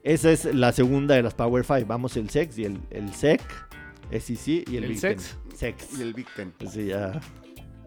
Esa 0.04 0.32
es 0.32 0.46
la 0.46 0.72
segunda 0.72 1.16
de 1.16 1.24
las 1.24 1.34
Power 1.34 1.64
Five. 1.64 1.86
Vamos 1.86 2.18
el 2.18 2.30
SEX 2.30 2.58
y 2.60 2.66
el, 2.66 2.80
el 2.92 3.14
SEC, 3.14 3.42
SEC 4.12 4.64
y 4.70 4.78
el, 4.78 4.84
¿El 4.86 4.90
Big 4.90 5.00
SEX? 5.00 5.30
Ten. 5.32 5.47
SEX. 5.58 5.98
Y 5.98 6.02
el 6.02 6.14
Big 6.14 6.28
Ten. 6.36 6.54
Sí, 6.72 6.86
ya, 6.88 7.20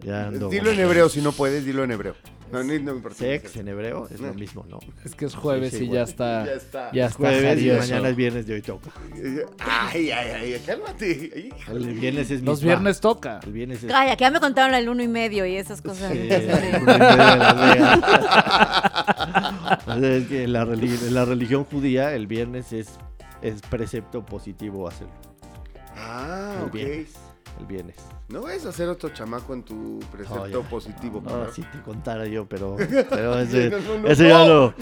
ya 0.03 0.29
ando- 0.29 0.49
Dilo 0.49 0.71
en 0.71 0.79
hebreo 0.79 1.09
si 1.09 1.21
no 1.21 1.31
puedes, 1.31 1.65
dilo 1.65 1.83
en 1.83 1.91
hebreo. 1.91 2.15
No, 2.51 2.57
no 2.61 2.65
me 2.65 2.75
importa. 2.75 3.17
SEX 3.19 3.55
en 3.55 3.69
hebreo 3.69 4.09
es 4.11 4.19
lo 4.19 4.33
mismo, 4.33 4.65
¿no? 4.69 4.79
Es 5.05 5.15
que 5.15 5.23
es 5.23 5.33
jueves 5.35 5.71
Sí, 5.71 5.77
sí, 5.77 5.83
y 5.85 5.89
ya 5.91 6.01
está. 6.03 6.45
Ya 6.45 6.51
está. 6.53 6.91
Ya 6.91 7.05
está. 7.05 7.17
Jueves 7.17 7.41
y 7.43 7.45
jarioso. 7.69 7.79
mañana 7.79 8.09
es 8.09 8.15
viernes 8.17 8.45
de 8.45 8.53
hoy 8.55 8.61
toca. 8.61 8.89
Ay, 9.59 10.11
ay, 10.11 10.31
ay, 10.53 10.61
cálmate. 10.65 11.31
Ay, 11.33 11.49
El 11.73 11.93
viernes 11.93 12.29
es 12.29 12.41
Los 12.41 12.59
mitzvah. 12.59 12.65
viernes 12.75 12.99
toca. 12.99 13.39
El 13.45 13.53
viernes 13.53 13.81
es 13.83 13.89
Calla, 13.89 14.17
que 14.17 14.21
ya 14.25 14.31
me 14.31 14.41
contaron 14.41 14.75
el 14.75 14.89
uno 14.89 15.01
y 15.01 15.07
medio 15.07 15.45
y 15.45 15.55
esas 15.55 15.81
cosas. 15.81 16.11
Sí, 16.11 16.17
de. 16.17 16.37
O 19.87 19.99
sea, 19.99 20.15
es 20.15 20.27
que 20.27 20.43
en 20.43 20.53
la, 20.53 20.63
en 20.63 21.13
la 21.13 21.25
religión 21.25 21.63
judía 21.65 22.13
el 22.13 22.27
viernes 22.27 22.73
es, 22.73 22.89
es 23.41 23.61
precepto 23.61 24.25
positivo 24.25 24.87
hacerlo. 24.87 25.13
Ah, 25.95 26.55
El 26.59 26.63
ok. 26.65 26.73
viernes. 26.73 27.09
El 27.59 27.65
viernes. 27.65 27.95
No 28.29 28.41
vayas 28.41 28.65
a 28.65 28.69
hacer 28.69 28.87
otro 28.89 29.09
chamaco 29.09 29.53
en 29.53 29.63
tu 29.63 29.99
precepto 30.11 30.41
Oh, 30.43 30.47
ya. 30.47 30.59
positivo. 30.69 31.21
No, 31.23 31.43
¿no? 31.45 31.51
si 31.51 31.61
te 31.61 31.81
contara 31.81 32.25
yo, 32.25 32.47
pero, 32.47 32.75
pero 33.09 33.39
ese, 33.39 33.69
No, 33.69 34.07
ese 34.07 34.27
ya 34.29 34.45
no, 34.45 34.73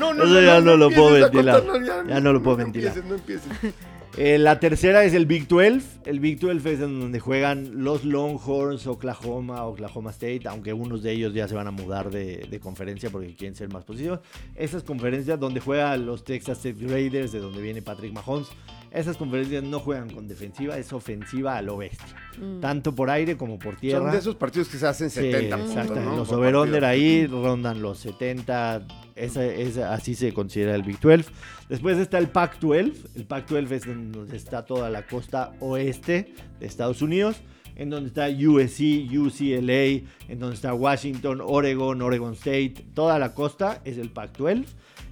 ya 0.42 0.60
lo 0.60 0.90
puedo 0.92 1.12
ventilar. 1.14 1.64
Ya 2.08 2.20
no 2.20 2.32
lo 2.34 2.42
puedo 2.42 2.58
ventilar. 2.58 2.96
empieces, 2.98 3.10
no 3.10 3.16
empieces. 3.16 3.52
Eh, 4.18 4.38
la 4.40 4.60
tercera 4.60 5.04
es 5.04 5.14
el 5.14 5.28
Big 5.28 5.48
12. 5.48 6.02
El 6.06 6.20
Big 6.20 6.40
12 6.40 6.74
es 6.74 6.80
en 6.82 7.00
donde 7.00 7.20
juegan 7.20 7.84
los 7.84 8.04
Longhorns, 8.04 8.86
Oklahoma, 8.88 9.64
Oklahoma 9.66 10.10
State, 10.10 10.42
aunque 10.48 10.74
unos 10.74 11.04
de 11.04 11.12
ellos 11.12 11.34
ya 11.34 11.48
se 11.48 11.54
van 11.54 11.68
a 11.68 11.72
mudar 11.72 12.10
de, 12.10 12.48
de 12.50 12.60
conferencia 12.60 13.12
porque 13.12 13.36
quieren 13.36 13.56
ser 13.56 13.72
más 13.72 13.86
positivos. 13.86 14.20
Esas 14.56 14.84
conferencias 14.84 15.40
donde 15.40 15.60
juegan 15.62 16.06
los 16.08 16.24
Texas 16.26 16.60
Tech 16.60 16.76
Raiders, 16.82 17.32
de 17.32 17.40
donde 17.40 17.62
viene 17.62 17.82
Patrick 17.84 18.12
Mahomes. 18.12 18.48
Esas 18.92 19.18
conferencias 19.18 19.64
no 19.64 19.80
juegan 19.80 20.10
con 20.10 20.28
defensiva, 20.28 20.78
es 20.78 20.92
ofensiva 20.94 21.58
a 21.58 21.62
lo 21.62 21.78
bestia. 21.78 22.08
Mm. 22.42 22.60
Tanto 22.60 22.96
por 22.96 23.10
aire 23.10 23.38
como 23.38 23.60
por 23.60 23.76
tierra. 23.76 24.00
Son 24.06 24.12
de 24.12 24.18
esos 24.18 24.36
partidos 24.36 24.68
que 24.68 24.78
se 24.78 24.88
hacen 24.88 25.10
Sí, 25.10 25.20
70 25.22 25.58
puntos, 25.58 25.76
exacto. 25.76 26.00
¿no? 26.02 26.16
Los 26.18 26.30
Por 26.30 26.40
over-under 26.40 26.82
partido. 26.82 26.88
ahí 26.88 27.28
rondan 27.28 27.82
los 27.82 28.00
70. 28.00 28.88
Esa, 29.16 29.46
esa- 29.46 29.94
así 29.94 30.16
se 30.16 30.34
considera 30.34 30.74
el 30.76 30.84
Big 30.84 31.00
12. 31.00 31.30
Después 31.68 31.98
está 31.98 32.18
el 32.18 32.30
Pac-12. 32.30 32.94
El 33.16 33.26
Pac-12 33.26 33.72
es 33.72 33.86
donde 33.86 34.36
está 34.38 34.66
toda 34.66 34.90
la 34.90 35.06
costa 35.06 35.52
oeste 35.60 36.34
de 36.60 36.66
Estados 36.66 37.02
Unidos. 37.02 37.38
En 37.76 37.90
donde 37.90 38.08
está 38.10 38.28
USC, 38.28 39.08
UCLA, 39.18 40.04
en 40.28 40.40
donde 40.40 40.56
está 40.56 40.74
Washington, 40.74 41.40
Oregon, 41.42 42.02
Oregon 42.02 42.34
State. 42.34 42.74
Toda 42.94 43.18
la 43.20 43.34
costa 43.34 43.82
es 43.86 43.98
el 43.98 44.10
Pac-12. 44.10 44.66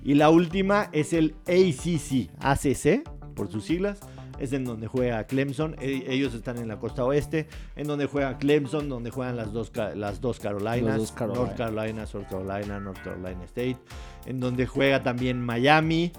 Y 0.03 0.15
la 0.15 0.29
última 0.29 0.89
es 0.91 1.13
el 1.13 1.35
ACC, 1.47 2.29
ACC, 2.39 3.03
por 3.37 3.49
sus 3.51 3.63
siglas, 3.63 3.99
es 4.39 4.51
en 4.51 4.65
donde 4.65 4.87
juega 4.87 5.23
Clemson. 5.25 5.75
E- 5.79 6.03
ellos 6.09 6.33
están 6.33 6.57
en 6.57 6.67
la 6.67 6.77
costa 6.79 7.05
oeste, 7.05 7.47
en 7.77 7.87
donde 7.87 8.07
juega 8.07 8.37
Clemson, 8.37 8.89
donde 8.89 9.11
juegan 9.11 9.37
las 9.37 9.53
dos, 9.53 9.71
las 9.95 10.19
dos 10.19 10.39
Carolinas, 10.39 10.81
Las 10.83 10.97
dos 10.97 11.11
Carolina. 11.13 11.45
North 11.45 11.57
Carolina, 11.57 12.05
South 12.05 12.25
Carolina, 12.29 12.79
North 12.79 13.01
Carolina 13.03 13.43
State, 13.45 13.77
en 14.25 14.39
donde 14.41 14.65
juega 14.67 15.03
también 15.03 15.39
Miami, 15.41 16.11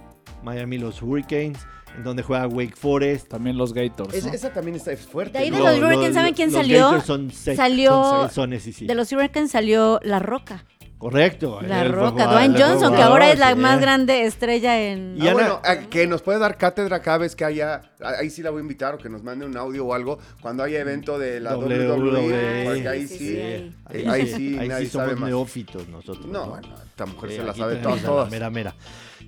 Miami 0.43 0.79
los 0.79 1.03
Hurricanes, 1.03 1.59
en 1.97 2.05
donde 2.05 2.23
juega 2.23 2.47
Wake 2.47 2.77
Forest. 2.77 3.29
También 3.29 3.57
los 3.59 3.73
Gators. 3.75 4.15
Es- 4.15 4.25
¿no? 4.27 4.33
esa 4.33 4.53
también 4.53 4.77
está 4.77 4.97
fuerte. 4.97 5.33
De 5.39 5.45
ahí 5.45 5.51
de 5.51 5.59
¿no? 5.59 5.65
los 5.65 5.79
Hurricanes, 5.79 6.15
¿saben 6.15 6.35
quién 6.35 6.53
los 6.53 6.61
salió? 6.61 6.85
Gators 6.87 7.05
son 7.07 7.31
Salió- 7.31 8.29
son 8.29 8.31
son 8.31 8.53
SEC. 8.61 8.87
De 8.87 8.95
los 8.95 9.11
Hurricanes 9.13 9.51
salió 9.51 9.99
La 10.03 10.19
Roca. 10.21 10.65
Correcto. 10.99 11.61
La 11.63 11.85
Roca. 11.85 12.27
Dwayne 12.27 12.61
Johnson, 12.61 12.95
que 12.95 13.03
ahora 13.03 13.31
es 13.31 13.39
la 13.39 13.53
sí. 13.53 13.59
más 13.59 13.81
grande 13.81 14.25
estrella 14.25 14.81
en... 14.81 15.17
Y 15.17 15.29
Ah, 15.29 15.33
bueno, 15.33 15.61
ah, 15.65 15.77
que 15.89 16.07
nos 16.09 16.23
puede 16.23 16.41
dar 16.41 16.59
cátedra 16.59 17.01
cada 17.01 17.19
vez 17.19 17.37
que 17.37 17.45
haya, 17.45 17.83
ah, 18.03 18.15
ahí 18.19 18.31
sí 18.31 18.43
la 18.43 18.51
voy 18.51 18.59
a 18.59 18.63
invitar 18.63 18.95
o 18.95 18.99
que 18.99 19.09
nos 19.09 19.23
mande 19.23 19.47
un 19.47 19.57
audio 19.57 19.87
o 19.87 19.95
algo, 19.95 20.19
cuando 20.41 20.65
haya 20.65 20.81
evento 20.81 21.17
de 21.19 21.39
la 21.39 21.57
WWE, 21.57 21.89
WWE, 21.93 22.65
porque 22.67 22.89
ahí 22.89 23.07
Sí, 23.07 23.17
sí, 23.17 23.29
sí, 23.29 23.35
eh, 23.37 23.73
ahí. 23.87 24.07
ahí 24.07 24.27
sí, 24.27 24.51
nadie 24.57 24.87
sí 24.87 24.91
somos 24.91 25.07
sabe 25.09 25.21
más. 25.21 25.29
neófitos 25.31 25.89
nosotros. 25.89 26.27
No, 26.27 26.47
¿no? 26.47 26.51
bueno, 26.51 26.69
esta 26.85 27.07
mujer 27.07 27.31
Sí, 27.31 27.37
se 27.37 27.45
la 27.45 27.55
sabe 27.55 27.77
todas, 27.77 28.03
todas. 28.03 28.31
Mera, 28.31 28.51
mera. 28.51 28.75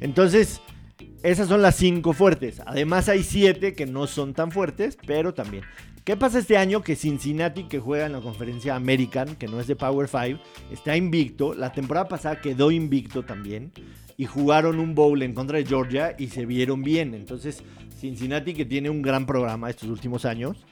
Entonces, 0.01 0.61
esas 1.23 1.47
son 1.49 1.63
las 1.63 1.77
cinco 1.77 2.13
fuertes. 2.15 2.61
Además 2.67 3.09
hay 3.09 3.23
siete 3.23 3.75
que 3.75 3.87
no 3.87 4.07
son 4.09 4.35
tan 4.35 4.51
fuertes, 4.51 4.99
pero 5.07 5.35
también. 5.35 5.63
¿Qué 6.05 6.17
pasa 6.17 6.39
este 6.39 6.57
año? 6.57 6.83
Que 6.83 6.97
Cincinnati, 6.97 7.65
que 7.65 7.79
juega 7.79 8.07
en 8.07 8.13
la 8.13 8.21
conferencia 8.21 8.75
American, 8.75 9.37
que 9.37 9.49
no 9.49 9.61
es 9.61 9.67
de 9.67 9.77
Power 9.77 10.09
5, 10.09 10.41
está 10.73 10.97
invicto. 10.97 11.53
La 11.55 11.73
temporada 11.73 12.09
pasada 12.09 12.41
quedó 12.41 12.71
invicto 12.71 13.23
también. 13.23 13.73
Y 14.17 14.25
jugaron 14.25 14.81
un 14.81 14.95
bowl 14.95 15.23
en 15.23 15.35
contra 15.35 15.59
de 15.59 15.67
Georgia 15.67 16.15
y 16.19 16.29
se 16.29 16.47
vieron 16.47 16.83
bien. 16.83 17.15
Entonces, 17.15 17.63
Cincinnati, 17.99 18.55
que 18.55 18.65
tiene 18.65 18.89
un 18.89 19.03
gran 19.03 19.27
programa 19.27 19.69
estos 19.69 19.89
últimos 19.89 20.25
años, 20.25 20.65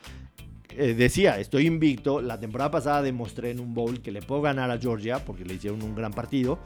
eh, 0.70 0.95
decía, 0.95 1.39
estoy 1.39 1.66
invicto. 1.66 2.22
La 2.22 2.41
temporada 2.41 2.70
pasada 2.70 3.03
demostré 3.03 3.51
en 3.51 3.61
un 3.61 3.74
bowl 3.74 4.01
que 4.01 4.12
le 4.12 4.22
puedo 4.22 4.41
ganar 4.41 4.70
a 4.70 4.79
Georgia 4.79 5.24
porque 5.24 5.45
le 5.45 5.55
hicieron 5.55 5.83
un 5.83 5.95
gran 5.95 6.12
partido. 6.12 6.59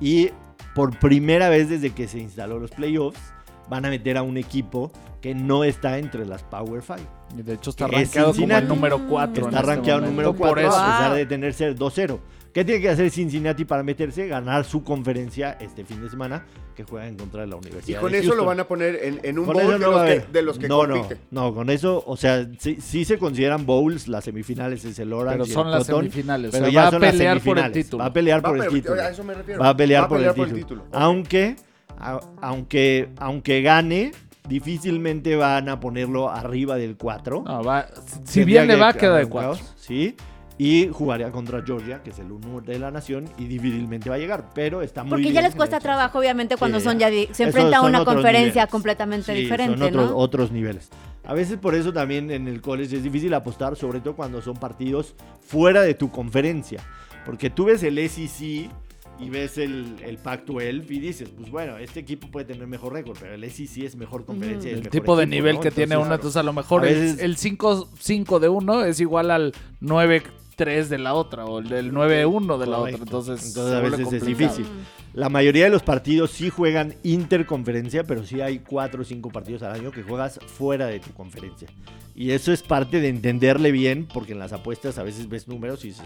Y 0.00 0.30
por 0.74 0.98
primera 0.98 1.50
vez 1.50 1.68
desde 1.68 1.90
que 1.90 2.08
se 2.08 2.18
instaló 2.18 2.58
los 2.58 2.70
playoffs, 2.70 3.20
van 3.68 3.84
a 3.86 3.90
meter 3.90 4.16
a 4.16 4.22
un 4.22 4.36
equipo 4.36 4.90
que 5.20 5.34
no 5.34 5.64
está 5.64 5.98
entre 5.98 6.24
las 6.26 6.42
Power 6.44 6.82
5. 6.82 7.00
Y 7.38 7.42
de 7.42 7.54
hecho 7.54 7.70
está 7.70 7.86
es 7.86 7.90
rankeado 7.92 8.12
como 8.12 8.28
el 8.28 8.34
Cincinnati. 8.36 8.66
número 8.68 9.00
4. 9.08 9.46
Está 9.46 9.62
rankeado 9.62 10.00
número 10.02 10.34
4 10.34 10.48
Por 10.48 10.58
eso. 10.60 10.68
a 10.76 10.84
pesar 10.86 11.08
Wow. 11.08 11.16
de 11.18 11.26
tener 11.26 11.52
ser 11.54 11.74
2-0. 11.76 12.20
¿Qué 12.52 12.64
tiene 12.64 12.80
que 12.80 12.88
hacer 12.88 13.10
Cincinnati 13.10 13.64
para 13.66 13.82
meterse? 13.82 14.26
Ganar 14.28 14.64
su 14.64 14.82
conferencia 14.82 15.58
este 15.60 15.84
fin 15.84 16.00
de 16.00 16.08
semana 16.08 16.46
que 16.74 16.84
juega 16.84 17.06
en 17.06 17.16
contra 17.16 17.42
de 17.42 17.48
la 17.48 17.56
Y 17.56 17.58
Universidad 17.58 18.00
con 18.00 18.12
de 18.12 18.18
eso 18.18 18.34
lo 18.34 18.44
van 18.46 18.60
a 18.60 18.64
poner 18.68 18.98
en, 19.02 19.20
en 19.22 19.38
un 19.38 19.44
Con 19.46 19.54
bowl 19.54 19.72
de, 19.72 19.78
no 19.78 19.90
los 19.90 20.02
que, 20.04 20.24
de 20.32 20.42
los 20.42 20.58
que 20.58 20.68
no, 20.68 20.86
no, 20.86 20.94
compiten. 20.94 21.18
no, 21.30 21.54
con 21.54 21.68
eso, 21.70 22.02
o 22.06 22.16
sea, 22.16 22.46
sí, 22.58 22.78
sí 22.80 23.04
se 23.04 23.18
consideran 23.18 23.66
bowls, 23.66 24.08
las 24.08 24.24
semifinales 24.24 24.84
es 24.86 24.98
el 24.98 25.12
Orange 25.12 25.32
Pero 25.38 25.44
y 25.44 25.48
el 25.48 25.54
son 25.54 25.70
las 25.70 25.86
Cotton, 25.86 26.00
semifinales. 26.04 26.50
pero 26.50 26.64
o 26.64 26.66
sea, 26.66 26.74
ya 26.74 26.80
va 26.82 26.88
a 26.88 26.90
son 26.92 27.00
las 27.02 27.10
pelear 27.12 27.40
por 27.40 27.58
el 27.58 27.64
semifinales. 27.64 27.84
título. 27.84 27.98
Va 28.02 28.06
a 28.06 28.12
pelear 28.12 28.38
Va 28.44 28.48
por 28.48 28.56
el 28.56 28.62
pelear- 28.62 28.72
título. 28.74 29.02
a 29.02 29.08
eso 29.10 29.24
me 29.24 29.34
refiero. 29.34 29.60
Va 29.60 29.68
a 29.70 29.76
pelear, 29.76 30.00
Va 30.02 30.04
a 30.04 30.08
por, 30.08 30.18
pelear 30.18 30.38
el 30.38 30.54
título. 30.54 30.84
Aunque, 30.92 31.56
a- 31.98 32.20
aunque, 32.40 33.08
aunque 33.18 33.62
gane, 33.62 34.12
difícilmente 34.48 35.36
van 35.36 35.68
a 35.68 35.80
ponerlo 35.80 36.30
arriba 36.30 36.76
del 36.76 36.96
4. 36.96 37.42
No, 37.46 37.62
va- 37.64 37.86
si 38.24 38.44
bien 38.44 38.66
le 38.66 38.76
va, 38.76 38.92
queda 38.92 39.16
de 39.18 39.26
4. 39.26 39.58
Sí. 39.76 40.14
Y 40.58 40.88
jugaría 40.90 41.30
contra 41.30 41.62
Georgia, 41.62 42.02
que 42.02 42.08
es 42.10 42.18
el 42.18 42.32
uno 42.32 42.62
de 42.62 42.78
la 42.78 42.90
nación, 42.90 43.26
y 43.36 43.44
difícilmente 43.44 44.08
va 44.08 44.16
a 44.16 44.18
llegar. 44.18 44.46
Pero 44.54 44.80
está 44.80 45.02
muy 45.02 45.10
Porque 45.10 45.22
bien 45.24 45.34
ya 45.34 45.42
les 45.42 45.54
cuesta 45.54 45.78
trabajo, 45.80 46.18
obviamente, 46.18 46.56
cuando 46.56 46.78
Sí, 46.80 46.84
son 46.84 46.98
ya... 46.98 47.10
Se 47.32 47.42
enfrenta 47.44 47.76
a 47.78 47.82
una 47.82 48.04
conferencia 48.06 48.62
niveles. 48.62 48.70
completamente 48.70 49.34
Sí, 49.34 49.42
diferente, 49.42 49.76
son 49.76 49.86
otros, 49.88 50.10
¿no? 50.10 50.16
otros 50.16 50.50
niveles. 50.52 50.88
A 51.26 51.34
veces 51.34 51.58
por 51.58 51.74
eso 51.74 51.92
también 51.92 52.30
en 52.30 52.48
el 52.48 52.62
college 52.62 52.96
es 52.96 53.02
difícil 53.02 53.34
apostar, 53.34 53.76
sobre 53.76 54.00
todo 54.00 54.16
cuando 54.16 54.40
son 54.40 54.56
partidos 54.56 55.14
fuera 55.46 55.82
de 55.82 55.92
tu 55.92 56.10
conferencia. 56.10 56.80
Porque 57.26 57.50
tú 57.50 57.66
ves 57.66 57.82
el 57.82 57.98
SEC 57.98 58.70
y 59.18 59.30
ves 59.30 59.56
el, 59.58 59.96
el 60.04 60.18
Pac-12 60.18 60.84
y 60.90 60.98
dices, 61.00 61.30
pues 61.36 61.50
bueno, 61.50 61.78
este 61.78 62.00
equipo 62.00 62.28
puede 62.30 62.46
tener 62.46 62.66
mejor 62.66 62.92
récord, 62.92 63.16
pero 63.18 63.34
el 63.34 63.50
SEC 63.50 63.84
es 63.84 63.96
mejor 63.96 64.24
conferencia. 64.24 64.68
y 64.70 64.72
es 64.74 64.78
El 64.78 64.84
mejor 64.84 64.90
tipo 64.90 65.16
de 65.16 65.22
equipo, 65.24 65.34
nivel 65.36 65.54
¿no? 65.56 65.60
que 65.62 65.70
tiene 65.70 65.94
Entonces, 65.94 66.06
uno, 66.06 66.14
entonces 66.14 66.36
a 66.36 66.42
lo 66.42 66.52
mejor 66.52 66.84
a 66.84 66.88
el- 66.88 66.94
veces- 66.94 67.20
el 67.20 67.36
5 67.36 68.40
de 68.40 68.48
uno 68.48 68.84
es 68.84 69.00
igual 69.00 69.30
al 69.30 69.52
9-3 69.80 70.88
de 70.88 70.98
la 70.98 71.14
otra 71.14 71.44
o 71.46 71.58
el 71.60 71.68
del 71.68 71.92
9-1 71.92 72.58
de 72.58 72.66
la 72.66 72.78
otra. 72.78 72.96
Entonces, 72.96 73.46
Entonces, 73.46 73.74
a 73.74 73.80
veces 73.80 74.12
es 74.12 74.24
difícil. 74.24 74.66
La 75.14 75.28
mayoría 75.30 75.64
de 75.64 75.70
los 75.70 75.82
partidos 75.82 76.30
sí 76.30 76.50
juegan 76.50 76.94
interconferencia, 77.02 78.04
pero 78.04 78.24
sí 78.24 78.40
hay 78.42 78.58
cuatro 78.58 79.00
o 79.02 79.04
cinco 79.04 79.30
partidos 79.30 79.62
al 79.62 79.72
año 79.72 79.90
que 79.90 80.02
juegas 80.02 80.38
fuera 80.46 80.86
de 80.86 81.00
tu 81.00 81.10
conferencia. 81.12 81.68
Y 82.14 82.32
eso 82.32 82.52
es 82.52 82.62
parte 82.62 83.00
de 83.00 83.08
entenderle 83.08 83.72
bien, 83.72 84.06
porque 84.12 84.32
en 84.32 84.38
las 84.38 84.52
apuestas 84.52 84.98
a 84.98 85.02
veces 85.02 85.28
ves 85.28 85.48
números 85.48 85.84
y 85.84 85.88
dices, 85.88 86.04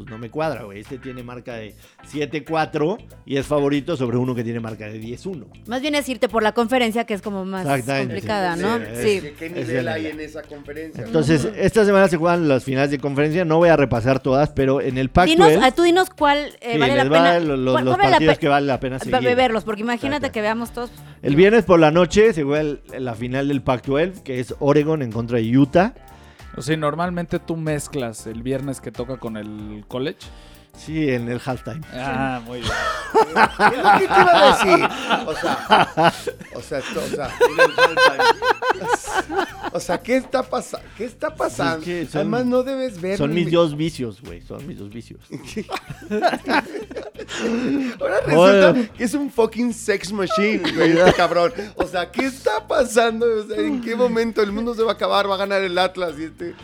pues 0.00 0.08
no 0.10 0.16
me 0.18 0.30
cuadra, 0.30 0.62
güey. 0.62 0.80
Este 0.80 0.96
tiene 0.96 1.22
marca 1.22 1.56
de 1.56 1.74
7-4 2.10 2.96
y 3.26 3.36
es 3.36 3.46
favorito 3.46 3.96
sobre 3.98 4.16
uno 4.16 4.34
que 4.34 4.42
tiene 4.42 4.58
marca 4.60 4.86
de 4.86 4.98
10-1. 4.98 5.46
Más 5.66 5.82
bien 5.82 5.94
es 5.94 6.08
irte 6.08 6.26
por 6.28 6.42
la 6.42 6.52
conferencia, 6.52 7.04
que 7.04 7.12
es 7.12 7.20
como 7.20 7.44
más 7.44 7.66
complicada, 7.66 8.56
Sí, 8.56 8.62
¿no? 8.62 8.78
sí, 8.78 9.20
Sí. 9.20 9.28
¿Qué, 9.38 9.50
nivel 9.50 9.70
el- 9.76 9.88
hay 9.88 10.06
en 10.06 10.20
esa 10.20 10.42
conferencia? 10.42 11.04
Entonces, 11.04 11.46
esta 11.56 11.84
semana 11.84 12.08
se 12.08 12.16
juegan 12.16 12.48
las 12.48 12.64
finales 12.64 12.90
de 12.90 12.98
conferencia. 12.98 13.44
No 13.44 13.58
voy 13.58 13.68
a 13.68 13.76
repasar 13.76 14.20
todas, 14.20 14.50
pero 14.50 14.80
en 14.80 14.96
el 14.96 15.10
Pac-12... 15.10 15.26
Dinos, 15.48 15.52
ah, 15.62 15.70
tú 15.72 15.82
dinos 15.82 16.08
cuál 16.10 16.38
eh, 16.62 16.72
sí, 16.72 16.78
vale 16.78 16.94
la 16.96 17.04
va 17.04 17.10
pena. 17.10 17.40
lo- 17.40 17.56
lo- 17.58 17.72
cuál- 17.72 17.84
los 17.84 17.96
cuál 17.96 18.10
partidos 18.12 18.34
pe- 18.36 18.40
que 18.40 18.48
vale 18.48 18.66
la 18.66 18.80
pena 18.80 18.98
seguir. 18.98 19.20
beberlos, 19.20 19.64
porque 19.64 19.82
imagínate 19.82 20.16
Exacto. 20.16 20.32
que 20.32 20.40
veamos 20.40 20.70
todos. 20.72 20.90
El 21.22 21.36
viernes 21.36 21.64
por 21.64 21.78
la 21.78 21.90
noche 21.90 22.32
se 22.32 22.42
juega 22.42 22.60
el- 22.62 22.80
la 23.04 23.14
final 23.14 23.48
del 23.48 23.60
Pac-12, 23.62 24.22
que 24.22 24.40
es 24.40 24.54
Oregon 24.60 25.02
en 25.02 25.12
contra 25.12 25.36
de 25.38 25.58
Utah. 25.58 25.92
O 26.60 26.62
sea, 26.62 26.76
normalmente 26.76 27.38
tú 27.38 27.56
mezclas 27.56 28.26
el 28.26 28.42
viernes 28.42 28.82
que 28.82 28.92
toca 28.92 29.16
con 29.16 29.38
el 29.38 29.82
college. 29.88 30.18
Sí, 30.76 31.10
en 31.10 31.30
el 31.30 31.40
halftime. 31.42 31.80
Ah, 31.94 32.42
muy 32.44 32.60
bien. 32.60 32.72
¿Qué 33.12 33.76
es 33.76 33.82
lo 33.82 33.98
que 33.98 34.06
te 34.06 34.20
iba 34.20 34.30
a 34.30 34.46
decir? 34.58 34.88
O 35.26 35.34
sea, 35.34 36.12
o 36.54 36.60
sea, 36.60 36.78
esto- 36.80 37.00
o 37.02 37.08
sea, 37.16 37.30
o 39.72 39.80
sea, 39.80 39.98
¿qué 40.02 40.16
está 40.16 40.42
pasando? 40.42 40.86
¿Qué 40.96 41.04
está 41.04 41.34
pasando? 41.34 41.78
Es 41.80 41.84
que 41.84 42.06
son- 42.06 42.20
Además, 42.20 42.46
no 42.46 42.62
debes 42.62 43.00
ver. 43.00 43.16
Son 43.18 43.32
mis 43.32 43.46
mi- 43.46 43.52
dos 43.52 43.76
vicios, 43.76 44.20
güey. 44.22 44.40
Son 44.42 44.66
mis 44.66 44.78
dos 44.78 44.90
vicios. 44.90 45.20
Ahora 48.00 48.20
resulta 48.20 48.70
Oye. 48.72 48.90
que 48.96 49.04
es 49.04 49.14
un 49.14 49.30
fucking 49.30 49.72
sex 49.72 50.12
machine, 50.12 50.62
güey, 50.74 50.98
este 50.98 51.12
cabrón. 51.14 51.52
O 51.76 51.86
sea, 51.86 52.10
¿qué 52.10 52.26
está 52.26 52.66
pasando? 52.66 53.26
O 53.26 53.46
sea, 53.46 53.58
¿en 53.58 53.80
qué 53.80 53.94
momento 53.96 54.42
el 54.42 54.52
mundo 54.52 54.74
se 54.74 54.82
va 54.82 54.92
a 54.92 54.94
acabar? 54.94 55.28
Va 55.28 55.34
a 55.34 55.38
ganar 55.38 55.62
el 55.62 55.76
Atlas 55.78 56.14
y 56.18 56.24
este. 56.24 56.54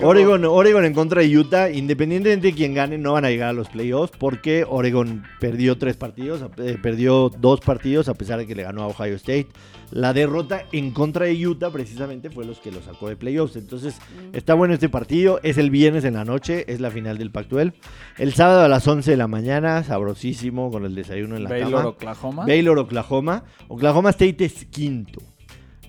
Oregon, 0.00 0.44
Oregon 0.44 0.84
en 0.84 0.92
contra 0.92 1.22
de 1.22 1.38
Utah. 1.38 1.70
Independientemente 1.70 2.48
de 2.48 2.52
quién 2.52 2.74
gane, 2.74 2.98
no 2.98 3.12
van 3.12 3.24
a 3.24 3.30
llegar 3.30 3.50
a 3.50 3.52
los 3.52 3.68
playoffs 3.68 4.16
porque 4.18 4.64
Oregon 4.68 5.22
perdió 5.38 5.78
tres 5.78 5.96
partidos, 5.96 6.42
eh, 6.58 6.76
perdió 6.82 7.28
dos 7.28 7.60
partidos 7.60 8.08
a 8.08 8.14
pesar 8.14 8.38
de 8.38 8.46
que 8.46 8.54
le 8.54 8.64
ganó 8.64 8.82
a 8.82 8.86
Ohio 8.88 9.14
State. 9.14 9.48
La 9.90 10.12
derrota 10.12 10.64
en 10.72 10.90
contra 10.90 11.26
de 11.26 11.46
Utah 11.46 11.70
precisamente 11.70 12.28
fue 12.28 12.44
los 12.44 12.58
que 12.58 12.72
lo 12.72 12.82
sacó 12.82 13.08
de 13.08 13.16
playoffs. 13.16 13.54
Entonces 13.54 13.96
está 14.32 14.54
bueno 14.54 14.74
este 14.74 14.88
partido. 14.88 15.38
Es 15.44 15.58
el 15.58 15.70
viernes 15.70 16.04
en 16.04 16.14
la 16.14 16.24
noche, 16.24 16.64
es 16.72 16.80
la 16.80 16.90
final 16.90 17.16
del 17.16 17.30
Pac-12. 17.30 17.72
El 18.18 18.34
sábado 18.34 18.62
a 18.62 18.68
las 18.68 18.88
11 18.88 19.12
de 19.12 19.16
la 19.16 19.28
mañana, 19.28 19.84
sabrosísimo 19.84 20.72
con 20.72 20.84
el 20.84 20.94
desayuno 20.96 21.36
en 21.36 21.44
la 21.44 21.50
Baylor, 21.50 21.70
cama. 21.70 21.88
Oklahoma. 21.88 22.46
Baylor, 22.46 22.78
Oklahoma. 22.78 23.44
Oklahoma 23.68 24.10
State 24.10 24.44
es 24.44 24.64
quinto. 24.64 25.20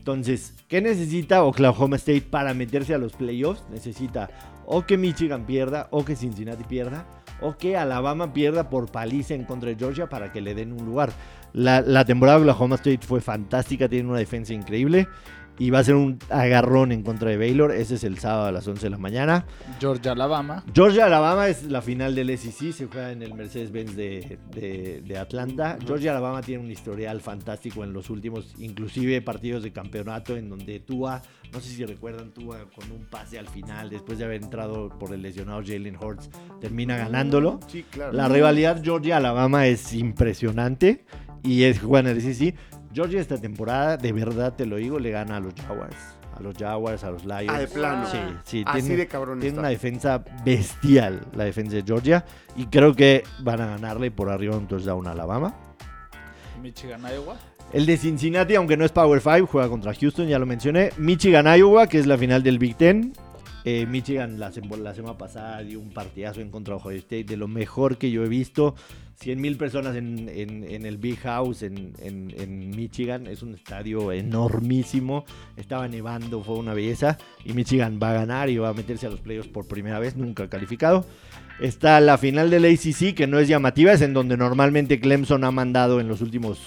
Entonces, 0.05 0.53
¿qué 0.67 0.81
necesita 0.81 1.43
Oklahoma 1.43 1.95
State 1.95 2.27
para 2.29 2.53
meterse 2.53 2.93
a 2.93 2.99
los 2.99 3.13
playoffs? 3.13 3.63
Necesita 3.71 4.29
o 4.67 4.85
que 4.85 4.99
Michigan 4.99 5.47
pierda, 5.47 5.87
o 5.89 6.05
que 6.05 6.15
Cincinnati 6.15 6.63
pierda, 6.63 7.07
o 7.41 7.57
que 7.57 7.75
Alabama 7.75 8.31
pierda 8.31 8.69
por 8.69 8.91
paliza 8.91 9.33
en 9.33 9.45
contra 9.45 9.69
de 9.69 9.77
Georgia 9.77 10.07
para 10.07 10.31
que 10.31 10.41
le 10.41 10.53
den 10.53 10.73
un 10.73 10.85
lugar. 10.85 11.11
La, 11.53 11.81
la 11.81 12.05
temporada 12.05 12.37
de 12.37 12.43
Oklahoma 12.43 12.75
State 12.75 12.99
fue 13.01 13.19
fantástica, 13.19 13.89
tiene 13.89 14.07
una 14.07 14.19
defensa 14.19 14.53
increíble. 14.53 15.07
Y 15.57 15.69
va 15.69 15.79
a 15.79 15.83
ser 15.85 15.95
un 15.95 16.19
agarrón 16.29 16.91
en 16.91 17.01
contra 17.01 17.29
de 17.29 17.37
Baylor. 17.37 17.71
Ese 17.71 17.95
es 17.95 18.03
el 18.03 18.17
sábado 18.19 18.47
a 18.47 18.51
las 18.51 18.67
11 18.67 18.81
de 18.87 18.89
la 18.89 18.97
mañana. 18.97 19.45
Georgia, 19.79 20.11
Alabama. 20.11 20.65
Georgia 20.73 21.05
Alabama 21.05 21.47
es 21.47 21.63
la 21.63 21.81
final 21.81 22.13
del 22.13 22.37
SEC, 22.37 22.73
se 22.73 22.85
juega 22.87 23.11
en 23.13 23.21
el 23.21 23.33
Mercedes-Benz 23.33 23.95
de, 23.95 24.37
de- 24.53 25.01
de 25.05 25.17
Atlanta. 25.17 25.77
Georgia 25.85 26.11
Alabama 26.11 26.41
tiene 26.41 26.61
un 26.63 26.69
historial 26.71 27.21
fantástico 27.21 27.85
en 27.85 27.93
los 27.93 28.09
últimos, 28.09 28.53
inclusive 28.59 29.21
partidos 29.21 29.63
de 29.63 29.71
campeonato, 29.71 30.35
en 30.35 30.49
donde 30.49 30.81
Tua, 30.81 31.21
no 31.53 31.61
sé 31.61 31.69
si 31.69 31.85
recuerdan, 31.85 32.31
Tua 32.33 32.57
con 32.75 32.91
un 32.91 33.05
pase 33.05 33.39
al 33.39 33.47
final, 33.47 33.89
después 33.89 34.17
de 34.19 34.25
haber 34.25 34.43
entrado 34.43 34.89
por 34.99 35.13
el 35.13 35.21
lesionado 35.21 35.61
Jalen 35.65 35.95
Hurts, 35.95 36.29
termina 36.59 36.97
ganándolo. 36.97 37.61
Sí, 37.67 37.85
claro. 37.89 38.11
La 38.11 38.27
rivalidad 38.27 38.81
Georgia-Alabama 38.83 39.67
es 39.67 39.93
impresionante 39.93 41.05
y 41.43 41.63
es 41.63 41.79
juegan 41.79 42.07
en 42.11 42.17
el 42.17 42.21
SEC. 42.35 42.55
Georgia 42.95 43.19
esta 43.19 43.37
temporada, 43.37 43.97
de 43.97 44.11
verdad 44.13 44.53
te 44.55 44.65
lo 44.65 44.77
digo, 44.77 44.97
le 44.99 45.11
gana 45.11 45.37
a 45.37 45.39
los 45.41 45.53
Jaguars. 45.53 45.95
A 46.35 46.41
los 46.41 46.55
Jaguars, 46.57 47.03
a 47.03 47.11
los 47.11 47.25
Lions. 47.25 47.49
Ah, 47.49 47.59
de 47.59 47.67
plano. 47.67 48.07
Sí, 48.09 48.17
sí. 48.45 48.63
Así 48.65 48.81
tiene- 48.81 48.97
de 48.97 49.07
cabrón 49.07 49.39
tiene 49.39 49.49
está. 49.49 49.59
una 49.59 49.69
defensa 49.69 50.23
bestial, 50.45 51.21
la 51.35 51.43
defensa 51.45 51.75
de 51.75 51.83
Georgia. 51.83 52.25
Y 52.55 52.65
creo 52.67 52.93
que 52.95 53.23
van 53.41 53.61
a 53.61 53.67
ganarle 53.67 54.11
por 54.11 54.29
arriba 54.29 54.55
un 54.57 54.67
touchdown 54.67 55.07
a 55.07 55.11
Alabama. 55.11 55.53
Michigan, 56.61 57.01
Iowa. 57.01 57.37
El 57.73 57.85
de 57.85 57.97
Cincinnati, 57.97 58.55
aunque 58.55 58.77
no 58.77 58.85
es 58.85 58.91
Power 58.91 59.19
5, 59.21 59.47
juega 59.47 59.69
contra 59.69 59.93
Houston, 59.93 60.27
ya 60.27 60.39
lo 60.39 60.45
mencioné. 60.45 60.91
Michigan, 60.97 61.45
Iowa, 61.57 61.87
que 61.87 61.99
es 61.99 62.05
la 62.07 62.17
final 62.17 62.43
del 62.43 62.59
Big 62.59 62.75
Ten. 62.77 63.13
Eh, 63.67 63.85
Michigan 63.87 64.39
la, 64.39 64.51
sem- 64.51 64.77
la 64.77 64.93
semana 64.93 65.17
pasada 65.17 65.61
dio 65.61 65.79
un 65.79 65.89
partidazo 65.91 66.39
en 66.39 66.51
contra 66.51 66.75
de 66.75 66.81
Ohio 66.81 66.99
State, 66.99 67.23
de 67.23 67.35
lo 67.37 67.47
mejor 67.47 67.97
que 67.97 68.11
yo 68.11 68.23
he 68.23 68.27
visto. 68.29 68.75
100 69.15 69.41
mil 69.41 69.57
personas 69.57 69.95
en, 69.95 70.27
el 70.29 70.97
Big 70.97 71.19
House 71.19 71.63
en, 71.63 71.93
en- 71.99 72.69
Michigan. 72.75 73.27
Es 73.27 73.41
un 73.41 73.55
estadio 73.55 74.11
enormísimo. 74.11 75.25
Estaba 75.57 75.87
nevando, 75.87 76.43
fue 76.43 76.55
una 76.55 76.73
belleza. 76.73 77.17
Y 77.43 77.53
Michigan 77.53 77.99
va 78.01 78.11
a 78.11 78.13
ganar 78.13 78.49
y 78.49 78.57
va 78.57 78.69
a 78.69 78.73
meterse 78.73 79.07
a 79.07 79.09
los 79.09 79.21
playoffs 79.21 79.49
por 79.49 79.67
primera 79.67 79.99
vez, 79.99 80.15
nunca 80.15 80.49
calificado. 80.49 81.05
Está 81.59 81.99
la 82.01 82.17
final 82.17 82.49
del 82.49 82.65
ACC, 82.65 83.15
que 83.15 83.27
no 83.27 83.39
es 83.39 83.47
llamativa, 83.47 83.93
es 83.93 84.01
en 84.01 84.13
donde 84.13 84.35
normalmente 84.35 84.99
Clemson 84.99 85.45
ha 85.45 85.51
mandado 85.51 86.01
en 86.01 86.09
los 86.09 86.21
últimos 86.21 86.59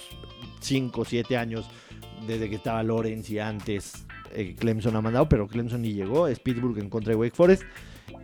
5 0.61 1.01
o 1.01 1.05
7 1.05 1.37
años, 1.37 1.69
desde 2.25 2.49
que 2.49 2.55
estaba 2.55 2.81
Lawrence 2.81 3.31
y 3.31 3.37
antes 3.39 4.05
eh, 4.33 4.55
Clemson 4.57 4.95
ha 4.95 5.01
mandado, 5.01 5.29
pero 5.29 5.47
Clemson 5.47 5.83
ni 5.83 5.93
llegó, 5.93 6.27
es 6.27 6.39
Pittsburgh 6.39 6.79
en 6.79 6.89
contra 6.89 7.11
de 7.11 7.17
Wake 7.17 7.35
Forest. 7.35 7.63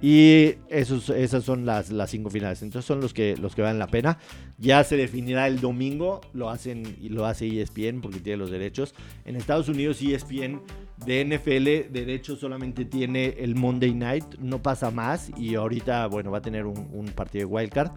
Y 0.02 0.56
esos, 0.70 1.10
esas 1.10 1.44
son 1.44 1.66
las, 1.66 1.90
las 1.92 2.10
cinco 2.10 2.30
finales. 2.30 2.62
Entonces 2.62 2.86
son 2.86 3.02
los 3.02 3.14
que, 3.14 3.38
los 3.38 3.56
que 3.56 3.62
valen 3.62 3.80
la 3.80 3.88
pena. 3.88 4.18
Ya 4.58 4.84
se 4.84 4.98
definirá 4.98 5.48
el 5.48 5.60
domingo. 5.60 6.22
Lo 6.34 6.50
hacen 6.50 6.98
y 7.02 7.10
lo 7.10 7.26
hace 7.26 7.62
ESPN 7.62 8.02
porque 8.02 8.20
tiene 8.20 8.38
los 8.38 8.52
derechos. 8.52 8.94
En 9.26 9.36
Estados 9.36 9.70
Unidos 9.70 10.02
ESPN 10.02 10.62
de 11.06 11.26
NFL 11.26 11.92
derechos 11.94 12.40
solamente 12.40 12.86
tiene 12.86 13.36
el 13.40 13.56
Monday 13.56 13.94
Night. 13.94 14.26
No 14.40 14.62
pasa 14.62 14.92
más. 14.92 15.30
Y 15.38 15.56
ahorita, 15.56 16.08
bueno, 16.08 16.32
va 16.32 16.38
a 16.40 16.42
tener 16.42 16.66
un, 16.66 16.88
un 16.94 17.06
partido 17.08 17.48
de 17.48 17.54
wildcard. 17.54 17.92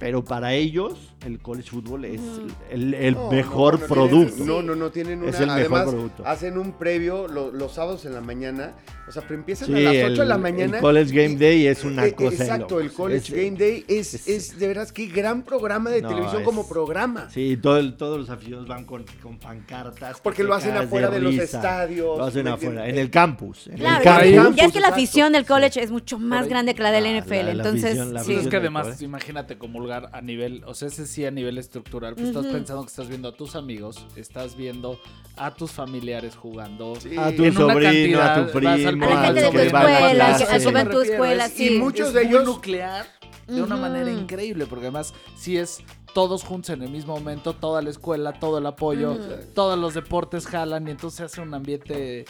Pero 0.00 0.24
para 0.24 0.54
ellos, 0.54 1.14
el 1.24 1.38
college 1.38 1.70
football 1.70 2.04
es 2.04 2.20
el, 2.68 2.94
el 2.94 3.14
No, 3.14 3.30
mejor 3.30 3.74
no, 3.74 3.80
no 3.80 3.86
producto. 3.94 4.34
tienen- 4.34 4.46
no, 4.48 4.62
no, 4.62 4.74
no 4.74 4.90
tienen 4.90 5.20
una. 5.20 5.28
Es 5.30 5.36
el 5.38 5.46
mejor 5.46 5.60
además, 5.60 5.82
producto. 5.88 6.26
hacen 6.26 6.58
un 6.58 6.72
previo 6.72 7.28
lo- 7.28 7.52
los 7.52 7.72
sábados 7.74 8.04
en 8.04 8.12
la 8.14 8.20
mañana. 8.20 8.72
O 9.06 9.12
sea, 9.12 9.22
pero 9.22 9.34
empiezan 9.36 9.68
Sí, 9.68 9.74
a 9.74 9.78
las 9.80 9.92
8 9.94 10.06
el- 10.06 10.16
de 10.18 10.24
la 10.24 10.34
el 10.34 10.40
mañana. 10.40 10.80
College 10.80 11.14
Game 11.14 11.34
y- 11.34 11.36
Day 11.36 11.66
es 11.68 11.84
una 11.84 12.06
eh, 12.06 12.12
cosa 12.12 12.42
Exacto, 12.42 12.80
el. 12.80 12.92
College 12.92 13.18
Es- 13.18 13.44
Game 13.44 13.56
Day 13.56 13.84
es, 13.86 14.14
es- 14.14 14.28
es, 14.28 14.58
de 14.58 14.66
veras 14.66 14.90
qué 14.92 15.06
gran 15.06 15.42
programa 15.44 15.90
de 15.90 16.02
No, 16.02 16.08
televisión 16.08 16.40
es- 16.42 16.44
como 16.46 16.68
programa. 16.68 17.30
Sí, 17.30 17.56
todo 17.56 17.76
el- 17.78 17.96
todos 17.96 18.18
los 18.18 18.30
aficionados 18.30 18.66
van 18.66 18.84
con, 18.86 19.04
con 19.22 19.38
pancartas. 19.38 20.20
Porque 20.20 20.38
que 20.38 20.44
lo 20.44 20.54
hacen 20.54 20.76
afuera 20.76 21.08
de 21.08 21.20
los 21.20 21.30
risa. 21.32 21.44
estadios, 21.44 22.18
Lo 22.18 22.24
hacen 22.24 22.43
en 22.52 22.98
el 22.98 23.10
campus. 23.10 23.66
En 23.68 23.78
Claro, 23.78 23.98
el 23.98 24.04
ya, 24.04 24.04
campus. 24.04 24.24
es 24.24 24.30
que- 24.30 24.36
Campus, 24.36 24.56
ya 24.56 24.64
es 24.66 24.72
que 24.72 24.80
la 24.80 24.88
afición 24.88 25.32
del 25.32 25.46
college 25.46 25.82
es 25.82 25.90
mucho 25.90 26.18
más 26.18 26.48
grande 26.48 26.74
que 26.74 26.82
la 26.82 26.90
del 26.92 27.06
Ah, 27.06 27.10
NFL. 27.10 27.36
la- 27.36 27.42
la 27.44 27.50
entonces, 27.52 27.84
afición, 27.84 28.14
la 28.14 28.24
sí. 28.24 28.32
Pues 28.32 28.44
es 28.44 28.50
que 28.50 28.56
además, 28.56 28.82
college. 28.86 29.04
imagínate 29.04 29.58
comulgar 29.58 30.10
a 30.12 30.20
nivel, 30.20 30.62
o 30.66 30.74
sea, 30.74 30.88
ese 30.88 31.06
sí 31.06 31.24
a 31.24 31.30
nivel 31.30 31.58
estructural, 31.58 32.14
pues 32.14 32.28
estás 32.28 32.46
pensando 32.46 32.82
que 32.82 32.88
estás 32.88 33.08
viendo 33.08 33.28
a 33.28 33.32
tus 33.36 33.56
amigos, 33.56 34.06
estás 34.16 34.56
viendo 34.56 35.00
a 35.36 35.54
tus 35.54 35.70
familiares 35.72 36.36
jugando. 36.36 36.94
Sí. 36.96 37.16
A 37.16 37.34
tu 37.34 37.44
En 37.44 37.56
una 37.56 37.72
sobrino, 37.72 37.78
a 38.20 38.24
cantidad, 38.24 38.34
tu 38.36 38.42
vas 38.42 38.50
primo, 38.52 38.70
al- 38.70 39.02
A 39.02 39.06
la 39.14 39.20
a 39.20 39.24
gente 39.26 39.40
de 39.40 39.46
que 39.46 39.52
tu 39.52 39.58
a 39.58 39.62
escuela, 39.64 40.36
que- 40.38 40.78
a 40.78 40.90
tu 40.90 41.00
escuela, 41.02 41.46
es- 41.46 41.52
sí. 41.52 41.74
y 41.74 41.78
muchos 41.78 42.12
de 42.12 42.22
ellos- 42.22 42.44
nuclear 42.44 43.06
de 43.46 43.62
una 43.62 43.76
manera 43.76 44.10
increíble, 44.10 44.66
porque 44.66 44.86
además 44.86 45.12
si 45.36 45.58
es 45.58 45.82
todos 46.14 46.44
juntos 46.44 46.70
en 46.70 46.82
el 46.82 46.90
mismo 46.90 47.14
momento, 47.14 47.52
toda 47.54 47.82
la 47.82 47.90
escuela, 47.90 48.32
todo 48.32 48.58
el 48.58 48.66
apoyo, 48.66 49.16
todos 49.54 49.78
los 49.78 49.92
deportes 49.94 50.46
jalan 50.46 50.86
y 50.88 50.92
entonces 50.92 51.16
se 51.18 51.24
hace 51.24 51.40
un 51.40 51.52
ambiente 51.52 52.24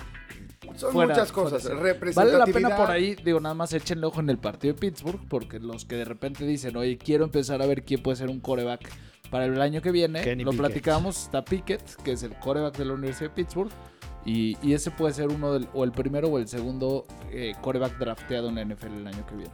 Son 0.77 0.93
fuera- 0.93 1.15
muchas 1.15 1.31
cosas. 1.31 1.63
Vale 2.15 2.33
la 2.39 2.47
pena 2.47 2.77
por 2.77 2.91
ahí, 2.91 3.15
digo, 3.15 3.39
nada 3.41 3.55
más 3.55 3.73
échenle 3.73 4.07
ojo 4.07 4.21
en 4.21 4.31
el 4.31 4.39
partido 4.39 4.75
de 4.75 4.81
Pittsburgh, 4.81 5.21
porque 5.29 5.61
los 5.61 5.85
que 5.85 5.97
de 5.97 6.05
repente 6.05 6.45
dicen, 6.47 6.77
oye, 6.77 6.97
quiero 6.99 7.25
empezar 7.25 7.61
a 7.63 7.67
ver 7.67 7.85
quién 7.85 8.03
puede 8.03 8.17
ser 8.17 8.31
un 8.31 8.41
coreback 8.41 8.91
para 9.31 9.45
el 9.47 9.61
año 9.61 9.83
que 9.83 9.91
viene, 9.91 10.23
Kenny 10.23 10.45
lo 10.45 10.51
Pickett. 10.53 10.67
platicamos, 10.67 11.23
está 11.25 11.45
Pickett, 11.45 11.83
que 12.03 12.13
es 12.13 12.23
el 12.23 12.35
coreback 12.39 12.77
de 12.79 12.85
la 12.87 12.95
Universidad 12.95 13.31
de 13.31 13.35
Pittsburgh, 13.37 13.71
y, 14.27 14.57
y 14.67 14.73
ese 14.73 14.91
puede 14.91 15.13
ser 15.13 15.29
uno 15.29 15.53
del, 15.53 15.69
o 15.75 15.85
el 15.85 15.93
primero 15.93 16.29
o 16.29 16.39
el 16.39 16.49
segundo 16.49 17.05
eh, 17.31 17.53
coreback 17.61 17.99
drafteado 17.99 18.49
en 18.49 18.55
la 18.55 18.65
NFL 18.65 18.87
el 18.97 19.07
año 19.07 19.27
que 19.27 19.35
viene. 19.35 19.51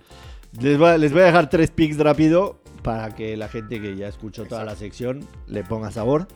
Les 0.58 0.76
voy, 0.76 0.88
a, 0.88 0.98
les 0.98 1.12
voy 1.12 1.22
a 1.22 1.26
dejar 1.26 1.48
tres 1.48 1.70
picks 1.70 1.96
rápido 1.98 2.60
para 2.82 3.14
que 3.14 3.36
la 3.36 3.48
gente 3.48 3.80
que 3.80 3.96
ya 3.96 4.08
escuchó 4.08 4.46
toda 4.46 4.64
la 4.64 4.74
sección 4.74 5.20
le 5.46 5.62
ponga 5.62 5.90
sabor. 5.90 6.26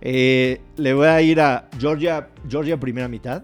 Eh, 0.00 0.60
le 0.76 0.94
voy 0.94 1.06
a 1.06 1.20
ir 1.22 1.40
a 1.40 1.68
Georgia, 1.78 2.30
Georgia 2.48 2.78
primera 2.80 3.08
mitad. 3.08 3.42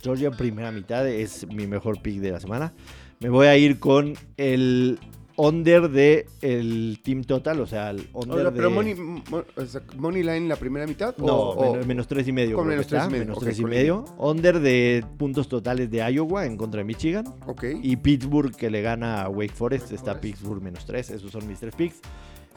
Georgia 0.00 0.30
primera 0.30 0.70
mitad 0.70 1.08
es 1.08 1.46
mi 1.48 1.66
mejor 1.66 2.00
pick 2.02 2.20
de 2.20 2.30
la 2.30 2.40
semana. 2.40 2.72
Me 3.20 3.30
voy 3.30 3.46
a 3.46 3.56
ir 3.56 3.80
con 3.80 4.14
el 4.36 4.98
under 5.36 5.90
de 5.90 6.26
el 6.42 7.00
team 7.02 7.24
total, 7.24 7.60
o 7.60 7.66
sea, 7.66 7.90
el 7.90 8.08
under 8.12 8.36
Oiga, 8.38 8.50
de... 8.50 8.56
pero 8.56 8.70
money, 8.70 8.94
mo- 8.94 9.42
o 9.56 9.64
sea, 9.64 9.82
money 9.96 10.22
line 10.22 10.48
la 10.48 10.56
primera 10.56 10.86
mitad. 10.86 11.16
No, 11.18 11.34
o- 11.50 11.72
menos, 11.72 11.86
menos 11.86 12.06
tres 12.08 12.28
y 12.28 12.32
medio. 12.32 12.56
con 12.56 12.66
menos 12.68 12.86
tres 12.86 13.04
y 13.06 13.10
medio, 13.10 13.24
menos 13.26 13.38
tres 13.40 13.58
y 13.58 13.64
medio. 13.64 14.04
Under 14.18 14.60
de 14.60 15.04
puntos 15.18 15.48
totales 15.48 15.90
de 15.90 15.98
Iowa 16.12 16.46
en 16.46 16.56
contra 16.56 16.78
de 16.78 16.84
Michigan. 16.84 17.24
Ok. 17.46 17.64
Y 17.82 17.96
Pittsburgh 17.96 18.54
que 18.54 18.70
le 18.70 18.82
gana 18.82 19.22
a 19.22 19.28
Wake 19.28 19.52
Forest. 19.54 19.92
Está 19.92 20.20
Pittsburgh 20.20 20.62
menos 20.62 20.84
3. 20.86 21.10
Esos 21.10 21.30
son 21.32 21.46
mis 21.48 21.58
tres 21.58 21.74
picks. 21.74 22.00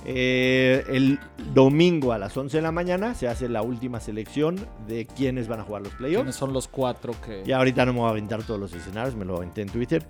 Eh, 0.06 0.84
el 0.90 1.20
domingo 1.54 2.14
a 2.14 2.20
las 2.20 2.38
11 2.38 2.58
de 2.58 2.62
la 2.64 2.72
mañana 2.72 3.16
se 3.16 3.28
hace 3.28 3.50
la 3.50 3.64
última 3.64 4.00
selección 4.00 4.56
de 4.88 5.08
quiénes 5.08 5.48
van 5.48 5.60
a 5.60 5.64
jugar 5.64 5.82
los 5.82 5.94
¿Quiénes 5.96 6.14
playoffs. 6.16 6.36
son 6.36 6.54
los 6.54 6.68
cuatro 6.68 7.14
que... 7.26 7.44
Ya 7.46 7.58
ahorita 7.58 7.84
no 7.86 7.94
me 7.94 8.00
voy 8.00 8.08
a 8.08 8.12
aventar 8.12 8.44
todos 8.44 8.60
los 8.60 8.74
escenarios, 8.74 9.16
me 9.16 9.26
lo 9.26 9.38
aventé 9.38 9.64
en 9.64 9.70
Twitter. 9.70 10.06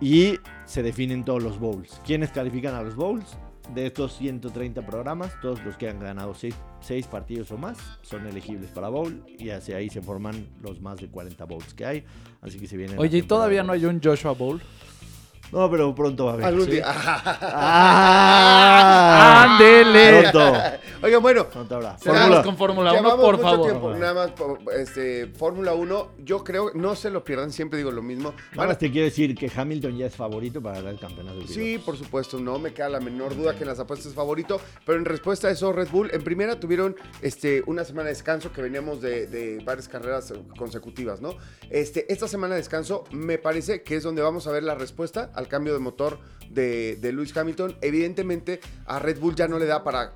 Y 0.00 0.38
se 0.66 0.82
definen 0.82 1.24
todos 1.24 1.42
los 1.42 1.58
bowls. 1.58 2.00
¿Quiénes 2.04 2.30
califican 2.30 2.74
a 2.74 2.82
los 2.82 2.94
bowls? 2.94 3.36
De 3.74 3.86
estos 3.86 4.18
130 4.18 4.84
programas, 4.84 5.32
todos 5.40 5.64
los 5.64 5.78
que 5.78 5.88
han 5.88 5.98
ganado 5.98 6.34
6 6.34 6.54
partidos 7.06 7.50
o 7.50 7.56
más 7.56 7.78
son 8.02 8.26
elegibles 8.26 8.70
para 8.70 8.90
bowl. 8.90 9.24
Y 9.38 9.48
hacia 9.50 9.78
ahí 9.78 9.88
se 9.88 10.02
forman 10.02 10.48
los 10.60 10.82
más 10.82 10.98
de 10.98 11.08
40 11.08 11.44
bowls 11.46 11.72
que 11.72 11.86
hay. 11.86 12.04
Así 12.42 12.58
que 12.58 12.66
se 12.66 12.76
vienen. 12.76 12.98
Oye, 12.98 13.18
¿y 13.18 13.22
todavía 13.22 13.62
no 13.62 13.72
hay 13.72 13.86
un 13.86 14.02
Joshua 14.02 14.32
Bowl? 14.32 14.60
No, 15.54 15.70
pero 15.70 15.94
pronto 15.94 16.24
va 16.26 16.30
a 16.32 16.34
haber. 16.34 16.46
Algún 16.46 16.64
Sí. 16.64 16.70
día. 16.72 16.84
¡Ah! 18.26 19.44
¡Ándele! 19.44 20.30
Pronto. 20.30 20.52
Oiga, 21.02 21.18
bueno. 21.18 21.48
Pronto 21.48 21.74
habrá. 21.76 21.96
Fórmula. 21.98 22.42
con 22.42 22.56
Fórmula 22.56 22.92
1, 22.92 23.00
Llevamos 23.02 23.24
por 23.24 23.36
mucho 23.36 23.48
favor. 23.48 23.66
tiempo, 23.70 23.94
nada 23.94 24.14
más, 24.14 24.32
este, 24.76 25.26
Fórmula 25.28 25.74
1, 25.74 26.08
yo 26.24 26.42
creo, 26.42 26.70
no 26.74 26.94
se 26.96 27.10
lo 27.10 27.22
pierdan, 27.24 27.52
siempre 27.52 27.76
digo 27.78 27.90
lo 27.90 28.02
mismo. 28.02 28.34
Nada 28.54 28.68
más 28.68 28.78
te 28.78 28.90
quiero 28.90 29.04
decir 29.06 29.34
que 29.34 29.50
Hamilton 29.54 29.96
ya 29.98 30.06
es 30.06 30.16
favorito 30.16 30.62
para 30.62 30.76
ganar 30.78 30.94
el 30.94 30.98
campeonato. 31.00 31.40
de 31.40 31.46
Sí, 31.48 31.78
por 31.78 31.96
supuesto, 31.96 32.38
no 32.40 32.58
me 32.58 32.72
queda 32.72 32.88
la 32.88 33.00
menor 33.00 33.36
duda 33.36 33.54
que 33.54 33.62
en 33.64 33.68
las 33.68 33.78
apuestas 33.80 34.08
es 34.08 34.14
favorito, 34.14 34.60
pero 34.86 34.98
en 34.98 35.04
respuesta 35.04 35.48
a 35.48 35.50
eso, 35.50 35.72
Red 35.72 35.88
Bull, 35.90 36.10
en 36.12 36.22
primera 36.24 36.58
tuvieron 36.58 36.96
este, 37.22 37.62
una 37.66 37.84
semana 37.84 38.06
de 38.08 38.14
descanso 38.14 38.52
que 38.52 38.62
veníamos 38.62 39.00
de, 39.00 39.26
de 39.26 39.62
varias 39.64 39.88
carreras 39.88 40.32
consecutivas, 40.58 41.20
¿no? 41.20 41.36
Este, 41.70 42.10
esta 42.12 42.26
semana 42.28 42.54
de 42.54 42.60
descanso 42.60 43.04
me 43.10 43.38
parece 43.38 43.82
que 43.82 43.96
es 43.96 44.02
donde 44.02 44.22
vamos 44.22 44.46
a 44.46 44.52
ver 44.52 44.62
la 44.62 44.74
respuesta 44.74 45.30
al 45.44 45.48
cambio 45.48 45.74
de 45.74 45.78
motor 45.78 46.18
de, 46.50 46.96
de 46.96 47.12
Lewis 47.12 47.36
Hamilton. 47.36 47.76
Evidentemente, 47.80 48.60
a 48.86 48.98
Red 48.98 49.18
Bull 49.18 49.34
ya 49.34 49.48
no 49.48 49.58
le 49.58 49.66
da 49.66 49.82
para 49.84 50.14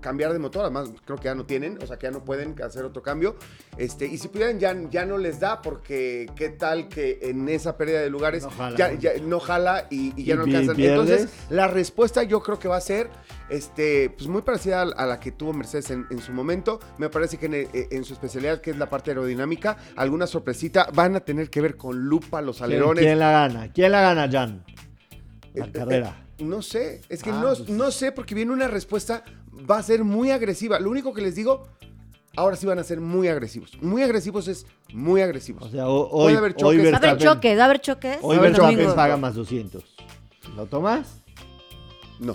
cambiar 0.00 0.32
de 0.32 0.38
motor, 0.38 0.62
además 0.62 0.90
creo 1.04 1.18
que 1.18 1.24
ya 1.24 1.34
no 1.34 1.46
tienen, 1.46 1.78
o 1.82 1.86
sea 1.86 1.98
que 1.98 2.06
ya 2.06 2.10
no 2.10 2.24
pueden 2.24 2.54
hacer 2.62 2.84
otro 2.84 3.02
cambio. 3.02 3.36
Este, 3.76 4.06
y 4.06 4.18
si 4.18 4.28
pudieran, 4.28 4.58
ya, 4.58 4.76
ya 4.90 5.04
no 5.06 5.18
les 5.18 5.40
da, 5.40 5.62
porque 5.62 6.30
qué 6.36 6.48
tal 6.50 6.88
que 6.88 7.18
en 7.22 7.48
esa 7.48 7.76
pérdida 7.76 8.00
de 8.00 8.10
lugares 8.10 8.42
No 8.44 8.50
jala. 8.50 8.76
ya, 8.76 8.92
ya 8.94 9.12
no 9.22 9.40
jala 9.40 9.86
y, 9.90 10.12
y 10.20 10.24
ya 10.24 10.34
Y 10.34 10.36
no 10.38 10.44
alcanzan. 10.44 10.76
pierdes. 10.76 11.00
Entonces, 11.20 11.30
la 11.50 11.68
respuesta 11.68 12.22
yo 12.22 12.42
creo 12.42 12.58
que 12.58 12.68
va 12.68 12.76
a 12.76 12.80
ser 12.80 13.08
este, 13.48 14.10
pues 14.10 14.28
muy 14.28 14.42
parecida 14.42 14.82
a, 14.82 15.06
la 15.06 15.20
que 15.20 15.32
tuvo 15.32 15.52
Mercedes 15.52 15.90
en, 15.90 16.06
en 16.10 16.20
su 16.20 16.32
momento. 16.32 16.80
Me 16.98 17.08
parece 17.08 17.38
que 17.38 17.46
en, 17.46 17.54
el- 17.54 17.68
en 17.72 18.04
su 18.04 18.12
especialidad, 18.14 18.60
que 18.60 18.70
es 18.70 18.76
la 18.78 18.90
parte 18.90 19.10
aerodinámica, 19.10 19.76
alguna 19.96 20.26
sorpresita 20.26 20.88
van 20.92 21.16
a 21.16 21.20
tener 21.20 21.48
que 21.50 21.60
ver 21.60 21.76
con 21.76 21.98
lupa, 21.98 22.42
los 22.42 22.58
¿Quién, 22.58 22.64
alerones. 22.70 23.04
quién 23.04 23.18
la 23.18 23.30
gana? 23.30 23.72
¿Quién 23.72 23.92
la 23.92 24.00
gana, 24.02 24.28
Jan? 24.30 24.64
La 25.54 25.66
Eh, 25.66 25.72
carrera. 25.72 26.26
eh, 26.38 26.44
no 26.44 26.62
sé, 26.62 27.00
es 27.08 27.22
que 27.22 27.30
Ah, 27.30 27.40
no, 27.40 27.48
pues. 27.54 27.68
no 27.68 27.90
sé 27.90 28.12
porque 28.12 28.34
viene 28.34 28.52
una 28.52 28.68
respuesta, 28.68 29.24
va 29.68 29.78
a 29.78 29.82
ser 29.82 30.04
muy 30.04 30.30
agresiva. 30.30 30.78
Lo 30.78 30.90
único 30.90 31.12
que 31.14 31.20
les 31.22 31.34
digo, 31.34 31.66
ahora 32.36 32.56
sí 32.56 32.66
van 32.66 32.78
a 32.78 32.84
ser 32.84 33.00
muy 33.00 33.28
agresivos. 33.28 33.72
Muy 33.80 34.02
agresivos 34.02 34.46
es 34.48 34.66
muy 34.92 35.20
agresivos. 35.22 35.64
O 35.64 35.70
sea, 35.70 35.88
o- 35.88 36.10
Puede 36.10 36.26
hoy, 36.26 36.34
haber 36.36 36.50
hoy 36.52 36.76
choques. 36.78 36.92
Va 36.92 36.96
a 36.96 36.98
haber 37.10 37.18
choques, 37.18 37.58
va 37.58 37.62
a 37.62 37.64
haber 37.64 37.80
choques. 37.80 38.18
hoy 38.22 38.28
Va 38.28 38.34
a 38.34 38.38
haber 38.38 38.50
Verstappen 38.52 38.78
choques. 38.78 38.94
paga 38.94 39.16
más 39.16 39.34
200. 39.34 39.84
¿Lo 40.56 40.66
tomas? 40.66 41.22
no. 42.20 42.34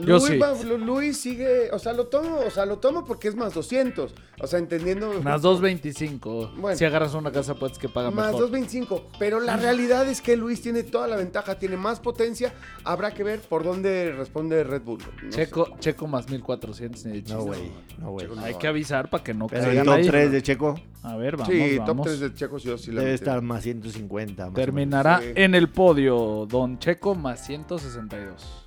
Yo 0.00 0.18
Luis, 0.18 0.24
sí. 0.24 0.38
va- 0.38 0.54
Luis 0.76 1.16
sigue, 1.20 1.70
o 1.72 1.78
sea, 1.78 1.92
lo 1.92 2.06
tomo, 2.06 2.38
o 2.46 2.50
sea, 2.50 2.66
lo 2.66 2.78
tomo 2.78 3.04
porque 3.04 3.28
es 3.28 3.36
más 3.36 3.54
200. 3.54 4.14
O 4.40 4.46
sea, 4.46 4.58
entendiendo. 4.58 5.20
Más 5.22 5.42
2.25. 5.42 6.54
Bueno. 6.56 6.76
Si 6.76 6.84
agarras 6.84 7.14
una 7.14 7.30
casa, 7.30 7.54
puedes 7.54 7.78
que 7.78 7.88
paga 7.88 8.10
Más 8.10 8.32
mejor. 8.32 8.50
2.25. 8.50 9.02
Pero 9.18 9.40
la 9.40 9.56
realidad 9.56 10.08
es 10.08 10.20
que 10.20 10.36
Luis 10.36 10.60
tiene 10.60 10.82
toda 10.82 11.06
la 11.06 11.16
ventaja, 11.16 11.58
tiene 11.58 11.76
más 11.76 12.00
potencia. 12.00 12.52
Habrá 12.84 13.12
que 13.14 13.22
ver 13.22 13.40
por 13.40 13.62
dónde 13.64 14.12
responde 14.12 14.64
Red 14.64 14.82
Bull. 14.82 14.98
No 15.22 15.30
sé. 15.32 15.44
Checo, 15.46 15.68
Checo 15.78 16.06
más 16.06 16.26
1.400 16.28 17.04
ni 17.06 17.12
de 17.12 17.18
chiste. 17.22 17.32
No, 17.34 17.42
güey. 17.44 17.70
No, 17.98 18.10
güey. 18.10 18.26
Checo 18.26 18.40
Hay 18.40 18.54
que 18.56 18.66
avisar 18.66 19.08
para 19.10 19.22
que 19.22 19.34
no 19.34 19.46
Pero 19.46 19.62
el 19.62 19.66
caigan 19.68 19.84
top 19.86 19.94
ahí. 19.94 20.06
3 20.06 20.32
de 20.32 20.42
Checo 20.42 20.74
A 21.02 21.16
ver, 21.16 21.36
vamos, 21.36 21.52
Sí, 21.52 21.78
vamos. 21.78 21.96
top 21.96 22.04
3 22.06 22.20
de 22.20 22.34
Checos 22.34 22.62
yo 22.62 22.78
sí 22.78 22.90
la 22.90 23.02
debe 23.02 23.14
estar 23.14 23.40
más 23.42 23.62
150. 23.62 24.44
más 24.44 24.52
o 24.52 24.54
Terminará 24.56 25.20
Sí. 25.20 25.32
en 25.34 25.54
el 25.54 25.68
podio 25.68 26.46
Don 26.48 26.78
Checo 26.78 27.14
más 27.14 27.44
162. 27.46 28.63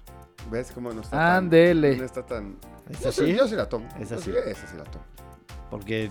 ¿Ves 0.52 0.72
cómo 0.74 0.92
no 0.94 1.02
está 1.02 1.18
tan- 1.18 1.36
Ándele. 1.38 1.98
no 1.98 2.04
está 2.06 2.26
tan... 2.26 2.58
¿Es 2.90 3.02
Yo 3.02 3.12
sí, 3.12 3.24
así? 3.24 3.36
yo 3.36 3.48
sí 3.48 3.56
la 3.56 3.68
tomo. 3.68 3.88
Es 4.00 4.12
así. 4.12 4.32
sí- 4.32 4.38
Esa 4.46 4.68
sí 4.68 4.78
la 4.78 4.84
tomo. 4.86 5.04
Porque 5.70 6.10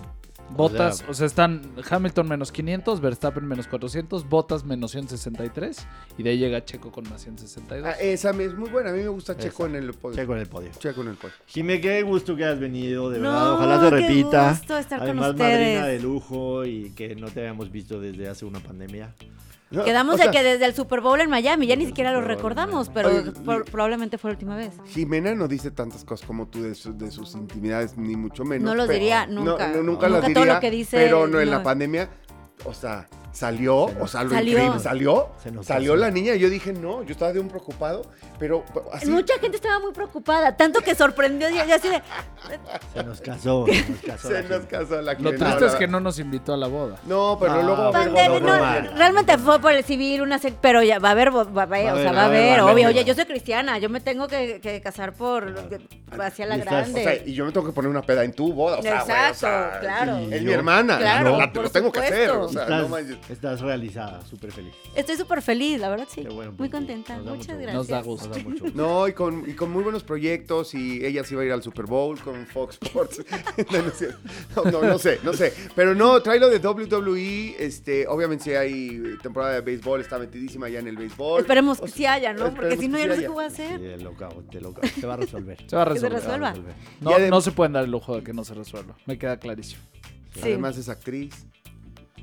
Botas, 0.51 0.99
sea- 0.99 1.09
o 1.09 1.13
sea, 1.13 1.25
están 1.25 1.61
Hamilton 1.89 2.29
menos 2.29 2.51
500, 2.53 3.01
Verstappen 3.01 3.45
menos 3.45 3.67
400, 3.67 4.29
Botas 4.29 4.63
menos 4.63 4.91
163 4.91 5.85
y 6.17 6.23
de 6.23 6.29
ahí 6.29 6.37
llega 6.37 6.63
Checo 6.63 6.89
con 6.91 7.03
más 7.09 7.23
162. 7.23 7.85
Ah, 7.85 7.99
esa 7.99 8.31
me- 8.31 8.45
es 8.45 8.53
muy 8.55 8.69
buena. 8.69 8.91
A 8.91 8.93
mí 8.93 8.99
me 9.01 9.09
gusta 9.09 9.35
Checo 9.35 9.65
Esa. 9.65 9.75
en 9.77 9.83
el 9.83 9.93
podio. 9.93 10.15
Checo 10.15 10.33
en 10.35 10.39
el 10.39 10.47
podio. 10.47 10.69
Checo 10.79 11.01
en 11.01 11.07
el 11.09 11.15
podio. 11.15 11.33
Jime, 11.47 11.81
qué 11.81 12.01
gusto 12.03 12.35
que 12.35 12.45
has 12.45 12.59
venido, 12.59 13.09
de 13.09 13.19
No, 13.19 13.23
verdad. 13.31 13.53
Ojalá 13.53 13.79
qué 13.81 13.89
repita. 14.07 14.49
gusto 14.51 14.77
estar 14.77 14.99
con 14.99 15.07
Además, 15.09 15.29
ustedes. 15.31 15.51
madrina 15.79 15.87
de 15.87 15.99
lujo 15.99 16.63
y 16.65 16.91
que 16.91 17.15
no 17.15 17.27
te 17.29 17.39
habíamos 17.41 17.69
visto 17.71 17.99
desde 17.99 18.29
hace 18.29 18.45
una 18.45 18.59
pandemia. 18.61 19.13
No, 19.69 19.83
Quedamos 19.83 20.15
o 20.15 20.17
de 20.23 20.31
que 20.31 20.43
desde 20.43 20.63
el 20.65 20.73
Super 20.73 21.01
Bowl 21.01 21.19
en 21.19 21.29
Miami, 21.29 21.67
ya 21.67 21.75
ni 21.75 21.85
siquiera 21.85 22.13
lo 22.13 22.21
recordamos, 22.21 22.89
pero 22.89 23.09
Oye, 23.09 23.31
por- 23.31 23.65
y- 23.67 23.69
probablemente 23.71 24.17
fue 24.17 24.29
la 24.31 24.35
última 24.35 24.55
vez. 24.55 24.71
Jimena 24.85 25.35
no 25.35 25.47
dice 25.49 25.71
tantas 25.71 26.05
cosas 26.05 26.25
como 26.25 26.47
tú 26.47 26.63
de, 26.63 26.73
su- 26.73 26.97
de 26.97 27.11
sus 27.11 27.33
intimidades, 27.35 27.97
ni 27.97 28.15
mucho 28.15 28.45
menos. 28.45 28.63
No 28.63 28.75
los 28.75 28.87
pero- 28.87 28.97
diría 28.99 29.27
no, 29.27 29.43
nunca. 29.43 29.67
no, 29.67 29.83
nunca 29.83 30.07
Nunca 30.07 30.09
las 30.09 30.21
todo 30.21 30.27
diría. 30.43 30.53
lo 30.53 30.59
que 30.61 30.71
dice, 30.71 30.97
pero 30.97 31.27
no 31.27 31.41
en 31.41 31.49
la 31.49 31.57
no. 31.57 31.63
pandemia, 31.63 32.09
o 32.63 32.73
sea, 32.73 33.07
salió, 33.37 33.87
Se 33.87 33.93
nos- 33.93 34.03
o 34.03 34.07
sea, 34.07 34.23
lo 34.23 34.29
Salió. 34.31 34.51
increíble, 34.53 34.79
salió, 34.79 35.29
Se 35.43 35.51
nos 35.51 35.65
salió 35.65 35.91
pasó. 35.93 36.01
la 36.01 36.11
niña. 36.11 36.33
y 36.35 36.39
Yo 36.39 36.49
dije, 36.49 36.73
no, 36.73 37.03
yo 37.03 37.11
estaba 37.11 37.31
de 37.33 37.39
un 37.39 37.47
preocupado, 37.49 38.01
pero 38.39 38.63
así. 38.93 39.07
Mucha 39.09 39.37
gente 39.39 39.57
estaba 39.57 39.79
muy 39.79 39.91
preocupada, 39.93 40.57
tanto 40.57 40.81
que 40.81 40.95
sorprendió 40.95 41.49
y 41.49 41.57
así 41.59 41.87
de... 41.89 42.01
Se 42.93 43.03
nos 43.03 43.21
casó. 43.21 43.65
Se 43.67 43.83
nos 43.89 43.99
casó. 44.01 44.27
Se 44.29 44.33
la 44.43 44.49
nos 44.57 44.65
casó 44.65 45.01
la 45.01 45.13
Lo 45.13 45.29
triste 45.35 45.65
es 45.67 45.75
que 45.75 45.87
no 45.87 45.99
nos 45.99 46.17
invitó 46.19 46.53
a 46.53 46.57
la 46.57 46.67
boda. 46.67 46.97
No, 47.05 47.37
pero 47.39 47.53
Ah, 47.53 47.61
luego. 47.61 48.95
realmente 48.95 49.37
fue 49.37 49.59
por 49.59 49.71
el 49.73 49.83
civil, 49.83 50.21
una 50.21 50.39
sec- 50.39 50.55
pero 50.61 50.81
ya 50.83 50.99
va 50.99 51.09
a 51.09 51.11
haber, 51.11 51.31
va 51.35 51.41
a 51.41 51.63
haber, 51.63 51.91
o 51.93 51.97
sea, 51.97 52.11
va 52.11 52.21
a 52.23 52.25
haber, 52.25 52.61
obvio. 52.61 52.87
Oye, 52.87 53.03
yo 53.05 53.13
soy 53.13 53.25
cristiana, 53.25 53.77
yo 53.77 53.89
me 53.89 53.99
tengo 54.01 54.27
que, 54.27 54.59
que 54.61 54.81
casar 54.81 55.13
por 55.13 55.53
hacia 56.19 56.45
la 56.47 56.57
grande. 56.57 57.01
O 57.01 57.03
sea, 57.03 57.15
y 57.25 57.33
yo 57.33 57.45
me 57.45 57.51
tengo 57.51 57.65
que 57.67 57.73
poner 57.73 57.89
una 57.89 58.01
peda 58.01 58.23
en 58.23 58.33
tu 58.33 58.51
boda. 58.53 58.79
O 58.79 58.81
sea, 58.81 59.03
güey, 59.03 59.15
o 59.15 59.19
Exacto, 59.27 59.39
sea, 59.39 59.77
claro. 59.79 60.17
Es 60.31 60.41
mi 60.41 60.51
hermana. 60.51 60.97
Claro, 60.97 61.37
lo 61.53 61.69
tengo 61.69 61.91
que 61.91 61.99
hacer. 61.99 62.31
O 62.31 62.49
sea, 62.49 62.65
no 62.65 62.87
manches. 62.89 63.17
Estás 63.29 63.61
realizada, 63.61 64.25
súper 64.25 64.51
feliz. 64.51 64.73
Estoy 64.95 65.15
súper 65.15 65.41
feliz, 65.41 65.79
la 65.79 65.89
verdad 65.89 66.07
sí. 66.09 66.21
Qué 66.21 66.29
bueno 66.29 66.51
por 66.51 66.59
Muy 66.59 66.69
contenta. 66.69 67.17
Muchas 67.17 67.35
mucho 67.37 67.57
gracias. 67.57 67.73
Nos 67.73 67.87
da 67.87 68.01
gusto. 68.01 68.27
Nos 68.27 68.37
da 68.37 68.43
mucho 68.43 68.63
gusto. 68.65 68.77
No, 68.77 69.07
y 69.07 69.13
con, 69.13 69.49
y 69.49 69.53
con 69.53 69.71
muy 69.71 69.83
buenos 69.83 70.03
proyectos 70.03 70.73
y 70.73 71.05
ella 71.05 71.23
se 71.23 71.33
iba 71.33 71.43
a 71.43 71.45
ir 71.45 71.51
al 71.51 71.63
Super 71.63 71.85
Bowl 71.85 72.19
con 72.19 72.45
Fox 72.47 72.77
Sports. 72.81 73.23
no, 74.55 74.71
no, 74.71 74.81
no, 74.81 74.97
sé, 74.97 75.19
no 75.23 75.33
sé. 75.33 75.53
Pero 75.75 75.95
no, 75.95 76.21
trae 76.21 76.39
lo 76.39 76.49
de 76.49 76.59
WWE. 76.59 77.55
Este, 77.59 78.07
obviamente 78.07 78.45
si 78.45 78.53
hay 78.53 79.17
temporada 79.21 79.55
de 79.55 79.61
béisbol, 79.61 80.01
está 80.01 80.17
metidísima 80.19 80.69
ya 80.69 80.79
en 80.79 80.87
el 80.87 80.97
béisbol. 80.97 81.41
Esperemos 81.41 81.79
que 81.79 81.85
O 81.85 81.87
sea, 81.87 81.95
sí 81.95 82.05
haya, 82.05 82.33
¿no? 82.33 82.53
Porque 82.53 82.77
si 82.77 82.87
no, 82.87 82.97
ya 82.97 83.07
no 83.07 83.13
sí 83.13 83.21
sé 83.21 83.25
qué 83.27 83.31
voy 83.33 83.43
a 83.43 83.47
hacer. 83.47 83.79
Sí, 83.79 83.85
de 83.85 83.97
loca, 83.99 84.29
de 84.51 84.61
loca. 84.61 84.87
Se 84.87 85.05
va 85.05 85.13
a 85.15 85.17
resolver. 85.17 85.57
Se 85.67 85.75
va 85.75 85.83
a 85.83 85.93
Que 85.93 85.99
se 85.99 86.09
resolver. 86.09 86.21
Se 86.21 86.27
va 86.27 86.35
a 86.35 86.53
resuelva. 86.53 86.73
resolver. 87.01 87.27
No, 87.29 87.35
no 87.35 87.41
se 87.41 87.51
pueden 87.51 87.73
dar 87.73 87.83
el 87.83 87.91
lujo 87.91 88.15
de 88.15 88.23
que 88.23 88.33
no 88.33 88.43
se 88.43 88.53
resuelva. 88.53 88.95
Me 89.05 89.17
queda 89.17 89.37
clarísimo. 89.37 89.81
Sí. 90.33 90.41
Además 90.43 90.77
es 90.77 90.89
actriz. 90.89 91.47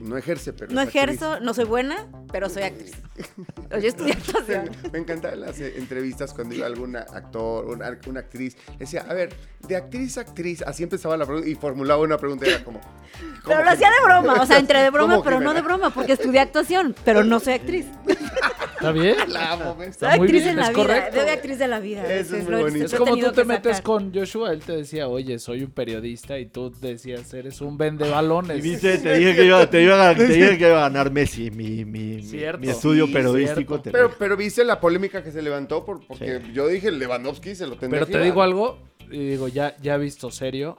No 0.01 0.17
ejerce, 0.17 0.53
pero 0.53 0.73
No 0.73 0.81
actriz. 0.81 0.97
ejerzo, 1.05 1.41
no 1.41 1.55
soy 1.55 1.65
buena, 1.67 2.07
pero 2.33 2.49
soy 2.49 2.65
actriz. 2.65 2.93
Yo 3.71 3.89
estudié 3.89 4.13
actuación. 4.15 4.71
Me 4.93 4.99
encantaban 4.99 5.41
las 5.41 5.61
eh, 5.61 5.75
entrevistas 5.77 6.35
cuando 6.35 6.55
iba 6.55 6.67
algún 6.67 6.97
actor, 6.97 7.67
una, 7.67 7.97
una 8.09 8.21
actriz. 8.21 8.57
Decía, 8.79 9.07
a 9.09 9.15
ver, 9.15 9.33
de 9.69 9.77
actriz 9.77 10.19
a 10.19 10.23
actriz, 10.23 10.63
así 10.63 10.83
empezaba 10.83 11.17
la 11.17 11.25
pregunta 11.27 11.49
y 11.49 11.55
formulaba 11.55 12.03
una 12.03 12.19
pregunta 12.19 12.45
era 12.47 12.65
como. 12.65 12.81
Pero 12.81 13.43
¿cómo 13.45 13.63
lo 13.63 13.71
hacía 13.71 13.89
de 13.89 14.05
broma, 14.05 14.43
o 14.43 14.47
sea, 14.47 14.59
entre 14.59 14.81
de 14.83 14.91
broma, 14.91 15.13
¿Cómo 15.15 15.23
que 15.23 15.29
pero 15.31 15.41
no 15.41 15.55
de 15.55 15.63
broma, 15.63 15.91
porque 15.91 16.13
estudié 16.15 16.41
actuación, 16.41 16.95
pero 17.05 17.23
no 17.23 17.39
soy 17.39 17.55
actriz. 17.55 17.87
¿Está 18.89 18.93
bien? 18.93 19.17
La 19.33 19.53
amo, 19.53 19.77
Soy 19.79 19.87
Está 19.89 20.07
muy 20.17 20.27
actriz 20.27 20.43
bien, 20.43 20.49
en 20.51 20.57
la 20.57 20.63
es 20.63 20.69
vida, 20.71 20.83
correcto. 20.83 21.21
soy 21.21 21.29
actriz 21.31 21.59
de 21.59 21.69
la 21.69 21.81
vida. 21.81 22.15
Eso 22.15 22.37
es 22.37 22.49
muy 22.49 22.63
bonito. 22.63 22.85
Es 22.87 22.95
como 22.95 23.17
tú 23.17 23.33
te 23.33 23.45
metes 23.45 23.77
sacar. 23.77 23.83
con 23.83 24.15
Joshua, 24.15 24.53
él 24.53 24.61
te 24.61 24.73
decía, 24.77 25.09
oye, 25.09 25.39
soy 25.39 25.63
un 25.63 25.71
periodista 25.71 26.39
y 26.39 26.47
tú 26.47 26.71
decías, 26.81 27.33
eres 27.35 27.61
un 27.61 27.77
vende 27.79 28.09
balones. 28.09 28.59
Y 28.59 28.61
viste, 28.61 28.99
te 28.99 29.17
dije 29.19 29.35
que 29.37 29.45
iba, 29.47 29.69
te 29.71 29.83
iba 29.83 30.09
a, 30.11 30.15
te 30.15 30.27
dije 30.27 30.59
que 30.59 30.69
iba 30.69 30.79
a 30.79 30.89
ganar 30.89 31.11
Messi, 31.11 31.51
mi, 31.51 31.85
mi, 31.85 32.17
mi- 32.17 32.23
Cierto. 32.23 32.61
mi 32.61 32.69
estudio 32.69 33.07
Sí, 33.07 33.13
periodístico. 33.13 33.81
te 33.81 33.91
Pero, 33.91 34.13
pero 34.19 34.37
viste 34.37 34.65
la 34.65 34.81
polémica 34.81 35.23
que 35.23 35.31
se 35.33 35.43
levantó 35.43 35.85
por, 35.85 36.07
porque 36.07 36.41
Sí. 36.41 36.53
yo 36.53 36.69
dije 36.69 36.91
Lewandowski 36.91 37.55
se 37.55 37.67
lo 37.67 37.77
tendría 37.77 38.05
Pero 38.05 38.19
te 38.19 38.25
digo 38.25 38.43
algo, 38.43 38.79
y 39.11 39.19
digo, 39.31 39.49
ya, 39.49 39.77
ya 39.83 39.97
visto 39.97 40.31
serio, 40.31 40.77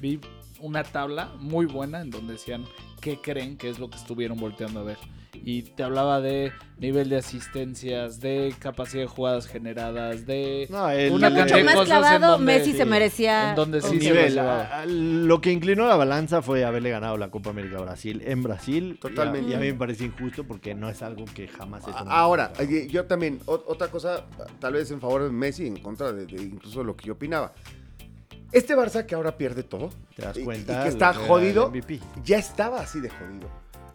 vi 0.00 0.20
una 0.60 0.84
tabla 0.84 1.32
muy 1.38 1.66
buena 1.66 2.00
en 2.02 2.10
donde 2.10 2.34
decían 2.34 2.64
qué 3.00 3.18
creen 3.20 3.56
que 3.56 3.70
es 3.70 3.78
lo 3.78 3.88
que 3.88 3.96
estuvieron 3.96 4.38
volteando 4.38 4.80
a 4.80 4.82
ver. 4.82 4.98
Y 5.32 5.62
te 5.62 5.84
hablaba 5.84 6.20
de 6.20 6.52
nivel 6.78 7.08
de 7.08 7.16
asistencias, 7.18 8.20
de 8.20 8.54
capacidad 8.58 9.02
de 9.04 9.06
jugadas 9.08 9.46
generadas, 9.46 10.26
de 10.26 10.66
No, 10.70 10.90
el- 10.90 11.12
una 11.12 11.28
el- 11.28 11.32
mucho 11.34 11.40
cantidad 11.40 11.56
de 11.58 11.64
más 11.64 11.74
cosas 11.74 11.88
en 11.90 11.98
clavado, 12.00 12.32
donde- 12.32 12.52
Messi 12.52 12.72
sí, 12.72 12.76
se 12.78 12.84
merecía. 12.84 13.50
en 13.50 13.56
donde 13.56 13.78
el 13.78 13.84
sí 13.84 14.00
se 14.00 14.04
nivel, 14.10 14.34
lo 14.34 14.42
llevaba. 14.42 14.62
a- 14.64 14.80
a- 14.82 14.86
lo 14.86 15.40
que 15.40 15.52
inclinó 15.52 15.86
la 15.86 15.96
balanza 15.96 16.42
fue 16.42 16.64
haberle 16.64 16.90
ganado 16.90 17.16
la 17.16 17.30
Copa 17.30 17.50
América 17.50 17.78
a 17.78 17.82
Brasil 17.82 18.22
en 18.26 18.42
Brasil. 18.42 18.98
Totalmente. 19.00 19.50
Y 19.50 19.52
a, 19.52 19.56
y 19.56 19.58
a 19.58 19.60
mí 19.60 19.66
me 19.72 19.78
parece 19.78 20.04
injusto 20.04 20.44
porque 20.44 20.74
no 20.74 20.88
es 20.88 21.00
algo 21.02 21.24
que 21.26 21.46
jamás 21.48 21.84
se. 21.84 21.90
Ahora, 21.94 22.52
oye, 22.58 22.88
yo 22.88 23.04
también, 23.06 23.40
o- 23.46 23.62
otra 23.66 23.88
cosa, 23.88 24.24
tal 24.58 24.72
vez 24.72 24.90
en 24.90 25.00
favor 25.00 25.22
de 25.22 25.30
Messi, 25.30 25.66
en 25.66 25.76
contra 25.78 26.12
de, 26.12 26.26
de 26.26 26.42
incluso 26.42 26.82
lo 26.82 26.96
que 26.96 27.06
yo 27.06 27.12
opinaba. 27.12 27.52
Este 28.52 28.74
Barça 28.74 29.06
que 29.06 29.14
ahora 29.14 29.38
pierde 29.38 29.62
todo, 29.62 29.90
¿Te 30.16 30.22
das 30.22 30.36
y- 30.36 30.40
y 30.40 30.44
cuenta? 30.44 30.82
que 30.82 30.88
está 30.88 31.14
jodido, 31.14 31.72
ya 32.24 32.38
estaba 32.38 32.80
así 32.80 32.98
de 33.00 33.08
jodido. 33.08 33.48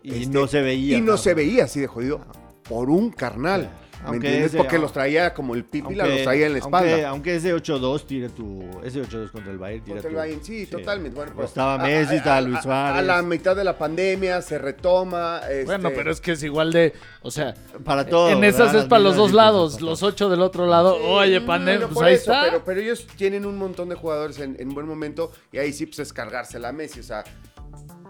Y 0.06 0.22
Este, 0.24 0.34
no 0.34 0.47
se 0.47 0.62
veía. 0.62 0.97
Y 0.97 1.01
no 1.01 1.18
se 1.18 1.34
veía 1.34 1.64
así 1.66 1.80
de 1.80 1.88
jodido 1.88 2.22
por 2.68 2.89
un 2.89 3.10
carnal. 3.12 3.64
Sí. 3.64 3.68
¿Me 4.01 4.10
Aunque 4.12 4.28
entiendes? 4.28 4.49
ese- 4.51 4.58
Porque 4.58 4.76
ah, 4.76 4.80
los 4.80 4.93
traía 4.93 5.34
como 5.34 5.56
el 5.56 5.64
pipila, 5.64 6.03
Aunque- 6.03 6.16
los 6.18 6.24
traía 6.26 6.45
en 6.45 6.51
la 6.53 6.60
espalda. 6.60 6.89
Aunque, 6.91 7.06
aunque 7.06 7.36
ese 7.38 7.53
8-2 7.56 8.06
tire 8.06 8.30
tu. 8.30 8.64
Ese 8.84 9.01
8-2 9.01 9.32
contra 9.32 9.51
el 9.51 9.58
Bayern 9.58 9.84
tira 9.84 9.95
Contra 9.95 10.10
el 10.10 10.14
tu- 10.16 10.20
Bayern, 10.20 10.43
sí, 10.43 10.66
totalmente. 10.68 11.16
Bueno, 11.16 11.32
Pues 11.34 11.47
estaba 11.47 11.76
a- 11.76 11.78
Messi, 11.80 12.14
a- 12.14 12.18
estaba 12.18 12.41
Luis 12.41 12.58
a- 12.58 12.62
Suárez. 12.62 12.99
A 12.99 13.01
la 13.01 13.22
mitad 13.24 13.56
de 13.56 13.64
la 13.64 13.76
pandemia 13.80 14.43
se 14.43 14.60
retoma. 14.60 15.39
Bueno, 15.66 15.88
este, 15.88 15.97
pero 15.97 16.12
es 16.12 16.22
que 16.22 16.34
es 16.34 16.43
igual 16.43 16.72
de, 16.72 16.93
o 17.24 17.32
sea, 17.32 17.56
Para 17.84 18.06
todo. 18.06 18.30
en 18.30 18.43
esas 18.43 18.68
¿verdad? 18.68 18.82
es 18.84 18.88
para 18.89 19.01
los 19.01 19.16
dos 19.16 19.32
lados, 19.32 19.82
los 19.82 20.03
ocho 20.03 20.30
del 20.30 20.41
otro 20.41 20.68
lado. 20.68 20.97
Sí, 20.97 21.01
Oye, 21.08 21.32
bueno, 21.39 21.47
pandemia, 21.47 21.88
pues 21.88 22.06
ahí 22.06 22.14
eso, 22.14 22.32
está. 22.32 22.43
Pero, 22.45 22.64
pero 22.64 22.82
ellos 22.82 23.08
tienen 23.16 23.43
un 23.45 23.58
montón 23.58 23.89
de 23.89 23.95
jugadores 23.95 24.38
en, 24.39 24.56
en 24.60 24.70
buen 24.76 24.88
momento 24.88 25.32
y 25.51 25.58
ahí 25.58 25.74
sí 25.74 25.88
pues 25.88 25.97
es 25.99 26.14
cargársela 26.14 26.70
a 26.70 26.74
Messi. 26.74 26.99
O 26.99 27.03
sea, 27.03 27.24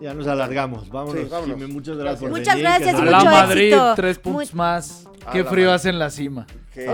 Ya 0.01 0.13
nos 0.13 0.27
alargamos. 0.27 0.89
Vámonos. 0.89 1.23
Sí, 1.23 1.27
vámonos. 1.29 1.57
Jimmy, 1.57 1.73
muchas 1.73 1.97
gracias. 1.97 2.19
por 2.21 2.29
Muchas 2.29 2.55
venir, 2.55 2.63
gracias 2.63 2.89
que 2.89 2.95
y 2.95 3.01
a 3.01 3.03
nos- 3.03 3.11
la 3.11 3.17
mucho 3.19 3.31
Madrid, 3.31 3.61
éxito. 3.73 3.93
tres 3.95 4.19
puntos 4.19 4.53
Muy- 4.53 4.57
más. 4.57 5.05
A 5.25 5.31
Qué 5.31 5.43
la 5.43 5.49
frío 5.49 5.65
Madrid. 5.65 5.75
hace 5.75 5.89
en 5.89 5.99
la 5.99 6.09
cima. 6.09 6.45
Ay, 6.77 6.85
no 6.85 6.93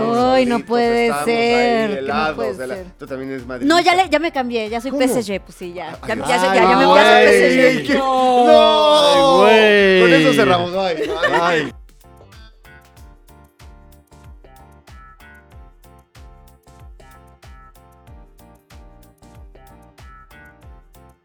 solitos 0.54 0.62
puede 0.68 1.06
estamos 1.06 1.24
ser, 1.24 1.36
ahí 1.36 1.88
que 1.88 1.92
no 1.94 1.98
helados 2.06 2.36
puede 2.36 2.54
de 2.56 2.66
la- 2.66 2.74
ser. 2.76 2.86
Tú 2.98 3.06
también 3.06 3.30
eres 3.32 3.46
Madrid. 3.46 3.66
No, 3.66 3.80
ya, 3.80 3.94
le, 3.96 4.08
ya 4.08 4.18
me 4.20 4.32
cambié, 4.32 4.68
ya 4.70 4.80
soy 4.80 4.90
¿Cómo? 4.92 5.02
PSG, 5.02 5.40
pues 5.40 5.56
sí, 5.56 5.72
ya. 5.74 5.90
Ya, 5.90 6.14
Ay, 6.14 6.18
ya, 6.20 6.26
ya, 6.28 6.54
ya, 6.54 6.68
ay, 6.70 6.76
me 6.76 6.94
ya 6.94 7.22
soy 7.26 7.86
PSG. 7.88 7.98
¡No! 7.98 9.06
Ay, 9.08 9.20
güey. 9.36 10.00
Con 10.00 10.12
eso 10.20 10.32
cerramos. 10.34 10.72
Ay, 10.76 10.96
ay. 10.98 11.32
Ay. 11.40 11.72